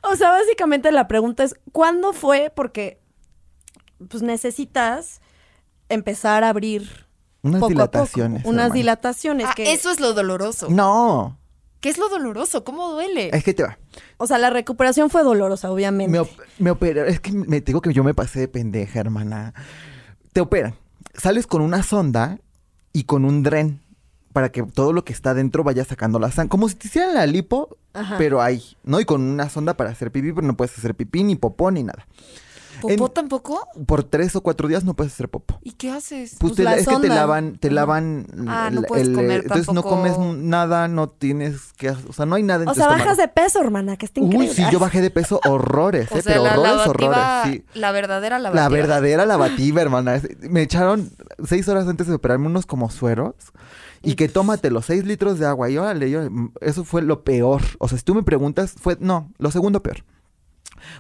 O 0.09 0.15
sea, 0.15 0.31
básicamente 0.31 0.93
la 0.93 1.09
pregunta 1.09 1.43
es, 1.43 1.57
¿cuándo 1.73 2.13
fue? 2.13 2.53
Porque 2.55 3.01
pues 4.09 4.23
necesitas 4.23 5.21
empezar 5.89 6.45
a 6.45 6.51
abrir 6.51 7.07
Unas 7.43 7.59
poco 7.61 7.71
dilataciones. 7.71 8.41
a 8.41 8.43
poco. 8.43 8.51
Unas 8.51 8.65
hermana. 8.67 8.75
dilataciones 8.75 9.47
Ah, 9.51 9.55
que 9.57 9.73
eso 9.73 9.91
es 9.91 9.99
lo 9.99 10.13
doloroso. 10.13 10.69
No, 10.71 11.39
¿Qué 11.81 11.89
es 11.91 11.99
lo 11.99 12.09
doloroso? 12.09 12.63
¿Cómo 12.65 12.91
duele? 12.93 13.31
es 13.33 13.43
que 13.45 13.53
te 13.55 13.63
va. 13.65 13.79
O 14.17 14.27
sea, 14.27 14.39
la 14.39 14.51
recuperación 14.51 15.11
fue 15.11 15.23
dolorosa, 15.25 15.71
obviamente. 15.71 16.11
Me, 16.13 16.21
op- 16.21 16.41
me 16.59 16.71
operaron. 16.71 17.11
Es 17.13 17.21
que 17.21 17.33
me 17.33 17.61
te 17.61 17.67
digo 17.67 17.81
que 17.81 17.93
yo 17.93 18.03
me 18.05 18.15
pasé 18.15 18.41
de 18.41 18.49
pendeja, 18.49 19.01
hermana. 19.01 19.55
Te 20.33 20.41
operan. 20.41 20.75
Sales 21.15 21.47
con 21.47 21.63
una 21.63 21.83
sonda 21.83 22.39
y 22.93 23.05
con 23.05 23.25
un 23.25 23.43
dren 23.43 23.81
para 24.33 24.51
que 24.51 24.63
todo 24.63 24.93
lo 24.93 25.05
que 25.05 25.13
está 25.13 25.33
dentro 25.33 25.65
vaya 25.65 25.85
sacando 25.85 26.19
la 26.19 26.31
sangre. 26.31 26.51
Como 26.51 26.69
si 26.69 26.75
te 26.75 26.89
hicieran 26.89 27.15
la 27.15 27.27
lipo, 27.27 27.79
Ajá. 27.95 28.17
pero 28.19 28.43
ahí, 28.43 28.63
¿no? 28.85 29.01
Y 29.01 29.07
con 29.07 29.23
una 29.23 29.49
sonda 29.49 29.75
para 29.79 29.91
hacer 29.91 30.11
pipí, 30.13 30.33
pero 30.33 30.47
no 30.47 30.57
puedes 30.57 30.77
hacer 30.77 30.95
pipí, 30.95 31.23
ni 31.25 31.37
popó, 31.37 31.71
ni 31.71 31.83
nada. 31.83 32.07
¿Popó 32.81 33.07
en- 33.07 33.13
tampoco? 33.13 33.67
Por 33.87 34.05
tres 34.05 34.35
o 34.37 34.41
cuatro 34.43 34.69
días 34.69 34.85
no 34.85 34.95
puedes 34.95 35.13
hacer 35.13 35.29
popó. 35.29 35.59
¿Y 35.63 35.73
qué 35.73 35.91
haces? 35.91 36.37
Pues, 36.39 36.53
Pues 36.53 36.55
te- 36.57 36.65
la 36.65 36.77
es 36.77 36.87
que 36.87 36.97
te 36.97 37.09
lavan, 37.09 37.59
te 37.59 37.71
lavan 37.71 38.27
Ah, 38.49 38.71
no 38.73 38.83
puedes 38.83 39.09
el- 39.09 39.15
comer 39.15 39.41
entonces 39.43 39.73
no 39.73 39.83
comes 39.83 40.19
nada, 40.19 40.89
no 40.89 41.09
tienes 41.09 41.73
que, 41.77 41.91
o 41.91 42.13
sea, 42.13 42.27
no 42.27 42.35
hay 42.37 42.43
nada 42.43 42.63
en 42.65 42.69
o 42.69 42.73
tu 42.73 42.77
sea, 42.77 42.85
estómago. 42.85 43.05
bajas 43.05 43.17
de 43.19 43.29
peso, 43.29 43.61
hermana, 43.61 43.97
que 43.97 44.07
está 44.07 44.21
increíble. 44.21 44.49
Uy, 44.49 44.55
sí, 44.55 44.65
yo 44.71 44.79
bajé 44.79 45.01
de 45.01 45.11
peso 45.11 45.41
horrores, 45.47 46.11
o 46.13 46.17
eh, 46.19 46.23
sea, 46.23 46.33
pero 46.33 46.45
la 46.45 46.53
horrores, 46.53 46.73
lavativa, 46.77 47.41
horrores, 47.43 47.63
sí. 47.73 47.79
la 47.79 47.93
verdadera 47.93 48.39
lavativa. 48.39 48.63
La 48.63 48.69
verdadera 48.69 49.27
lavativa, 49.27 49.83
hermana. 49.83 50.21
Me 50.49 50.63
echaron 50.63 51.11
seis 51.45 51.69
horas 51.69 51.87
antes 51.89 52.07
de 52.07 52.15
operarme 52.15 52.47
unos 52.47 52.67
como 52.67 52.91
sueros. 52.91 53.35
Y 54.03 54.15
que 54.15 54.29
tómate 54.29 54.71
los 54.71 54.85
seis 54.87 55.05
litros 55.05 55.41
de 55.41 55.47
agua. 55.47 55.69
Y 55.69 55.79
órale, 55.79 56.09
yo, 56.11 56.21
eso 56.61 56.85
fue 56.85 57.03
lo 57.03 57.25
peor. 57.25 57.63
O 57.79 57.89
sea, 57.89 57.99
si 57.99 58.05
tú 58.05 58.15
me 58.15 58.23
preguntas, 58.23 58.75
fue, 58.81 58.97
no, 59.01 59.33
lo 59.39 59.51
segundo 59.51 59.83
peor. 59.83 60.05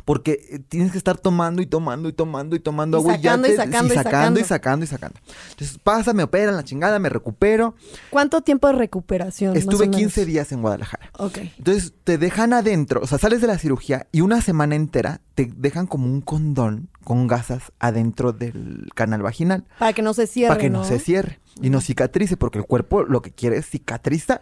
Porque 0.05 0.47
eh, 0.51 0.59
tienes 0.59 0.93
que 0.93 0.99
estar 0.99 1.18
tomando 1.18 1.62
y 1.62 1.66
tomando 1.66 2.09
y 2.09 2.12
tomando 2.12 2.57
y 2.57 2.61
tomando 2.61 2.99
Y 2.99 3.01
agua. 3.01 3.14
sacando, 3.16 3.49
y 3.49 3.51
te- 3.51 3.57
sacando, 3.57 3.95
y 3.95 3.97
sacando 3.97 4.11
sacando. 4.11 4.41
y 4.41 4.45
sacando 4.45 4.84
y 4.84 4.89
sacando. 4.89 5.20
Entonces 5.51 5.78
pasa, 5.82 6.12
me 6.12 6.22
operan 6.22 6.57
la 6.57 6.64
chingada, 6.64 6.99
me 6.99 7.09
recupero. 7.09 7.74
¿Cuánto 8.11 8.41
tiempo 8.43 8.66
de 8.68 8.74
recuperación? 8.74 9.57
Estuve 9.57 9.76
o 9.84 9.91
menos? 9.91 9.97
15 9.97 10.24
días 10.26 10.53
en 10.53 10.62
Guadalajara. 10.62 11.11
Ok. 11.18 11.39
Entonces 11.59 11.93
te 12.05 12.18
dejan 12.18 12.53
adentro, 12.53 13.01
o 13.03 13.07
sea, 13.07 13.18
sales 13.18 13.41
de 13.41 13.47
la 13.47 13.59
cirugía 13.59 14.07
y 14.12 14.20
una 14.20 14.41
semana 14.41 14.74
entera 14.74 15.20
te 15.34 15.51
dejan 15.57 15.87
como 15.87 16.07
un 16.07 16.20
condón 16.20 16.89
con 17.05 17.26
gasas 17.26 17.72
adentro 17.78 18.32
del 18.32 18.89
canal 18.95 19.22
vaginal 19.22 19.64
Para 19.78 19.93
que 19.93 20.03
no 20.03 20.12
se 20.14 20.26
cierre, 20.26 20.49
para 20.49 20.61
que 20.61 20.70
no, 20.70 20.82
se 20.84 20.99
cierre 20.99 21.41
y 21.62 21.70
no 21.70 21.80
cicatrice, 21.80 22.37
porque 22.37 22.59
el 22.59 22.64
cuerpo 22.64 23.05
lo 23.05 23.22
que 23.22 23.30
quiere 23.32 23.57
es 23.59 23.66
cicatrizar. 23.68 24.41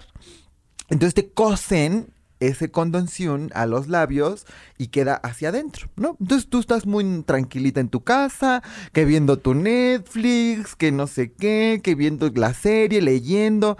Entonces 0.88 1.14
te 1.14 1.30
cosen 1.32 2.08
ese 2.46 2.70
condonción 2.70 3.50
a 3.54 3.66
los 3.66 3.88
labios 3.88 4.46
y 4.78 4.88
queda 4.88 5.14
hacia 5.14 5.50
adentro, 5.50 5.88
¿no? 5.96 6.16
Entonces 6.20 6.48
tú 6.48 6.60
estás 6.60 6.86
muy 6.86 7.22
tranquilita 7.22 7.80
en 7.80 7.88
tu 7.88 8.02
casa, 8.02 8.62
que 8.92 9.04
viendo 9.04 9.38
tu 9.38 9.54
Netflix, 9.54 10.76
que 10.76 10.92
no 10.92 11.06
sé 11.06 11.32
qué, 11.32 11.80
que 11.82 11.94
viendo 11.94 12.30
la 12.34 12.54
serie, 12.54 13.02
leyendo, 13.02 13.76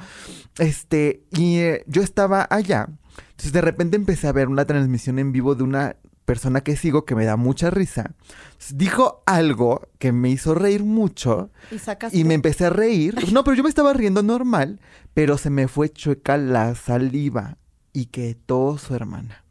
este, 0.59 1.23
y 1.31 1.59
eh, 1.59 1.85
yo 1.87 2.03
estaba 2.03 2.47
allá. 2.51 2.89
Entonces 3.31 3.53
de 3.53 3.61
repente 3.61 3.97
empecé 3.97 4.29
a 4.29 4.33
ver 4.33 4.49
una 4.49 4.65
transmisión 4.65 5.19
en 5.19 5.33
vivo 5.33 5.55
de 5.55 5.65
una 5.65 5.97
persona 6.25 6.63
que 6.63 6.77
sigo 6.77 7.05
que 7.05 7.15
me 7.15 7.25
da 7.25 7.37
mucha 7.37 7.71
risa. 7.71 8.15
Dijo 8.73 9.23
algo 9.27 9.89
que 9.99 10.13
me 10.13 10.31
hizo 10.31 10.55
reír 10.55 10.83
mucho 10.83 11.51
Y 11.71 12.21
y 12.21 12.25
me 12.25 12.35
empecé 12.35 12.67
a 12.67 12.71
reír. 12.71 13.15
No, 13.33 13.45
pero 13.45 13.57
yo 13.57 13.63
me 13.63 13.69
estaba 13.69 13.93
riendo 13.93 14.23
normal, 14.23 14.81
pero 15.13 15.39
se 15.39 15.51
me 15.51 15.69
fue 15.69 15.91
chueca 15.91 16.37
la 16.37 16.75
saliva 16.75 17.59
y 17.95 18.07
que 18.07 18.35
todo 18.35 18.77
su 18.77 18.95
hermana. 18.95 19.43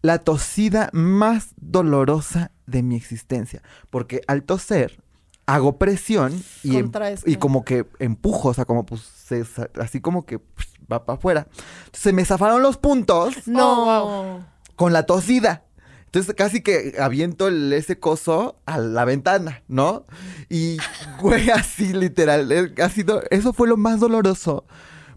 La 0.00 0.20
tosida 0.20 0.88
más 0.94 1.48
dolorosa 1.58 2.52
de 2.66 2.82
mi 2.82 2.96
existencia, 2.96 3.60
porque 3.90 4.22
al 4.26 4.44
toser 4.44 5.02
hago 5.44 5.76
presión 5.76 6.42
y, 6.62 6.76
em- 6.76 6.90
y 7.26 7.36
como 7.36 7.64
que 7.64 7.84
empujo, 7.98 8.48
o 8.48 8.54
sea, 8.54 8.64
como 8.64 8.86
pues 8.86 9.02
se 9.02 9.44
así 9.78 10.00
como 10.00 10.24
que 10.24 10.38
pues, 10.38 10.68
va 10.90 11.04
para 11.04 11.18
afuera. 11.18 11.46
Entonces 11.50 12.00
se 12.00 12.12
me 12.14 12.24
zafaron 12.24 12.62
los 12.62 12.78
puntos 12.78 13.34
No. 13.46 14.46
con 14.76 14.92
la 14.94 15.04
tosida. 15.04 15.64
Entonces 16.06 16.34
casi 16.34 16.60
que 16.62 16.96
aviento 16.98 17.46
el, 17.46 17.72
ese 17.72 17.98
coso 18.00 18.58
a 18.66 18.78
la 18.78 19.04
ventana, 19.04 19.62
¿no? 19.68 20.06
Y, 20.48 20.78
güey, 21.20 21.50
así 21.54 21.92
literal, 21.92 22.72
ha 22.82 22.88
sido, 22.88 23.22
eso 23.30 23.52
fue 23.52 23.68
lo 23.68 23.76
más 23.76 24.00
doloroso. 24.00 24.64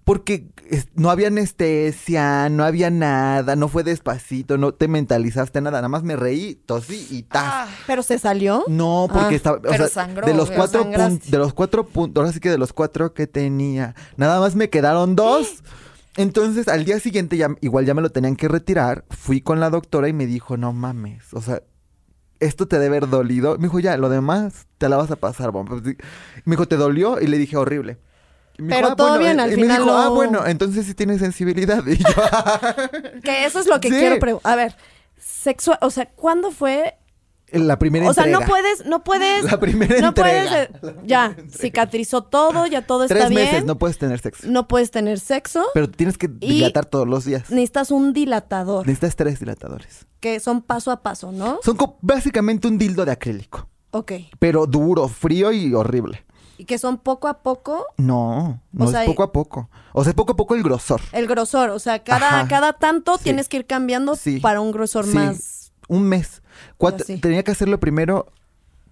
Porque 0.05 0.49
no 0.95 1.09
había 1.09 1.27
anestesia, 1.27 2.49
no 2.49 2.63
había 2.65 2.89
nada, 2.89 3.55
no 3.55 3.67
fue 3.69 3.83
despacito, 3.83 4.57
no 4.57 4.73
te 4.73 4.87
mentalizaste 4.89 5.61
nada, 5.61 5.77
nada 5.77 5.87
más 5.87 6.03
me 6.03 6.15
reí, 6.17 6.55
tosí 6.55 7.07
y 7.09 7.23
tas. 7.23 7.43
Ah, 7.45 7.67
¿Pero 7.87 8.03
se 8.03 8.19
salió? 8.19 8.65
No, 8.67 9.07
porque 9.09 9.35
Ah, 9.35 9.37
estaba. 9.37 9.57
o 9.57 9.61
pero 9.61 9.77
sea, 9.77 9.87
sangró, 9.87 10.27
de 10.27 10.33
los 10.33 10.51
cuatro 10.51 10.83
puntos. 10.83 11.31
De 11.31 11.37
los 11.37 11.53
cuatro 11.53 11.85
puntos. 11.87 12.21
Ahora 12.21 12.33
sí 12.33 12.39
que 12.39 12.49
de 12.49 12.57
los 12.57 12.73
cuatro 12.73 13.13
que 13.13 13.27
tenía. 13.27 13.95
Nada 14.17 14.39
más 14.41 14.55
me 14.55 14.69
quedaron 14.69 15.15
dos. 15.15 15.63
Entonces, 16.17 16.67
al 16.67 16.85
día 16.85 16.99
siguiente, 16.99 17.37
ya, 17.37 17.47
igual 17.61 17.85
ya 17.85 17.93
me 17.93 18.01
lo 18.01 18.11
tenían 18.11 18.35
que 18.35 18.47
retirar. 18.47 19.05
Fui 19.09 19.41
con 19.41 19.59
la 19.59 19.69
doctora 19.69 20.07
y 20.09 20.13
me 20.13 20.27
dijo, 20.27 20.57
no 20.57 20.71
mames. 20.73 21.33
O 21.33 21.41
sea, 21.41 21.63
esto 22.39 22.67
te 22.67 22.77
debe 22.77 22.97
haber 22.97 23.09
dolido. 23.09 23.55
Me 23.57 23.63
dijo, 23.63 23.79
ya, 23.79 23.97
lo 23.97 24.09
demás 24.09 24.67
te 24.77 24.89
la 24.89 24.97
vas 24.97 25.09
a 25.11 25.15
pasar, 25.15 25.51
bomba. 25.51 25.77
Me 26.45 26.55
dijo, 26.55 26.67
¿te 26.67 26.75
dolió? 26.75 27.19
Y 27.21 27.27
le 27.27 27.37
dije, 27.37 27.57
horrible. 27.57 27.97
Pero 28.57 28.95
todo 28.95 29.17
bien, 29.19 29.39
al 29.39 29.51
y 29.51 29.55
me 29.55 29.61
final 29.63 29.83
dijo, 29.83 29.95
ah, 29.97 30.05
no- 30.05 30.15
bueno, 30.15 30.45
entonces 30.45 30.85
sí 30.85 30.93
tienes 30.93 31.19
sensibilidad. 31.19 31.83
Y 31.87 31.97
yo, 31.97 32.09
Que 33.23 33.45
eso 33.45 33.59
es 33.59 33.67
lo 33.67 33.79
que 33.81 33.89
Sí. 33.89 33.95
quiero 33.95 34.19
preguntar. 34.19 34.51
A 34.51 34.55
ver, 34.55 34.75
sexual, 35.17 35.77
o 35.81 35.89
sea, 35.89 36.05
¿cuándo 36.11 36.51
fue? 36.51 36.95
la 37.51 37.77
primera 37.77 38.09
O 38.09 38.13
sea, 38.15 38.23
entrega. 38.23 38.39
no 38.45 38.51
puedes, 38.51 38.85
no 38.87 39.03
puedes. 39.03 39.43
La 39.51 39.59
primera 39.59 40.01
no 40.01 40.07
entrega. 40.07 40.49
puedes. 40.81 40.95
eh, 40.95 40.95
ya, 41.05 41.35
cicatrizó 41.55 42.23
todo, 42.23 42.65
ya 42.65 42.81
todo 42.87 43.03
está 43.03 43.13
Tres 43.15 43.29
bien. 43.29 43.41
meses 43.45 43.65
no 43.65 43.77
puedes 43.77 43.99
tener 43.99 44.19
sexo. 44.19 44.47
No 44.49 44.67
puedes 44.67 44.89
tener 44.89 45.19
sexo. 45.19 45.63
Pero 45.75 45.87
tienes 45.87 46.17
que 46.17 46.27
dilatar 46.27 46.85
todos 46.87 47.07
los 47.07 47.25
días. 47.25 47.51
Necesitas 47.51 47.91
un 47.91 48.11
dilatador, 48.11 48.87
Necesitas 48.87 49.15
tres 49.15 49.39
dilatadores. 49.39 50.07
que 50.19 50.39
son 50.39 50.63
paso 50.63 50.89
a 50.89 51.03
paso, 51.03 51.31
¿no? 51.31 51.59
Son 51.63 51.77
básicamente 52.01 52.67
un 52.67 52.79
dildo 52.79 53.05
de 53.05 53.11
acrílico. 53.11 53.69
Ok. 53.91 54.13
Pero 54.39 54.65
duro, 54.65 55.07
frío 55.07 55.51
y 55.51 55.75
horrible. 55.75 56.25
Y 56.57 56.65
que 56.65 56.77
son 56.77 56.97
poco 56.99 57.27
a 57.27 57.41
poco 57.41 57.87
No, 57.97 58.61
no 58.71 58.85
O 58.85 58.87
es 58.87 58.91
sea, 58.91 59.05
poco 59.05 59.23
a 59.23 59.31
poco. 59.31 59.69
O 59.93 60.03
sea, 60.03 60.11
es 60.11 60.15
poco 60.15 60.33
a 60.33 60.35
poco 60.35 60.55
el 60.55 60.63
grosor. 60.63 61.01
el 61.11 61.27
grosor. 61.27 61.69
O 61.71 61.79
sea, 61.79 62.03
cada, 62.03 62.27
Ajá. 62.41 62.47
cada 62.47 62.73
tanto 62.73 63.17
Sí. 63.17 63.23
tienes 63.25 63.49
que 63.49 63.57
ir 63.57 63.65
cambiando 63.65 64.15
Sí. 64.15 64.39
para 64.39 64.61
un 64.61 64.71
grosor 64.71 65.05
Sí. 65.05 65.13
más. 65.15 65.71
Un 65.87 66.03
mes. 66.03 66.41
Tenía 67.21 67.43
que 67.43 67.51
hacerlo 67.51 67.79
primero 67.79 68.31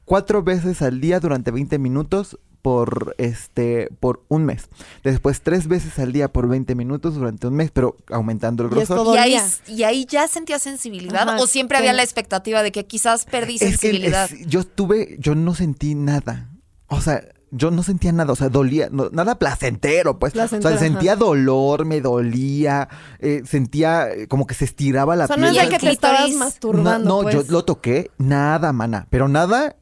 cuatro 0.05 0.43
veces 0.43 0.81
al 0.81 0.99
día 1.01 1.19
durante 1.19 1.51
20 1.51 1.77
minutos 1.79 2.37
por 2.61 3.15
este 3.17 3.89
por 3.99 4.23
un 4.27 4.45
mes. 4.45 4.69
Después 5.03 5.41
tres 5.41 5.67
veces 5.67 5.97
al 5.99 6.11
día 6.11 6.31
por 6.31 6.47
20 6.47 6.75
minutos 6.75 7.15
durante 7.15 7.47
un 7.47 7.55
mes, 7.55 7.71
pero 7.71 7.95
aumentando 8.11 8.63
el 8.63 8.69
es 8.77 8.87
grosor. 8.89 9.15
¿Y 9.15 9.17
ahí, 9.19 9.31
Dolía. 9.33 9.45
¿Y 9.67 9.83
ahí 9.83 10.05
ya 10.05 10.27
sentía 10.27 10.59
sensibilidad? 10.59 11.27
Ajá, 11.29 11.41
¿O 11.41 11.47
siempre 11.47 11.77
había 11.77 11.93
la 11.93 12.03
expectativa 12.03 12.61
de 12.61 12.71
que 12.71 12.85
quizás 12.85 13.25
perdí 13.25 13.55
Es 13.55 13.59
que 13.61 13.67
sensibilidad? 13.69 14.31
es- 14.31 14.45
yo 14.47 14.59
estuve, 14.59 15.15
yo 15.19 15.33
no 15.35 15.55
sentí 15.55 15.95
nada. 15.95 16.49
O 16.87 17.01
sea, 17.01 17.23
yo 17.51 17.69
no 17.69 17.83
sentía 17.83 18.11
nada, 18.11 18.31
o 18.31 18.35
sea, 18.35 18.49
dolía, 18.49 18.87
no- 18.91 19.09
nada 19.11 19.35
placentero, 19.35 20.17
pues. 20.19 20.33
Placentero, 20.33 20.73
o 20.73 20.77
sea, 20.77 20.87
sentía 20.87 21.13
ajá. 21.13 21.19
dolor, 21.19 21.85
me 21.85 21.99
dolía, 22.01 22.87
eh, 23.19 23.41
sentía 23.45 24.09
eh, 24.09 24.27
como 24.27 24.47
que 24.47 24.53
se 24.53 24.65
estiraba 24.65 25.15
la 25.15 25.25
O 25.25 25.27
sea, 25.27 25.35
piel. 25.35 25.45
no 25.45 25.51
es 25.51 25.57
de 25.57 25.63
el 25.63 25.69
que 25.69 25.79
te 25.79 25.91
estabas 25.91 26.31
masturbando. 26.33 27.09
No, 27.09 27.17
no, 27.17 27.21
pues. 27.23 27.35
yo 27.35 27.43
lo 27.51 27.65
toqué, 27.65 28.09
nada, 28.17 28.71
mana, 28.73 29.07
pero 29.09 29.27
nada, 29.27 29.75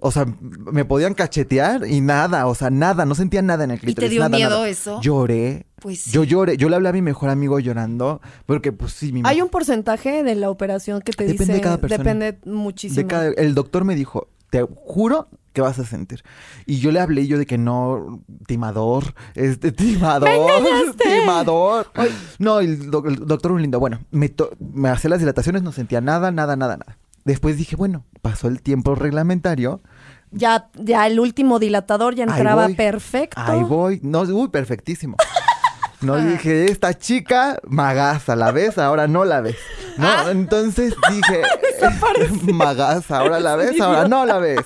o 0.00 0.10
sea, 0.10 0.26
me 0.40 0.84
podían 0.84 1.14
cachetear 1.14 1.86
y 1.86 2.02
nada, 2.02 2.46
o 2.46 2.54
sea, 2.54 2.68
nada, 2.68 3.06
no 3.06 3.14
sentía 3.14 3.40
nada 3.40 3.64
en 3.64 3.70
el 3.70 3.78
¿Y 3.78 3.80
clítoris. 3.80 4.08
te 4.10 4.12
dio 4.12 4.20
nada, 4.20 4.36
miedo 4.36 4.50
nada. 4.50 4.68
eso? 4.68 5.00
Lloré. 5.00 5.66
Pues 5.80 6.00
sí. 6.00 6.10
Yo 6.12 6.24
lloré, 6.24 6.56
yo 6.56 6.68
le 6.70 6.76
hablé 6.76 6.88
a 6.88 6.92
mi 6.92 7.02
mejor 7.02 7.28
amigo 7.30 7.58
llorando, 7.58 8.20
porque 8.46 8.72
pues 8.72 8.92
sí, 8.92 9.12
mi 9.12 9.22
Hay 9.24 9.40
un 9.42 9.48
porcentaje 9.50 10.22
de 10.22 10.34
la 10.34 10.48
operación 10.50 11.00
que 11.02 11.12
te 11.12 11.24
Depende 11.24 11.44
dice. 11.44 11.52
de 11.54 11.60
cada 11.60 11.76
persona. 11.78 11.98
Depende 12.04 12.38
muchísimo. 12.46 12.96
de 13.02 13.06
cada- 13.06 13.26
el 13.28 13.54
doctor 13.54 13.84
me 13.84 13.94
dijo, 13.94 14.28
te 14.54 14.62
juro 14.84 15.26
que 15.52 15.60
vas 15.62 15.80
a 15.80 15.84
sentir. 15.84 16.22
Y 16.64 16.78
yo 16.78 16.92
le 16.92 17.00
hablé 17.00 17.26
yo 17.26 17.38
de 17.38 17.44
que 17.46 17.58
no, 17.58 18.22
timador, 18.46 19.14
este, 19.34 19.72
timador, 19.82 20.94
timador. 20.96 21.86
No, 22.38 22.60
el, 22.60 22.88
doc- 22.88 23.06
el 23.08 23.16
doctor 23.26 23.50
un 23.50 23.62
lindo. 23.62 23.80
Bueno, 23.80 23.98
me, 24.12 24.32
me 24.60 24.90
hacía 24.90 25.10
las 25.10 25.18
dilataciones, 25.18 25.62
no 25.64 25.72
sentía 25.72 26.00
nada, 26.00 26.30
nada, 26.30 26.54
nada, 26.54 26.76
nada. 26.76 26.98
Después 27.24 27.56
dije, 27.56 27.74
bueno, 27.74 28.04
pasó 28.22 28.46
el 28.46 28.62
tiempo 28.62 28.94
reglamentario, 28.94 29.80
Ya, 30.30 30.68
ya 30.74 31.06
el 31.08 31.18
último 31.18 31.58
dilatador 31.58 32.14
ya 32.14 32.24
Ahí 32.24 32.30
entraba 32.30 32.66
voy. 32.66 32.74
perfecto. 32.74 33.40
Ahí 33.40 33.62
voy. 33.64 33.98
No, 34.04 34.22
uy, 34.22 34.48
perfectísimo. 34.48 35.16
No 36.04 36.16
dije, 36.18 36.66
esta 36.66 36.98
chica, 36.98 37.58
magaza, 37.66 38.36
¿la 38.36 38.52
ves? 38.52 38.78
Ahora 38.78 39.08
no 39.08 39.24
la 39.24 39.40
ves. 39.40 39.56
No, 39.96 40.28
entonces 40.28 40.94
dije, 41.10 41.42
magaza, 42.52 43.18
ahora 43.18 43.40
la 43.40 43.56
ves, 43.56 43.80
ahora 43.80 44.06
no 44.06 44.26
la 44.26 44.38
ves. 44.38 44.60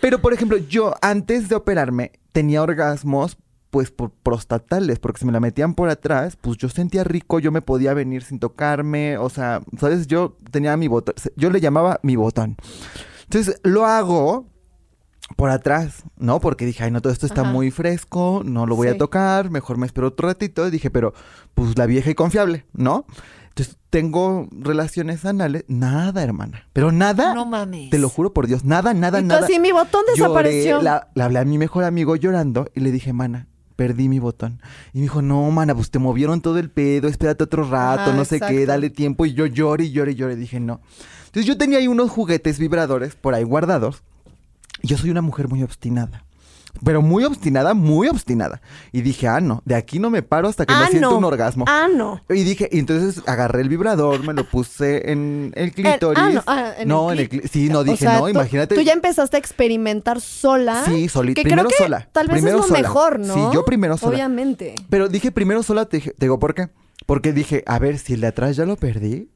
Pero, 0.00 0.20
por 0.20 0.32
ejemplo, 0.32 0.56
yo 0.56 0.94
antes 1.02 1.48
de 1.48 1.54
operarme 1.54 2.12
tenía 2.32 2.62
orgasmos, 2.62 3.36
pues, 3.70 3.90
por 3.90 4.10
prostatales, 4.10 4.98
porque 4.98 5.20
si 5.20 5.26
me 5.26 5.32
la 5.32 5.40
metían 5.40 5.74
por 5.74 5.88
atrás, 5.90 6.36
pues 6.40 6.56
yo 6.56 6.68
sentía 6.68 7.04
rico, 7.04 7.38
yo 7.38 7.52
me 7.52 7.62
podía 7.62 7.94
venir 7.94 8.22
sin 8.22 8.40
tocarme, 8.40 9.18
o 9.18 9.28
sea, 9.28 9.60
¿sabes? 9.78 10.08
Yo 10.08 10.36
tenía 10.50 10.76
mi 10.76 10.88
botón, 10.88 11.14
yo 11.36 11.50
le 11.50 11.60
llamaba 11.60 12.00
mi 12.02 12.16
botón. 12.16 12.56
Entonces, 13.24 13.60
lo 13.62 13.86
hago 13.86 14.49
por 15.36 15.50
atrás, 15.50 16.02
¿no? 16.18 16.40
Porque 16.40 16.66
dije, 16.66 16.84
ay, 16.84 16.90
no, 16.90 17.00
todo 17.00 17.12
esto 17.12 17.26
está 17.26 17.42
Ajá. 17.42 17.52
muy 17.52 17.70
fresco, 17.70 18.42
no 18.44 18.66
lo 18.66 18.76
voy 18.76 18.88
a 18.88 18.98
tocar, 18.98 19.50
mejor 19.50 19.78
me 19.78 19.86
espero 19.86 20.08
otro 20.08 20.28
ratito. 20.28 20.66
Y 20.66 20.70
dije, 20.70 20.90
pero, 20.90 21.14
pues 21.54 21.78
la 21.78 21.86
vieja 21.86 22.10
y 22.10 22.14
confiable, 22.14 22.66
¿no? 22.72 23.04
Entonces, 23.48 23.78
tengo 23.90 24.48
relaciones 24.52 25.24
anales, 25.24 25.64
nada, 25.68 26.22
hermana. 26.22 26.66
Pero 26.72 26.92
nada, 26.92 27.34
No 27.34 27.46
mames. 27.46 27.90
te 27.90 27.98
lo 27.98 28.08
juro 28.08 28.32
por 28.32 28.46
Dios, 28.46 28.64
nada, 28.64 28.94
nada, 28.94 29.20
y 29.20 29.24
nada. 29.24 29.44
así, 29.44 29.58
mi 29.58 29.72
botón 29.72 30.02
Lloré, 30.16 30.20
desapareció. 30.22 30.82
la- 30.82 31.08
le 31.14 31.22
hablé 31.22 31.38
a 31.40 31.44
mi 31.44 31.58
mejor 31.58 31.84
amigo 31.84 32.16
llorando 32.16 32.68
y 32.74 32.80
le 32.80 32.92
dije, 32.92 33.12
mana, 33.12 33.48
perdí 33.76 34.08
mi 34.08 34.18
botón. 34.18 34.60
Y 34.92 34.98
me 34.98 35.02
dijo, 35.02 35.20
no, 35.22 35.50
mana, 35.50 35.74
pues 35.74 35.90
te 35.90 35.98
movieron 35.98 36.40
todo 36.42 36.58
el 36.58 36.70
pedo, 36.70 37.08
espérate 37.08 37.42
otro 37.44 37.68
rato, 37.68 38.12
no 38.12 38.24
sé 38.24 38.40
qué, 38.40 38.66
dale 38.66 38.90
tiempo. 38.90 39.26
Y 39.26 39.32
yo 39.34 39.46
lloré 39.46 39.84
y 39.84 39.90
lloré 39.92 40.12
y 40.12 40.14
lloré. 40.16 40.36
Dije, 40.36 40.60
no. 40.60 40.80
Entonces 41.26 41.46
yo 41.46 41.56
tenía 41.58 41.78
ahí 41.78 41.88
unos 41.88 42.10
juguetes 42.10 42.58
vibradores 42.58 43.14
por 43.16 43.34
ahí 43.34 43.42
guardados. 43.44 44.02
Yo 44.82 44.96
soy 44.96 45.10
una 45.10 45.22
mujer 45.22 45.48
muy 45.48 45.62
obstinada. 45.62 46.24
Pero 46.84 47.02
muy 47.02 47.24
obstinada, 47.24 47.74
muy 47.74 48.06
obstinada. 48.06 48.62
Y 48.92 49.00
dije, 49.00 49.26
ah, 49.26 49.40
no, 49.40 49.60
de 49.64 49.74
aquí 49.74 49.98
no 49.98 50.08
me 50.08 50.22
paro 50.22 50.46
hasta 50.46 50.64
que 50.66 50.72
no 50.72 50.78
ah, 50.78 50.86
siento 50.88 51.10
no. 51.10 51.18
un 51.18 51.24
orgasmo. 51.24 51.64
Ah, 51.66 51.88
no. 51.92 52.22
Y 52.28 52.44
dije, 52.44 52.68
y 52.70 52.78
entonces 52.78 53.24
agarré 53.26 53.62
el 53.62 53.68
vibrador, 53.68 54.24
me 54.24 54.32
lo 54.34 54.44
puse 54.48 55.10
en 55.10 55.52
el 55.56 55.72
clítoris. 55.72 56.16
ah, 56.22 56.30
no, 56.30 56.42
ah, 56.46 56.72
en 56.76 56.82
el 56.82 56.88
no, 56.88 57.10
en 57.10 57.18
el 57.18 57.28
clí- 57.28 57.40
clí- 57.42 57.48
Sí, 57.50 57.68
no, 57.68 57.80
O 57.80 57.84
dije, 57.84 57.96
sea, 57.98 58.14
no, 58.14 58.20
tú- 58.20 58.28
imagínate. 58.28 58.76
Tú 58.76 58.82
ya 58.82 58.92
empezaste 58.92 59.36
a 59.36 59.40
experimentar 59.40 60.20
sola. 60.20 60.84
Sí, 60.86 61.08
solita. 61.08 61.40
Que 61.40 61.42
Primero 61.42 61.66
creo 61.66 61.76
que 61.76 61.84
sola. 61.84 62.08
Tal 62.12 62.28
vez 62.28 62.34
primero 62.36 62.58
es 62.58 62.62
lo 62.62 62.68
sola. 62.68 62.80
mejor, 62.80 63.18
¿no? 63.18 63.34
Sí, 63.34 63.40
yo 63.52 63.64
primero 63.64 63.96
sola. 63.98 64.14
Obviamente. 64.14 64.76
Pero 64.88 65.08
dije 65.08 65.32
primero 65.32 65.64
sola, 65.64 65.86
te 65.86 66.14
digo, 66.20 66.38
¿por 66.38 66.54
qué? 66.54 66.68
Porque 67.04 67.32
dije, 67.32 67.64
a 67.66 67.80
ver, 67.80 67.98
si 67.98 68.14
el 68.14 68.20
de 68.20 68.28
atrás 68.28 68.54
ya 68.54 68.64
lo 68.64 68.76
perdí 68.76 69.28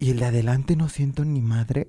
y 0.00 0.10
el 0.10 0.18
de 0.18 0.24
adelante 0.26 0.74
no 0.74 0.88
siento 0.88 1.24
ni 1.24 1.40
madres, 1.40 1.86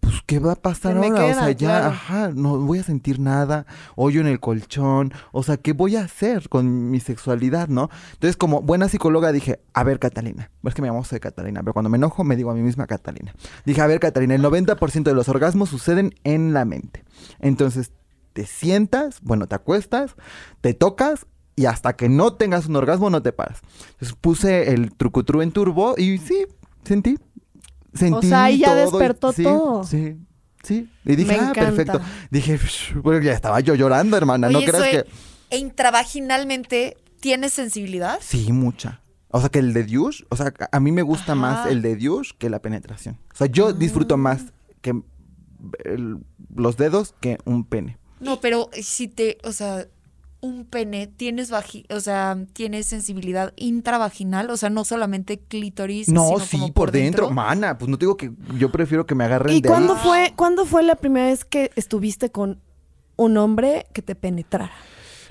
pues 0.00 0.14
¿qué 0.26 0.38
va 0.38 0.52
a 0.52 0.56
pasar 0.56 0.94
¿Qué 0.94 1.00
me 1.00 1.06
ahora? 1.08 1.24
o 1.24 1.26
queda? 1.28 1.34
sea, 1.44 1.50
ya, 1.52 1.56
Claro. 1.68 1.86
ajá, 1.88 2.30
no 2.34 2.58
voy 2.58 2.78
a 2.78 2.82
sentir 2.82 3.20
nada, 3.20 3.66
hoyo 3.96 4.20
en 4.20 4.26
el 4.26 4.40
colchón, 4.40 5.12
o 5.32 5.42
sea, 5.42 5.56
¿qué 5.58 5.72
voy 5.72 5.96
a 5.96 6.02
hacer 6.04 6.48
con 6.48 6.90
mi 6.90 7.00
sexualidad, 7.00 7.68
no? 7.68 7.90
Entonces, 8.14 8.36
como 8.36 8.62
buena 8.62 8.88
psicóloga 8.88 9.30
dije, 9.32 9.60
a 9.74 9.84
ver, 9.84 9.98
Catalina, 9.98 10.50
es 10.64 10.74
que 10.74 10.82
me 10.82 10.88
llamo 10.88 11.04
soy 11.04 11.20
Catalina, 11.20 11.60
pero 11.60 11.72
cuando 11.74 11.90
me 11.90 11.96
enojo 11.96 12.24
me 12.24 12.36
digo 12.36 12.50
a 12.50 12.54
mí 12.54 12.62
misma 12.62 12.86
Catalina. 12.86 13.34
Dije, 13.64 13.80
a 13.82 13.86
ver, 13.86 14.00
Catalina, 14.00 14.34
el 14.34 14.42
90% 14.42 15.02
de 15.02 15.14
los 15.14 15.28
orgasmos 15.28 15.68
suceden 15.68 16.14
en 16.24 16.52
la 16.54 16.64
mente. 16.64 17.04
Entonces, 17.38 17.92
te 18.32 18.46
sientas, 18.46 19.18
bueno, 19.22 19.46
te 19.48 19.54
acuestas, 19.56 20.14
te 20.60 20.72
tocas 20.72 21.26
y 21.56 21.66
hasta 21.66 21.94
que 21.94 22.08
no 22.08 22.32
tengas 22.34 22.66
un 22.66 22.76
orgasmo 22.76 23.10
no 23.10 23.20
te 23.22 23.32
paras. 23.32 23.60
Entonces 23.92 24.16
puse 24.18 24.72
el 24.72 24.92
trucutru 24.94 25.42
en 25.42 25.52
turbo 25.52 25.94
y 25.98 26.16
sí, 26.18 26.46
sentí. 26.84 27.18
Sentí 27.94 28.28
sea, 28.28 28.44
ahí 28.44 28.58
ya 28.58 28.72
y- 28.72 28.80
despertó 28.80 29.32
sí, 29.32 29.42
todo. 29.42 29.84
Sí, 29.84 30.16
sí. 30.62 30.88
Y 31.04 31.16
dije, 31.16 31.32
Me 31.32 31.38
ah, 31.38 31.50
encanta. 31.50 31.60
perfecto. 31.60 32.00
Dije, 32.30 32.56
"Psh, 32.58 32.94
bueno, 33.02 33.20
ya 33.22 33.32
estaba 33.32 33.60
yo 33.60 33.74
llorando, 33.74 34.16
hermana. 34.16 34.48
no 34.48 34.58
Oye, 34.58 34.66
creas 34.68 34.82
Zoe, 34.84 34.90
que. 35.04 35.10
¿e 35.50 35.58
intravaginalmente 35.58 36.96
tienes 37.20 37.52
sensibilidad? 37.52 38.18
Sí, 38.22 38.52
mucha. 38.52 39.00
O 39.28 39.40
sea, 39.40 39.48
que 39.48 39.60
el 39.60 39.72
de 39.72 39.84
Dios, 39.84 40.26
o 40.28 40.36
sea, 40.36 40.52
a 40.72 40.80
mí 40.80 40.90
me 40.92 41.02
gusta 41.02 41.32
Ajá. 41.32 41.34
más 41.40 41.66
el 41.66 41.82
de 41.82 41.94
Dios 41.96 42.34
que 42.36 42.50
la 42.50 42.60
penetración. 42.60 43.18
O 43.32 43.36
sea, 43.36 43.46
yo 43.46 43.72
disfruto 43.72 44.16
más 44.16 44.46
que 44.80 45.00
el- 45.84 46.18
los 46.54 46.76
dedos 46.76 47.14
que 47.20 47.38
un 47.44 47.64
pene. 47.64 47.98
No, 48.18 48.40
pero 48.40 48.70
si 48.82 49.08
te, 49.08 49.38
o 49.44 49.52
sea, 49.52 49.86
un 50.40 50.64
pene, 50.64 51.06
tienes 51.06 51.50
vagi, 51.50 51.84
o 51.90 52.00
sea, 52.00 52.36
tienes 52.52 52.86
sensibilidad 52.86 53.52
intravaginal, 53.56 54.50
o 54.50 54.56
sea, 54.56 54.70
no 54.70 54.84
solamente 54.84 55.38
clítoris, 55.38 56.08
No, 56.08 56.26
sino 56.26 56.40
sí, 56.40 56.58
como 56.58 56.72
por, 56.72 56.90
dentro. 56.90 57.30
Mana, 57.30 57.76
pues 57.78 57.88
no 57.88 57.98
te 57.98 58.04
digo 58.04 58.16
que 58.16 58.32
yo 58.58 58.70
prefiero 58.72 59.06
que 59.06 59.14
me 59.14 59.24
agarren 59.24 59.54
¿Y 59.54 59.60
de 59.60 59.68
cuándo 59.68 59.94
ahí. 59.94 60.00
fue, 60.02 60.32
cuándo 60.36 60.64
fue 60.64 60.82
la 60.82 60.96
primera 60.96 61.26
vez 61.26 61.44
que 61.44 61.70
estuviste 61.76 62.30
con 62.30 62.60
un 63.16 63.36
hombre 63.36 63.86
que 63.92 64.02
te 64.02 64.14
penetrara? 64.14 64.72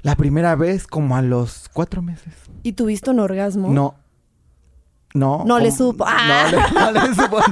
La 0.01 0.15
primera 0.15 0.55
vez 0.55 0.87
como 0.87 1.15
a 1.15 1.21
los 1.21 1.69
cuatro 1.73 2.01
meses. 2.01 2.33
¿Y 2.63 2.73
tuviste 2.73 3.09
un 3.09 3.19
orgasmo? 3.19 3.71
No. 3.71 3.95
No. 5.13 5.43
No 5.45 5.57
le 5.59 5.71
supo. 5.71 6.05
Ah. 6.07 6.45
No, 6.51 6.91
le, 6.91 7.01
no 7.01 7.07
le 7.07 7.15
supo. 7.15 7.37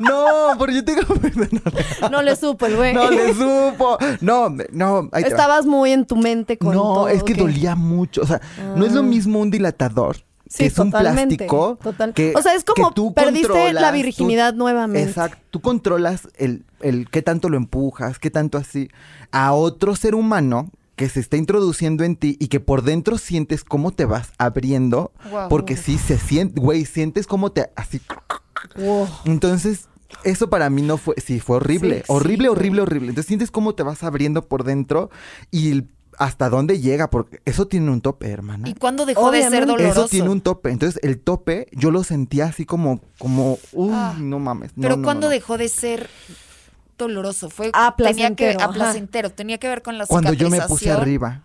No, 0.00 0.50
no 0.52 0.58
porque 0.58 0.74
yo 0.74 0.84
tengo... 0.84 1.02
No, 2.02 2.08
No 2.10 2.22
le 2.22 2.36
supo 2.36 2.66
el 2.66 2.76
güey. 2.76 2.92
no 2.94 3.10
le 3.10 3.32
supo. 3.32 3.96
No, 4.20 4.50
no. 4.72 5.08
Estabas 5.14 5.66
muy 5.66 5.92
en 5.92 6.04
tu 6.04 6.16
mente 6.16 6.58
con 6.58 6.74
No, 6.74 6.82
todo, 6.82 7.08
es 7.08 7.22
que 7.22 7.34
dolía 7.34 7.74
mucho. 7.76 8.22
O 8.22 8.26
sea, 8.26 8.40
no 8.76 8.84
es 8.84 8.92
lo 8.92 9.00
Ah. 9.00 9.04
mismo 9.04 9.40
un 9.40 9.50
dilatador. 9.50 10.16
Sí, 10.46 10.58
que 10.58 10.66
es 10.66 10.78
un 10.78 10.90
plástico. 10.92 11.78
total. 11.82 12.12
que- 12.12 12.34
o 12.36 12.42
sea, 12.42 12.54
es 12.54 12.64
como 12.64 12.92
tú 12.92 13.14
perdiste 13.14 13.72
la 13.72 13.88
tú- 13.88 13.94
virginidad 13.94 14.52
nuevamente. 14.54 15.08
Exacto. 15.08 15.38
Tú 15.50 15.60
controlas 15.60 16.28
el, 16.36 16.64
el 16.80 17.08
qué 17.10 17.22
tanto 17.22 17.48
lo 17.48 17.56
empujas, 17.56 18.18
qué 18.18 18.30
tanto 18.30 18.58
así. 18.58 18.88
A 19.32 19.52
otro 19.54 19.96
ser 19.96 20.14
humano 20.14 20.68
que 20.96 21.08
se 21.08 21.20
está 21.20 21.36
introduciendo 21.36 22.04
en 22.04 22.16
ti 22.16 22.36
y 22.40 22.48
que 22.48 22.60
por 22.60 22.82
dentro 22.82 23.18
sientes 23.18 23.64
cómo 23.64 23.90
te 23.90 24.04
vas 24.04 24.32
abriendo. 24.38 25.12
Porque 25.48 25.76
sí 25.76 25.98
se 25.98 26.18
siente, 26.18 26.60
güey, 26.60 26.84
sientes 26.84 27.26
cómo 27.26 27.50
te 27.52 27.70
así. 27.76 28.00
Wow. 28.76 29.08
Entonces, 29.24 29.88
eso 30.22 30.48
para 30.48 30.70
mí 30.70 30.82
no 30.82 30.96
fue, 30.96 31.14
sí, 31.24 31.40
fue 31.40 31.56
horrible, 31.56 31.98
Sí, 31.98 32.04
horrible, 32.08 32.44
sí, 32.46 32.52
horrible, 32.52 32.80
horrible. 32.82 33.08
Entonces 33.08 33.26
sientes 33.28 33.50
cómo 33.50 33.74
te 33.74 33.82
vas 33.82 34.02
abriendo 34.04 34.46
por 34.46 34.64
dentro 34.64 35.10
y 35.50 35.84
hasta 36.16 36.48
dónde 36.48 36.78
llega, 36.80 37.10
porque 37.10 37.40
eso 37.44 37.66
tiene 37.66 37.90
un 37.90 38.00
tope, 38.00 38.28
hermana. 38.30 38.68
¿Y 38.68 38.74
cuándo 38.74 39.04
dejó 39.04 39.32
de 39.32 39.42
ser 39.50 39.66
doloroso? 39.66 40.02
Eso 40.02 40.08
tiene 40.08 40.28
un 40.28 40.40
tope. 40.40 40.70
Entonces, 40.70 41.00
el 41.02 41.18
tope 41.18 41.66
yo 41.72 41.90
lo 41.90 42.04
sentía 42.04 42.44
así 42.46 42.64
como, 42.64 43.00
como, 43.18 43.58
uy, 43.72 43.90
Ah. 43.92 44.14
no 44.20 44.38
mames. 44.38 44.70
no, 44.76 44.82
Pero 44.82 44.94
no, 44.94 45.02
no, 45.02 45.06
¿cuándo 45.06 45.26
no. 45.26 45.30
dejó 45.32 45.58
de 45.58 45.68
ser 45.68 46.08
doloroso? 46.98 47.50
Fue 47.50 47.70
Ah, 47.72 47.94
tenía 47.96 48.30
que 48.34 48.44
placentero, 48.46 48.60
ah, 48.60 48.64
ajá. 48.64 48.72
placentero, 48.72 49.30
tenía 49.30 49.58
que 49.58 49.68
ver 49.68 49.82
con 49.82 49.98
la 49.98 50.06
Cuando 50.06 50.32
yo 50.32 50.50
me 50.50 50.60
puse 50.62 50.90
arriba. 50.90 51.42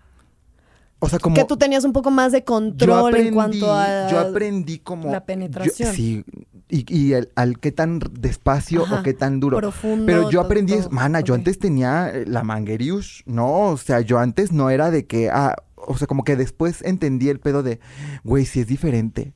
O 1.01 1.07
sea, 1.07 1.17
como. 1.19 1.33
que 1.35 1.45
tú 1.45 1.55
tenías 1.57 1.85
un 1.85 1.93
poco 1.93 2.11
más 2.11 2.31
de 2.33 2.39
yo 2.39 2.45
control 2.45 3.07
aprendí, 3.07 3.27
en 3.29 3.33
cuanto 3.33 3.73
a 3.73 4.09
yo 4.09 4.19
aprendí 4.19 4.79
como. 4.79 5.11
la 5.11 5.25
penetración. 5.25 5.89
yo- 5.89 5.93
sí. 5.95 6.25
Y, 6.71 6.85
y 6.95 7.13
el- 7.13 7.31
al 7.35 7.57
qué 7.59 7.71
tan 7.71 7.97
despacio 8.11 8.83
Ajá, 8.83 8.99
o 8.99 9.03
qué 9.03 9.13
tan 9.15 9.39
duro. 9.39 9.57
profundo, 9.57 10.05
Pero 10.05 10.29
yo 10.29 10.39
aprendí, 10.41 10.73
todo. 10.77 10.89
mana, 10.91 11.21
yo 11.21 11.33
antes 11.33 11.57
tenía 11.57 12.09
eh, 12.13 12.25
la 12.27 12.43
manguerius, 12.43 13.23
no, 13.25 13.69
o 13.69 13.77
sea, 13.77 14.01
yo 14.01 14.19
antes 14.19 14.51
no 14.51 14.69
era 14.69 14.91
de 14.91 15.07
que, 15.07 15.29
ah, 15.31 15.55
o 15.77 15.97
sea, 15.97 16.05
como 16.05 16.23
que 16.23 16.35
después 16.35 16.83
entendí 16.83 17.29
el 17.29 17.39
pedo 17.39 17.63
de, 17.63 17.79
güey, 18.23 18.45
si 18.45 18.59
es 18.59 18.67
diferente. 18.67 19.33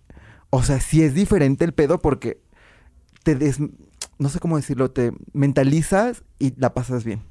O 0.51 0.61
sea, 0.61 0.79
si 0.79 1.01
es 1.01 1.15
diferente 1.15 1.65
el 1.65 1.73
pedo 1.73 1.99
porque 1.99 2.39
te 3.23 3.33
des, 3.35 3.57
no 4.19 4.29
sé 4.29 4.39
cómo 4.39 4.57
decirlo, 4.57 4.91
te 4.91 5.13
mentalizas 5.33 6.23
y 6.39 6.53
la 6.59 6.73
pasas 6.73 7.03
bien. 7.03 7.21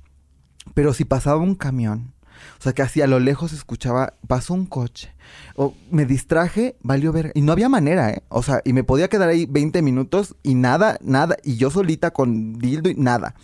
Pero 0.75 0.95
si 0.95 1.05
pasaba 1.05 1.39
un 1.39 1.55
camión, 1.55 2.13
o 2.59 2.63
sea, 2.63 2.73
que 2.73 2.83
así 2.83 3.01
a 3.03 3.07
lo 3.07 3.21
lejos 3.21 3.53
escuchaba, 3.53 4.15
pasó 4.27 4.55
un 4.55 4.67
coche, 4.67 5.15
o 5.55 5.75
me 5.91 6.07
distraje, 6.07 6.77
valió 6.83 7.13
ver, 7.13 7.33
y 7.35 7.43
no 7.43 7.53
había 7.53 7.69
manera, 7.69 8.11
¿eh? 8.11 8.23
O 8.29 8.43
sea, 8.43 8.61
y 8.65 8.73
me 8.73 8.85
podía 8.85 9.09
quedar 9.09 9.29
ahí 9.29 9.47
20 9.47 9.83
minutos 9.83 10.37
y 10.43 10.55
nada, 10.55 10.99
nada, 11.03 11.37
y 11.43 11.57
yo 11.57 11.71
solita 11.71 12.13
con 12.13 12.59
dildo 12.59 12.91
y 12.91 12.95
nada. 12.95 13.35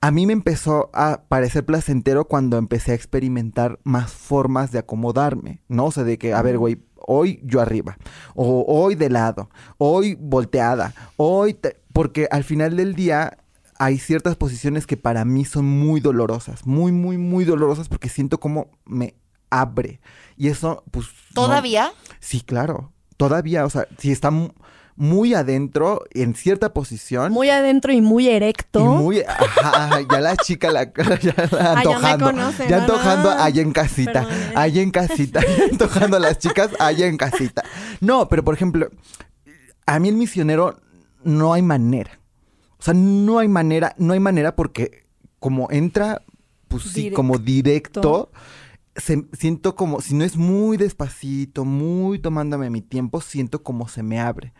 A 0.00 0.10
mí 0.10 0.26
me 0.26 0.32
empezó 0.32 0.90
a 0.92 1.22
parecer 1.28 1.64
placentero 1.64 2.26
cuando 2.26 2.58
empecé 2.58 2.90
a 2.90 2.96
experimentar 2.96 3.78
más 3.84 4.10
formas 4.10 4.72
de 4.72 4.80
acomodarme, 4.80 5.62
¿no? 5.68 5.86
O 5.86 5.92
sea, 5.92 6.02
de 6.02 6.18
que, 6.18 6.34
a 6.34 6.42
ver, 6.42 6.58
güey, 6.58 6.80
hoy 7.06 7.40
yo 7.44 7.60
arriba, 7.60 7.96
o 8.34 8.64
hoy 8.66 8.94
de 8.94 9.10
lado, 9.10 9.50
hoy 9.78 10.16
volteada, 10.20 10.94
hoy... 11.16 11.54
te- 11.54 11.80
Porque 11.92 12.26
al 12.30 12.42
final 12.44 12.76
del 12.76 12.94
día 12.94 13.38
hay 13.78 13.98
ciertas 13.98 14.36
posiciones 14.36 14.86
que 14.86 14.96
para 14.96 15.24
mí 15.24 15.44
son 15.44 15.64
muy 15.66 16.00
dolorosas, 16.00 16.66
muy, 16.66 16.92
muy, 16.92 17.18
muy 17.18 17.44
dolorosas 17.44 17.88
porque 17.88 18.08
siento 18.08 18.38
como 18.38 18.68
me 18.86 19.14
abre. 19.50 20.00
Y 20.36 20.48
eso, 20.48 20.84
pues... 20.90 21.06
no- 21.34 21.42
¿Todavía? 21.42 21.92
Sí, 22.20 22.40
claro. 22.40 22.92
Todavía, 23.18 23.64
o 23.66 23.70
sea, 23.70 23.86
si 23.98 24.10
está 24.10 24.30
muy 25.02 25.34
adentro, 25.34 26.04
en 26.12 26.36
cierta 26.36 26.72
posición. 26.72 27.32
Muy 27.32 27.50
adentro 27.50 27.92
y 27.92 28.00
muy 28.00 28.28
erecto. 28.28 28.78
Y 28.80 28.84
muy, 28.84 29.20
ajá, 29.22 30.00
ya 30.08 30.20
la 30.20 30.36
chica 30.36 30.70
la, 30.70 30.84
ya 31.20 31.34
la 31.50 31.72
Ah, 31.72 31.82
ya 31.82 31.96
antojando. 31.96 32.24
conocen, 32.26 32.68
ya 32.68 32.76
antojando 32.82 33.34
no. 33.34 33.42
allá 33.42 33.62
en 33.62 33.72
casita. 33.72 34.12
Perdón, 34.28 34.32
¿eh? 34.32 34.52
Allá 34.54 34.80
en 34.82 34.90
casita. 34.92 35.40
ya 35.40 35.64
antojando 35.72 36.16
a 36.18 36.20
las 36.20 36.38
chicas 36.38 36.70
allá 36.78 37.06
en 37.06 37.16
casita. 37.16 37.64
No, 38.00 38.28
pero 38.28 38.44
por 38.44 38.54
ejemplo, 38.54 38.90
a 39.86 39.98
mí 39.98 40.08
el 40.08 40.14
misionero 40.16 40.78
no 41.24 41.52
hay 41.52 41.62
manera. 41.62 42.20
O 42.78 42.82
sea, 42.82 42.94
no 42.94 43.40
hay 43.40 43.48
manera, 43.48 43.94
no 43.98 44.12
hay 44.12 44.20
manera 44.20 44.54
porque 44.54 45.02
como 45.40 45.68
entra, 45.72 46.22
pues 46.68 46.84
sí, 46.84 46.94
Directo. 47.02 47.16
como 47.16 47.38
directo, 47.38 48.30
se- 48.94 49.26
siento 49.32 49.74
como, 49.74 50.00
si 50.00 50.14
no 50.14 50.24
es 50.24 50.36
muy 50.36 50.76
despacito, 50.76 51.64
muy 51.64 52.18
tomándome 52.20 52.70
mi 52.70 52.82
tiempo, 52.82 53.20
siento 53.20 53.62
como 53.64 53.88
se 53.88 54.02
me 54.04 54.20
abre. 54.20 54.52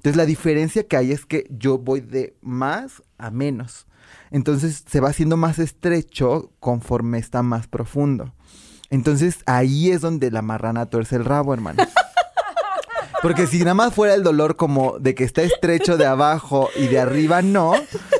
Entonces 0.00 0.16
la 0.16 0.24
diferencia 0.24 0.88
que 0.88 0.96
hay 0.96 1.12
es 1.12 1.26
que 1.26 1.46
yo 1.50 1.76
voy 1.76 2.00
de 2.00 2.34
más 2.40 3.02
a 3.18 3.30
menos. 3.30 3.86
Entonces 4.30 4.82
se 4.88 4.98
va 4.98 5.10
haciendo 5.10 5.36
más 5.36 5.58
estrecho 5.58 6.52
conforme 6.58 7.18
está 7.18 7.42
más 7.42 7.66
profundo. 7.66 8.32
Entonces 8.88 9.40
ahí 9.44 9.90
es 9.90 10.00
donde 10.00 10.30
la 10.30 10.40
marrana 10.40 10.86
tuerce 10.86 11.16
el 11.16 11.26
rabo, 11.26 11.52
hermano. 11.52 11.82
Porque 13.22 13.46
si 13.46 13.58
nada 13.58 13.74
más 13.74 13.92
fuera 13.92 14.14
el 14.14 14.22
dolor 14.22 14.56
como 14.56 14.98
de 14.98 15.14
que 15.14 15.24
está 15.24 15.42
estrecho 15.42 15.98
de 15.98 16.06
abajo 16.06 16.70
y 16.76 16.86
de 16.86 16.98
arriba 16.98 17.42
no, 17.42 17.74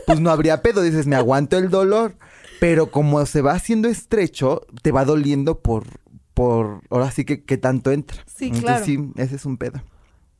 pues 0.06 0.20
no 0.20 0.30
habría 0.30 0.60
pedo. 0.60 0.82
Dices, 0.82 1.06
me 1.06 1.16
aguanto 1.16 1.56
el 1.56 1.70
dolor. 1.70 2.14
Pero 2.60 2.90
como 2.90 3.24
se 3.24 3.40
va 3.40 3.52
haciendo 3.52 3.88
estrecho, 3.88 4.66
te 4.82 4.92
va 4.92 5.06
doliendo 5.06 5.60
por, 5.60 5.86
por, 6.34 6.82
ahora 6.90 7.10
sí 7.10 7.24
que, 7.24 7.42
que 7.42 7.56
tanto 7.56 7.90
entra. 7.90 8.22
Sí, 8.26 8.48
Entonces 8.48 8.64
claro. 8.64 8.84
sí, 8.84 9.12
ese 9.16 9.36
es 9.36 9.46
un 9.46 9.56
pedo. 9.56 9.80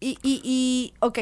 Y, 0.00 0.18
y, 0.22 0.40
y, 0.42 0.94
ok, 1.00 1.18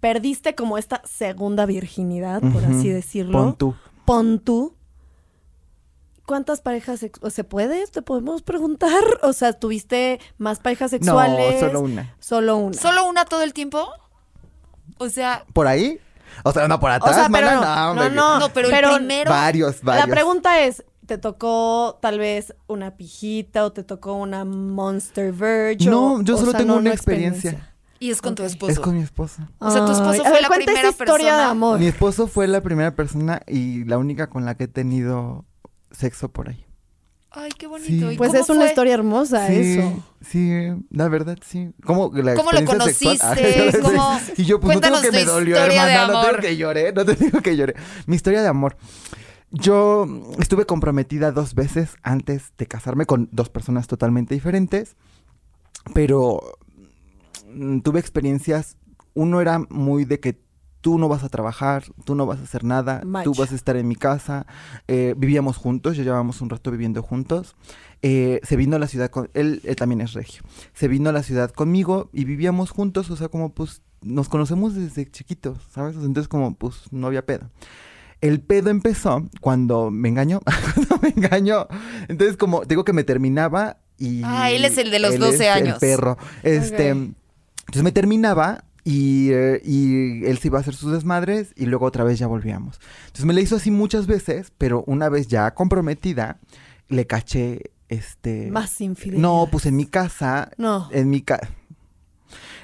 perdiste 0.00 0.54
como 0.54 0.76
esta 0.78 1.00
segunda 1.04 1.64
virginidad, 1.66 2.40
por 2.52 2.64
así 2.64 2.88
decirlo. 2.88 3.38
Pon 3.38 3.56
tú. 3.56 3.74
Pon 4.04 4.38
tú. 4.40 4.74
¿Cuántas 6.26 6.60
parejas 6.60 7.04
o 7.20 7.30
se 7.30 7.44
puede? 7.44 7.86
¿Te 7.88 8.00
podemos 8.02 8.42
preguntar? 8.42 8.92
O 9.22 9.32
sea, 9.32 9.52
¿tuviste 9.52 10.20
más 10.38 10.60
parejas 10.60 10.90
sexuales? 10.90 11.54
No, 11.62 11.68
solo 11.68 11.80
una. 11.80 12.14
Solo 12.20 12.56
una. 12.56 12.74
¿Solo 12.74 13.06
una 13.06 13.24
todo 13.24 13.42
el 13.42 13.52
tiempo? 13.52 13.88
O 14.98 15.08
sea, 15.08 15.44
¿Por 15.52 15.66
ahí? 15.66 15.98
O 16.44 16.52
sea, 16.52 16.66
no 16.68 16.80
por 16.80 16.90
atrás, 16.90 17.14
sea, 17.14 17.28
pero 17.30 17.46
mana, 17.46 17.94
no, 17.94 18.08
no, 18.10 18.38
no, 18.40 18.48
pero, 18.52 18.68
pero 18.70 18.90
el 18.90 18.96
primero. 18.98 19.30
Varios, 19.30 19.82
varios. 19.82 20.06
La 20.08 20.12
pregunta 20.14 20.60
es, 20.60 20.84
¿te 21.06 21.18
tocó 21.18 21.98
tal 22.00 22.18
vez 22.18 22.54
una 22.68 22.96
pijita 22.96 23.64
o 23.64 23.72
te 23.72 23.82
tocó 23.84 24.14
una 24.14 24.44
Monster 24.44 25.32
Verge? 25.32 25.84
No, 25.90 26.14
o- 26.14 26.22
yo 26.22 26.34
o 26.36 26.38
solo 26.38 26.52
sea, 26.52 26.58
tengo 26.60 26.74
no, 26.74 26.80
una 26.80 26.90
no 26.90 26.94
experiencia. 26.94 27.71
Y 28.02 28.10
es 28.10 28.20
con 28.20 28.34
tu 28.34 28.42
esposo. 28.42 28.72
Es 28.72 28.80
con 28.80 28.96
mi 28.96 29.02
esposa. 29.02 29.48
O 29.60 29.70
sea, 29.70 29.84
tu 29.86 29.92
esposo 29.92 30.10
Ay, 30.10 30.20
fue 30.22 30.32
ver, 30.32 30.42
la 30.42 30.48
primera 30.48 30.80
esa 30.80 30.88
historia 30.88 31.26
de 31.26 31.30
persona. 31.30 31.50
amor. 31.50 31.78
Mi 31.78 31.86
esposo 31.86 32.26
fue 32.26 32.48
la 32.48 32.60
primera 32.60 32.96
persona 32.96 33.42
y 33.46 33.84
la 33.84 33.96
única 33.96 34.28
con 34.28 34.44
la 34.44 34.56
que 34.56 34.64
he 34.64 34.68
tenido 34.68 35.44
sexo 35.92 36.28
por 36.28 36.48
ahí. 36.48 36.66
Ay, 37.30 37.52
qué 37.56 37.68
bonito. 37.68 38.08
Sí. 38.08 38.14
¿Y 38.14 38.16
Pues 38.16 38.34
es 38.34 38.48
una 38.50 38.66
historia 38.66 38.94
hermosa 38.94 39.46
sí, 39.46 39.78
eso. 39.78 40.04
sí, 40.20 40.50
la 40.90 41.08
verdad, 41.08 41.38
sí. 41.46 41.70
¿Cómo, 41.84 42.10
la 42.12 42.34
¿Cómo 42.34 42.50
lo 42.50 42.64
conociste? 42.64 43.24
Ah, 43.24 43.36
¿Cómo? 43.82 44.18
Y 44.36 44.46
yo, 44.46 44.58
pues 44.58 44.74
no 44.74 44.80
tengo 44.80 45.00
que 45.00 45.12
me 45.12 45.24
dolió, 45.24 45.56
hermana, 45.56 46.08
no 46.08 46.22
tengo 46.22 46.38
que 46.38 46.56
lloré, 46.56 46.92
no 46.92 47.04
te 47.04 47.14
digo 47.14 47.40
que 47.40 47.56
lloré. 47.56 47.76
Mi 48.06 48.16
historia 48.16 48.42
de 48.42 48.48
amor. 48.48 48.76
Yo 49.52 50.08
estuve 50.40 50.66
comprometida 50.66 51.30
dos 51.30 51.54
veces 51.54 51.94
antes 52.02 52.52
de 52.58 52.66
casarme 52.66 53.06
con 53.06 53.28
dos 53.30 53.48
personas 53.48 53.86
totalmente 53.86 54.34
diferentes, 54.34 54.96
pero 55.94 56.58
tuve 57.82 58.00
experiencias, 58.00 58.76
uno 59.14 59.40
era 59.40 59.58
muy 59.70 60.04
de 60.04 60.20
que 60.20 60.40
tú 60.80 60.98
no 60.98 61.08
vas 61.08 61.22
a 61.22 61.28
trabajar, 61.28 61.84
tú 62.04 62.14
no 62.14 62.26
vas 62.26 62.40
a 62.40 62.42
hacer 62.42 62.64
nada, 62.64 63.02
tú 63.22 63.34
vas 63.34 63.52
a 63.52 63.54
estar 63.54 63.76
en 63.76 63.86
mi 63.88 63.94
casa, 63.94 64.46
eh, 64.88 65.14
vivíamos 65.16 65.56
juntos, 65.56 65.96
ya 65.96 66.02
llevábamos 66.02 66.40
un 66.40 66.50
rato 66.50 66.70
viviendo 66.70 67.02
juntos, 67.02 67.54
eh, 68.02 68.40
se 68.42 68.56
vino 68.56 68.76
a 68.76 68.78
la 68.80 68.88
ciudad, 68.88 69.08
con, 69.08 69.30
él, 69.32 69.60
él 69.64 69.76
también 69.76 70.00
es 70.00 70.12
regio, 70.12 70.42
se 70.74 70.88
vino 70.88 71.08
a 71.08 71.12
la 71.12 71.22
ciudad 71.22 71.50
conmigo 71.52 72.10
y 72.12 72.24
vivíamos 72.24 72.70
juntos, 72.70 73.10
o 73.10 73.16
sea, 73.16 73.28
como 73.28 73.54
pues 73.54 73.80
nos 74.02 74.28
conocemos 74.28 74.74
desde 74.74 75.08
chiquitos, 75.08 75.58
¿sabes? 75.72 75.94
Entonces 75.94 76.26
como 76.26 76.54
pues 76.56 76.82
no 76.90 77.06
había 77.06 77.24
pedo. 77.24 77.48
El 78.20 78.40
pedo 78.40 78.70
empezó 78.70 79.28
cuando 79.40 79.90
me 79.90 80.08
engañó, 80.08 80.40
cuando 80.74 80.98
me 81.02 81.08
engañó. 81.10 81.68
Entonces 82.08 82.36
como 82.36 82.64
digo 82.64 82.84
que 82.84 82.92
me 82.92 83.04
terminaba 83.04 83.78
y... 83.98 84.22
Ah, 84.24 84.50
él 84.50 84.64
es 84.64 84.78
el 84.78 84.90
de 84.90 84.98
los 84.98 85.14
él 85.14 85.20
12 85.20 85.34
es 85.34 85.40
El 85.40 85.48
años. 85.48 85.78
perro. 85.78 86.18
Este, 86.42 86.92
Ok. 86.92 86.98
Entonces 87.62 87.82
me 87.82 87.92
terminaba 87.92 88.64
y, 88.84 89.30
eh, 89.30 89.60
y 89.64 90.24
él 90.24 90.38
se 90.38 90.48
iba 90.48 90.58
a 90.58 90.60
hacer 90.60 90.74
sus 90.74 90.92
desmadres 90.92 91.52
y 91.56 91.66
luego 91.66 91.86
otra 91.86 92.04
vez 92.04 92.18
ya 92.18 92.26
volvíamos. 92.26 92.80
Entonces 93.06 93.24
me 93.24 93.32
la 93.32 93.40
hizo 93.40 93.56
así 93.56 93.70
muchas 93.70 94.06
veces, 94.06 94.52
pero 94.58 94.82
una 94.86 95.08
vez 95.08 95.28
ya 95.28 95.52
comprometida, 95.54 96.38
le 96.88 97.06
caché 97.06 97.70
este... 97.88 98.50
Más 98.50 98.80
infidelidad. 98.80 99.22
No, 99.22 99.48
pues 99.50 99.66
en 99.66 99.76
mi 99.76 99.86
casa, 99.86 100.50
No. 100.58 100.88
en 100.92 101.10
mi 101.10 101.22
casa. 101.22 101.48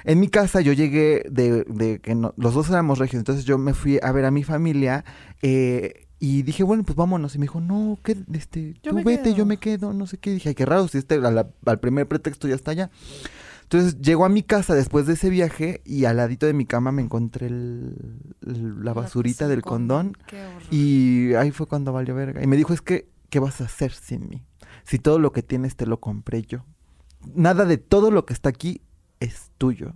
En 0.03 0.19
mi 0.19 0.27
casa 0.29 0.61
yo 0.61 0.73
llegué 0.73 1.23
de, 1.29 1.63
de 1.65 1.99
que 1.99 2.15
no- 2.15 2.33
los 2.37 2.53
dos 2.53 2.69
éramos 2.69 2.97
regios, 2.99 3.19
entonces 3.19 3.45
yo 3.45 3.57
me 3.57 3.73
fui 3.73 3.99
a 4.01 4.11
ver 4.11 4.25
a 4.25 4.31
mi 4.31 4.43
familia 4.43 5.03
eh, 5.41 6.07
y 6.19 6.41
dije, 6.43 6.63
bueno, 6.63 6.83
pues 6.83 6.95
vámonos. 6.95 7.35
Y 7.35 7.37
me 7.37 7.43
dijo, 7.43 7.61
no, 7.61 7.97
que 8.03 8.17
este, 8.33 8.73
Yo 8.83 8.91
tú 8.91 8.95
vete, 9.03 9.23
quedo. 9.23 9.35
yo 9.35 9.45
me 9.45 9.57
quedo, 9.57 9.93
no 9.93 10.07
sé 10.07 10.17
qué. 10.17 10.31
dije, 10.31 10.49
ay, 10.49 10.55
qué 10.55 10.65
raro, 10.65 10.87
si 10.87 10.97
este 10.97 11.17
la- 11.19 11.47
al 11.65 11.79
primer 11.79 12.07
pretexto 12.07 12.47
ya 12.47 12.55
está 12.55 12.71
allá. 12.71 12.89
Entonces 13.71 14.01
llego 14.01 14.25
a 14.25 14.29
mi 14.29 14.41
casa 14.41 14.73
después 14.73 15.05
de 15.05 15.13
ese 15.13 15.29
viaje 15.29 15.81
y 15.85 16.05
al 16.05 16.17
ladito 16.17 16.47
de 16.47 16.53
mi 16.53 16.65
cama 16.65 16.91
me 16.91 17.03
encontré 17.03 17.45
el- 17.45 17.95
el- 18.47 18.83
la 18.83 18.93
basurita 18.93 19.47
del 19.47 19.61
condón. 19.61 20.17
Qué. 20.25 20.43
Y 20.71 21.35
ahí 21.35 21.51
fue 21.51 21.67
cuando 21.67 21.93
valió 21.93 22.15
verga. 22.15 22.43
Y 22.43 22.47
me 22.47 22.57
dijo, 22.57 22.73
es 22.73 22.81
que, 22.81 23.07
¿qué 23.29 23.37
vas 23.39 23.61
a 23.61 23.65
hacer 23.65 23.91
sin 23.91 24.27
mí? 24.27 24.43
Si 24.85 24.97
todo 24.97 25.19
lo 25.19 25.31
que 25.31 25.43
tienes 25.43 25.75
te 25.75 25.85
lo 25.85 25.99
compré 25.99 26.41
yo. 26.41 26.65
Nada 27.35 27.65
de 27.65 27.77
todo 27.77 28.09
lo 28.09 28.25
que 28.25 28.33
está 28.33 28.49
aquí 28.49 28.81
es 29.19 29.51
tuyo. 29.59 29.93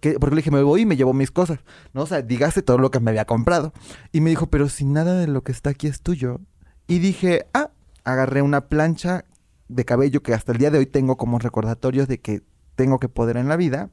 ¿Qué? 0.00 0.14
Porque 0.18 0.34
le 0.34 0.40
dije, 0.40 0.50
me 0.50 0.62
voy 0.62 0.80
y 0.80 0.86
me 0.86 0.96
llevo 0.96 1.12
mis 1.12 1.30
cosas. 1.30 1.58
¿No? 1.92 2.02
O 2.04 2.06
sea, 2.06 2.22
dígase 2.22 2.62
todo 2.62 2.78
lo 2.78 2.90
que 2.90 2.98
me 2.98 3.10
había 3.10 3.26
comprado. 3.26 3.74
Y 4.10 4.22
me 4.22 4.30
dijo, 4.30 4.46
pero 4.46 4.70
si 4.70 4.86
nada 4.86 5.18
de 5.18 5.26
lo 5.26 5.42
que 5.44 5.52
está 5.52 5.68
aquí 5.68 5.86
es 5.86 6.00
tuyo. 6.00 6.40
Y 6.86 6.98
dije, 7.00 7.44
ah, 7.52 7.72
agarré 8.04 8.40
una 8.40 8.68
plancha 8.68 9.26
de 9.68 9.84
cabello 9.84 10.22
que 10.22 10.32
hasta 10.32 10.52
el 10.52 10.58
día 10.58 10.70
de 10.70 10.78
hoy 10.78 10.86
tengo 10.86 11.18
como 11.18 11.38
recordatorios 11.38 12.08
de 12.08 12.18
que 12.18 12.42
tengo 12.74 12.98
que 12.98 13.08
poder 13.08 13.36
en 13.36 13.48
la 13.48 13.56
vida. 13.56 13.90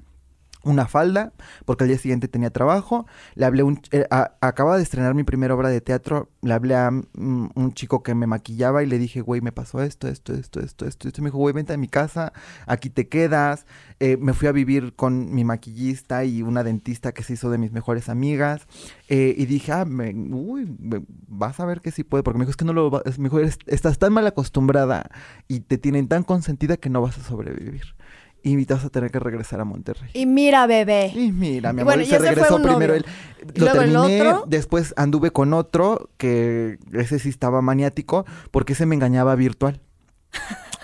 Una 0.61 0.89
falda, 0.89 1.31
porque 1.63 1.85
al 1.85 1.87
día 1.87 1.97
siguiente 1.97 2.27
tenía 2.27 2.49
trabajo. 2.49 3.05
Le 3.35 3.45
hablé 3.45 3.63
un... 3.63 3.79
eh, 3.91 4.05
a- 4.11 4.33
acaba 4.41 4.75
de 4.75 4.83
estrenar 4.83 5.15
mi 5.15 5.23
primera 5.23 5.55
obra 5.55 5.69
de 5.69 5.79
teatro. 5.79 6.31
Le 6.41 6.51
hablé 6.53 6.75
a 6.75 6.91
mm, 6.91 7.51
un 7.55 7.73
chico 7.73 8.03
que 8.03 8.13
me 8.13 8.27
maquillaba 8.27 8.83
y 8.83 8.85
le 8.85 8.97
dije, 8.99 9.21
güey, 9.21 9.39
me 9.39 9.53
pasó 9.53 9.81
esto, 9.81 10.09
esto, 10.09 10.33
esto, 10.33 10.59
esto, 10.59 10.85
esto. 10.85 11.07
Y 11.07 11.21
me 11.21 11.29
dijo, 11.29 11.37
güey, 11.37 11.53
vente 11.55 11.71
a 11.71 11.77
mi 11.77 11.87
casa, 11.87 12.33
aquí 12.67 12.89
te 12.89 13.07
quedas. 13.07 13.65
Eh, 14.01 14.17
me 14.17 14.33
fui 14.33 14.49
a 14.49 14.51
vivir 14.51 14.97
con 14.97 15.33
mi 15.33 15.45
maquillista 15.45 16.25
y 16.25 16.41
una 16.41 16.65
dentista 16.65 17.13
que 17.13 17.23
se 17.23 17.33
hizo 17.33 17.49
de 17.49 17.57
mis 17.57 17.71
mejores 17.71 18.09
amigas. 18.09 18.67
Eh, 19.07 19.33
y 19.37 19.45
dije, 19.45 19.71
ah, 19.71 19.85
me- 19.85 20.13
uy, 20.13 20.75
me- 20.77 21.05
vas 21.29 21.61
a 21.61 21.65
ver 21.65 21.79
que 21.79 21.91
sí 21.91 22.03
puede. 22.03 22.21
Porque 22.23 22.37
me 22.37 22.43
dijo, 22.43 22.51
es 22.51 22.57
que 22.57 22.65
no 22.65 22.73
lo... 22.73 22.91
va- 22.91 23.01
es- 23.05 23.17
me 23.17 23.29
dijo, 23.29 23.39
"Eres- 23.39 23.59
estás 23.65 23.97
tan 23.97 24.11
mal 24.11 24.27
acostumbrada 24.27 25.09
y 25.47 25.61
te 25.61 25.77
tienen 25.77 26.09
tan 26.09 26.23
consentida 26.23 26.75
que 26.75 26.89
no 26.89 27.01
vas 27.01 27.17
a 27.17 27.23
sobrevivir. 27.23 27.95
Y 28.43 28.63
vas 28.65 28.85
a 28.85 28.89
tener 28.89 29.11
que 29.11 29.19
regresar 29.19 29.59
a 29.59 29.65
Monterrey. 29.65 30.09
Y 30.13 30.25
mira, 30.25 30.65
bebé. 30.67 31.11
Y 31.15 31.31
mira, 31.31 31.73
mi 31.73 31.81
amor, 31.81 31.95
bueno, 31.95 32.03
y 32.03 32.05
se 32.05 32.19
regresó 32.19 32.61
primero 32.61 32.93
él. 32.95 33.05
¿Y 33.53 33.59
Lo 33.59 33.65
luego 33.73 33.81
el 33.81 33.91
terminé, 33.93 34.21
otro? 34.21 34.43
después 34.47 34.93
anduve 34.97 35.31
con 35.31 35.53
otro 35.53 36.09
que 36.17 36.77
ese 36.93 37.19
sí 37.19 37.29
estaba 37.29 37.61
maniático 37.61 38.25
porque 38.51 38.73
ese 38.73 38.85
me 38.85 38.95
engañaba 38.95 39.35
virtual. 39.35 39.81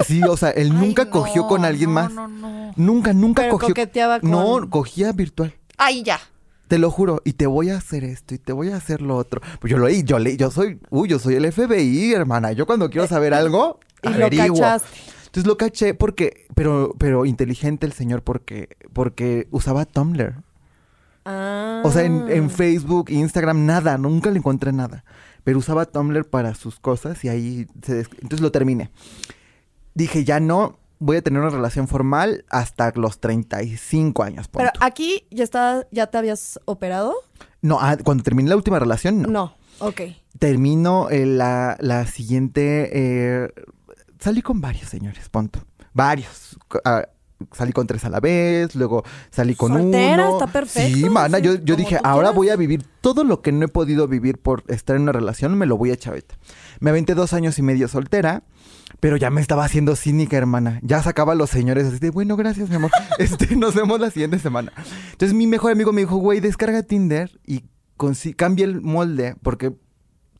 Sí, 0.05 0.21
o 0.23 0.35
sea, 0.35 0.49
él 0.49 0.71
Ay, 0.73 0.77
nunca 0.87 1.05
no, 1.05 1.11
cogió 1.11 1.47
con 1.47 1.63
alguien 1.65 1.89
no, 1.89 1.93
más. 1.95 2.11
No, 2.11 2.27
no, 2.27 2.73
Nunca, 2.75 3.13
nunca 3.13 3.43
Pero 3.43 3.53
cogió. 3.53 3.67
coqueteaba 3.69 4.19
con... 4.19 4.31
No, 4.31 4.69
cogía 4.69 5.11
virtual. 5.13 5.53
Ay, 5.77 6.03
ya. 6.03 6.19
Te 6.67 6.79
lo 6.79 6.89
juro, 6.89 7.21
y 7.23 7.33
te 7.33 7.45
voy 7.45 7.69
a 7.69 7.77
hacer 7.77 8.03
esto 8.03 8.33
y 8.33 8.39
te 8.39 8.51
voy 8.51 8.69
a 8.71 8.75
hacer 8.77 9.01
lo 9.01 9.15
otro. 9.15 9.39
Pues 9.61 9.69
yo 9.71 9.77
lo 9.77 9.87
leí, 9.87 10.03
yo 10.03 10.17
leí, 10.17 10.35
yo 10.35 10.49
soy, 10.49 10.79
uy, 10.89 11.07
yo 11.07 11.19
soy 11.19 11.35
el 11.35 11.51
FBI, 11.51 12.13
hermana. 12.13 12.51
Yo 12.53 12.65
cuando 12.65 12.89
quiero 12.89 13.07
saber 13.07 13.33
algo, 13.35 13.79
Y 14.03 14.09
lo 14.09 14.15
averiguo. 14.25 14.57
cachaste. 14.59 14.87
Entonces 15.35 15.49
lo 15.49 15.57
caché 15.57 15.93
porque, 15.93 16.47
pero, 16.55 16.95
pero 16.97 17.25
inteligente 17.25 17.85
el 17.85 17.91
señor 17.91 18.23
porque, 18.23 18.69
porque 18.93 19.49
usaba 19.51 19.83
Tumblr. 19.83 20.33
Ah. 21.25 21.81
O 21.83 21.91
sea, 21.91 22.03
en, 22.05 22.29
en 22.29 22.49
Facebook, 22.49 23.09
Instagram, 23.09 23.65
nada, 23.65 23.97
nunca 23.97 24.31
le 24.31 24.37
encontré 24.37 24.71
nada. 24.71 25.03
Pero 25.43 25.59
usaba 25.59 25.87
Tumblr 25.87 26.23
para 26.29 26.55
sus 26.55 26.79
cosas 26.79 27.21
y 27.25 27.27
ahí 27.27 27.67
se... 27.83 27.95
des- 27.95 28.09
Entonces 28.13 28.39
lo 28.39 28.53
terminé. 28.53 28.91
Dije, 29.93 30.23
ya 30.23 30.39
no 30.39 30.79
voy 30.99 31.17
a 31.17 31.21
tener 31.21 31.41
una 31.41 31.49
relación 31.49 31.89
formal 31.89 32.45
hasta 32.49 32.93
los 32.95 33.19
35 33.19 34.23
años. 34.23 34.47
Pero 34.47 34.69
aquí 34.79 35.27
ya 35.31 35.43
está, 35.43 35.85
ya 35.91 36.07
te 36.07 36.17
habías 36.17 36.61
operado? 36.63 37.13
No, 37.61 37.79
ah, 37.81 37.97
cuando 38.01 38.23
terminé 38.23 38.47
la 38.47 38.55
última 38.55 38.79
relación, 38.79 39.21
no. 39.21 39.27
No. 39.27 39.57
Ok. 39.79 39.99
Termino 40.39 41.09
eh, 41.09 41.25
la, 41.25 41.75
la 41.81 42.07
siguiente... 42.07 42.89
eh, 42.93 43.49
salí 44.25 44.41
con 44.41 44.59
varios 44.59 44.89
señores, 44.89 45.29
punto. 45.29 45.59
Varios. 45.93 46.57
Ah, 46.83 47.07
salí 47.51 47.71
con 47.71 47.85
tres 47.85 48.05
a 48.05 48.09
la 48.09 48.19
vez, 48.19 48.73
luego 48.73 49.03
salí 49.29 49.53
con 49.53 49.71
Soltera, 49.71 50.29
uno. 50.29 50.39
está 50.39 50.51
perfecto, 50.51 50.97
Sí, 50.97 51.09
mana, 51.11 51.37
sí, 51.37 51.43
yo, 51.43 51.55
yo 51.63 51.75
dije, 51.75 51.97
ahora 51.97 52.29
quieras". 52.29 52.35
voy 52.35 52.49
a 52.49 52.55
vivir 52.55 52.83
todo 53.01 53.23
lo 53.23 53.43
que 53.43 53.51
no 53.51 53.65
he 53.65 53.67
podido 53.67 54.07
vivir 54.07 54.39
por 54.39 54.63
estar 54.67 54.95
en 54.95 55.03
una 55.03 55.11
relación, 55.11 55.55
me 55.55 55.67
lo 55.67 55.77
voy 55.77 55.91
a 55.91 55.97
ahorita. 56.07 56.33
Me 56.79 56.89
aventé 56.89 57.13
dos 57.13 57.33
años 57.33 57.59
y 57.59 57.61
medio 57.61 57.87
soltera. 57.87 58.43
Pero 58.99 59.17
ya 59.17 59.29
me 59.29 59.41
estaba 59.41 59.65
haciendo 59.65 59.95
cínica, 59.95 60.37
hermana. 60.37 60.79
Ya 60.81 61.03
sacaba 61.03 61.33
a 61.33 61.35
los 61.35 61.49
señores 61.49 61.85
así 61.85 61.99
de, 61.99 62.11
bueno, 62.11 62.37
gracias, 62.37 62.69
mi 62.69 62.75
amor. 62.75 62.91
Este, 63.19 63.55
nos 63.55 63.75
vemos 63.75 63.99
la 63.99 64.09
siguiente 64.09 64.39
semana. 64.39 64.71
Entonces 65.11 65.33
mi 65.35 65.47
mejor 65.47 65.71
amigo 65.71 65.91
me 65.91 66.01
dijo, 66.01 66.15
güey, 66.15 66.39
descarga 66.39 66.81
Tinder 66.81 67.37
y 67.45 67.65
cambia 68.37 68.65
el 68.65 68.81
molde, 68.81 69.35
porque 69.43 69.75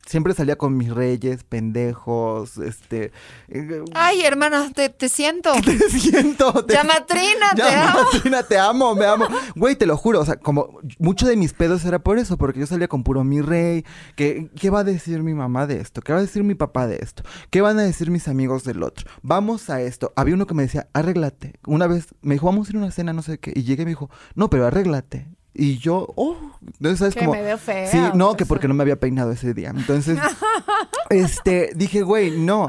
siempre 0.06 0.32
salía 0.34 0.56
con 0.56 0.76
mis 0.76 0.90
reyes, 0.92 1.44
pendejos, 1.44 2.56
este... 2.58 3.12
eh, 3.48 3.84
Ay, 3.94 4.22
hermana, 4.22 4.70
te, 4.72 4.88
te 4.88 5.08
siento. 5.08 5.52
te 5.64 5.78
siento. 5.90 6.64
te- 6.64 6.74
Llamatrina, 6.74 7.50
te 7.54 7.62
amo. 7.62 7.98
Martina, 8.12 8.42
te 8.42 8.58
amo, 8.58 8.94
me 8.94 9.04
amo. 9.06 9.26
Güey, 9.54 9.76
te 9.76 9.86
lo 9.86 9.96
juro, 9.96 10.20
o 10.20 10.24
sea, 10.24 10.36
como 10.36 10.78
mucho 10.98 11.26
de 11.26 11.36
mis 11.36 11.52
pedos 11.52 11.84
era 11.84 11.98
por 11.98 12.18
eso, 12.18 12.36
porque 12.38 12.60
yo 12.60 12.66
salía 12.66 12.88
con 12.88 13.02
puro 13.02 13.24
mi 13.24 13.40
rey, 13.40 13.84
que 14.16 14.50
¿qué 14.58 14.70
va 14.70 14.80
a 14.80 14.84
decir 14.84 15.22
mi 15.22 15.34
mamá 15.34 15.66
de 15.66 15.80
esto? 15.80 16.00
¿Qué 16.00 16.12
va 16.12 16.18
a 16.18 16.22
decir 16.22 16.42
mi 16.44 16.54
papá 16.54 16.86
de 16.86 16.96
esto? 17.02 17.22
¿Qué 17.50 17.60
van 17.60 17.78
a 17.78 17.82
decir 17.82 18.10
mis 18.10 18.28
amigos 18.28 18.64
del 18.64 18.82
otro? 18.82 19.06
Vamos 19.22 19.68
a 19.70 19.80
esto. 19.82 20.12
Había 20.16 20.34
uno 20.34 20.46
que 20.46 20.54
me 20.54 20.62
decía, 20.62 20.88
arréglate. 20.92 21.54
Una 21.66 21.86
vez 21.86 22.06
me 22.22 22.34
dijo, 22.34 22.46
vamos 22.46 22.68
a 22.68 22.70
ir 22.70 22.76
a 22.76 22.80
una 22.80 22.90
cena, 22.90 23.12
no 23.12 23.22
sé 23.22 23.38
qué, 23.38 23.52
y 23.54 23.64
llegué 23.64 23.82
y 23.82 23.86
me 23.86 23.90
dijo, 23.90 24.10
no, 24.34 24.48
pero 24.50 24.66
arréglate. 24.66 25.26
Y 25.58 25.78
yo, 25.78 26.12
oh, 26.16 26.36
entonces 26.78 27.14
Que 27.14 27.20
como... 27.20 27.32
me 27.32 27.40
veo 27.40 27.56
fea. 27.56 27.90
Sí, 27.90 27.98
no, 28.14 28.36
que 28.36 28.44
porque 28.44 28.68
no 28.68 28.74
me 28.74 28.82
había 28.82 29.00
peinado 29.00 29.32
ese 29.32 29.54
día. 29.54 29.72
Entonces, 29.74 30.18
este, 31.10 31.70
dije, 31.74 32.02
güey, 32.02 32.30
no. 32.30 32.68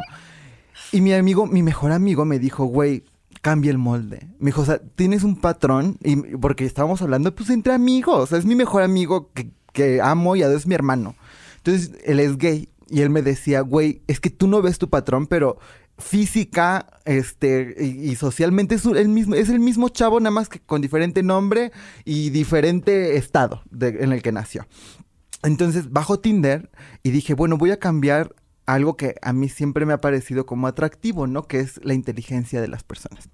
Y 0.94 1.02
mi 1.02 1.14
amigo, 1.14 1.46
mi 1.48 1.64
mejor 1.64 1.92
amigo 1.92 2.24
me 2.24 2.40
dijo, 2.40 2.64
güey, 2.64 3.04
cambia 3.42 3.72
el 3.72 3.78
molde. 3.78 4.28
Me 4.40 4.48
dijo, 4.48 4.62
o 4.62 4.66
sea, 4.66 4.80
tienes 4.80 5.24
un 5.24 5.36
patrón, 5.36 5.98
y 6.02 6.16
porque 6.38 6.66
estábamos 6.66 7.02
hablando, 7.02 7.36
pues 7.36 7.50
entre 7.50 7.74
amigos. 7.74 8.24
O 8.24 8.26
sea, 8.26 8.38
es 8.38 8.46
mi 8.46 8.56
mejor 8.56 8.84
amigo 8.84 9.32
que, 9.34 9.50
que 9.74 10.00
amo 10.02 10.38
y 10.38 10.44
además 10.44 10.62
es 10.62 10.68
mi 10.68 10.76
hermano. 10.76 11.16
Entonces, 11.58 11.92
él 12.06 12.22
es 12.22 12.38
gay. 12.38 12.70
Y 12.90 13.02
él 13.02 13.10
me 13.10 13.22
decía, 13.22 13.60
güey, 13.62 14.02
es 14.08 14.22
que 14.22 14.30
tú 14.30 14.48
no 14.48 14.62
ves 14.62 14.78
tu 14.78 14.90
patrón, 14.90 15.28
pero 15.28 15.60
física, 15.98 16.88
este, 17.06 17.76
y, 17.80 18.16
socialmente 18.16 18.76
es 18.76 18.86
el 18.86 19.10
mismo, 19.10 19.36
es 19.36 19.50
el 19.50 19.60
mismo 19.60 19.90
chavo, 19.90 20.20
nada 20.20 20.32
más 20.32 20.50
que 20.50 20.60
con 20.60 20.82
diferente 20.82 21.24
nombre 21.24 21.72
y 22.06 22.30
diferente 22.30 23.18
estado 23.18 23.64
en 23.80 24.12
el 24.12 24.22
que 24.22 24.32
nació. 24.32 24.68
Entonces 25.44 25.92
bajo 25.92 26.20
Tinder 26.20 26.70
y 27.04 27.12
dije, 27.12 27.34
bueno, 27.34 27.58
voy 27.58 27.72
a 27.72 27.80
cambiar 27.80 28.34
algo 28.66 28.98
que 28.98 29.16
a 29.22 29.34
mí 29.34 29.48
siempre 29.50 29.86
me 29.86 29.94
ha 29.94 30.02
parecido 30.02 30.46
como 30.46 30.68
atractivo, 30.68 31.26
¿no? 31.26 31.44
Que 31.44 31.62
es 31.62 31.80
la 31.84 31.94
inteligencia 31.94 32.60
de 32.60 32.68
las 32.68 32.84
personas. 32.84 33.30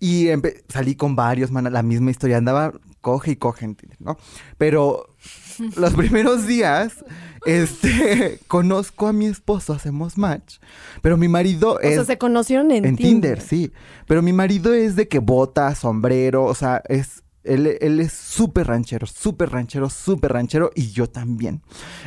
Y 0.00 0.28
salí 0.68 0.96
con 0.96 1.14
varios, 1.14 1.50
man, 1.50 1.70
la 1.70 1.82
misma 1.82 2.10
historia, 2.10 2.38
andaba 2.38 2.72
coge 3.02 3.32
y 3.32 3.36
coge 3.36 3.76
¿no? 3.98 4.16
Pero 4.56 5.14
los 5.76 5.94
primeros 5.94 6.46
días, 6.46 7.04
este, 7.46 8.40
conozco 8.48 9.06
a 9.06 9.12
mi 9.12 9.26
esposo, 9.26 9.72
hacemos 9.72 10.18
match, 10.18 10.56
pero 11.02 11.16
mi 11.16 11.28
marido 11.28 11.74
O 11.74 11.80
es... 11.80 11.94
sea, 11.94 12.04
se 12.04 12.18
conocieron 12.18 12.70
en, 12.70 12.84
En 12.84 12.96
Tinder, 12.96 13.40
sí. 13.40 13.72
Pero 14.06 14.22
mi 14.22 14.32
marido 14.32 14.74
es 14.74 14.96
de 14.96 15.08
que 15.08 15.18
bota, 15.18 15.74
sombrero, 15.74 16.44
o 16.44 16.54
sea, 16.54 16.82
es. 16.88 17.22
Él, 17.42 17.78
él 17.80 18.00
es 18.00 18.12
súper 18.12 18.66
ranchero, 18.66 19.06
súper 19.06 19.50
ranchero, 19.50 19.88
súper 19.88 20.34
ranchero 20.34 20.70
y 20.74 20.90
yo 20.90 21.08
también. 21.08 21.62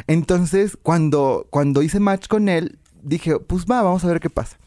Entonces, 0.05 0.77
cuando, 0.79 1.47
cuando 1.49 1.81
hice 1.81 1.99
match 1.99 2.27
con 2.27 2.49
él, 2.49 2.77
dije, 3.01 3.39
pues 3.39 3.65
va, 3.65 3.81
vamos 3.81 4.03
a 4.03 4.07
ver 4.07 4.19
qué 4.19 4.29
pasa. 4.29 4.57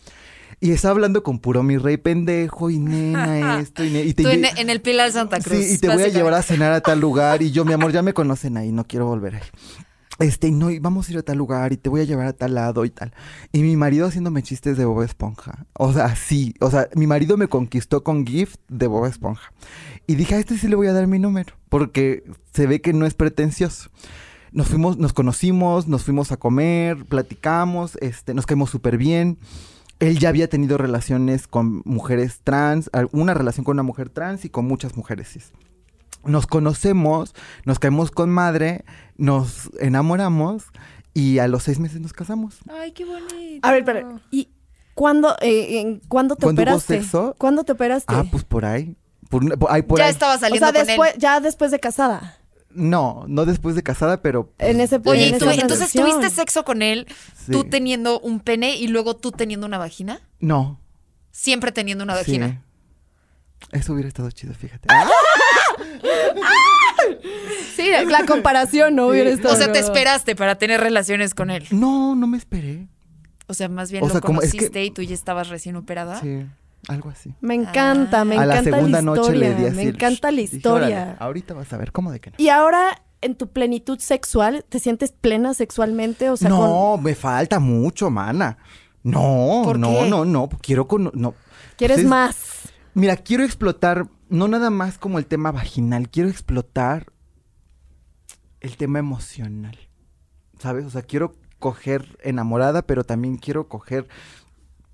Y 0.60 0.70
estaba 0.70 0.92
hablando 0.92 1.22
con 1.22 1.38
puro 1.38 1.62
mi 1.62 1.76
rey 1.76 1.96
pendejo 1.98 2.70
y 2.70 2.78
nena 2.78 3.60
esto 3.60 3.84
y, 3.84 3.90
ne- 3.90 4.04
y 4.04 4.14
te 4.14 4.22
Tú 4.22 4.28
en, 4.30 4.44
en 4.44 4.70
el 4.70 4.80
Pilar 4.80 5.12
Santa 5.12 5.38
Cruz. 5.40 5.58
Sí, 5.64 5.74
y 5.74 5.78
te 5.78 5.88
voy 5.88 6.02
a 6.02 6.08
llevar 6.08 6.34
a 6.34 6.42
cenar 6.42 6.72
a 6.72 6.80
tal 6.80 7.00
lugar. 7.06 7.42
Y 7.42 7.50
yo, 7.50 7.64
mi 7.64 7.72
amor, 7.72 7.92
ya 7.92 8.02
me 8.02 8.14
conocen 8.14 8.56
ahí, 8.56 8.72
no 8.72 8.86
quiero 8.86 9.06
volver 9.06 9.36
ahí. 9.36 9.42
Este, 10.18 10.48
y 10.48 10.52
no, 10.52 10.70
y 10.70 10.78
vamos 10.78 11.08
a 11.08 11.12
ir 11.12 11.18
a 11.18 11.22
tal 11.22 11.36
lugar 11.36 11.74
y 11.74 11.76
te 11.76 11.90
voy 11.90 12.00
a 12.00 12.04
llevar 12.04 12.26
a 12.26 12.32
tal 12.32 12.54
lado 12.54 12.86
y 12.86 12.90
tal. 12.90 13.12
Y 13.52 13.60
mi 13.60 13.76
marido 13.76 14.06
haciéndome 14.06 14.42
chistes 14.42 14.78
de 14.78 14.86
Bob 14.86 15.02
Esponja. 15.02 15.66
O 15.74 15.92
sea, 15.92 16.16
sí. 16.16 16.54
O 16.60 16.70
sea, 16.70 16.88
mi 16.94 17.06
marido 17.06 17.36
me 17.36 17.48
conquistó 17.48 18.02
con 18.02 18.26
gift 18.26 18.56
de 18.68 18.86
Bob 18.86 19.04
Esponja. 19.04 19.52
Y 20.06 20.14
dije, 20.14 20.36
a 20.36 20.38
este 20.38 20.56
sí 20.56 20.68
le 20.68 20.76
voy 20.76 20.86
a 20.86 20.94
dar 20.94 21.06
mi 21.06 21.18
número. 21.18 21.52
Porque 21.68 22.24
se 22.54 22.66
ve 22.66 22.80
que 22.80 22.94
no 22.94 23.04
es 23.04 23.12
pretencioso. 23.12 23.90
Nos 24.52 24.68
fuimos, 24.68 24.96
nos 24.96 25.12
conocimos, 25.12 25.86
nos 25.86 26.04
fuimos 26.04 26.32
a 26.32 26.38
comer, 26.38 27.04
platicamos, 27.04 27.98
este, 28.00 28.32
nos 28.32 28.46
caímos 28.46 28.70
súper 28.70 28.96
bien. 28.96 29.36
Él 29.98 30.18
ya 30.18 30.28
había 30.28 30.48
tenido 30.48 30.76
relaciones 30.78 31.46
con 31.48 31.82
mujeres 31.84 32.40
trans, 32.44 32.90
una 33.12 33.32
relación 33.34 33.64
con 33.64 33.76
una 33.76 33.82
mujer 33.82 34.10
trans 34.10 34.44
y 34.44 34.50
con 34.50 34.66
muchas 34.66 34.96
mujeres 34.96 35.28
cis. 35.32 35.52
Nos 36.24 36.46
conocemos, 36.46 37.34
nos 37.64 37.78
caemos 37.78 38.10
con 38.10 38.30
madre, 38.30 38.84
nos 39.16 39.70
enamoramos 39.80 40.64
y 41.14 41.38
a 41.38 41.48
los 41.48 41.62
seis 41.62 41.78
meses 41.78 42.00
nos 42.00 42.12
casamos. 42.12 42.58
Ay, 42.68 42.92
qué 42.92 43.04
bonito. 43.04 43.66
A 43.66 43.70
ver, 43.72 43.84
pero, 43.84 44.20
¿y 44.30 44.48
cuándo, 44.94 45.34
eh, 45.40 45.80
en- 45.80 46.00
¿cuándo 46.08 46.36
te 46.36 46.42
¿Cuándo 46.44 46.62
hubo 46.62 46.70
operaste? 46.72 47.00
sexo? 47.00 47.34
¿Cuándo 47.38 47.64
te 47.64 47.72
operaste? 47.72 48.12
Ah, 48.14 48.24
pues 48.30 48.44
por 48.44 48.64
ahí. 48.64 48.96
Por, 49.30 49.58
por- 49.58 49.70
ahí, 49.72 49.82
por 49.82 49.98
ya 49.98 50.04
ahí. 50.06 50.10
estaba 50.10 50.34
o 50.34 50.38
saliendo 50.38 50.66
sea, 50.66 50.74
con 50.78 50.86
después, 50.86 51.14
él. 51.14 51.20
ya 51.20 51.40
después 51.40 51.70
de 51.70 51.80
casada. 51.80 52.38
No, 52.76 53.24
no 53.26 53.44
después 53.46 53.74
de 53.74 53.82
casada, 53.82 54.20
pero... 54.22 54.52
En 54.58 54.80
ese 54.80 55.00
Oye, 55.04 55.28
en 55.28 55.34
¿y 55.36 55.38
tú- 55.38 55.48
esa 55.48 55.60
entonces 55.62 55.94
relación. 55.94 56.18
tuviste 56.20 56.34
sexo 56.36 56.64
con 56.64 56.82
él, 56.82 57.06
Sí. 57.46 57.52
tú 57.52 57.64
teniendo 57.64 58.20
un 58.20 58.40
pene 58.40 58.76
y 58.76 58.86
luego 58.88 59.16
tú 59.16 59.32
teniendo 59.32 59.66
una 59.66 59.78
vagina? 59.78 60.20
No. 60.40 60.78
Siempre 61.30 61.72
teniendo 61.72 62.04
una 62.04 62.14
sí. 62.14 62.18
vagina. 62.20 62.62
Eso 63.72 63.94
hubiera 63.94 64.08
estado 64.08 64.30
chido, 64.30 64.52
fíjate. 64.54 64.88
Sí, 67.74 67.90
la 68.08 68.24
comparación 68.26 68.94
no 68.96 69.08
hubiera 69.08 69.30
estado. 69.30 69.54
O 69.54 69.56
sea, 69.56 69.72
te 69.72 69.78
esperaste 69.78 70.34
para 70.36 70.56
tener 70.56 70.80
relaciones 70.80 71.34
con 71.34 71.50
él. 71.50 71.64
No, 71.70 72.14
no 72.14 72.26
me 72.26 72.36
esperé. 72.38 72.88
O 73.48 73.54
sea, 73.54 73.68
más 73.68 73.90
bien 73.90 74.02
O 74.02 74.06
lo 74.06 74.12
sea, 74.12 74.20
como- 74.20 74.42
es 74.42 74.50
que- 74.52 74.58
conociste 74.58 74.84
y 74.84 74.90
tú 74.90 75.02
ya 75.02 75.14
estabas 75.14 75.48
recién 75.48 75.76
operada. 75.76 76.20
Sí, 76.20 76.44
algo 76.88 77.10
así. 77.10 77.34
Me 77.40 77.54
encanta, 77.54 78.24
me 78.24 78.36
a 78.36 78.46
la 78.46 78.58
encanta 78.58 78.76
segunda 78.76 78.98
la 78.98 79.02
noche 79.02 79.20
historia. 79.22 79.48
le 79.48 79.54
di 79.56 79.64
así. 79.66 79.76
me 79.76 79.82
encanta 79.82 80.30
la 80.30 80.36
dije, 80.40 80.68
"Órale, 80.68 80.86
historia. 80.86 81.16
ahorita 81.18 81.54
vas 81.54 81.72
a 81.72 81.76
ver, 81.76 81.92
¿cómo 81.92 82.12
de 82.12 82.20
que 82.20 82.30
no? 82.30 82.36
Y 82.38 82.48
ahora, 82.48 83.02
en 83.20 83.34
tu 83.34 83.48
plenitud 83.50 83.98
sexual, 83.98 84.64
¿te 84.68 84.78
sientes 84.78 85.12
plena 85.12 85.54
sexualmente? 85.54 86.30
O 86.30 86.36
sea, 86.36 86.50
con- 86.50 86.60
no, 86.60 86.98
me 86.98 87.14
falta 87.14 87.58
mucho, 87.58 88.10
mana. 88.10 88.58
No, 89.02 89.62
¿Por 89.64 89.78
no, 89.78 89.88
qué? 90.02 90.10
no, 90.10 90.24
no. 90.24 90.48
Quiero 90.60 90.86
con. 90.88 91.10
No. 91.14 91.34
¿quieres 91.76 91.96
Pues 91.96 92.04
es- 92.04 92.10
más? 92.10 92.36
Mira, 92.94 93.16
quiero 93.16 93.44
explotar, 93.44 94.08
no 94.28 94.48
nada 94.48 94.70
más 94.70 94.96
como 94.98 95.18
el 95.18 95.26
tema 95.26 95.52
vaginal, 95.52 96.08
quiero 96.08 96.28
explotar 96.28 97.06
el 98.60 98.76
tema 98.76 98.98
emocional. 98.98 99.78
¿Sabes? 100.58 100.86
O 100.86 100.90
sea, 100.90 101.02
quiero 101.02 101.34
coger 101.58 102.18
enamorada, 102.22 102.82
pero 102.82 103.04
también 103.04 103.36
quiero 103.36 103.68
coger 103.68 104.08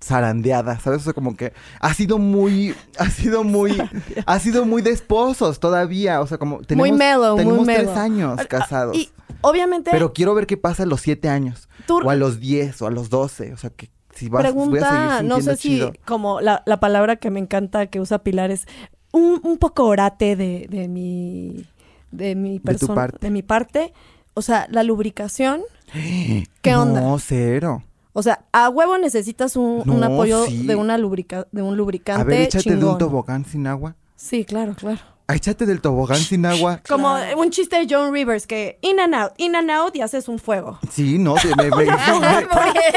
zarandeada, 0.03 0.79
¿sabes? 0.79 1.01
O 1.01 1.03
sea, 1.05 1.13
como 1.13 1.35
que 1.35 1.53
ha 1.79 1.93
sido 1.93 2.17
muy, 2.19 2.75
ha 2.99 3.09
sido 3.09 3.43
muy, 3.43 3.81
ha 4.25 4.39
sido 4.39 4.65
muy 4.65 4.81
de 4.81 4.91
esposos 4.91 5.59
todavía, 5.59 6.21
o 6.21 6.27
sea, 6.27 6.37
como 6.37 6.61
tenemos, 6.61 6.89
muy 6.89 6.97
mellow, 6.97 7.35
tenemos 7.37 7.57
muy 7.65 7.65
tres 7.73 7.87
mellow. 7.87 7.97
años 8.01 8.39
Ah, 8.39 8.45
casados. 8.45 8.95
Y 8.97 9.09
obviamente, 9.41 9.91
Pero 9.91 10.13
quiero 10.13 10.33
ver 10.35 10.45
qué 10.47 10.57
pasa 10.57 10.83
a 10.83 10.85
los 10.85 11.01
siete 11.01 11.29
años. 11.29 11.69
Tú- 11.87 11.99
O 12.03 12.09
a 12.09 12.15
los 12.15 12.39
diez, 12.39 12.81
o 12.81 12.87
a 12.87 12.91
los 12.91 13.09
doce. 13.09 13.53
O 13.53 13.57
sea, 13.57 13.69
que 13.69 13.89
si 14.15 14.29
vas, 14.29 14.43
voy 14.43 14.49
a 14.49 14.53
pregunta, 14.53 15.23
no 15.23 15.41
sé 15.41 15.55
si, 15.57 15.81
como 16.05 16.39
la, 16.41 16.61
la 16.65 16.79
palabra 16.79 17.15
que 17.15 17.31
me 17.31 17.39
encanta 17.39 17.87
que 17.87 17.99
usa 17.99 18.19
Pilar 18.19 18.51
es 18.51 18.67
un, 19.11 19.39
un 19.43 19.57
poco 19.57 19.85
orate 19.85 20.35
de, 20.35 20.67
de 20.69 20.87
mi, 20.87 21.65
de 22.11 22.35
mi 22.35 22.59
tu 22.59 22.63
persona, 22.65 22.95
parte. 22.95 23.17
de 23.21 23.31
mi 23.31 23.41
parte. 23.41 23.93
O 24.35 24.41
sea, 24.41 24.67
la 24.71 24.83
lubricación, 24.83 25.61
¿qué 26.61 26.75
onda? 26.75 27.01
No, 27.01 27.19
cero. 27.19 27.83
O 28.13 28.21
sea, 28.23 28.45
a 28.51 28.69
huevo 28.69 28.97
necesitas 28.97 29.55
un, 29.55 29.83
un 29.89 29.99
No, 29.99 30.05
apoyo 30.05 30.45
sí. 30.45 30.65
de, 30.67 30.75
una 30.75 30.97
lubrica, 30.97 31.47
de 31.51 31.61
un 31.63 31.75
lubricante 31.77 32.21
A 32.21 32.23
ver, 32.25 32.41
échate 32.43 32.69
de 32.69 32.75
un 32.75 32.81
chingón. 32.81 32.97
tobogán 32.99 33.45
sin 33.45 33.65
agua. 33.67 33.95
Sí, 34.15 34.45
claro, 34.45 34.75
claro. 34.75 34.99
Ah, 35.25 35.35
Échate 35.35 35.65
del 35.65 35.79
tobogán 35.79 36.17
sin 36.17 36.45
agua. 36.45 36.81
Como 36.87 37.15
un 37.37 37.49
chiste 37.49 37.77
de 37.77 37.87
John 37.89 38.13
Rivers 38.13 38.45
que 38.45 38.77
in 38.81 38.99
and 38.99 39.15
out, 39.15 39.31
in 39.37 39.55
and 39.55 39.71
out 39.71 39.95
y 39.95 40.01
haces 40.01 40.27
un 40.27 40.37
fuego. 40.37 40.77
Sí, 40.91 41.17
no, 41.17 41.37
sí, 41.37 41.47
me, 41.57 41.69
me, 41.71 41.85
me- 41.85 41.97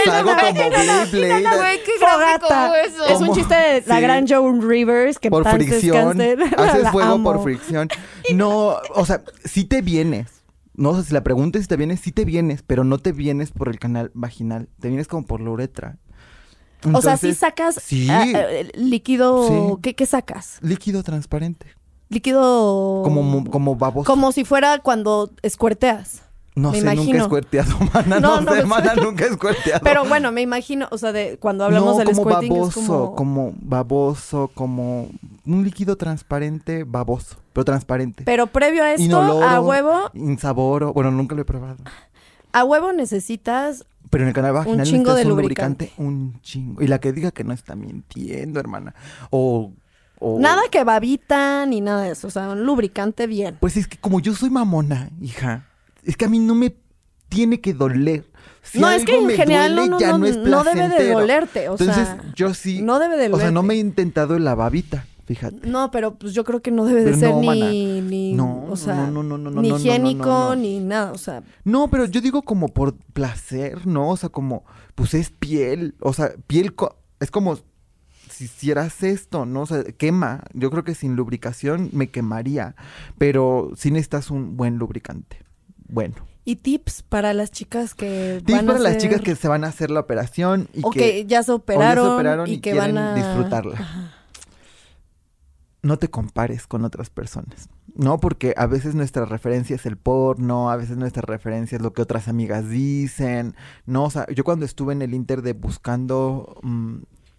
salgo 0.05 0.33
como 0.33 0.43
Beyblade. 0.43 1.57
Güey, 1.57 1.83
qué 1.85 1.93
gráfico 2.01 2.47
Fogata. 2.49 2.81
eso. 2.83 3.07
Es 3.07 3.21
un 3.21 3.33
chiste 3.33 3.55
de 3.55 3.83
la 3.87 3.97
Sí. 3.97 4.03
gran 4.03 4.27
Joan 4.29 4.61
Rivers 4.61 5.19
que 5.21 5.31
Por 5.31 5.49
fricción. 5.49 6.19
descanse. 6.19 6.57
Haces 6.63 6.91
fuego 6.91 7.23
por 7.23 7.43
fricción. 7.43 7.89
No, 8.35 8.75
o 8.95 9.07
sea, 9.07 9.23
sí 9.45 9.65
te 9.65 9.81
vienes. 9.81 10.27
No, 10.77 10.91
o 10.91 10.95
sea, 10.95 11.03
si 11.05 11.13
la 11.15 11.23
pregunta 11.25 11.59
es 11.59 11.65
si 11.65 11.69
te 11.69 11.77
vienes, 11.77 12.01
sí 12.01 12.13
te 12.13 12.25
vienes, 12.25 12.63
pero 12.63 12.85
no 12.85 12.99
te 12.99 13.13
vienes 13.13 13.51
por 13.51 13.69
el 13.69 13.79
canal 13.79 14.11
vaginal. 14.15 14.69
Te 14.81 14.89
vienes 14.89 15.09
como 15.09 15.25
por 15.27 15.41
la 15.41 15.51
uretra. 15.51 15.99
o 16.85 17.01
sea, 17.01 17.17
sí 17.17 17.29
Entonces, 17.29 17.39
sacas 17.39 17.81
sí. 17.83 18.09
ah, 18.11 18.25
eh, 18.27 18.71
líquido. 18.75 19.49
Sí. 19.49 19.81
¿qué, 19.83 19.95
qué 19.95 20.07
sacas? 20.07 20.59
Líquido 20.61 21.03
transparente. 21.03 21.67
Líquido. 22.09 23.03
Como, 23.03 23.23
mo- 23.23 23.51
como 23.51 23.75
baboso. 23.77 24.05
Como 24.11 24.31
si 24.33 24.45
fuera 24.45 24.79
cuando 24.81 25.33
escuerteas. 25.43 26.23
No 26.57 26.73
me 26.73 26.81
sé, 26.81 26.95
nunca 26.97 27.13
he 27.17 27.21
escuerteado, 27.21 27.79
mana. 27.95 28.19
No, 28.19 28.37
No, 28.37 28.41
no, 28.41 28.51
sé, 28.53 28.57
pues- 28.59 28.67
mana, 28.67 28.95
nunca 28.97 29.25
he 29.25 29.29
escuerteado. 29.29 29.81
Pero 29.85 30.05
bueno, 30.07 30.33
me 30.33 30.41
imagino, 30.43 30.89
o 30.91 30.99
sea, 30.99 31.13
de 31.13 31.37
cuando 31.39 31.65
hablamos 31.67 31.93
no, 31.93 31.99
del 31.99 32.09
como 32.09 32.23
squirting 32.23 32.49
baboso, 32.53 32.81
es 32.81 32.87
como... 32.87 33.15
como 33.15 33.53
baboso, 33.61 34.51
como 34.55 35.09
un 35.45 35.65
líquido 35.65 35.97
transparente 35.97 36.85
baboso, 36.85 37.37
pero 37.53 37.65
transparente. 37.67 38.25
Pero 38.25 38.47
previo 38.49 38.83
a 38.83 38.91
esto, 38.93 39.03
Inoloro. 39.05 39.47
a 39.47 39.61
huevo, 39.61 40.11
Insaboro, 40.15 40.93
bueno, 40.93 41.11
nunca 41.11 41.35
lo 41.37 41.43
he 41.43 41.45
probado. 41.45 41.77
a 42.53 42.65
huevo 42.65 42.91
necesitas 42.95 43.85
Pero 44.09 44.25
en 44.25 44.29
el 44.29 44.35
canal 44.35 44.55
vaginal 44.55 44.87
chingo 44.87 45.11
necesitas 45.11 45.17
de 45.17 45.23
un 45.25 45.29
lubricante. 45.29 45.93
un 45.99 46.41
chingo. 46.41 46.83
Y 46.83 46.87
la 46.87 46.99
que 47.01 47.13
diga 47.13 47.33
que 47.33 47.45
no 47.45 47.53
está 47.53 47.77
mintiendo, 47.77 48.59
hermana. 48.61 48.95
O, 49.29 49.73
o- 50.21 50.39
nada 50.41 50.63
que 50.71 50.85
babita 50.85 51.67
ni 51.67 51.83
nada 51.83 52.05
de 52.05 52.13
eso. 52.13 52.29
O 52.29 52.31
sea, 52.31 52.49
un 52.49 52.65
lubricante 52.65 53.27
bien. 53.27 53.59
Pues 53.61 53.77
es 53.77 53.87
que 53.87 53.99
como 53.99 54.21
yo 54.21 54.33
soy 54.35 54.49
mamona, 54.49 55.11
hija, 55.21 55.67
es 56.07 56.17
que 56.17 56.25
a 56.25 56.29
mí 56.29 56.39
no 56.39 56.55
me 56.55 56.75
tiene 57.29 57.61
que 57.61 57.75
doler. 57.75 58.25
Si 58.63 58.81
no, 58.81 58.89
es 58.91 59.05
que 59.05 59.17
en 59.17 59.29
general 59.31 59.77
duele, 59.77 59.91
no, 59.91 60.27
es 60.27 60.37
no 60.39 60.65
debe 60.65 60.89
de 60.89 61.13
dolerte. 61.13 61.69
O 61.69 61.73
Entonces, 61.73 61.95
sea, 62.07 62.23
yo 62.35 62.53
sí. 62.55 62.83
no 62.83 62.99
debe 62.99 63.17
de 63.17 63.27
O 63.33 63.39
sea, 63.39 63.51
no 63.51 63.61
dolerte. 63.61 63.69
me 63.69 63.75
he 63.75 63.79
intentado 63.79 64.39
la 64.41 64.55
babita, 64.57 65.07
fíjate. 65.25 65.69
No, 65.69 65.91
pero 65.93 66.17
pues 66.17 66.35
yo 66.35 66.43
creo 66.45 66.61
que 66.63 66.71
no 66.73 66.85
debe 66.85 67.05
de 67.05 67.15
ser 67.15 67.35
ni, 67.35 68.01
ni, 68.01 68.33
No, 68.33 68.65
o 68.69 68.77
sea, 68.77 69.07
no, 69.07 69.23
no, 69.23 69.39
ni 69.39 69.69
higiénico, 69.69 70.57
ni 70.57 70.81
nada, 70.81 71.13
o 71.13 71.19
sea, 71.19 71.43
No, 71.65 71.89
pero 71.89 72.07
yo 72.07 72.21
digo 72.21 72.43
como 72.43 72.69
por 72.69 72.95
placer, 73.13 73.87
¿no? 73.87 74.09
O 74.11 74.17
sea, 74.17 74.31
como, 74.31 74.65
pues 74.95 75.15
es 75.15 75.31
piel. 75.31 75.95
O 76.01 76.13
sea, 76.13 76.33
piel. 76.47 76.75
co- 76.75 76.97
es 77.21 77.31
como 77.31 77.57
si 78.29 78.45
hicieras 78.45 79.03
esto, 79.05 79.47
¿no? 79.47 79.63
O 79.63 79.67
sea, 79.67 79.85
quema. 79.85 80.43
Yo 80.55 80.71
creo 80.71 80.83
que 80.85 80.95
sin 80.97 81.15
lubricación 81.17 81.89
me 81.93 82.09
quemaría. 82.11 82.75
Pero 83.17 83.71
sí 83.77 83.91
necesitas 83.93 84.31
un 84.31 84.57
buen 84.57 84.77
lubricante. 84.77 85.39
Bueno. 85.89 86.15
y 86.45 86.57
tips 86.57 87.03
para 87.03 87.33
las 87.35 87.51
chicas 87.51 87.95
que 87.95 88.43
Tips 88.45 88.57
van 88.59 88.65
a 88.69 88.73
para 88.73 88.79
las 88.81 88.91
hacer- 88.97 89.03
chicas 89.03 89.21
que 89.21 89.35
se 89.37 89.49
van 89.49 89.65
a 89.65 89.69
hacer 89.69 89.91
la 89.91 90.01
operación 90.01 90.69
y 90.75 90.81
o 90.85 90.91
que, 90.91 90.99
que 91.01 91.27
ya 91.27 91.43
se 91.43 91.53
o 91.53 91.57
operaron, 91.57 92.15
operaron 92.15 92.47
y, 92.49 92.53
y 92.55 92.59
que 92.61 92.71
quieren 92.73 92.95
van 92.95 93.05
a 93.05 93.15
disfrutarla. 93.15 94.13
no 95.83 95.99
te 95.99 96.09
compares 96.09 96.67
con 96.67 96.85
otras 96.85 97.11
personas. 97.11 97.69
No, 97.95 98.19
porque 98.19 98.53
a 98.57 98.67
veces 98.67 98.95
nuestra 98.95 99.25
referencia 99.25 99.77
es 99.77 99.87
el 99.87 99.97
porno, 99.97 100.71
a 100.71 100.77
veces 100.77 100.97
nuestra 100.99 101.23
referencia 101.23 101.77
es 101.77 101.83
lo 101.83 101.93
que 101.93 102.03
otras 102.03 102.29
amigas 102.29 102.69
dicen. 102.69 103.55
No, 103.87 104.05
o 104.05 104.11
sea, 104.11 104.27
yo 104.35 104.45
cuando 104.45 104.67
estuve 104.67 104.93
en 104.93 105.01
el 105.03 105.15
Inter 105.15 105.41
de 105.43 105.53
buscando 105.55 106.57
mm, 106.63 106.97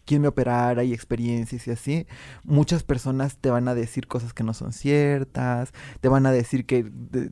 quién 0.08 0.22
me 0.22 0.30
operara 0.30 0.84
y 0.86 0.94
experiencias 0.94 1.68
y 1.68 1.72
así, 1.72 2.08
muchas 2.44 2.84
personas 2.84 3.38
te 3.38 3.52
van 3.52 3.68
a 3.68 3.76
decir 3.76 4.08
cosas 4.08 4.34
que 4.34 4.44
no 4.44 4.54
son 4.54 4.72
ciertas, 4.72 5.74
te 6.02 6.08
van 6.08 6.26
a 6.26 6.32
decir 6.32 6.66
que, 6.66 6.90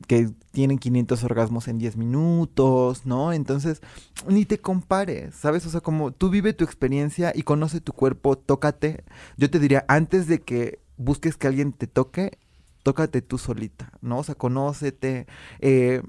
que 0.08 0.30
tienen 0.52 0.78
500 0.78 1.24
orgasmos 1.24 1.68
en 1.70 1.80
10 1.80 1.96
minutos, 1.98 3.06
¿no? 3.06 3.34
Entonces, 3.34 3.82
ni 4.28 4.46
te 4.46 4.60
compares, 4.60 5.36
¿sabes? 5.36 5.66
O 5.66 5.70
sea, 5.70 5.82
como 5.82 6.12
tú 6.12 6.30
vive 6.30 6.54
tu 6.54 6.66
experiencia 6.66 7.32
y 7.34 7.44
conoce 7.44 7.80
tu 7.82 7.94
cuerpo, 7.94 8.38
tócate. 8.38 9.06
Yo 9.38 9.50
te 9.50 9.60
diría, 9.60 9.86
antes 9.88 10.28
de 10.28 10.42
que 10.42 10.80
busques 10.98 11.38
que 11.38 11.48
alguien 11.48 11.72
te 11.72 11.88
toque, 11.88 12.38
tócate 12.84 13.22
tú 13.22 13.38
solita, 13.38 13.92
¿no? 14.02 14.20
O 14.20 14.24
sea, 14.24 14.36
conócete. 14.36 15.28
eh, 15.60 16.02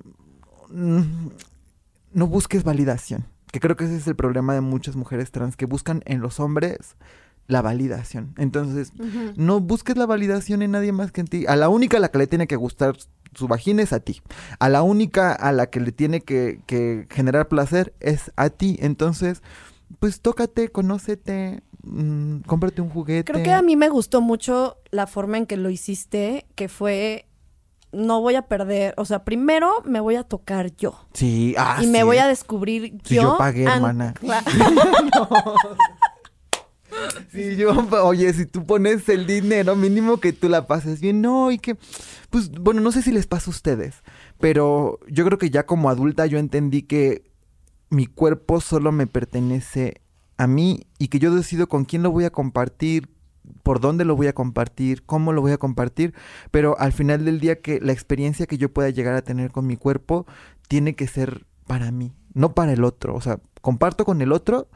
mm, 0.71 1.29
no 2.13 2.27
busques 2.27 2.65
validación, 2.65 3.27
que 3.53 3.61
creo 3.61 3.77
que 3.77 3.85
ese 3.85 3.97
es 3.97 4.07
el 4.07 4.17
problema 4.17 4.55
de 4.55 4.61
muchas 4.61 4.97
mujeres 4.97 5.31
trans, 5.31 5.57
que 5.57 5.67
buscan 5.67 6.03
en 6.07 6.21
los 6.21 6.41
hombres 6.41 6.97
la 7.47 7.63
validación. 7.63 8.35
Entonces, 8.39 8.93
no 9.37 9.61
busques 9.61 9.97
la 9.97 10.07
validación 10.07 10.63
en 10.63 10.73
nadie 10.73 10.93
más 10.93 11.13
que 11.13 11.21
en 11.21 11.29
ti. 11.29 11.45
A 11.47 11.57
la 11.57 11.69
única 11.69 11.99
a 11.99 12.01
la 12.01 12.09
que 12.09 12.19
le 12.19 12.27
tiene 12.27 12.47
que 12.47 12.57
gustar 12.57 12.97
su 13.35 13.49
vagina 13.49 13.83
es 13.83 13.93
a 13.93 14.01
ti. 14.01 14.21
A 14.59 14.69
la 14.69 14.83
única 14.83 15.33
a 15.33 15.53
la 15.53 15.67
que 15.67 15.81
le 15.81 15.93
tiene 15.93 16.23
que, 16.23 16.61
que 16.67 17.07
generar 17.11 17.49
placer 17.49 17.95
es 18.01 18.33
a 18.37 18.51
ti. 18.51 18.79
Entonces, 18.81 19.43
pues 20.01 20.21
tócate, 20.21 20.71
conócete, 20.71 21.63
mm, 21.83 22.39
cómprate 22.47 22.83
un 22.83 22.91
juguete. 22.91 23.31
Creo 23.31 23.45
que 23.45 23.53
a 23.53 23.63
mí 23.63 23.77
me 23.77 23.89
gustó 23.89 24.21
mucho 24.21 24.79
la 24.91 25.07
forma 25.07 25.39
en 25.39 25.47
que 25.47 25.57
lo 25.57 25.71
hiciste, 25.71 26.47
que 26.55 26.69
fue 26.69 27.27
no 27.97 28.21
voy 28.21 28.35
a 28.37 28.43
perder, 28.43 28.95
o 28.97 29.05
sea, 29.05 29.25
primero 29.25 29.71
me 29.85 30.01
voy 30.01 30.15
a 30.17 30.23
tocar 30.25 30.75
yo 30.77 30.95
Sí, 31.15 31.55
ah, 31.59 31.79
y 31.83 31.87
me 31.87 32.05
voy 32.05 32.19
a 32.19 32.27
descubrir 32.29 32.99
Sí, 33.05 33.17
yo. 33.17 33.23
yo 33.23 33.39
pagué, 33.39 33.67
an- 33.67 33.75
hermana. 33.77 34.15
Cla- 34.21 34.45
Sí, 37.31 37.57
yo, 37.57 37.73
oye, 38.05 38.33
si 38.33 38.47
tú 38.47 38.65
pones 38.65 39.07
el 39.09 39.27
dinero, 39.27 39.77
mínimo 39.77 40.19
que 40.19 40.33
tú 40.33 40.49
la 40.49 40.67
pases 40.67 41.01
bien, 41.01 41.21
no, 41.21 41.51
y 41.51 41.59
que, 41.59 41.77
pues, 42.31 42.51
bueno, 42.51 42.81
no 42.81 42.91
sé 42.93 43.03
si 43.03 43.13
les 43.13 43.27
pasa 43.27 43.51
a 43.51 43.55
ustedes, 43.55 43.97
pero 44.39 44.99
yo 45.09 45.25
creo 45.27 45.37
que 45.37 45.51
ya 45.51 45.67
como 45.67 45.91
adulta 45.91 46.25
yo 46.27 46.39
entendí 46.39 46.83
que 46.83 47.31
mi 47.91 48.07
cuerpo 48.07 48.61
solo 48.61 48.93
me 48.93 49.07
pertenece 49.07 50.01
a 50.39 50.47
mí 50.47 50.87
y 50.99 51.09
que 51.09 51.19
yo 51.19 51.35
decido 51.35 51.69
con 51.69 51.85
quién 51.85 52.03
lo 52.03 52.11
voy 52.11 52.25
a 52.25 52.31
compartir, 52.31 53.09
por 53.63 53.81
dónde 53.81 54.05
lo 54.05 54.17
voy 54.17 54.27
a 54.27 54.33
compartir, 54.33 55.05
cómo 55.05 55.33
lo 55.33 55.41
voy 55.41 55.53
a 55.53 55.59
compartir, 55.59 56.15
pero 56.51 56.79
al 56.79 56.93
final 56.93 57.25
del 57.25 57.41
día 57.41 57.61
que 57.61 57.81
la 57.81 57.93
experiencia 57.93 58.47
que 58.47 58.59
yo 58.59 58.73
pueda 58.73 58.91
llegar 58.91 59.15
a 59.15 59.23
tener 59.23 59.51
con 59.51 59.67
mi 59.67 59.77
cuerpo 59.77 60.27
tiene 60.69 60.95
que 60.95 61.07
ser 61.07 61.47
para 61.67 61.91
mí, 61.91 62.13
no 62.35 62.55
para 62.55 62.73
el 62.73 62.85
otro, 62.85 63.15
o 63.15 63.21
sea, 63.21 63.41
comparto 63.61 64.05
con 64.05 64.23
el 64.23 64.33
otro, 64.33 64.69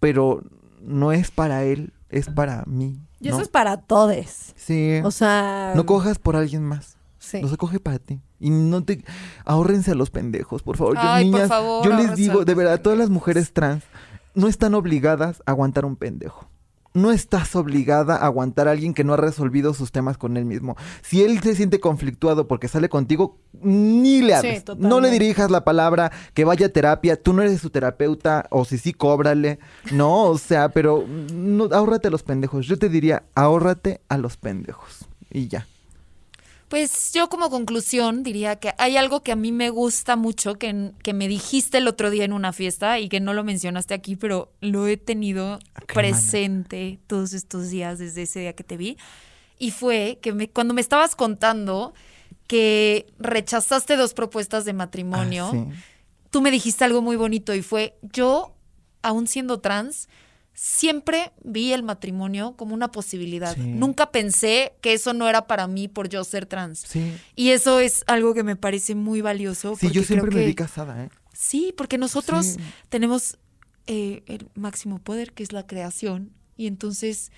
pero 0.00 0.42
no 0.80 1.12
es 1.12 1.30
para 1.30 1.64
él, 1.64 1.92
es 2.08 2.28
para 2.28 2.62
mí. 2.66 3.00
Y 3.20 3.28
¿no? 3.28 3.34
eso 3.34 3.42
es 3.42 3.48
para 3.48 3.78
todos. 3.78 4.52
Sí. 4.54 5.00
O 5.02 5.10
sea, 5.10 5.72
no 5.74 5.86
cojas 5.86 6.18
por 6.18 6.36
alguien 6.36 6.62
más. 6.62 6.96
sí. 7.18 7.40
No 7.42 7.48
se 7.48 7.56
coge 7.56 7.80
para 7.80 7.98
ti. 7.98 8.20
Y 8.38 8.50
no 8.50 8.84
te... 8.84 9.02
Ahórrense 9.44 9.92
a 9.92 9.94
los 9.94 10.10
pendejos, 10.10 10.62
por 10.62 10.76
favor. 10.76 10.94
Yo, 10.94 11.00
Ay, 11.02 11.24
por 11.24 11.32
niñas, 11.32 11.48
favor, 11.48 11.84
yo 11.84 11.96
les 11.96 12.14
digo, 12.14 12.44
de 12.44 12.54
verdad, 12.54 12.80
todas 12.82 12.98
las 12.98 13.08
mujeres 13.08 13.52
trans 13.52 13.82
no 14.34 14.48
están 14.48 14.74
obligadas 14.74 15.42
a 15.46 15.52
aguantar 15.52 15.86
un 15.86 15.96
pendejo. 15.96 16.46
No 16.96 17.12
estás 17.12 17.54
obligada 17.56 18.16
a 18.16 18.26
aguantar 18.26 18.68
a 18.68 18.70
alguien 18.72 18.94
que 18.94 19.04
no 19.04 19.12
ha 19.14 19.16
resolvido 19.18 19.74
sus 19.74 19.92
temas 19.92 20.16
con 20.18 20.36
él 20.36 20.44
mismo. 20.46 20.76
Si 21.02 21.22
él 21.22 21.40
se 21.42 21.54
siente 21.54 21.78
conflictuado 21.78 22.48
porque 22.48 22.68
sale 22.68 22.88
contigo, 22.88 23.38
ni 23.60 24.22
le 24.22 24.40
Sí, 24.40 24.46
hables. 24.48 24.64
no 24.78 25.00
le 25.00 25.10
dirijas 25.10 25.50
la 25.50 25.62
palabra, 25.64 26.10
que 26.34 26.44
vaya 26.44 26.66
a 26.66 26.70
terapia. 26.70 27.20
Tú 27.22 27.32
no 27.32 27.42
eres 27.42 27.60
su 27.60 27.70
terapeuta, 27.70 28.46
o 28.50 28.64
si 28.64 28.78
sí, 28.78 28.92
cóbrale. 28.92 29.58
No, 29.92 30.24
o 30.24 30.38
sea, 30.38 30.70
pero 30.70 31.04
no, 31.32 31.64
ahórrate 31.72 32.08
a 32.08 32.10
los 32.10 32.22
pendejos. 32.22 32.66
Yo 32.66 32.78
te 32.78 32.88
diría, 32.88 33.24
ahórrate 33.34 34.00
a 34.08 34.16
los 34.18 34.36
pendejos. 34.36 35.06
Y 35.30 35.48
ya. 35.48 35.66
Pues 36.68 37.12
yo 37.12 37.28
como 37.28 37.48
conclusión 37.48 38.24
diría 38.24 38.56
que 38.56 38.72
hay 38.78 38.96
algo 38.96 39.22
que 39.22 39.30
a 39.30 39.36
mí 39.36 39.52
me 39.52 39.70
gusta 39.70 40.16
mucho, 40.16 40.54
que, 40.56 40.90
que 41.02 41.12
me 41.14 41.28
dijiste 41.28 41.78
el 41.78 41.86
otro 41.86 42.10
día 42.10 42.24
en 42.24 42.32
una 42.32 42.52
fiesta 42.52 42.98
y 42.98 43.08
que 43.08 43.20
no 43.20 43.34
lo 43.34 43.44
mencionaste 43.44 43.94
aquí, 43.94 44.16
pero 44.16 44.50
lo 44.60 44.88
he 44.88 44.96
tenido 44.96 45.60
qué 45.86 45.94
presente 45.94 46.98
todos 47.06 47.34
estos 47.34 47.70
días 47.70 48.00
desde 48.00 48.22
ese 48.22 48.40
día 48.40 48.52
que 48.54 48.64
te 48.64 48.76
vi. 48.76 48.96
Y 49.58 49.70
fue 49.70 50.18
que 50.20 50.32
me- 50.32 50.50
cuando 50.50 50.74
me 50.74 50.80
estabas 50.80 51.14
contando 51.14 51.94
que 52.48 53.06
rechazaste 53.20 53.96
dos 53.96 54.12
propuestas 54.12 54.64
de 54.64 54.72
matrimonio, 54.72 55.46
Ah, 55.46 55.50
sí. 55.52 55.64
tú 56.30 56.40
me 56.40 56.50
dijiste 56.50 56.82
algo 56.84 57.00
muy 57.00 57.14
bonito 57.16 57.54
y 57.54 57.62
fue, 57.62 57.96
yo, 58.02 58.54
aún 59.02 59.28
siendo 59.28 59.60
trans, 59.60 60.08
siempre 60.58 61.32
vi 61.44 61.72
el 61.74 61.82
matrimonio 61.82 62.54
como 62.56 62.74
una 62.74 62.90
posibilidad. 62.90 63.54
Sí. 63.54 63.60
Nunca 63.60 64.10
pensé 64.10 64.72
que 64.80 64.94
eso 64.94 65.12
no 65.12 65.28
era 65.28 65.46
para 65.46 65.66
mí 65.66 65.86
por 65.86 66.08
yo 66.08 66.24
ser 66.24 66.46
trans. 66.46 66.80
Sí. 66.80 67.12
Y 67.36 67.50
eso 67.50 67.78
es 67.78 68.02
algo 68.06 68.32
que 68.32 68.42
me 68.42 68.56
parece 68.56 68.94
muy 68.94 69.20
valioso. 69.20 69.76
Sí, 69.78 69.90
yo 69.90 70.02
siempre 70.02 70.28
creo 70.30 70.38
me 70.38 70.40
que- 70.40 70.46
vi 70.46 70.54
casada, 70.54 71.04
¿eh? 71.04 71.10
Sí, 71.34 71.74
porque 71.76 71.98
nosotros 71.98 72.46
Sí. 72.46 72.56
tenemos 72.88 73.38
eh, 73.88 74.24
el 74.26 74.48
máximo 74.56 74.98
poder, 74.98 75.32
que 75.32 75.44
es 75.44 75.52
la 75.52 75.64
creación. 75.64 76.32
Y 76.56 76.66
entonces, 76.66 77.30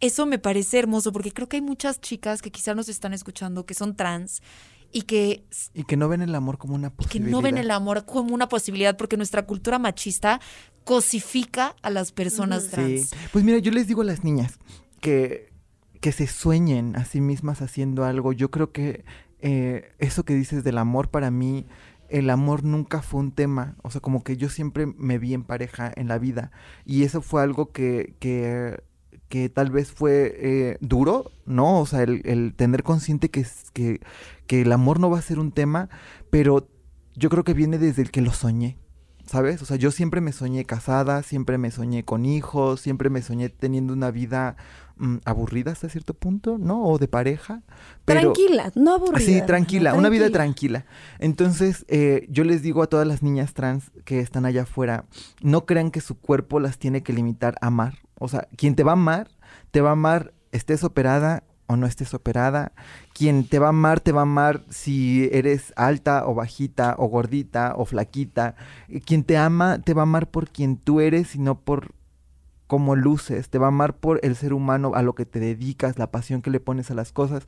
eso 0.00 0.26
me 0.26 0.38
parece 0.38 0.78
hermoso, 0.78 1.10
porque 1.10 1.32
creo 1.32 1.48
que 1.48 1.56
hay 1.56 1.62
muchas 1.62 2.02
chicas 2.02 2.42
que 2.42 2.50
quizá 2.50 2.74
nos 2.74 2.90
están 2.90 3.14
escuchando 3.14 3.64
que 3.64 3.72
son 3.72 3.96
trans 3.96 4.42
y 4.96 5.02
que 5.02 5.44
Y 5.74 5.84
que 5.84 5.96
no 5.98 6.08
ven 6.08 6.22
el 6.22 6.34
amor 6.34 6.56
como 6.56 6.74
una 6.74 6.88
y 6.88 6.90
que 6.90 6.96
posibilidad. 6.96 7.30
no 7.30 7.42
ven 7.42 7.58
el 7.58 7.70
amor 7.70 8.06
como 8.06 8.34
una 8.34 8.48
posibilidad 8.48 8.96
porque 8.96 9.18
nuestra 9.18 9.44
cultura 9.44 9.78
machista 9.78 10.40
cosifica 10.84 11.76
a 11.82 11.90
las 11.90 12.12
personas 12.12 12.68
trans. 12.68 13.10
Sí. 13.10 13.16
Pues 13.30 13.44
mira, 13.44 13.58
yo 13.58 13.72
les 13.72 13.88
digo 13.88 14.00
a 14.00 14.04
las 14.06 14.24
niñas 14.24 14.58
que, 15.00 15.52
que 16.00 16.12
se 16.12 16.26
sueñen 16.26 16.96
a 16.96 17.04
sí 17.04 17.20
mismas 17.20 17.60
haciendo 17.60 18.04
algo. 18.04 18.32
Yo 18.32 18.50
creo 18.50 18.72
que 18.72 19.04
eh, 19.40 19.92
eso 19.98 20.24
que 20.24 20.34
dices 20.34 20.64
del 20.64 20.78
amor 20.78 21.10
para 21.10 21.30
mí, 21.30 21.66
el 22.08 22.30
amor 22.30 22.64
nunca 22.64 23.02
fue 23.02 23.20
un 23.20 23.32
tema. 23.32 23.76
O 23.82 23.90
sea, 23.90 24.00
como 24.00 24.24
que 24.24 24.38
yo 24.38 24.48
siempre 24.48 24.86
me 24.86 25.18
vi 25.18 25.34
en 25.34 25.44
pareja 25.44 25.92
en 25.94 26.08
la 26.08 26.18
vida. 26.18 26.52
Y 26.86 27.02
eso 27.02 27.20
fue 27.20 27.42
algo 27.42 27.70
que, 27.70 28.14
que, 28.18 28.80
que 29.28 29.48
tal 29.48 29.70
vez 29.70 29.90
fue 29.90 30.34
eh, 30.36 30.78
duro, 30.80 31.30
¿no? 31.46 31.80
O 31.80 31.86
sea, 31.86 32.02
el, 32.02 32.22
el 32.24 32.54
tener 32.54 32.82
consciente 32.82 33.30
que, 33.30 33.44
que, 33.72 34.00
que 34.46 34.62
el 34.62 34.72
amor 34.72 35.00
no 35.00 35.10
va 35.10 35.18
a 35.18 35.22
ser 35.22 35.38
un 35.38 35.52
tema, 35.52 35.88
pero 36.30 36.68
yo 37.14 37.30
creo 37.30 37.44
que 37.44 37.54
viene 37.54 37.78
desde 37.78 38.02
el 38.02 38.10
que 38.10 38.20
lo 38.20 38.32
soñé. 38.32 38.78
¿Sabes? 39.26 39.60
O 39.60 39.64
sea, 39.64 39.76
yo 39.76 39.90
siempre 39.90 40.20
me 40.20 40.30
soñé 40.30 40.64
casada, 40.64 41.24
siempre 41.24 41.58
me 41.58 41.72
soñé 41.72 42.04
con 42.04 42.24
hijos, 42.24 42.80
siempre 42.80 43.10
me 43.10 43.22
soñé 43.22 43.48
teniendo 43.48 43.92
una 43.92 44.12
vida 44.12 44.56
mm, 44.98 45.16
aburrida 45.24 45.72
hasta 45.72 45.88
cierto 45.88 46.14
punto, 46.14 46.58
¿no? 46.58 46.84
O 46.84 46.98
de 46.98 47.08
pareja. 47.08 47.62
Pero, 48.04 48.20
tranquila, 48.20 48.70
no 48.76 48.94
aburrida. 48.94 49.26
Sí, 49.26 49.42
tranquila, 49.44 49.90
no, 49.90 49.98
una 49.98 50.10
vida 50.10 50.30
tranquila. 50.30 50.86
Entonces, 51.18 51.84
eh, 51.88 52.28
yo 52.30 52.44
les 52.44 52.62
digo 52.62 52.84
a 52.84 52.86
todas 52.86 53.04
las 53.08 53.24
niñas 53.24 53.52
trans 53.52 53.90
que 54.04 54.20
están 54.20 54.46
allá 54.46 54.62
afuera, 54.62 55.06
no 55.42 55.66
crean 55.66 55.90
que 55.90 56.00
su 56.00 56.16
cuerpo 56.16 56.60
las 56.60 56.78
tiene 56.78 57.02
que 57.02 57.12
limitar 57.12 57.56
a 57.60 57.66
amar. 57.66 58.05
O 58.18 58.28
sea, 58.28 58.48
quien 58.56 58.74
te 58.74 58.82
va 58.82 58.92
a 58.92 58.94
amar, 58.94 59.28
te 59.70 59.80
va 59.80 59.90
a 59.90 59.92
amar 59.92 60.32
estés 60.52 60.84
operada 60.84 61.44
o 61.66 61.76
no 61.76 61.86
estés 61.86 62.14
operada. 62.14 62.72
Quien 63.12 63.48
te 63.48 63.58
va 63.58 63.66
a 63.66 63.70
amar, 63.70 64.00
te 64.00 64.12
va 64.12 64.20
a 64.20 64.22
amar 64.22 64.64
si 64.70 65.28
eres 65.32 65.72
alta 65.76 66.26
o 66.26 66.34
bajita 66.34 66.94
o 66.98 67.06
gordita 67.06 67.74
o 67.76 67.84
flaquita. 67.84 68.54
Eh, 68.88 69.00
Quien 69.00 69.24
te 69.24 69.36
ama, 69.36 69.80
te 69.80 69.94
va 69.94 70.02
a 70.02 70.04
amar 70.04 70.30
por 70.30 70.48
quien 70.48 70.76
tú 70.76 71.00
eres 71.00 71.34
y 71.34 71.38
no 71.38 71.60
por 71.60 71.94
cómo 72.66 72.96
luces. 72.96 73.48
Te 73.48 73.58
va 73.58 73.66
a 73.66 73.68
amar 73.68 73.96
por 73.96 74.20
el 74.22 74.36
ser 74.36 74.52
humano, 74.52 74.92
a 74.94 75.02
lo 75.02 75.14
que 75.14 75.26
te 75.26 75.40
dedicas, 75.40 75.98
la 75.98 76.10
pasión 76.10 76.42
que 76.42 76.50
le 76.50 76.60
pones 76.60 76.90
a 76.90 76.94
las 76.94 77.12
cosas. 77.12 77.44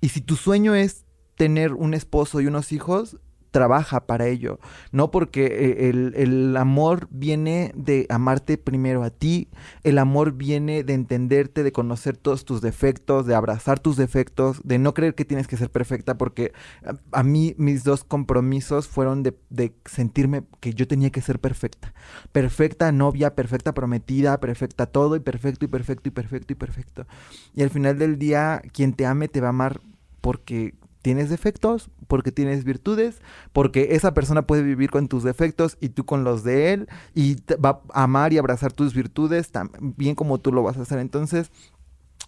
Y 0.00 0.10
si 0.10 0.20
tu 0.20 0.36
sueño 0.36 0.74
es 0.74 1.04
tener 1.36 1.72
un 1.72 1.94
esposo 1.94 2.40
y 2.40 2.46
unos 2.46 2.72
hijos, 2.72 3.18
trabaja 3.52 4.06
para 4.06 4.26
ello, 4.26 4.58
¿no? 4.90 5.10
Porque 5.12 5.46
eh, 5.46 5.90
el, 5.90 6.14
el 6.16 6.56
amor 6.56 7.06
viene 7.10 7.72
de 7.76 8.06
amarte 8.08 8.58
primero 8.58 9.04
a 9.04 9.10
ti, 9.10 9.48
el 9.84 9.98
amor 9.98 10.32
viene 10.32 10.82
de 10.82 10.94
entenderte, 10.94 11.62
de 11.62 11.70
conocer 11.70 12.16
todos 12.16 12.44
tus 12.44 12.60
defectos, 12.60 13.26
de 13.26 13.36
abrazar 13.36 13.78
tus 13.78 13.96
defectos, 13.96 14.60
de 14.64 14.78
no 14.78 14.94
creer 14.94 15.14
que 15.14 15.24
tienes 15.24 15.46
que 15.46 15.56
ser 15.56 15.70
perfecta, 15.70 16.18
porque 16.18 16.52
a, 16.84 17.20
a 17.20 17.22
mí 17.22 17.54
mis 17.58 17.84
dos 17.84 18.02
compromisos 18.02 18.88
fueron 18.88 19.22
de, 19.22 19.36
de 19.50 19.74
sentirme 19.84 20.42
que 20.60 20.74
yo 20.74 20.88
tenía 20.88 21.10
que 21.10 21.20
ser 21.20 21.38
perfecta. 21.38 21.94
Perfecta 22.32 22.90
novia, 22.90 23.34
perfecta 23.34 23.74
prometida, 23.74 24.40
perfecta 24.40 24.86
todo 24.86 25.14
y 25.16 25.20
perfecto 25.20 25.66
y 25.66 25.68
perfecto 25.68 26.08
y 26.08 26.12
perfecto 26.12 26.52
y 26.52 26.56
perfecto. 26.56 27.06
Y 27.54 27.62
al 27.62 27.70
final 27.70 27.98
del 27.98 28.18
día, 28.18 28.62
quien 28.72 28.94
te 28.94 29.06
ame 29.06 29.28
te 29.28 29.40
va 29.40 29.48
a 29.48 29.50
amar 29.50 29.80
porque 30.22 30.74
tienes 31.02 31.28
defectos, 31.30 31.90
porque 32.06 32.32
tienes 32.32 32.64
virtudes, 32.64 33.20
porque 33.52 33.88
esa 33.90 34.14
persona 34.14 34.42
puede 34.46 34.62
vivir 34.62 34.90
con 34.90 35.08
tus 35.08 35.24
defectos 35.24 35.76
y 35.80 35.90
tú 35.90 36.04
con 36.06 36.24
los 36.24 36.44
de 36.44 36.72
él, 36.72 36.88
y 37.14 37.34
te 37.36 37.56
va 37.56 37.82
a 37.92 38.04
amar 38.04 38.32
y 38.32 38.38
abrazar 38.38 38.72
tus 38.72 38.94
virtudes 38.94 39.50
tan 39.50 39.70
bien 39.96 40.14
como 40.14 40.38
tú 40.38 40.52
lo 40.52 40.62
vas 40.62 40.78
a 40.78 40.82
hacer. 40.82 40.98
Entonces, 41.00 41.50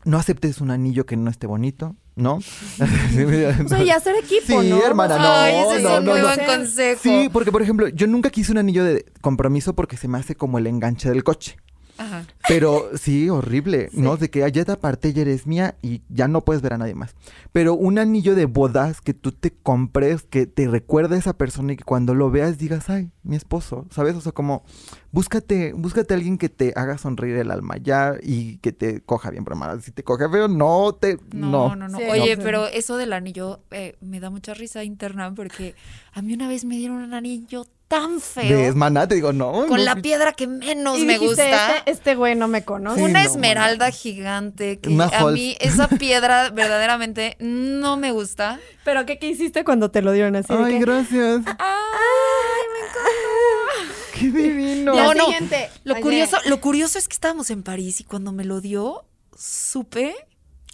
no 0.05 0.19
aceptes 0.19 0.61
un 0.61 0.71
anillo 0.71 1.07
que 1.07 1.17
no 1.17 1.31
esté 1.31 1.47
bonito, 1.47 1.97
¿no? 2.17 2.35
O 3.65 3.69
sea, 3.69 3.83
y 3.83 3.91
hacer 3.91 4.17
equipo, 4.17 4.61
Sí, 4.61 4.69
¿no? 4.69 4.85
hermana, 4.85 5.17
no, 5.19 5.25
Ay, 5.33 5.55
ese 5.55 5.77
es 5.77 5.85
un 5.85 6.05
no, 6.05 6.13
muy 6.13 6.21
no. 6.21 6.27
buen 6.27 6.45
consejo. 6.47 7.01
Sí, 7.03 7.31
porque 7.33 7.53
por 7.53 7.63
ejemplo, 7.63 7.89
yo 7.89 8.07
nunca 8.07 8.31
quise 8.31 8.53
un 8.53 8.59
anillo 8.59 8.85
de 8.85 9.07
compromiso 9.21 9.75
porque 9.75 9.97
se 9.97 10.09
me 10.09 10.19
hace 10.19 10.35
como 10.35 10.59
el 10.59 10.67
enganche 10.67 11.09
del 11.09 11.25
coche. 11.25 11.57
Ajá. 11.97 12.25
Pero 12.47 12.91
sí, 12.99 13.31
horrible, 13.31 13.89
¿no? 13.93 14.16
De 14.16 14.29
que 14.31 14.45
"Ay, 14.45 14.53
ya 14.53 14.65
te 14.65 14.73
aparté, 14.73 15.12
ya 15.12 15.23
eres 15.23 15.47
mía 15.47 15.77
y 15.83 16.03
ya 16.09 16.29
no 16.29 16.45
puedes 16.45 16.61
ver 16.62 16.75
a 16.75 16.79
nadie 16.79 16.95
más. 16.95 17.15
Pero 17.53 17.75
un 17.75 17.99
anillo 17.99 18.35
de 18.35 18.45
bodas 18.47 19.01
que 19.01 19.15
tú 19.15 19.33
te 19.33 19.51
compres, 19.51 20.25
que 20.25 20.47
te 20.47 20.69
recuerde 20.69 21.16
a 21.16 21.19
esa 21.19 21.33
persona 21.39 21.73
y 21.73 21.77
que 21.77 21.85
cuando 21.85 22.15
lo 22.15 22.31
veas 22.31 22.59
digas, 22.59 22.91
ay, 22.91 23.11
mi 23.23 23.37
esposo, 23.37 23.87
¿sabes? 23.91 24.15
O 24.15 24.21
sea, 24.21 24.33
como 24.33 24.62
búscate, 25.11 25.73
búscate 25.73 26.12
a 26.12 26.16
alguien 26.16 26.37
que 26.39 26.49
te 26.49 26.73
haga 26.77 26.99
sonreír 26.99 27.37
el 27.37 27.51
alma 27.51 27.77
ya 27.79 28.15
y 28.23 28.59
que 28.59 28.73
te 28.73 29.01
coja 29.01 29.31
bien, 29.31 29.45
broma. 29.45 29.81
Si 29.81 29.93
te 29.93 30.03
coge 30.05 30.29
feo, 30.29 30.49
no 30.49 30.95
te, 31.01 31.19
No, 31.33 31.69
no. 31.71 31.77
no, 31.77 31.89
no. 31.89 31.99
Sí, 31.99 32.05
Oye, 32.11 32.37
no. 32.37 32.43
pero 32.43 32.66
eso 32.66 32.97
del 32.97 33.12
anillo 33.12 33.61
eh, 33.71 33.97
me 34.01 34.21
da 34.21 34.29
mucha 34.31 34.53
risa 34.55 34.85
interna 34.85 35.33
porque 35.35 35.75
a 36.12 36.21
mí 36.21 36.35
una 36.35 36.49
vez 36.49 36.65
me 36.65 36.77
dieron 36.77 36.99
un 36.99 37.15
anillo 37.15 37.65
tan 37.87 38.19
feo. 38.19 38.57
¿Ves, 38.59 38.75
maná? 38.75 39.07
Te 39.07 39.15
digo, 39.15 39.33
no. 39.33 39.53
con 39.53 39.69
no, 39.69 39.77
la 39.77 39.95
sí. 39.95 40.01
piedra 40.01 40.33
que 40.33 40.47
menos 40.49 40.99
Y 40.99 41.05
me 41.05 41.15
dijiste, 41.19 41.27
gusta. 41.45 41.77
Este, 41.79 41.91
este 41.91 42.15
güey 42.16 42.34
no 42.35 42.48
me 42.48 42.65
conoce. 42.65 42.98
Sí, 42.98 43.02
una 43.05 43.23
no, 43.23 43.31
esmeralda 43.31 43.90
gigante 43.90 44.78
que 44.78 44.90
Una 44.90 45.06
a 45.06 45.27
mí 45.27 45.56
esa 45.61 45.89
piedra 45.98 46.51
verdaderamente 46.51 47.36
no 47.40 47.97
me 47.97 48.12
gusta. 48.12 48.61
¿Pero 48.85 49.06
qué, 49.06 49.19
qué 49.19 49.28
hiciste 49.28 49.65
cuando 49.65 49.90
te 49.90 50.02
lo 50.02 50.12
dieron 50.12 50.36
así? 50.36 50.52
de 50.52 50.65
Ay, 50.65 50.73
que, 50.74 50.78
gracias. 50.81 51.43
Ay, 51.47 52.65
me 52.73 52.86
encanta. 52.86 53.94
Qué 54.15 54.31
divino. 54.31 54.94
No, 54.94 55.15
Lo 55.15 55.94
oye, 55.94 56.01
curioso, 56.01 56.36
lo 56.47 56.61
curioso 56.61 56.98
es 56.98 57.09
que 57.09 57.15
estábamos 57.15 57.51
en 57.51 57.62
París 57.62 58.01
y 58.01 58.05
cuando 58.05 58.32
me 58.32 58.44
lo 58.44 58.61
dio, 58.61 59.05
supe 59.36 60.15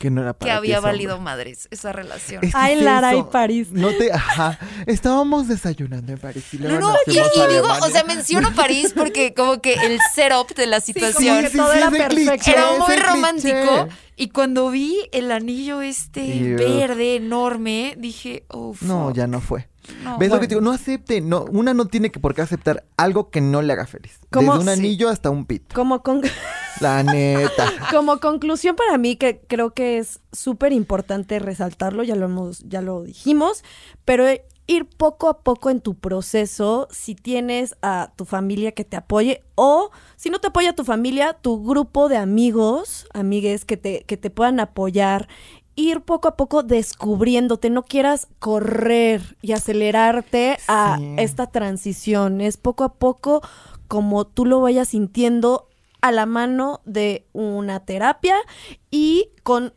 Que 0.01 0.11
no 0.11 0.23
era 0.23 0.33
para 0.33 0.51
que 0.51 0.51
ti 0.51 0.57
había 0.57 0.71
ese 0.71 0.79
hombre. 0.79 0.93
valido 0.93 1.21
madres 1.21 1.69
esa 1.71 1.93
relación. 1.93 2.43
Es 2.43 2.53
que 2.53 2.59
Ay, 2.59 2.79
es 2.79 2.83
Lara 2.83 3.15
y. 3.15 3.23
París. 3.23 3.69
No 3.71 3.91
te, 3.91 4.11
ajá. 4.11 4.59
Estábamos 4.87 5.47
desayunando 5.47 6.11
en 6.13 6.19
París 6.19 6.43
y 6.55 6.57
luego 6.59 6.81
No, 6.81 6.89
nos 6.93 7.01
y, 7.07 7.11
fuimos 7.11 7.31
y 7.37 7.41
a 7.41 7.47
digo, 7.49 7.69
o 7.83 7.91
sea, 7.91 8.05
menciono 8.05 8.51
París 8.55 8.95
porque 8.97 9.35
como 9.35 9.61
que 9.61 9.75
el 9.75 9.99
setup 10.15 10.55
de 10.57 10.67
la 10.67 10.79
como 10.81 10.87
situación 10.87 11.43
que 11.43 11.51
todo 11.51 11.73
era 11.75 11.91
perfecto. 11.91 12.33
cliché, 12.33 12.51
era 12.53 12.73
muy 12.79 12.87
cliché. 12.87 13.03
romántico. 13.07 13.89
Y 14.17 14.29
cuando 14.31 14.71
vi 14.71 14.97
el 15.13 15.31
anillo 15.31 15.83
este 15.83 16.25
Ew. 16.35 16.57
verde 16.57 17.17
enorme, 17.17 17.95
dije, 17.99 18.45
oh, 18.49 18.75
No, 18.81 19.13
ya 19.13 19.27
no 19.27 19.41
fue. 19.43 19.69
No. 20.05 20.19
¿Ves 20.19 20.31
lo 20.31 20.41
que 20.41 20.47
te 20.49 20.55
digo? 20.55 20.61
No 20.61 20.73
acepte. 20.73 21.21
No, 21.21 21.45
una 21.51 21.75
no 21.75 21.87
tiene 21.87 22.11
que 22.11 22.21
por 22.21 22.35
qué 22.35 22.43
aceptar 22.43 22.85
algo 22.97 23.31
que 23.31 23.41
no 23.41 23.63
le 23.63 23.73
haga 23.73 23.87
feliz. 23.87 24.19
Desde 24.31 24.49
un 24.51 24.63
Sí. 24.65 24.69
anillo 24.71 25.09
hasta 25.09 25.31
un 25.31 25.45
pit. 25.45 25.73
Como, 25.73 26.03
con, 26.03 26.23
La 26.81 27.03
neta. 27.03 27.67
como 27.91 28.19
conclusión 28.21 28.77
para 28.77 28.97
mí, 28.99 29.17
que 29.17 29.41
creo 29.47 29.71
que 29.75 29.99
es 29.99 30.21
súper 30.33 30.73
importante 30.73 31.39
resaltarlo, 31.39 32.03
ya 32.03 32.15
lo, 32.17 32.27
hemos, 32.27 32.61
ya 32.61 32.81
lo 32.81 33.03
dijimos, 33.03 33.65
pero 34.05 34.25
ir 34.67 34.87
poco 34.87 35.29
a 35.29 35.41
poco 35.41 35.69
en 35.69 35.81
tu 35.81 35.97
proceso, 35.99 36.87
si 36.93 37.17
tienes 37.17 37.75
a 37.83 38.13
tu 38.15 38.25
familia 38.25 38.71
que 38.71 38.85
te 38.85 38.97
apoye 38.97 39.43
o 39.57 39.91
si 40.17 40.31
no 40.31 40.39
te 40.39 40.47
apoya 40.47 40.75
tu 40.77 40.85
familia, 40.85 41.33
tu 41.33 41.61
grupo 41.65 42.09
de 42.09 42.17
amigos, 42.17 43.07
amigues 43.13 43.65
que 43.65 43.77
te, 43.77 44.05
que 44.05 44.17
te 44.17 44.31
puedan 44.31 44.61
apoyar 44.61 45.27
ir 45.81 46.03
poco 46.03 46.29
a 46.29 46.37
poco 46.37 46.63
descubriéndote, 46.63 47.71
no 47.71 47.83
quieras 47.85 48.29
correr 48.39 49.37
y 49.43 49.53
acelerarte 49.53 50.59
a 50.69 50.97
Sí. 50.99 51.15
esta 51.19 51.47
transición, 51.47 52.41
es 52.41 52.57
poco 52.57 52.85
a 52.85 52.95
poco 52.95 53.43
como 53.89 54.27
tú 54.27 54.45
lo 54.47 54.61
vayas 54.61 54.89
sintiendo 54.89 55.69
a 56.01 56.13
la 56.13 56.25
mano 56.27 56.81
de 56.85 57.27
una 57.33 57.81
terapia 57.85 58.37
y 58.91 59.31
con, 59.43 59.75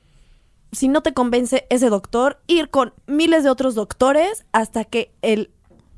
si 0.72 0.88
no 0.88 1.02
te 1.02 1.14
convence 1.14 1.66
ese 1.70 1.90
doctor, 1.90 2.40
ir 2.48 2.70
con 2.70 2.94
miles 3.08 3.44
de 3.44 3.50
otros 3.50 3.76
doctores 3.76 4.46
hasta 4.52 4.86
que 4.86 5.14
el 5.22 5.52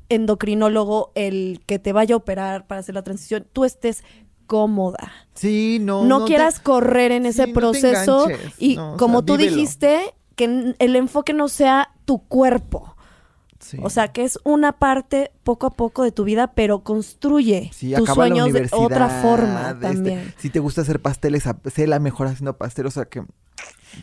endocrinólogo, 0.08 1.12
el 1.14 1.60
que 1.66 1.78
te 1.78 1.92
vaya 1.92 2.14
a 2.14 2.18
operar 2.18 2.66
para 2.66 2.80
hacer 2.80 2.94
la 2.94 3.02
transición, 3.02 3.46
tú 3.52 3.64
estés 3.64 4.02
cómoda. 4.46 5.12
Sí, 5.34 5.78
no. 5.80 6.04
No, 6.04 6.24
quieras 6.24 6.60
correr 6.60 7.12
en 7.12 7.26
ese 7.26 7.44
sí, 7.46 7.52
proceso 7.52 8.28
y 8.58 8.76
no, 8.76 8.96
como 8.96 9.18
sea, 9.20 9.26
tú 9.26 9.36
vívelo. 9.36 9.56
dijiste, 9.56 10.14
que 10.34 10.74
el 10.78 10.96
enfoque 10.96 11.32
no 11.32 11.48
sea 11.48 11.90
tu 12.04 12.18
cuerpo. 12.26 12.94
Sí. 13.58 13.78
O 13.82 13.90
sea, 13.90 14.08
que 14.12 14.22
es 14.22 14.38
una 14.44 14.72
parte 14.72 15.32
poco 15.42 15.66
a 15.66 15.70
poco 15.70 16.04
de 16.04 16.12
tu 16.12 16.24
vida, 16.24 16.52
pero 16.54 16.84
construye 16.84 17.70
Sí, 17.74 17.92
tus 17.94 18.08
sueños 18.10 18.52
de 18.52 18.68
otra 18.70 19.08
forma 19.08 19.70
este, 19.70 19.86
también. 19.86 20.34
si 20.36 20.50
te 20.50 20.60
gusta 20.60 20.82
hacer 20.82 21.00
pasteles, 21.00 21.44
sé 21.74 21.86
la 21.86 21.98
mejor 21.98 22.28
haciendo 22.28 22.56
pastel. 22.56 22.86
O 22.86 22.90
sea, 22.90 23.06
que. 23.06 23.24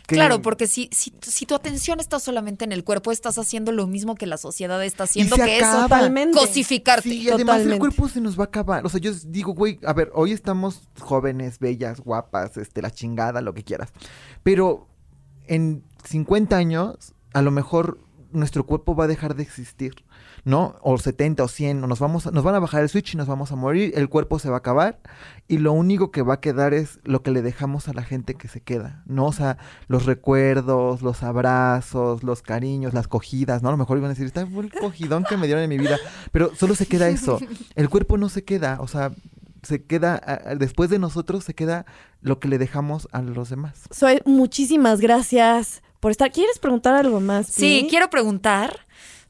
Que- 0.06 0.16
Claro, 0.16 0.42
porque 0.42 0.66
si, 0.66 0.88
si, 0.92 1.12
si 1.22 1.46
tu 1.46 1.54
atención 1.54 2.00
está 2.00 2.18
solamente 2.18 2.64
en 2.64 2.72
el 2.72 2.82
cuerpo, 2.84 3.12
estás 3.12 3.38
haciendo 3.38 3.70
lo 3.72 3.86
mismo 3.86 4.14
que 4.16 4.26
la 4.26 4.36
sociedad 4.36 4.82
está 4.84 5.04
haciendo, 5.04 5.36
que 5.36 5.58
es. 5.58 5.70
Totalmente. 5.70 6.36
cosificarte. 6.38 7.08
Sí, 7.08 7.22
y 7.22 7.28
además 7.28 7.38
el 7.58 7.62
Totalmente. 7.68 7.78
cuerpo 7.78 8.08
se 8.08 8.20
nos 8.20 8.38
va 8.38 8.44
a 8.44 8.46
acabar. 8.46 8.84
O 8.84 8.88
sea, 8.88 9.00
yo 9.00 9.12
digo, 9.26 9.54
güey, 9.54 9.78
a 9.84 9.92
ver, 9.92 10.10
hoy 10.14 10.32
estamos 10.32 10.88
jóvenes, 11.00 11.58
bellas, 11.58 12.00
guapas, 12.00 12.56
este, 12.56 12.82
la 12.82 12.90
chingada, 12.90 13.40
lo 13.40 13.54
que 13.54 13.62
quieras. 13.62 13.92
Pero 14.42 14.88
en 15.46 15.84
50 16.08 16.56
años, 16.56 17.14
a 17.32 17.42
lo 17.42 17.50
mejor 17.50 17.98
nuestro 18.32 18.66
cuerpo 18.66 18.96
va 18.96 19.04
a 19.04 19.08
dejar 19.08 19.36
de 19.36 19.44
existir, 19.44 19.94
¿no? 20.44 20.76
O 20.82 20.98
70 20.98 21.42
o 21.42 21.48
100, 21.48 21.82
o 21.84 21.86
nos, 21.86 21.98
vamos 22.00 22.26
a- 22.26 22.30
nos 22.30 22.44
van 22.44 22.54
a 22.54 22.58
bajar 22.58 22.82
el 22.82 22.88
switch 22.88 23.14
y 23.14 23.16
nos 23.16 23.26
vamos 23.26 23.50
a 23.52 23.56
morir, 23.56 23.92
el 23.96 24.08
cuerpo 24.08 24.38
se 24.38 24.48
va 24.50 24.56
a 24.56 24.58
acabar 24.58 24.98
y 25.48 25.58
lo 25.58 25.72
único 25.72 26.10
que 26.10 26.22
va 26.22 26.34
a 26.34 26.40
quedar 26.40 26.74
es 26.74 27.00
lo 27.04 27.22
que 27.22 27.30
le 27.30 27.40
dejamos 27.42 27.88
a 27.88 27.92
la 27.94 28.02
gente 28.02 28.34
que 28.34 28.48
se 28.48 28.60
queda, 28.60 29.02
¿no? 29.06 29.26
O 29.26 29.32
sea, 29.32 29.56
los 29.88 30.04
recuerdos, 30.06 31.00
los 31.02 31.22
abrazos, 31.22 32.22
los 32.22 32.42
cariños, 32.42 32.94
las 32.94 33.08
cogidas, 33.08 33.62
¿no? 33.62 33.68
A 33.68 33.72
lo 33.72 33.78
mejor 33.78 33.96
iban 33.98 34.10
a 34.10 34.14
decir, 34.14 34.26
está 34.26 34.42
el 34.42 34.72
cogidón 34.80 35.24
que 35.24 35.36
me 35.36 35.46
dieron 35.46 35.62
en 35.64 35.70
mi 35.70 35.78
vida, 35.78 35.98
pero 36.32 36.54
solo 36.54 36.74
se 36.74 36.86
queda 36.86 37.08
eso. 37.08 37.38
El 37.74 37.88
cuerpo 37.88 38.18
no 38.18 38.28
se 38.28 38.44
queda, 38.44 38.78
o 38.80 38.88
sea, 38.88 39.12
se 39.62 39.82
queda, 39.82 40.20
después 40.58 40.90
de 40.90 40.98
nosotros 40.98 41.42
se 41.44 41.54
queda 41.54 41.86
lo 42.20 42.38
que 42.38 42.48
le 42.48 42.58
dejamos 42.58 43.08
a 43.12 43.22
los 43.22 43.48
demás. 43.48 43.84
Soy 43.90 44.20
muchísimas 44.26 45.00
gracias 45.00 45.82
por 46.00 46.10
estar. 46.10 46.30
¿Quieres 46.30 46.58
preguntar 46.58 46.94
algo 46.94 47.18
más? 47.20 47.46
Sí, 47.46 47.86
quiero 47.88 48.10
preguntar, 48.10 48.80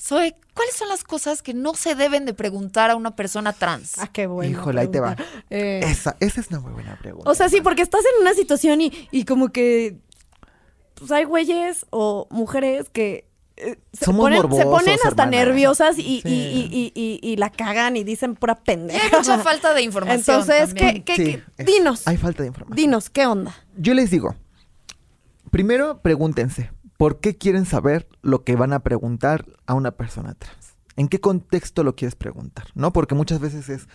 Zoe, 0.04 0.36
¿cuáles 0.54 0.74
son 0.76 0.88
las 0.88 1.02
cosas 1.02 1.40
que 1.40 1.54
no 1.54 1.72
se 1.74 1.94
deben 1.94 2.26
de 2.26 2.34
preguntar 2.34 2.90
a 2.90 2.96
una 2.96 3.16
persona 3.16 3.52
trans? 3.54 3.98
Ah, 3.98 4.08
qué 4.12 4.26
bueno. 4.26 4.52
Híjole, 4.58 4.82
ahí 4.82 4.88
te 4.88 5.00
va. 5.00 5.16
Eh, 5.48 5.80
Esa, 5.84 6.16
esa 6.20 6.40
es 6.42 6.48
una 6.50 6.60
muy 6.60 6.72
buena 6.72 6.96
pregunta. 7.00 7.30
o 7.30 7.34
sea, 7.34 7.48
sí, 7.48 7.60
porque 7.62 7.80
estás 7.82 8.02
en 8.04 8.20
una 8.20 8.34
situación 8.34 8.80
y, 8.82 8.92
y 9.10 9.24
como 9.24 9.48
que 9.48 9.96
pues 10.94 11.10
hay 11.10 11.24
güeyes 11.24 11.86
o 11.90 12.26
mujeres 12.30 12.88
que 12.90 13.26
eh, 13.56 13.78
se, 13.92 14.04
Somos 14.04 14.24
ponen, 14.24 14.42
se 14.42 14.64
ponen 14.64 14.94
hasta 15.04 15.08
hermana. 15.22 15.30
nerviosas 15.30 15.96
y, 15.98 16.20
Sí. 16.20 16.22
y, 16.24 16.32
y, 16.32 16.92
y, 16.94 17.20
y- 17.22 17.32
y 17.32 17.36
la 17.36 17.50
cagan 17.50 17.96
y 17.96 18.04
dicen 18.04 18.34
pura 18.34 18.54
Y 18.54 18.70
hay 18.70 18.76
pendeja. 18.76 19.16
mucha 19.18 19.38
falta 19.38 19.72
de 19.74 19.82
información. 19.82 20.40
Entonces. 20.40 20.74
¿qué, 20.74 21.02
qué, 21.04 21.16
Sí, 21.16 21.24
qué? 21.24 21.42
es- 21.56 21.66
Dinos, 21.66 22.06
Hay 22.06 22.16
falta 22.18 22.42
de 22.42 22.48
información. 22.48 22.76
dinos, 22.76 23.08
¿qué 23.10 23.26
onda? 23.26 23.54
Yo 23.76 23.94
les 23.94 24.10
digo, 24.10 24.34
primero 25.50 26.00
pregúntense, 26.02 26.70
¿por 26.96 27.20
qué 27.20 27.36
quieren 27.36 27.66
saber 27.66 28.08
lo 28.22 28.44
que 28.44 28.56
van 28.56 28.72
a 28.72 28.80
preguntar 28.80 29.46
a 29.66 29.74
una 29.74 29.92
persona 29.92 30.34
trans? 30.34 30.74
¿En 30.96 31.08
qué 31.08 31.20
contexto 31.20 31.82
lo 31.82 31.96
quieres 31.96 32.14
preguntar? 32.14 32.66
¿No? 32.74 32.92
Porque 32.92 33.14
muchas 33.14 33.40
veces 33.40 33.68
es, 33.68 33.88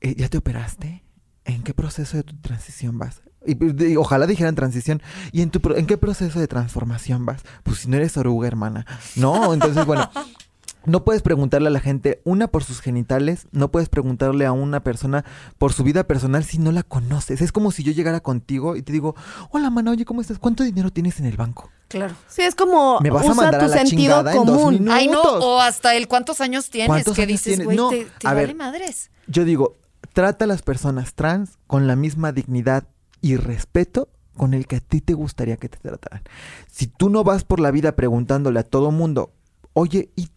eh, 0.00 0.14
¿ya 0.16 0.28
te 0.28 0.38
operaste? 0.38 1.04
¿En 1.44 1.62
qué 1.62 1.74
proceso 1.74 2.16
de 2.16 2.24
tu 2.24 2.36
transición 2.38 2.98
vas? 2.98 3.22
Y, 3.46 3.84
y 3.84 3.96
ojalá 3.96 4.26
dijeran 4.26 4.54
transición. 4.54 5.00
¿Y 5.32 5.42
en, 5.42 5.50
tu, 5.50 5.60
en 5.74 5.86
qué 5.86 5.96
proceso 5.96 6.40
de 6.40 6.48
transformación 6.48 7.24
vas? 7.24 7.42
Pues 7.62 7.78
si 7.78 7.88
no 7.88 7.96
eres 7.96 8.16
oruga, 8.16 8.48
hermana. 8.48 8.84
No, 9.16 9.54
entonces, 9.54 9.86
bueno, 9.86 10.10
no 10.86 11.04
puedes 11.04 11.22
preguntarle 11.22 11.68
a 11.68 11.70
la 11.70 11.80
gente, 11.80 12.20
una, 12.24 12.48
por 12.48 12.64
sus 12.64 12.80
genitales, 12.80 13.46
no 13.52 13.70
puedes 13.70 13.88
preguntarle 13.88 14.46
a 14.46 14.52
una 14.52 14.82
persona 14.82 15.24
por 15.58 15.72
su 15.72 15.84
vida 15.84 16.04
personal 16.04 16.44
si 16.44 16.58
no 16.58 16.72
la 16.72 16.82
conoces. 16.82 17.40
Es 17.42 17.52
como 17.52 17.70
si 17.70 17.82
yo 17.82 17.92
llegara 17.92 18.20
contigo 18.20 18.76
y 18.76 18.82
te 18.82 18.92
digo, 18.92 19.14
hola, 19.50 19.70
mana, 19.70 19.90
oye, 19.90 20.04
¿cómo 20.04 20.20
estás? 20.20 20.38
¿Cuánto 20.38 20.64
dinero 20.64 20.90
tienes 20.90 21.20
en 21.20 21.26
el 21.26 21.36
banco? 21.36 21.70
Claro. 21.88 22.14
Sí, 22.28 22.42
es 22.42 22.54
como 22.54 23.00
Me 23.00 23.10
vas 23.10 23.26
a 23.26 23.32
usa 23.32 23.42
mandar 23.42 23.60
tu 23.60 23.66
a 23.66 23.68
la 23.68 23.76
sentido 23.76 24.22
chingada 24.22 24.32
en 24.34 24.44
dos 24.44 24.58
común. 24.58 24.88
Ay, 24.90 25.08
no, 25.08 25.20
o 25.20 25.60
hasta 25.60 25.94
el 25.96 26.08
cuántos 26.08 26.40
años 26.40 26.70
tienes, 26.70 26.88
¿Cuántos 26.88 27.16
que 27.16 27.22
años 27.22 27.42
dices, 27.44 27.64
güey, 27.64 27.76
No, 27.76 27.90
te, 27.90 28.06
vale 28.22 28.46
ver. 28.46 28.54
madres. 28.54 29.10
Yo 29.26 29.44
digo, 29.44 29.76
trata 30.12 30.44
a 30.44 30.48
las 30.48 30.62
personas 30.62 31.14
trans 31.14 31.58
con 31.66 31.86
la 31.86 31.96
misma 31.96 32.32
dignidad 32.32 32.84
y 33.20 33.36
respeto 33.36 34.08
con 34.36 34.54
el 34.54 34.66
que 34.66 34.76
a 34.76 34.80
ti 34.80 35.00
te 35.00 35.14
gustaría 35.14 35.56
que 35.56 35.68
te 35.68 35.78
trataran. 35.78 36.22
Si 36.70 36.86
tú 36.86 37.10
no 37.10 37.24
vas 37.24 37.44
por 37.44 37.60
la 37.60 37.70
vida 37.70 37.96
preguntándole 37.96 38.60
a 38.60 38.62
todo 38.62 38.90
mundo, 38.90 39.32
oye, 39.74 40.10
¿y 40.16 40.30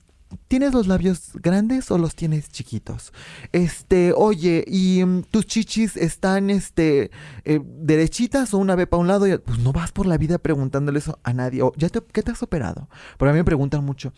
tienes 0.47 0.73
los 0.73 0.87
labios 0.87 1.31
grandes 1.35 1.89
o 1.91 1.97
los 1.97 2.15
tienes 2.15 2.49
chiquitos? 2.49 3.13
Este, 3.51 4.13
oye, 4.15 4.63
¿y 4.67 5.03
mm, 5.05 5.23
tus 5.23 5.45
chichis 5.45 5.97
están, 5.97 6.49
este, 6.49 7.11
eh, 7.45 7.59
derechitas 7.63 8.53
o 8.53 8.57
una 8.57 8.75
vez 8.75 8.87
para 8.87 9.01
un 9.01 9.07
lado? 9.07 9.27
Y- 9.27 9.37
Pues 9.37 9.59
no 9.59 9.73
vas 9.73 9.91
por 9.91 10.05
la 10.05 10.17
vida 10.17 10.37
preguntándole 10.37 10.99
eso 10.99 11.19
a 11.23 11.33
nadie. 11.33 11.61
O, 11.61 11.71
¿ya 11.77 11.89
te, 11.89 12.01
¿Qué 12.11 12.23
te 12.23 12.31
has 12.31 12.43
operado? 12.43 12.89
Pero 13.17 13.29
a 13.31 13.33
mí 13.33 13.39
me 13.39 13.45
preguntan 13.45 13.83
mucho, 13.83 14.13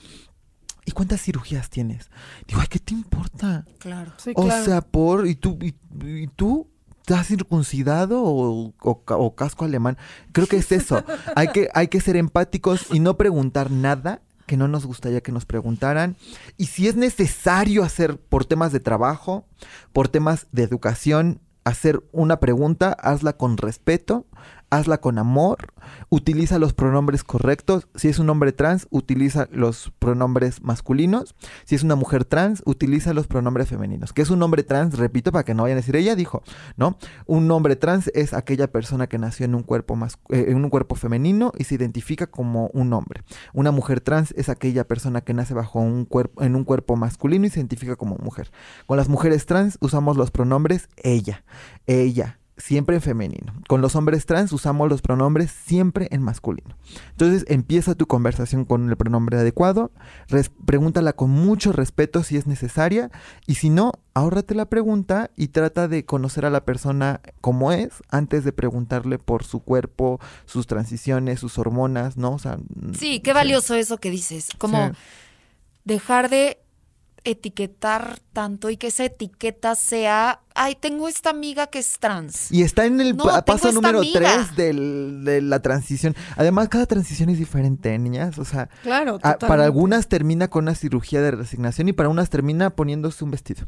¿y 0.85 0.91
cuántas 0.91 1.21
cirugías 1.21 1.69
tienes? 1.69 2.09
Digo, 2.47 2.61
ay, 2.61 2.67
¿qué 2.69 2.79
te 2.79 2.93
importa? 2.93 3.65
Claro. 3.79 4.11
Sí, 4.17 4.31
O 4.35 4.43
claro. 4.45 4.65
sea, 4.65 4.81
por. 4.81 5.27
¿Y 5.27 5.35
tú? 5.35 5.57
¿Y, 5.61 5.75
y 6.07 6.27
tú? 6.27 6.69
¿Estás 7.01 7.27
circuncidado 7.27 8.23
o, 8.23 8.73
o 8.81 9.35
casco 9.35 9.63
alemán? 9.63 9.95
Creo 10.31 10.47
que 10.47 10.57
es 10.57 10.71
eso. 10.71 11.03
hay, 11.35 11.49
que, 11.49 11.69
hay 11.75 11.87
que 11.87 12.01
ser 12.01 12.15
empáticos 12.15 12.87
y 12.91 12.99
no 12.99 13.15
preguntar 13.15 13.69
nada 13.69 14.21
que 14.45 14.57
no 14.57 14.67
nos 14.67 14.85
gustaría 14.85 15.21
que 15.21 15.31
nos 15.31 15.45
preguntaran. 15.45 16.15
Y 16.57 16.67
si 16.67 16.87
es 16.87 16.95
necesario 16.95 17.83
hacer 17.83 18.17
por 18.17 18.45
temas 18.45 18.71
de 18.71 18.79
trabajo, 18.79 19.47
por 19.93 20.07
temas 20.07 20.47
de 20.51 20.63
educación, 20.63 21.41
hacer 21.63 22.03
una 22.11 22.39
pregunta, 22.39 22.91
hazla 22.91 23.33
con 23.33 23.57
respeto, 23.57 24.27
hazla 24.75 24.99
con 24.99 25.17
amor, 25.17 25.73
utiliza 26.09 26.59
los 26.59 26.73
pronombres 26.73 27.23
correctos. 27.23 27.87
Si 27.95 28.07
es 28.07 28.19
un 28.19 28.29
hombre 28.29 28.51
trans, 28.51 28.87
utiliza 28.89 29.47
los 29.51 29.91
pronombres 29.99 30.61
masculinos. 30.61 31.35
Si 31.65 31.75
es 31.75 31.83
una 31.83 31.95
mujer 31.95 32.25
trans, 32.25 32.61
utiliza 32.65 33.13
los 33.13 33.27
pronombres 33.27 33.69
femeninos. 33.69 34.13
¿Qué 34.13 34.21
es 34.21 34.29
un 34.29 34.41
hombre 34.43 34.63
trans? 34.63 34.97
Repito, 34.97 35.31
para 35.31 35.43
que 35.43 35.53
no 35.53 35.63
vayan 35.63 35.77
a 35.77 35.81
decir, 35.81 35.95
ella 35.95 36.15
dijo, 36.15 36.43
¿no? 36.77 36.97
Un 37.25 37.49
hombre 37.51 37.75
trans 37.75 38.11
es 38.13 38.33
aquella 38.33 38.71
persona 38.71 39.07
que 39.07 39.17
nació 39.17 39.45
en 39.45 39.55
un 39.55 39.63
cuerpo, 39.63 39.97
eh, 40.29 40.45
en 40.49 40.63
un 40.63 40.69
cuerpo 40.69 40.95
femenino 40.95 41.51
y 41.57 41.63
se 41.63 41.75
identifica 41.75 42.27
como 42.27 42.67
un 42.73 42.93
hombre. 42.93 43.23
Una 43.53 43.71
mujer 43.71 44.01
trans 44.01 44.33
es 44.37 44.49
aquella 44.49 44.87
persona 44.87 45.21
que 45.21 45.33
nace 45.33 45.53
bajo 45.53 45.79
un 45.79 46.05
cuerpo, 46.05 46.43
en 46.43 46.55
un 46.55 46.63
cuerpo 46.63 46.95
masculino 46.95 47.45
y 47.45 47.49
se 47.49 47.59
identifica 47.59 47.95
como 47.95 48.17
mujer. 48.17 48.51
Con 48.85 48.97
las 48.97 49.09
mujeres 49.09 49.45
trans 49.45 49.77
usamos 49.81 50.17
los 50.17 50.31
pronombres 50.31 50.89
ella, 50.97 51.43
ella, 51.85 52.39
siempre 52.57 52.95
en 52.95 53.01
femenino. 53.01 53.53
Con 53.67 53.81
los 53.81 53.95
hombres 53.95 54.25
trans 54.25 54.51
usamos 54.53 54.89
los 54.89 55.01
pronombres 55.01 55.51
siempre 55.51 56.07
en 56.11 56.21
masculino. 56.21 56.75
Entonces 57.11 57.45
empieza 57.49 57.95
tu 57.95 58.07
conversación 58.07 58.63
con 58.65 58.89
el 58.89 58.95
pronombre 58.95 59.37
adecuado, 59.37 59.91
pregúntala 60.65 61.13
con 61.13 61.29
mucho 61.29 61.71
respeto 61.73 62.23
si 62.23 62.37
es 62.37 62.47
necesaria 62.47 63.11
y 63.45 63.55
si 63.55 63.69
no, 63.69 63.91
ahórrate 64.13 64.55
la 64.55 64.65
pregunta 64.65 65.31
y 65.35 65.49
trata 65.49 65.87
de 65.87 66.05
conocer 66.05 66.45
a 66.45 66.49
la 66.49 66.63
persona 66.63 67.19
como 67.41 67.71
es 67.73 67.89
antes 68.09 68.43
de 68.45 68.53
preguntarle 68.53 69.19
por 69.19 69.43
su 69.43 69.59
cuerpo, 69.59 70.19
sus 70.45 70.65
transiciones, 70.67 71.39
sus 71.41 71.57
hormonas, 71.57 72.15
¿no? 72.15 72.31
O 72.31 72.39
sea, 72.39 72.57
Sí, 72.97 73.19
qué 73.19 73.33
valioso 73.33 73.75
eso 73.75 73.97
que 73.97 74.09
dices. 74.11 74.49
Como 74.57 74.87
Sí. 74.87 74.93
dejar 75.83 76.29
de 76.29 76.59
etiquetar 77.25 78.19
tanto 78.33 78.69
y 78.69 78.77
que 78.77 78.87
esa 78.87 79.03
etiqueta 79.05 79.75
sea, 79.75 80.41
ay, 80.53 80.75
tengo 80.79 81.07
esta 81.07 81.29
amiga 81.31 81.67
que 81.67 81.79
es 81.79 81.99
trans. 81.99 82.51
Y 82.51 82.61
está 82.63 82.85
en 82.85 83.01
el 83.01 83.15
No, 83.17 83.23
pa- 83.25 83.41
tengo 83.43 83.59
paso 83.59 83.71
número 83.73 83.99
amiga. 83.99 84.47
3 84.55 84.55
de 84.55 85.41
la 85.41 85.59
transición. 85.61 86.15
Además, 86.37 86.69
cada 86.69 86.85
transición 86.85 87.29
es 87.29 87.37
diferente, 87.37 87.97
niñas. 87.99 88.37
O 88.37 88.45
sea, 88.45 88.69
Claro, 88.83 89.19
a- 89.21 89.37
para 89.37 89.65
algunas 89.65 90.07
termina 90.07 90.47
con 90.49 90.65
una 90.65 90.75
cirugía 90.75 91.21
de 91.21 91.31
resignación 91.31 91.89
y 91.89 91.93
para 91.93 92.09
unas 92.09 92.29
termina 92.29 92.69
poniéndose 92.69 93.23
un 93.23 93.31
vestido. 93.31 93.67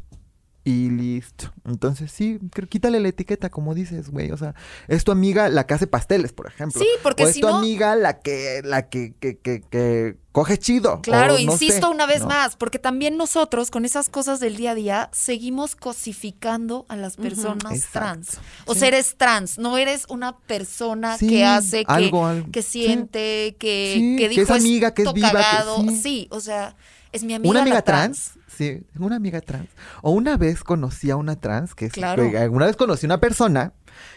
Y 0.68 0.90
listo. 0.90 1.50
Entonces, 1.64 2.12
sí, 2.12 2.38
creo- 2.52 2.68
quítale 2.68 3.00
la 3.00 3.08
etiqueta, 3.08 3.48
como 3.48 3.74
dices, 3.74 4.10
güey. 4.10 4.30
O 4.32 4.36
sea, 4.36 4.54
es 4.86 5.02
tu 5.02 5.12
amiga 5.12 5.48
la 5.48 5.66
que 5.66 5.72
hace 5.72 5.86
pasteles, 5.86 6.32
por 6.34 6.46
ejemplo. 6.46 6.78
Sí, 6.82 6.88
porque 7.02 7.24
o 7.24 7.28
es 7.28 7.34
si 7.36 7.40
tu 7.40 7.48
no- 7.48 7.56
amiga 7.56 7.96
la 7.96 8.20
que, 8.20 8.60
la 8.64 8.88
que, 8.90 9.14
que, 9.18 9.38
que, 9.38 9.62
que 9.62 10.18
coge 10.32 10.58
chido. 10.58 11.00
Claro, 11.00 11.36
o 11.36 11.38
no 11.38 11.52
insisto 11.52 11.86
sé, 11.88 11.92
una 11.94 12.04
vez 12.04 12.20
¿no? 12.20 12.26
más, 12.28 12.56
porque 12.56 12.78
también 12.78 13.16
nosotros 13.16 13.70
con 13.70 13.86
esas 13.86 14.10
cosas 14.10 14.40
del 14.40 14.56
día 14.56 14.72
a 14.72 14.74
día 14.74 15.08
seguimos 15.12 15.74
cosificando 15.74 16.84
a 16.88 16.96
las 16.96 17.16
personas 17.16 17.86
trans. 17.92 18.38
O 18.66 18.74
sea, 18.74 18.88
eres 18.88 19.16
trans, 19.16 19.56
no 19.58 19.78
eres 19.78 20.04
una 20.10 20.36
persona 20.36 21.16
Sí, 21.16 21.28
que 21.28 21.44
hace, 21.46 21.84
que, 21.86 21.92
algo, 21.92 22.26
algo. 22.26 22.50
que 22.52 22.62
Sí. 22.62 22.82
siente, 22.84 23.56
que, 23.58 23.92
Sí, 23.94 24.16
que 24.18 24.22
que 24.24 24.28
dijo 24.28 24.42
es 24.54 24.60
amiga, 24.60 24.92
que 24.92 25.02
es 25.02 25.12
viva, 25.14 25.30
que- 25.30 25.34
cagado. 25.36 25.80
sí. 25.88 25.96
sí, 26.02 26.28
o 26.30 26.40
sea, 26.40 26.76
es 27.12 27.24
mi 27.24 27.32
amiga 27.34 27.50
Una 27.50 27.62
amiga 27.62 27.76
la 27.76 27.82
trans. 27.82 28.32
Sí, 28.58 28.82
una 28.98 29.14
amiga 29.14 29.40
trans. 29.40 29.68
O 30.02 30.10
una 30.10 30.36
vez 30.36 30.64
conocí 30.64 31.10
a 31.12 31.16
una 31.16 31.36
trans, 31.36 31.76
que 31.76 31.86
es, 31.86 31.92
Claro. 31.92 32.28
que 32.28 32.38
alguna 32.38 32.66
vez 32.66 32.74
conocí 32.74 33.06
a 33.06 33.08
una 33.08 33.20
persona 33.20 33.72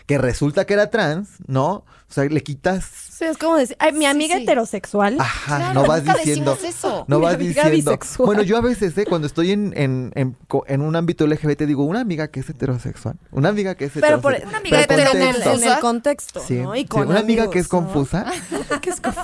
que 0.08 0.18
resulta 0.18 0.66
que 0.66 0.74
era 0.74 0.90
trans, 0.90 1.30
¿no? 1.46 1.68
O 1.74 1.86
sea, 2.10 2.24
le 2.26 2.42
quitas 2.42 2.84
Sí, 3.22 3.28
es 3.28 3.38
como 3.38 3.56
decir, 3.56 3.76
ay, 3.80 3.92
mi 3.94 4.00
Sí, 4.00 4.06
amiga 4.06 4.36
sí. 4.38 4.42
heterosexual. 4.44 5.16
Ajá, 5.20 5.58
Claro, 5.58 5.74
no 5.82 5.86
vas 5.88 6.04
nunca 6.04 6.18
diciendo. 6.18 6.56
decimos 6.56 6.76
eso. 6.76 7.06
No 7.08 7.20
Mi 7.20 7.26
vas 7.26 7.36
amiga 7.36 7.64
diciendo. 7.70 7.92
bisexual. 7.92 8.26
Bueno, 8.26 8.42
yo 8.42 8.58
a 8.58 8.62
veces, 8.62 8.98
¿eh? 8.98 9.06
cuando 9.08 9.28
estoy 9.28 9.52
en, 9.52 9.74
en, 9.76 10.12
en, 10.16 10.82
un 10.82 10.96
ámbito 10.96 11.28
LGBT, 11.28 11.62
digo, 11.66 11.84
una 11.86 12.00
amiga 12.00 12.30
que 12.30 12.40
es 12.40 12.50
heterosexual. 12.50 13.18
Una 13.32 13.50
amiga 13.50 13.76
que 13.76 13.86
es 13.86 13.92
Pero 13.94 14.20
por, 14.22 14.34
heterosexual. 14.34 14.50
Una 14.50 14.58
amiga 14.58 14.86
Pero 14.88 15.02
depende 15.04 15.22
en 15.22 15.28
el, 15.28 15.34
contexto. 15.44 15.66
en 15.68 15.72
el 15.74 15.80
contexto, 15.80 16.42
Sí, 16.48 16.56
¿no? 16.56 16.76
Y 16.76 16.80
sí, 16.82 16.86
con 16.88 17.08
una 17.10 17.20
amiga 17.20 17.50
que 17.52 17.60
es 17.60 17.68
confusa. 17.68 18.26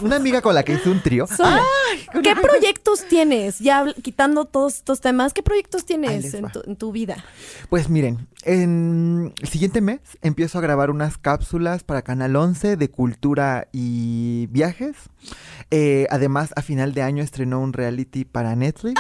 Una 0.01 0.15
amiga 0.17 0.41
con 0.41 0.53
la 0.53 0.63
que 0.63 0.73
hice 0.73 0.89
un 0.89 1.01
trío. 1.01 1.25
Son- 1.27 1.59
¿Qué 2.21 2.35
proyectos 2.35 3.05
tienes? 3.07 3.59
Ya 3.59 3.85
quitando 4.03 4.45
todos 4.45 4.75
estos 4.75 5.01
temas, 5.01 5.33
¿qué 5.33 5.41
proyectos 5.41 5.85
tienes 5.85 6.31
tu, 6.53 6.61
en 6.67 6.75
tu 6.75 6.91
vida? 6.91 7.23
Pues 7.69 7.89
miren, 7.89 8.27
en 8.43 9.33
el 9.41 9.47
siguiente 9.47 9.81
mes 9.81 9.99
empiezo 10.21 10.57
a 10.57 10.61
grabar 10.61 10.91
unas 10.91 11.17
cápsulas 11.17 11.83
para 11.83 12.01
Canal 12.03 12.35
11 12.35 12.77
de 12.77 12.89
cultura 12.89 13.67
y 13.71 13.86
viajes. 14.49 14.95
Eh, 15.71 16.07
además, 16.09 16.51
a 16.55 16.61
final 16.61 16.93
de 16.93 17.01
año 17.01 17.23
estrenó 17.23 17.59
un 17.59 17.73
reality 17.73 18.25
para 18.25 18.55
Netflix. 18.55 18.99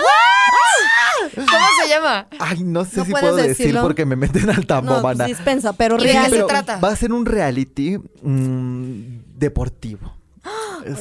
¿Cómo 1.35 1.47
se 1.83 1.89
llama? 1.89 2.27
Ay, 2.39 2.63
no 2.63 2.85
sé 2.85 2.97
¿No 2.97 3.05
si 3.05 3.11
puedo 3.11 3.35
decir 3.35 3.57
decirlo? 3.57 3.81
porque 3.83 4.05
me 4.05 4.15
meten 4.15 4.49
al 4.49 4.65
tambo, 4.65 4.95
No, 4.95 5.01
pues 5.01 5.17
dispensa, 5.25 5.73
pero 5.73 5.97
¿Y 5.97 5.99
de 6.01 6.05
qué 6.07 6.13
real. 6.13 6.31
se 6.31 6.43
trata? 6.43 6.79
va 6.79 6.89
a 6.89 6.95
ser 6.95 7.11
un 7.13 7.25
reality 7.25 7.97
mm, 8.21 9.01
deportivo. 9.35 10.13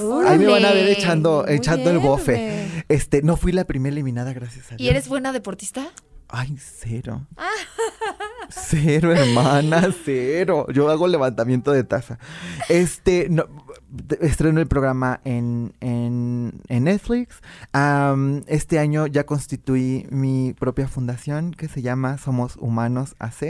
Órale. 0.02 0.28
ahí 0.30 0.38
me 0.38 0.46
van 0.46 0.64
a 0.64 0.72
ver 0.72 0.88
echando, 0.88 1.46
echando 1.46 1.90
el 1.90 1.98
bofe. 2.00 2.32
bebé. 2.32 2.84
Este, 2.88 3.22
no 3.22 3.36
fui 3.36 3.52
la 3.52 3.64
primera 3.64 3.92
eliminada, 3.92 4.32
gracias 4.32 4.66
a 4.66 4.76
Dios. 4.76 4.80
¿Y 4.80 4.88
eres 4.88 5.08
buena 5.08 5.32
deportista? 5.32 5.86
Ay, 6.28 6.56
cero. 6.58 7.24
Cero, 8.48 9.12
hermana, 9.12 9.88
cero. 10.04 10.66
Yo 10.72 10.90
hago 10.90 11.06
levantamiento 11.06 11.70
de 11.72 11.84
taza. 11.84 12.18
Este, 12.68 13.28
no, 13.30 13.46
estreno 14.20 14.60
el 14.60 14.66
programa 14.66 15.20
en, 15.24 15.72
en, 15.80 16.60
en 16.68 16.84
Netflix. 16.84 17.40
Este 18.46 18.78
año 18.78 19.06
ya 19.06 19.24
constituí 19.26 20.06
mi 20.10 20.54
propia 20.58 20.88
fundación 20.88 21.52
que 21.52 21.68
se 21.68 21.82
llama 21.82 22.18
Somos 22.18 22.56
Humanos 22.56 23.14
AC, 23.18 23.42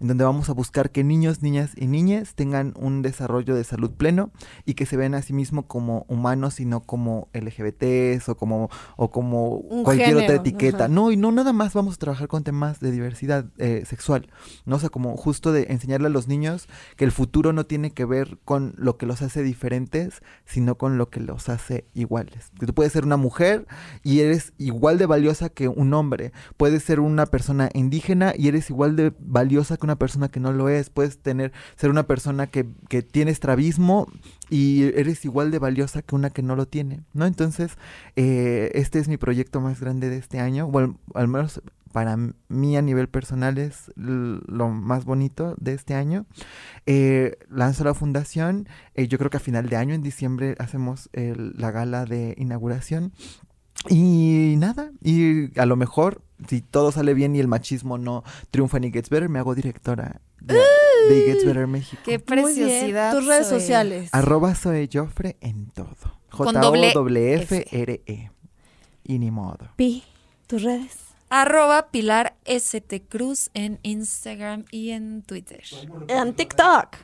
en 0.00 0.08
donde 0.08 0.24
vamos 0.24 0.48
a 0.48 0.52
buscar 0.52 0.90
que 0.90 1.04
niños, 1.04 1.42
niñas 1.42 1.72
y 1.76 1.86
niñas 1.86 2.34
tengan 2.34 2.74
un 2.76 3.02
desarrollo 3.02 3.54
de 3.54 3.64
salud 3.64 3.90
pleno 3.90 4.30
y 4.64 4.74
que 4.74 4.86
se 4.86 4.96
vean 4.96 5.14
a 5.14 5.22
sí 5.22 5.32
mismos 5.32 5.66
como 5.66 6.04
humanos 6.08 6.60
y 6.60 6.64
no 6.64 6.80
como 6.80 7.28
LGBTs 7.32 8.28
o 8.28 8.36
como, 8.36 8.70
o 8.96 9.10
como 9.10 9.56
Un 9.56 9.84
cualquier 9.84 10.16
otra 10.16 10.36
etiqueta. 10.36 10.84
ajá. 10.84 10.88
No, 10.88 11.10
y 11.10 11.16
no 11.16 11.32
nada 11.32 11.52
más 11.52 11.74
vamos 11.74 11.94
a 11.94 11.98
trabajar 11.98 12.28
con 12.28 12.44
temas 12.44 12.80
de 12.80 12.90
diversidad 12.90 13.46
eh, 13.58 13.84
sexual, 13.86 14.28
¿no? 14.64 14.76
O 14.76 14.78
sea, 14.78 14.88
como 14.88 15.16
justo 15.16 15.52
de 15.52 15.66
enseñarle 15.70 16.06
a 16.06 16.10
los 16.10 16.28
niños 16.28 16.68
que 16.96 17.04
el 17.04 17.12
futuro 17.12 17.52
no 17.52 17.66
tiene 17.66 17.92
que 17.92 18.04
ver 18.04 18.38
con 18.44 18.74
lo 18.76 18.96
que 18.96 19.06
los 19.06 19.22
hace 19.22 19.42
diferentes, 19.42 19.79
sino 20.44 20.76
con 20.76 20.98
lo 20.98 21.10
que 21.10 21.20
los 21.20 21.48
hace 21.48 21.84
iguales. 21.94 22.50
Tú 22.58 22.72
puedes 22.74 22.92
ser 22.92 23.04
una 23.04 23.16
mujer 23.16 23.66
y 24.02 24.20
eres 24.20 24.52
igual 24.58 24.98
de 24.98 25.06
valiosa 25.06 25.48
que 25.48 25.68
un 25.68 25.94
hombre. 25.94 26.32
Puedes 26.56 26.82
ser 26.82 27.00
una 27.00 27.26
persona 27.26 27.70
indígena 27.74 28.32
y 28.36 28.48
eres 28.48 28.70
igual 28.70 28.96
de 28.96 29.12
valiosa 29.18 29.76
que 29.76 29.86
una 29.86 29.96
persona 29.96 30.28
que 30.28 30.40
no 30.40 30.52
lo 30.52 30.68
es. 30.68 30.90
Puedes 30.90 31.18
tener, 31.18 31.52
ser 31.76 31.90
una 31.90 32.04
persona 32.04 32.46
que, 32.46 32.66
que 32.88 33.02
tiene 33.02 33.30
estrabismo 33.30 34.08
y 34.50 34.82
eres 34.98 35.24
igual 35.24 35.50
de 35.50 35.58
valiosa 35.58 36.02
que 36.02 36.14
una 36.14 36.30
que 36.30 36.42
no 36.42 36.56
lo 36.56 36.66
tiene, 36.66 37.00
¿no? 37.14 37.24
Entonces, 37.24 37.78
eh, 38.16 38.70
este 38.74 38.98
es 38.98 39.08
mi 39.08 39.16
proyecto 39.16 39.60
más 39.60 39.80
grande 39.80 40.10
de 40.10 40.16
este 40.16 40.40
año, 40.40 40.66
bueno, 40.66 40.98
al 41.14 41.28
menos 41.28 41.62
para 41.92 42.16
mí 42.48 42.76
a 42.76 42.82
nivel 42.82 43.08
personal 43.08 43.58
es 43.58 43.90
lo 43.96 44.68
más 44.68 45.04
bonito 45.04 45.54
de 45.58 45.74
este 45.74 45.94
año. 45.94 46.26
Eh, 46.86 47.36
lanzo 47.48 47.84
la 47.84 47.94
fundación, 47.94 48.68
eh, 48.94 49.08
yo 49.08 49.18
creo 49.18 49.30
que 49.30 49.36
a 49.38 49.40
final 49.40 49.68
de 49.68 49.76
año, 49.76 49.94
en 49.94 50.02
diciembre, 50.02 50.54
hacemos 50.58 51.08
el- 51.12 51.54
la 51.56 51.70
gala 51.70 52.04
de 52.04 52.34
inauguración. 52.38 53.12
Y 53.88 54.54
nada, 54.58 54.92
y 55.02 55.58
a 55.58 55.64
lo 55.64 55.74
mejor, 55.74 56.22
si 56.48 56.60
todo 56.60 56.92
sale 56.92 57.14
bien 57.14 57.34
y 57.34 57.40
el 57.40 57.48
machismo 57.48 57.96
no 57.96 58.24
triunfa 58.50 58.76
en 58.76 58.84
It 58.84 58.92
Gets 58.92 59.08
Better, 59.08 59.28
me 59.30 59.38
hago 59.38 59.54
directora 59.54 60.20
de, 60.40 60.54
de 61.08 61.18
It 61.18 61.24
Gets 61.32 61.44
Better 61.46 61.66
México. 61.66 62.02
Qué 62.04 62.18
preciosidad. 62.18 63.14
Tus 63.16 63.26
redes 63.26 63.46
sociales. 63.46 64.10
Arroba 64.12 64.54
Zoe 64.54 64.88
Joffre 64.92 65.38
en 65.40 65.70
todo. 65.70 65.96
J-O-W-F-R-E. 66.30 68.02
E. 68.06 68.30
Y 69.04 69.18
ni 69.18 69.30
modo. 69.30 69.70
Pi, 69.76 70.04
tus 70.46 70.62
redes. 70.62 70.96
Arroba 71.30 71.90
Pilar 71.90 72.34
ST 72.44 73.02
Cruz 73.08 73.50
en 73.54 73.78
Instagram 73.82 74.64
y 74.70 74.90
en 74.90 75.22
Twitter. 75.22 75.62
En 76.08 76.34
TikTok. 76.34 76.96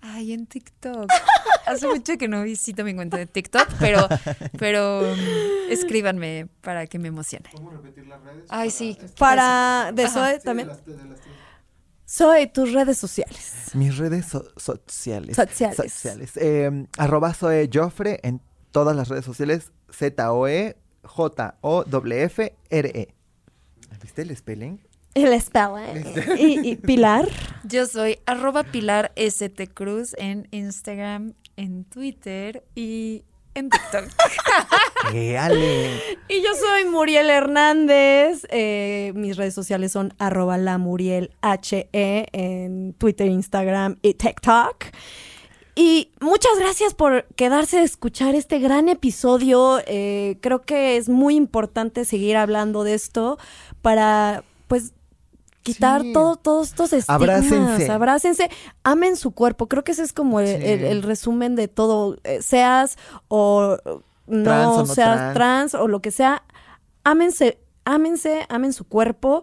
Ay, 0.00 0.32
en 0.32 0.46
TikTok. 0.46 1.10
Hace 1.66 1.86
mucho 1.88 2.16
que 2.18 2.26
no 2.28 2.42
visito 2.42 2.82
mi 2.84 2.94
cuenta 2.94 3.16
de 3.16 3.26
TikTok, 3.26 3.68
pero, 3.78 4.06
pero 4.58 5.02
mm, 5.02 5.70
escríbanme 5.70 6.48
para 6.60 6.86
que 6.86 6.98
me 6.98 7.08
emocione. 7.08 7.48
Ay, 8.48 8.70
sí. 8.70 8.98
Para 9.18 9.90
de 9.94 10.08
Zoe 10.08 10.40
también. 10.40 10.70
Zoe, 12.06 12.46
tus 12.48 12.72
redes 12.72 12.98
sociales. 12.98 13.70
Mis 13.74 13.96
redes 13.96 14.26
so- 14.26 14.50
sociales. 14.56 15.36
Sociales. 15.36 15.76
Sociales. 15.76 16.32
Eh, 16.36 16.86
arroba 16.98 17.32
Zoe 17.32 17.70
Joffre 17.72 18.20
en 18.22 18.42
todas 18.72 18.94
las 18.94 19.08
redes 19.08 19.24
sociales. 19.24 19.72
Z-O-E 19.90 20.76
J-O-W-F-R-E. 21.94 23.13
¿Viste 24.02 24.22
el 24.22 24.36
spelling? 24.36 24.80
El 25.14 25.40
spelling. 25.40 26.04
Y, 26.38 26.70
y 26.70 26.76
Pilar. 26.76 27.28
Yo 27.64 27.86
soy 27.86 28.18
arroba 28.26 28.64
Pilar 28.64 29.12
ST 29.16 29.68
Cruz 29.72 30.14
en 30.18 30.48
Instagram, 30.50 31.34
en 31.56 31.84
Twitter 31.84 32.64
y 32.74 33.24
en 33.54 33.70
TikTok. 33.70 34.06
¡Qué 35.12 35.38
ale! 35.38 36.00
Y 36.28 36.42
yo 36.42 36.50
soy 36.54 36.84
Muriel 36.86 37.30
Hernández. 37.30 38.46
Eh, 38.50 39.12
mis 39.14 39.36
redes 39.36 39.54
sociales 39.54 39.92
son 39.92 40.14
arroba 40.18 40.58
la 40.58 40.78
Muriel 40.78 41.30
HE 41.42 41.88
en 42.32 42.94
Twitter, 42.94 43.28
Instagram 43.28 43.96
y 44.02 44.14
TikTok. 44.14 44.86
Y 45.76 46.12
muchas 46.20 46.52
gracias 46.58 46.94
por 46.94 47.26
quedarse 47.34 47.78
a 47.78 47.82
escuchar 47.82 48.36
este 48.36 48.60
gran 48.60 48.88
episodio. 48.88 49.80
Eh, 49.86 50.38
creo 50.40 50.62
que 50.62 50.96
es 50.96 51.08
muy 51.08 51.34
importante 51.34 52.04
seguir 52.04 52.36
hablando 52.36 52.84
de 52.84 52.94
esto 52.94 53.38
para, 53.84 54.42
pues, 54.66 54.92
quitar 55.62 56.02
Sí. 56.02 56.12
todo, 56.12 56.36
todos 56.36 56.68
estos 56.68 56.92
estigmas. 56.92 57.20
Abrácense. 57.22 57.90
Abrácense. 57.92 58.50
Amen 58.82 59.14
su 59.16 59.30
cuerpo. 59.30 59.66
Creo 59.68 59.84
que 59.84 59.92
ese 59.92 60.02
es 60.02 60.12
como 60.12 60.40
el, 60.40 60.46
Sí. 60.48 60.54
el- 60.66 60.84
el 60.84 61.02
resumen 61.02 61.54
de 61.54 61.68
todo. 61.68 62.18
Eh, 62.24 62.42
seas 62.42 62.96
o 63.28 63.76
no, 64.26 64.42
Trans 64.42 64.66
o 64.74 64.78
no 64.80 64.86
seas 64.86 65.16
trans. 65.16 65.34
trans 65.34 65.74
o 65.74 65.86
lo 65.88 66.00
que 66.00 66.10
sea. 66.10 66.42
Ámense, 67.04 67.58
ámense, 67.84 68.46
amen 68.48 68.72
su 68.72 68.84
cuerpo. 68.84 69.42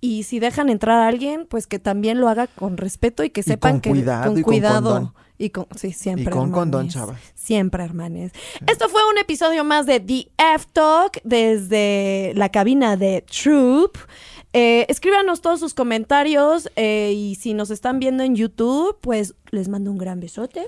Y 0.00 0.24
si 0.24 0.40
dejan 0.40 0.68
entrar 0.68 0.98
a 0.98 1.06
alguien, 1.06 1.46
pues 1.48 1.66
que 1.66 1.78
también 1.78 2.20
lo 2.20 2.28
haga 2.28 2.48
con 2.48 2.76
respeto 2.76 3.22
y 3.24 3.30
que 3.30 3.42
sepan 3.42 3.74
con 3.74 3.80
que 3.82 3.90
cuidado 3.90 4.24
con 4.30 4.38
y 4.38 4.42
con 4.42 4.50
cuidado. 4.52 5.14
Y 5.38 5.50
con, 5.50 5.66
sí, 5.76 5.92
siempre. 5.92 6.24
Y 6.24 6.28
con 6.28 6.52
condón, 6.52 6.88
chavas. 6.88 7.18
Siempre, 7.34 7.82
hermanes. 7.82 8.32
Esto 8.66 8.88
fue 8.88 9.00
un 9.10 9.18
episodio 9.18 9.64
más 9.64 9.86
de 9.86 9.98
The 10.00 10.30
F 10.54 10.66
Talk 10.72 11.20
desde 11.24 12.32
la 12.36 12.50
cabina 12.50 12.96
de 12.96 13.22
Troop. 13.22 13.96
Eh, 14.52 14.84
escríbanos 14.88 15.40
todos 15.40 15.60
sus 15.60 15.72
comentarios 15.72 16.70
eh, 16.76 17.12
y 17.16 17.36
si 17.36 17.54
nos 17.54 17.70
están 17.70 17.98
viendo 17.98 18.22
en 18.22 18.36
YouTube, 18.36 18.98
pues 19.00 19.34
les 19.50 19.68
mando 19.68 19.90
un 19.90 19.98
gran 19.98 20.20
besote. 20.20 20.66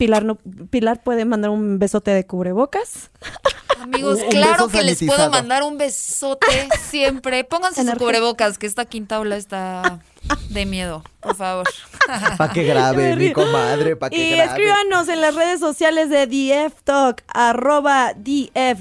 Pilar, 0.00 0.24
no, 0.24 0.36
Pilar 0.70 1.02
puede 1.02 1.26
mandar 1.26 1.50
un 1.50 1.78
besote 1.78 2.10
de 2.10 2.24
cubrebocas. 2.24 3.10
Amigos, 3.82 4.18
Un- 4.22 4.30
claro 4.30 4.68
que 4.68 4.82
les 4.82 4.98
puedo 5.04 5.28
mandar 5.30 5.62
un 5.62 5.76
besote 5.76 6.46
siempre. 6.88 7.44
Pónganse 7.44 7.84
su 7.84 7.96
cubrebocas, 7.98 8.56
que 8.56 8.66
esta 8.66 8.86
quinta 8.86 9.20
ola 9.20 9.36
está 9.36 10.00
de 10.48 10.64
miedo, 10.64 11.04
por 11.20 11.36
favor. 11.36 11.68
Pa' 12.38 12.50
que 12.50 12.62
grabe, 12.64 13.14
mi 13.14 13.30
comadre, 13.32 13.94
pa' 13.94 14.08
que 14.08 14.16
Y 14.16 14.30
grabe. 14.30 14.48
escríbanos 14.48 15.08
en 15.08 15.20
las 15.20 15.34
redes 15.34 15.60
sociales 15.60 16.08
de 16.08 16.26
DF 16.26 16.80
Talk, 16.82 17.22
arroba 17.28 18.14
DF-talk. 18.14 18.80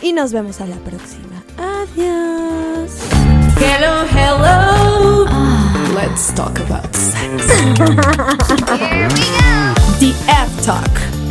Y 0.00 0.12
nos 0.12 0.32
vemos 0.32 0.60
a 0.60 0.66
la 0.66 0.76
próxima. 0.76 1.42
Adiós. 1.58 2.92
Hello, 3.58 4.04
hello. 4.12 5.63
Let's 5.94 6.32
talk 6.32 6.58
about 6.58 6.92
sex. 6.94 7.46
DF 10.00 10.64
Talk. 10.64 11.23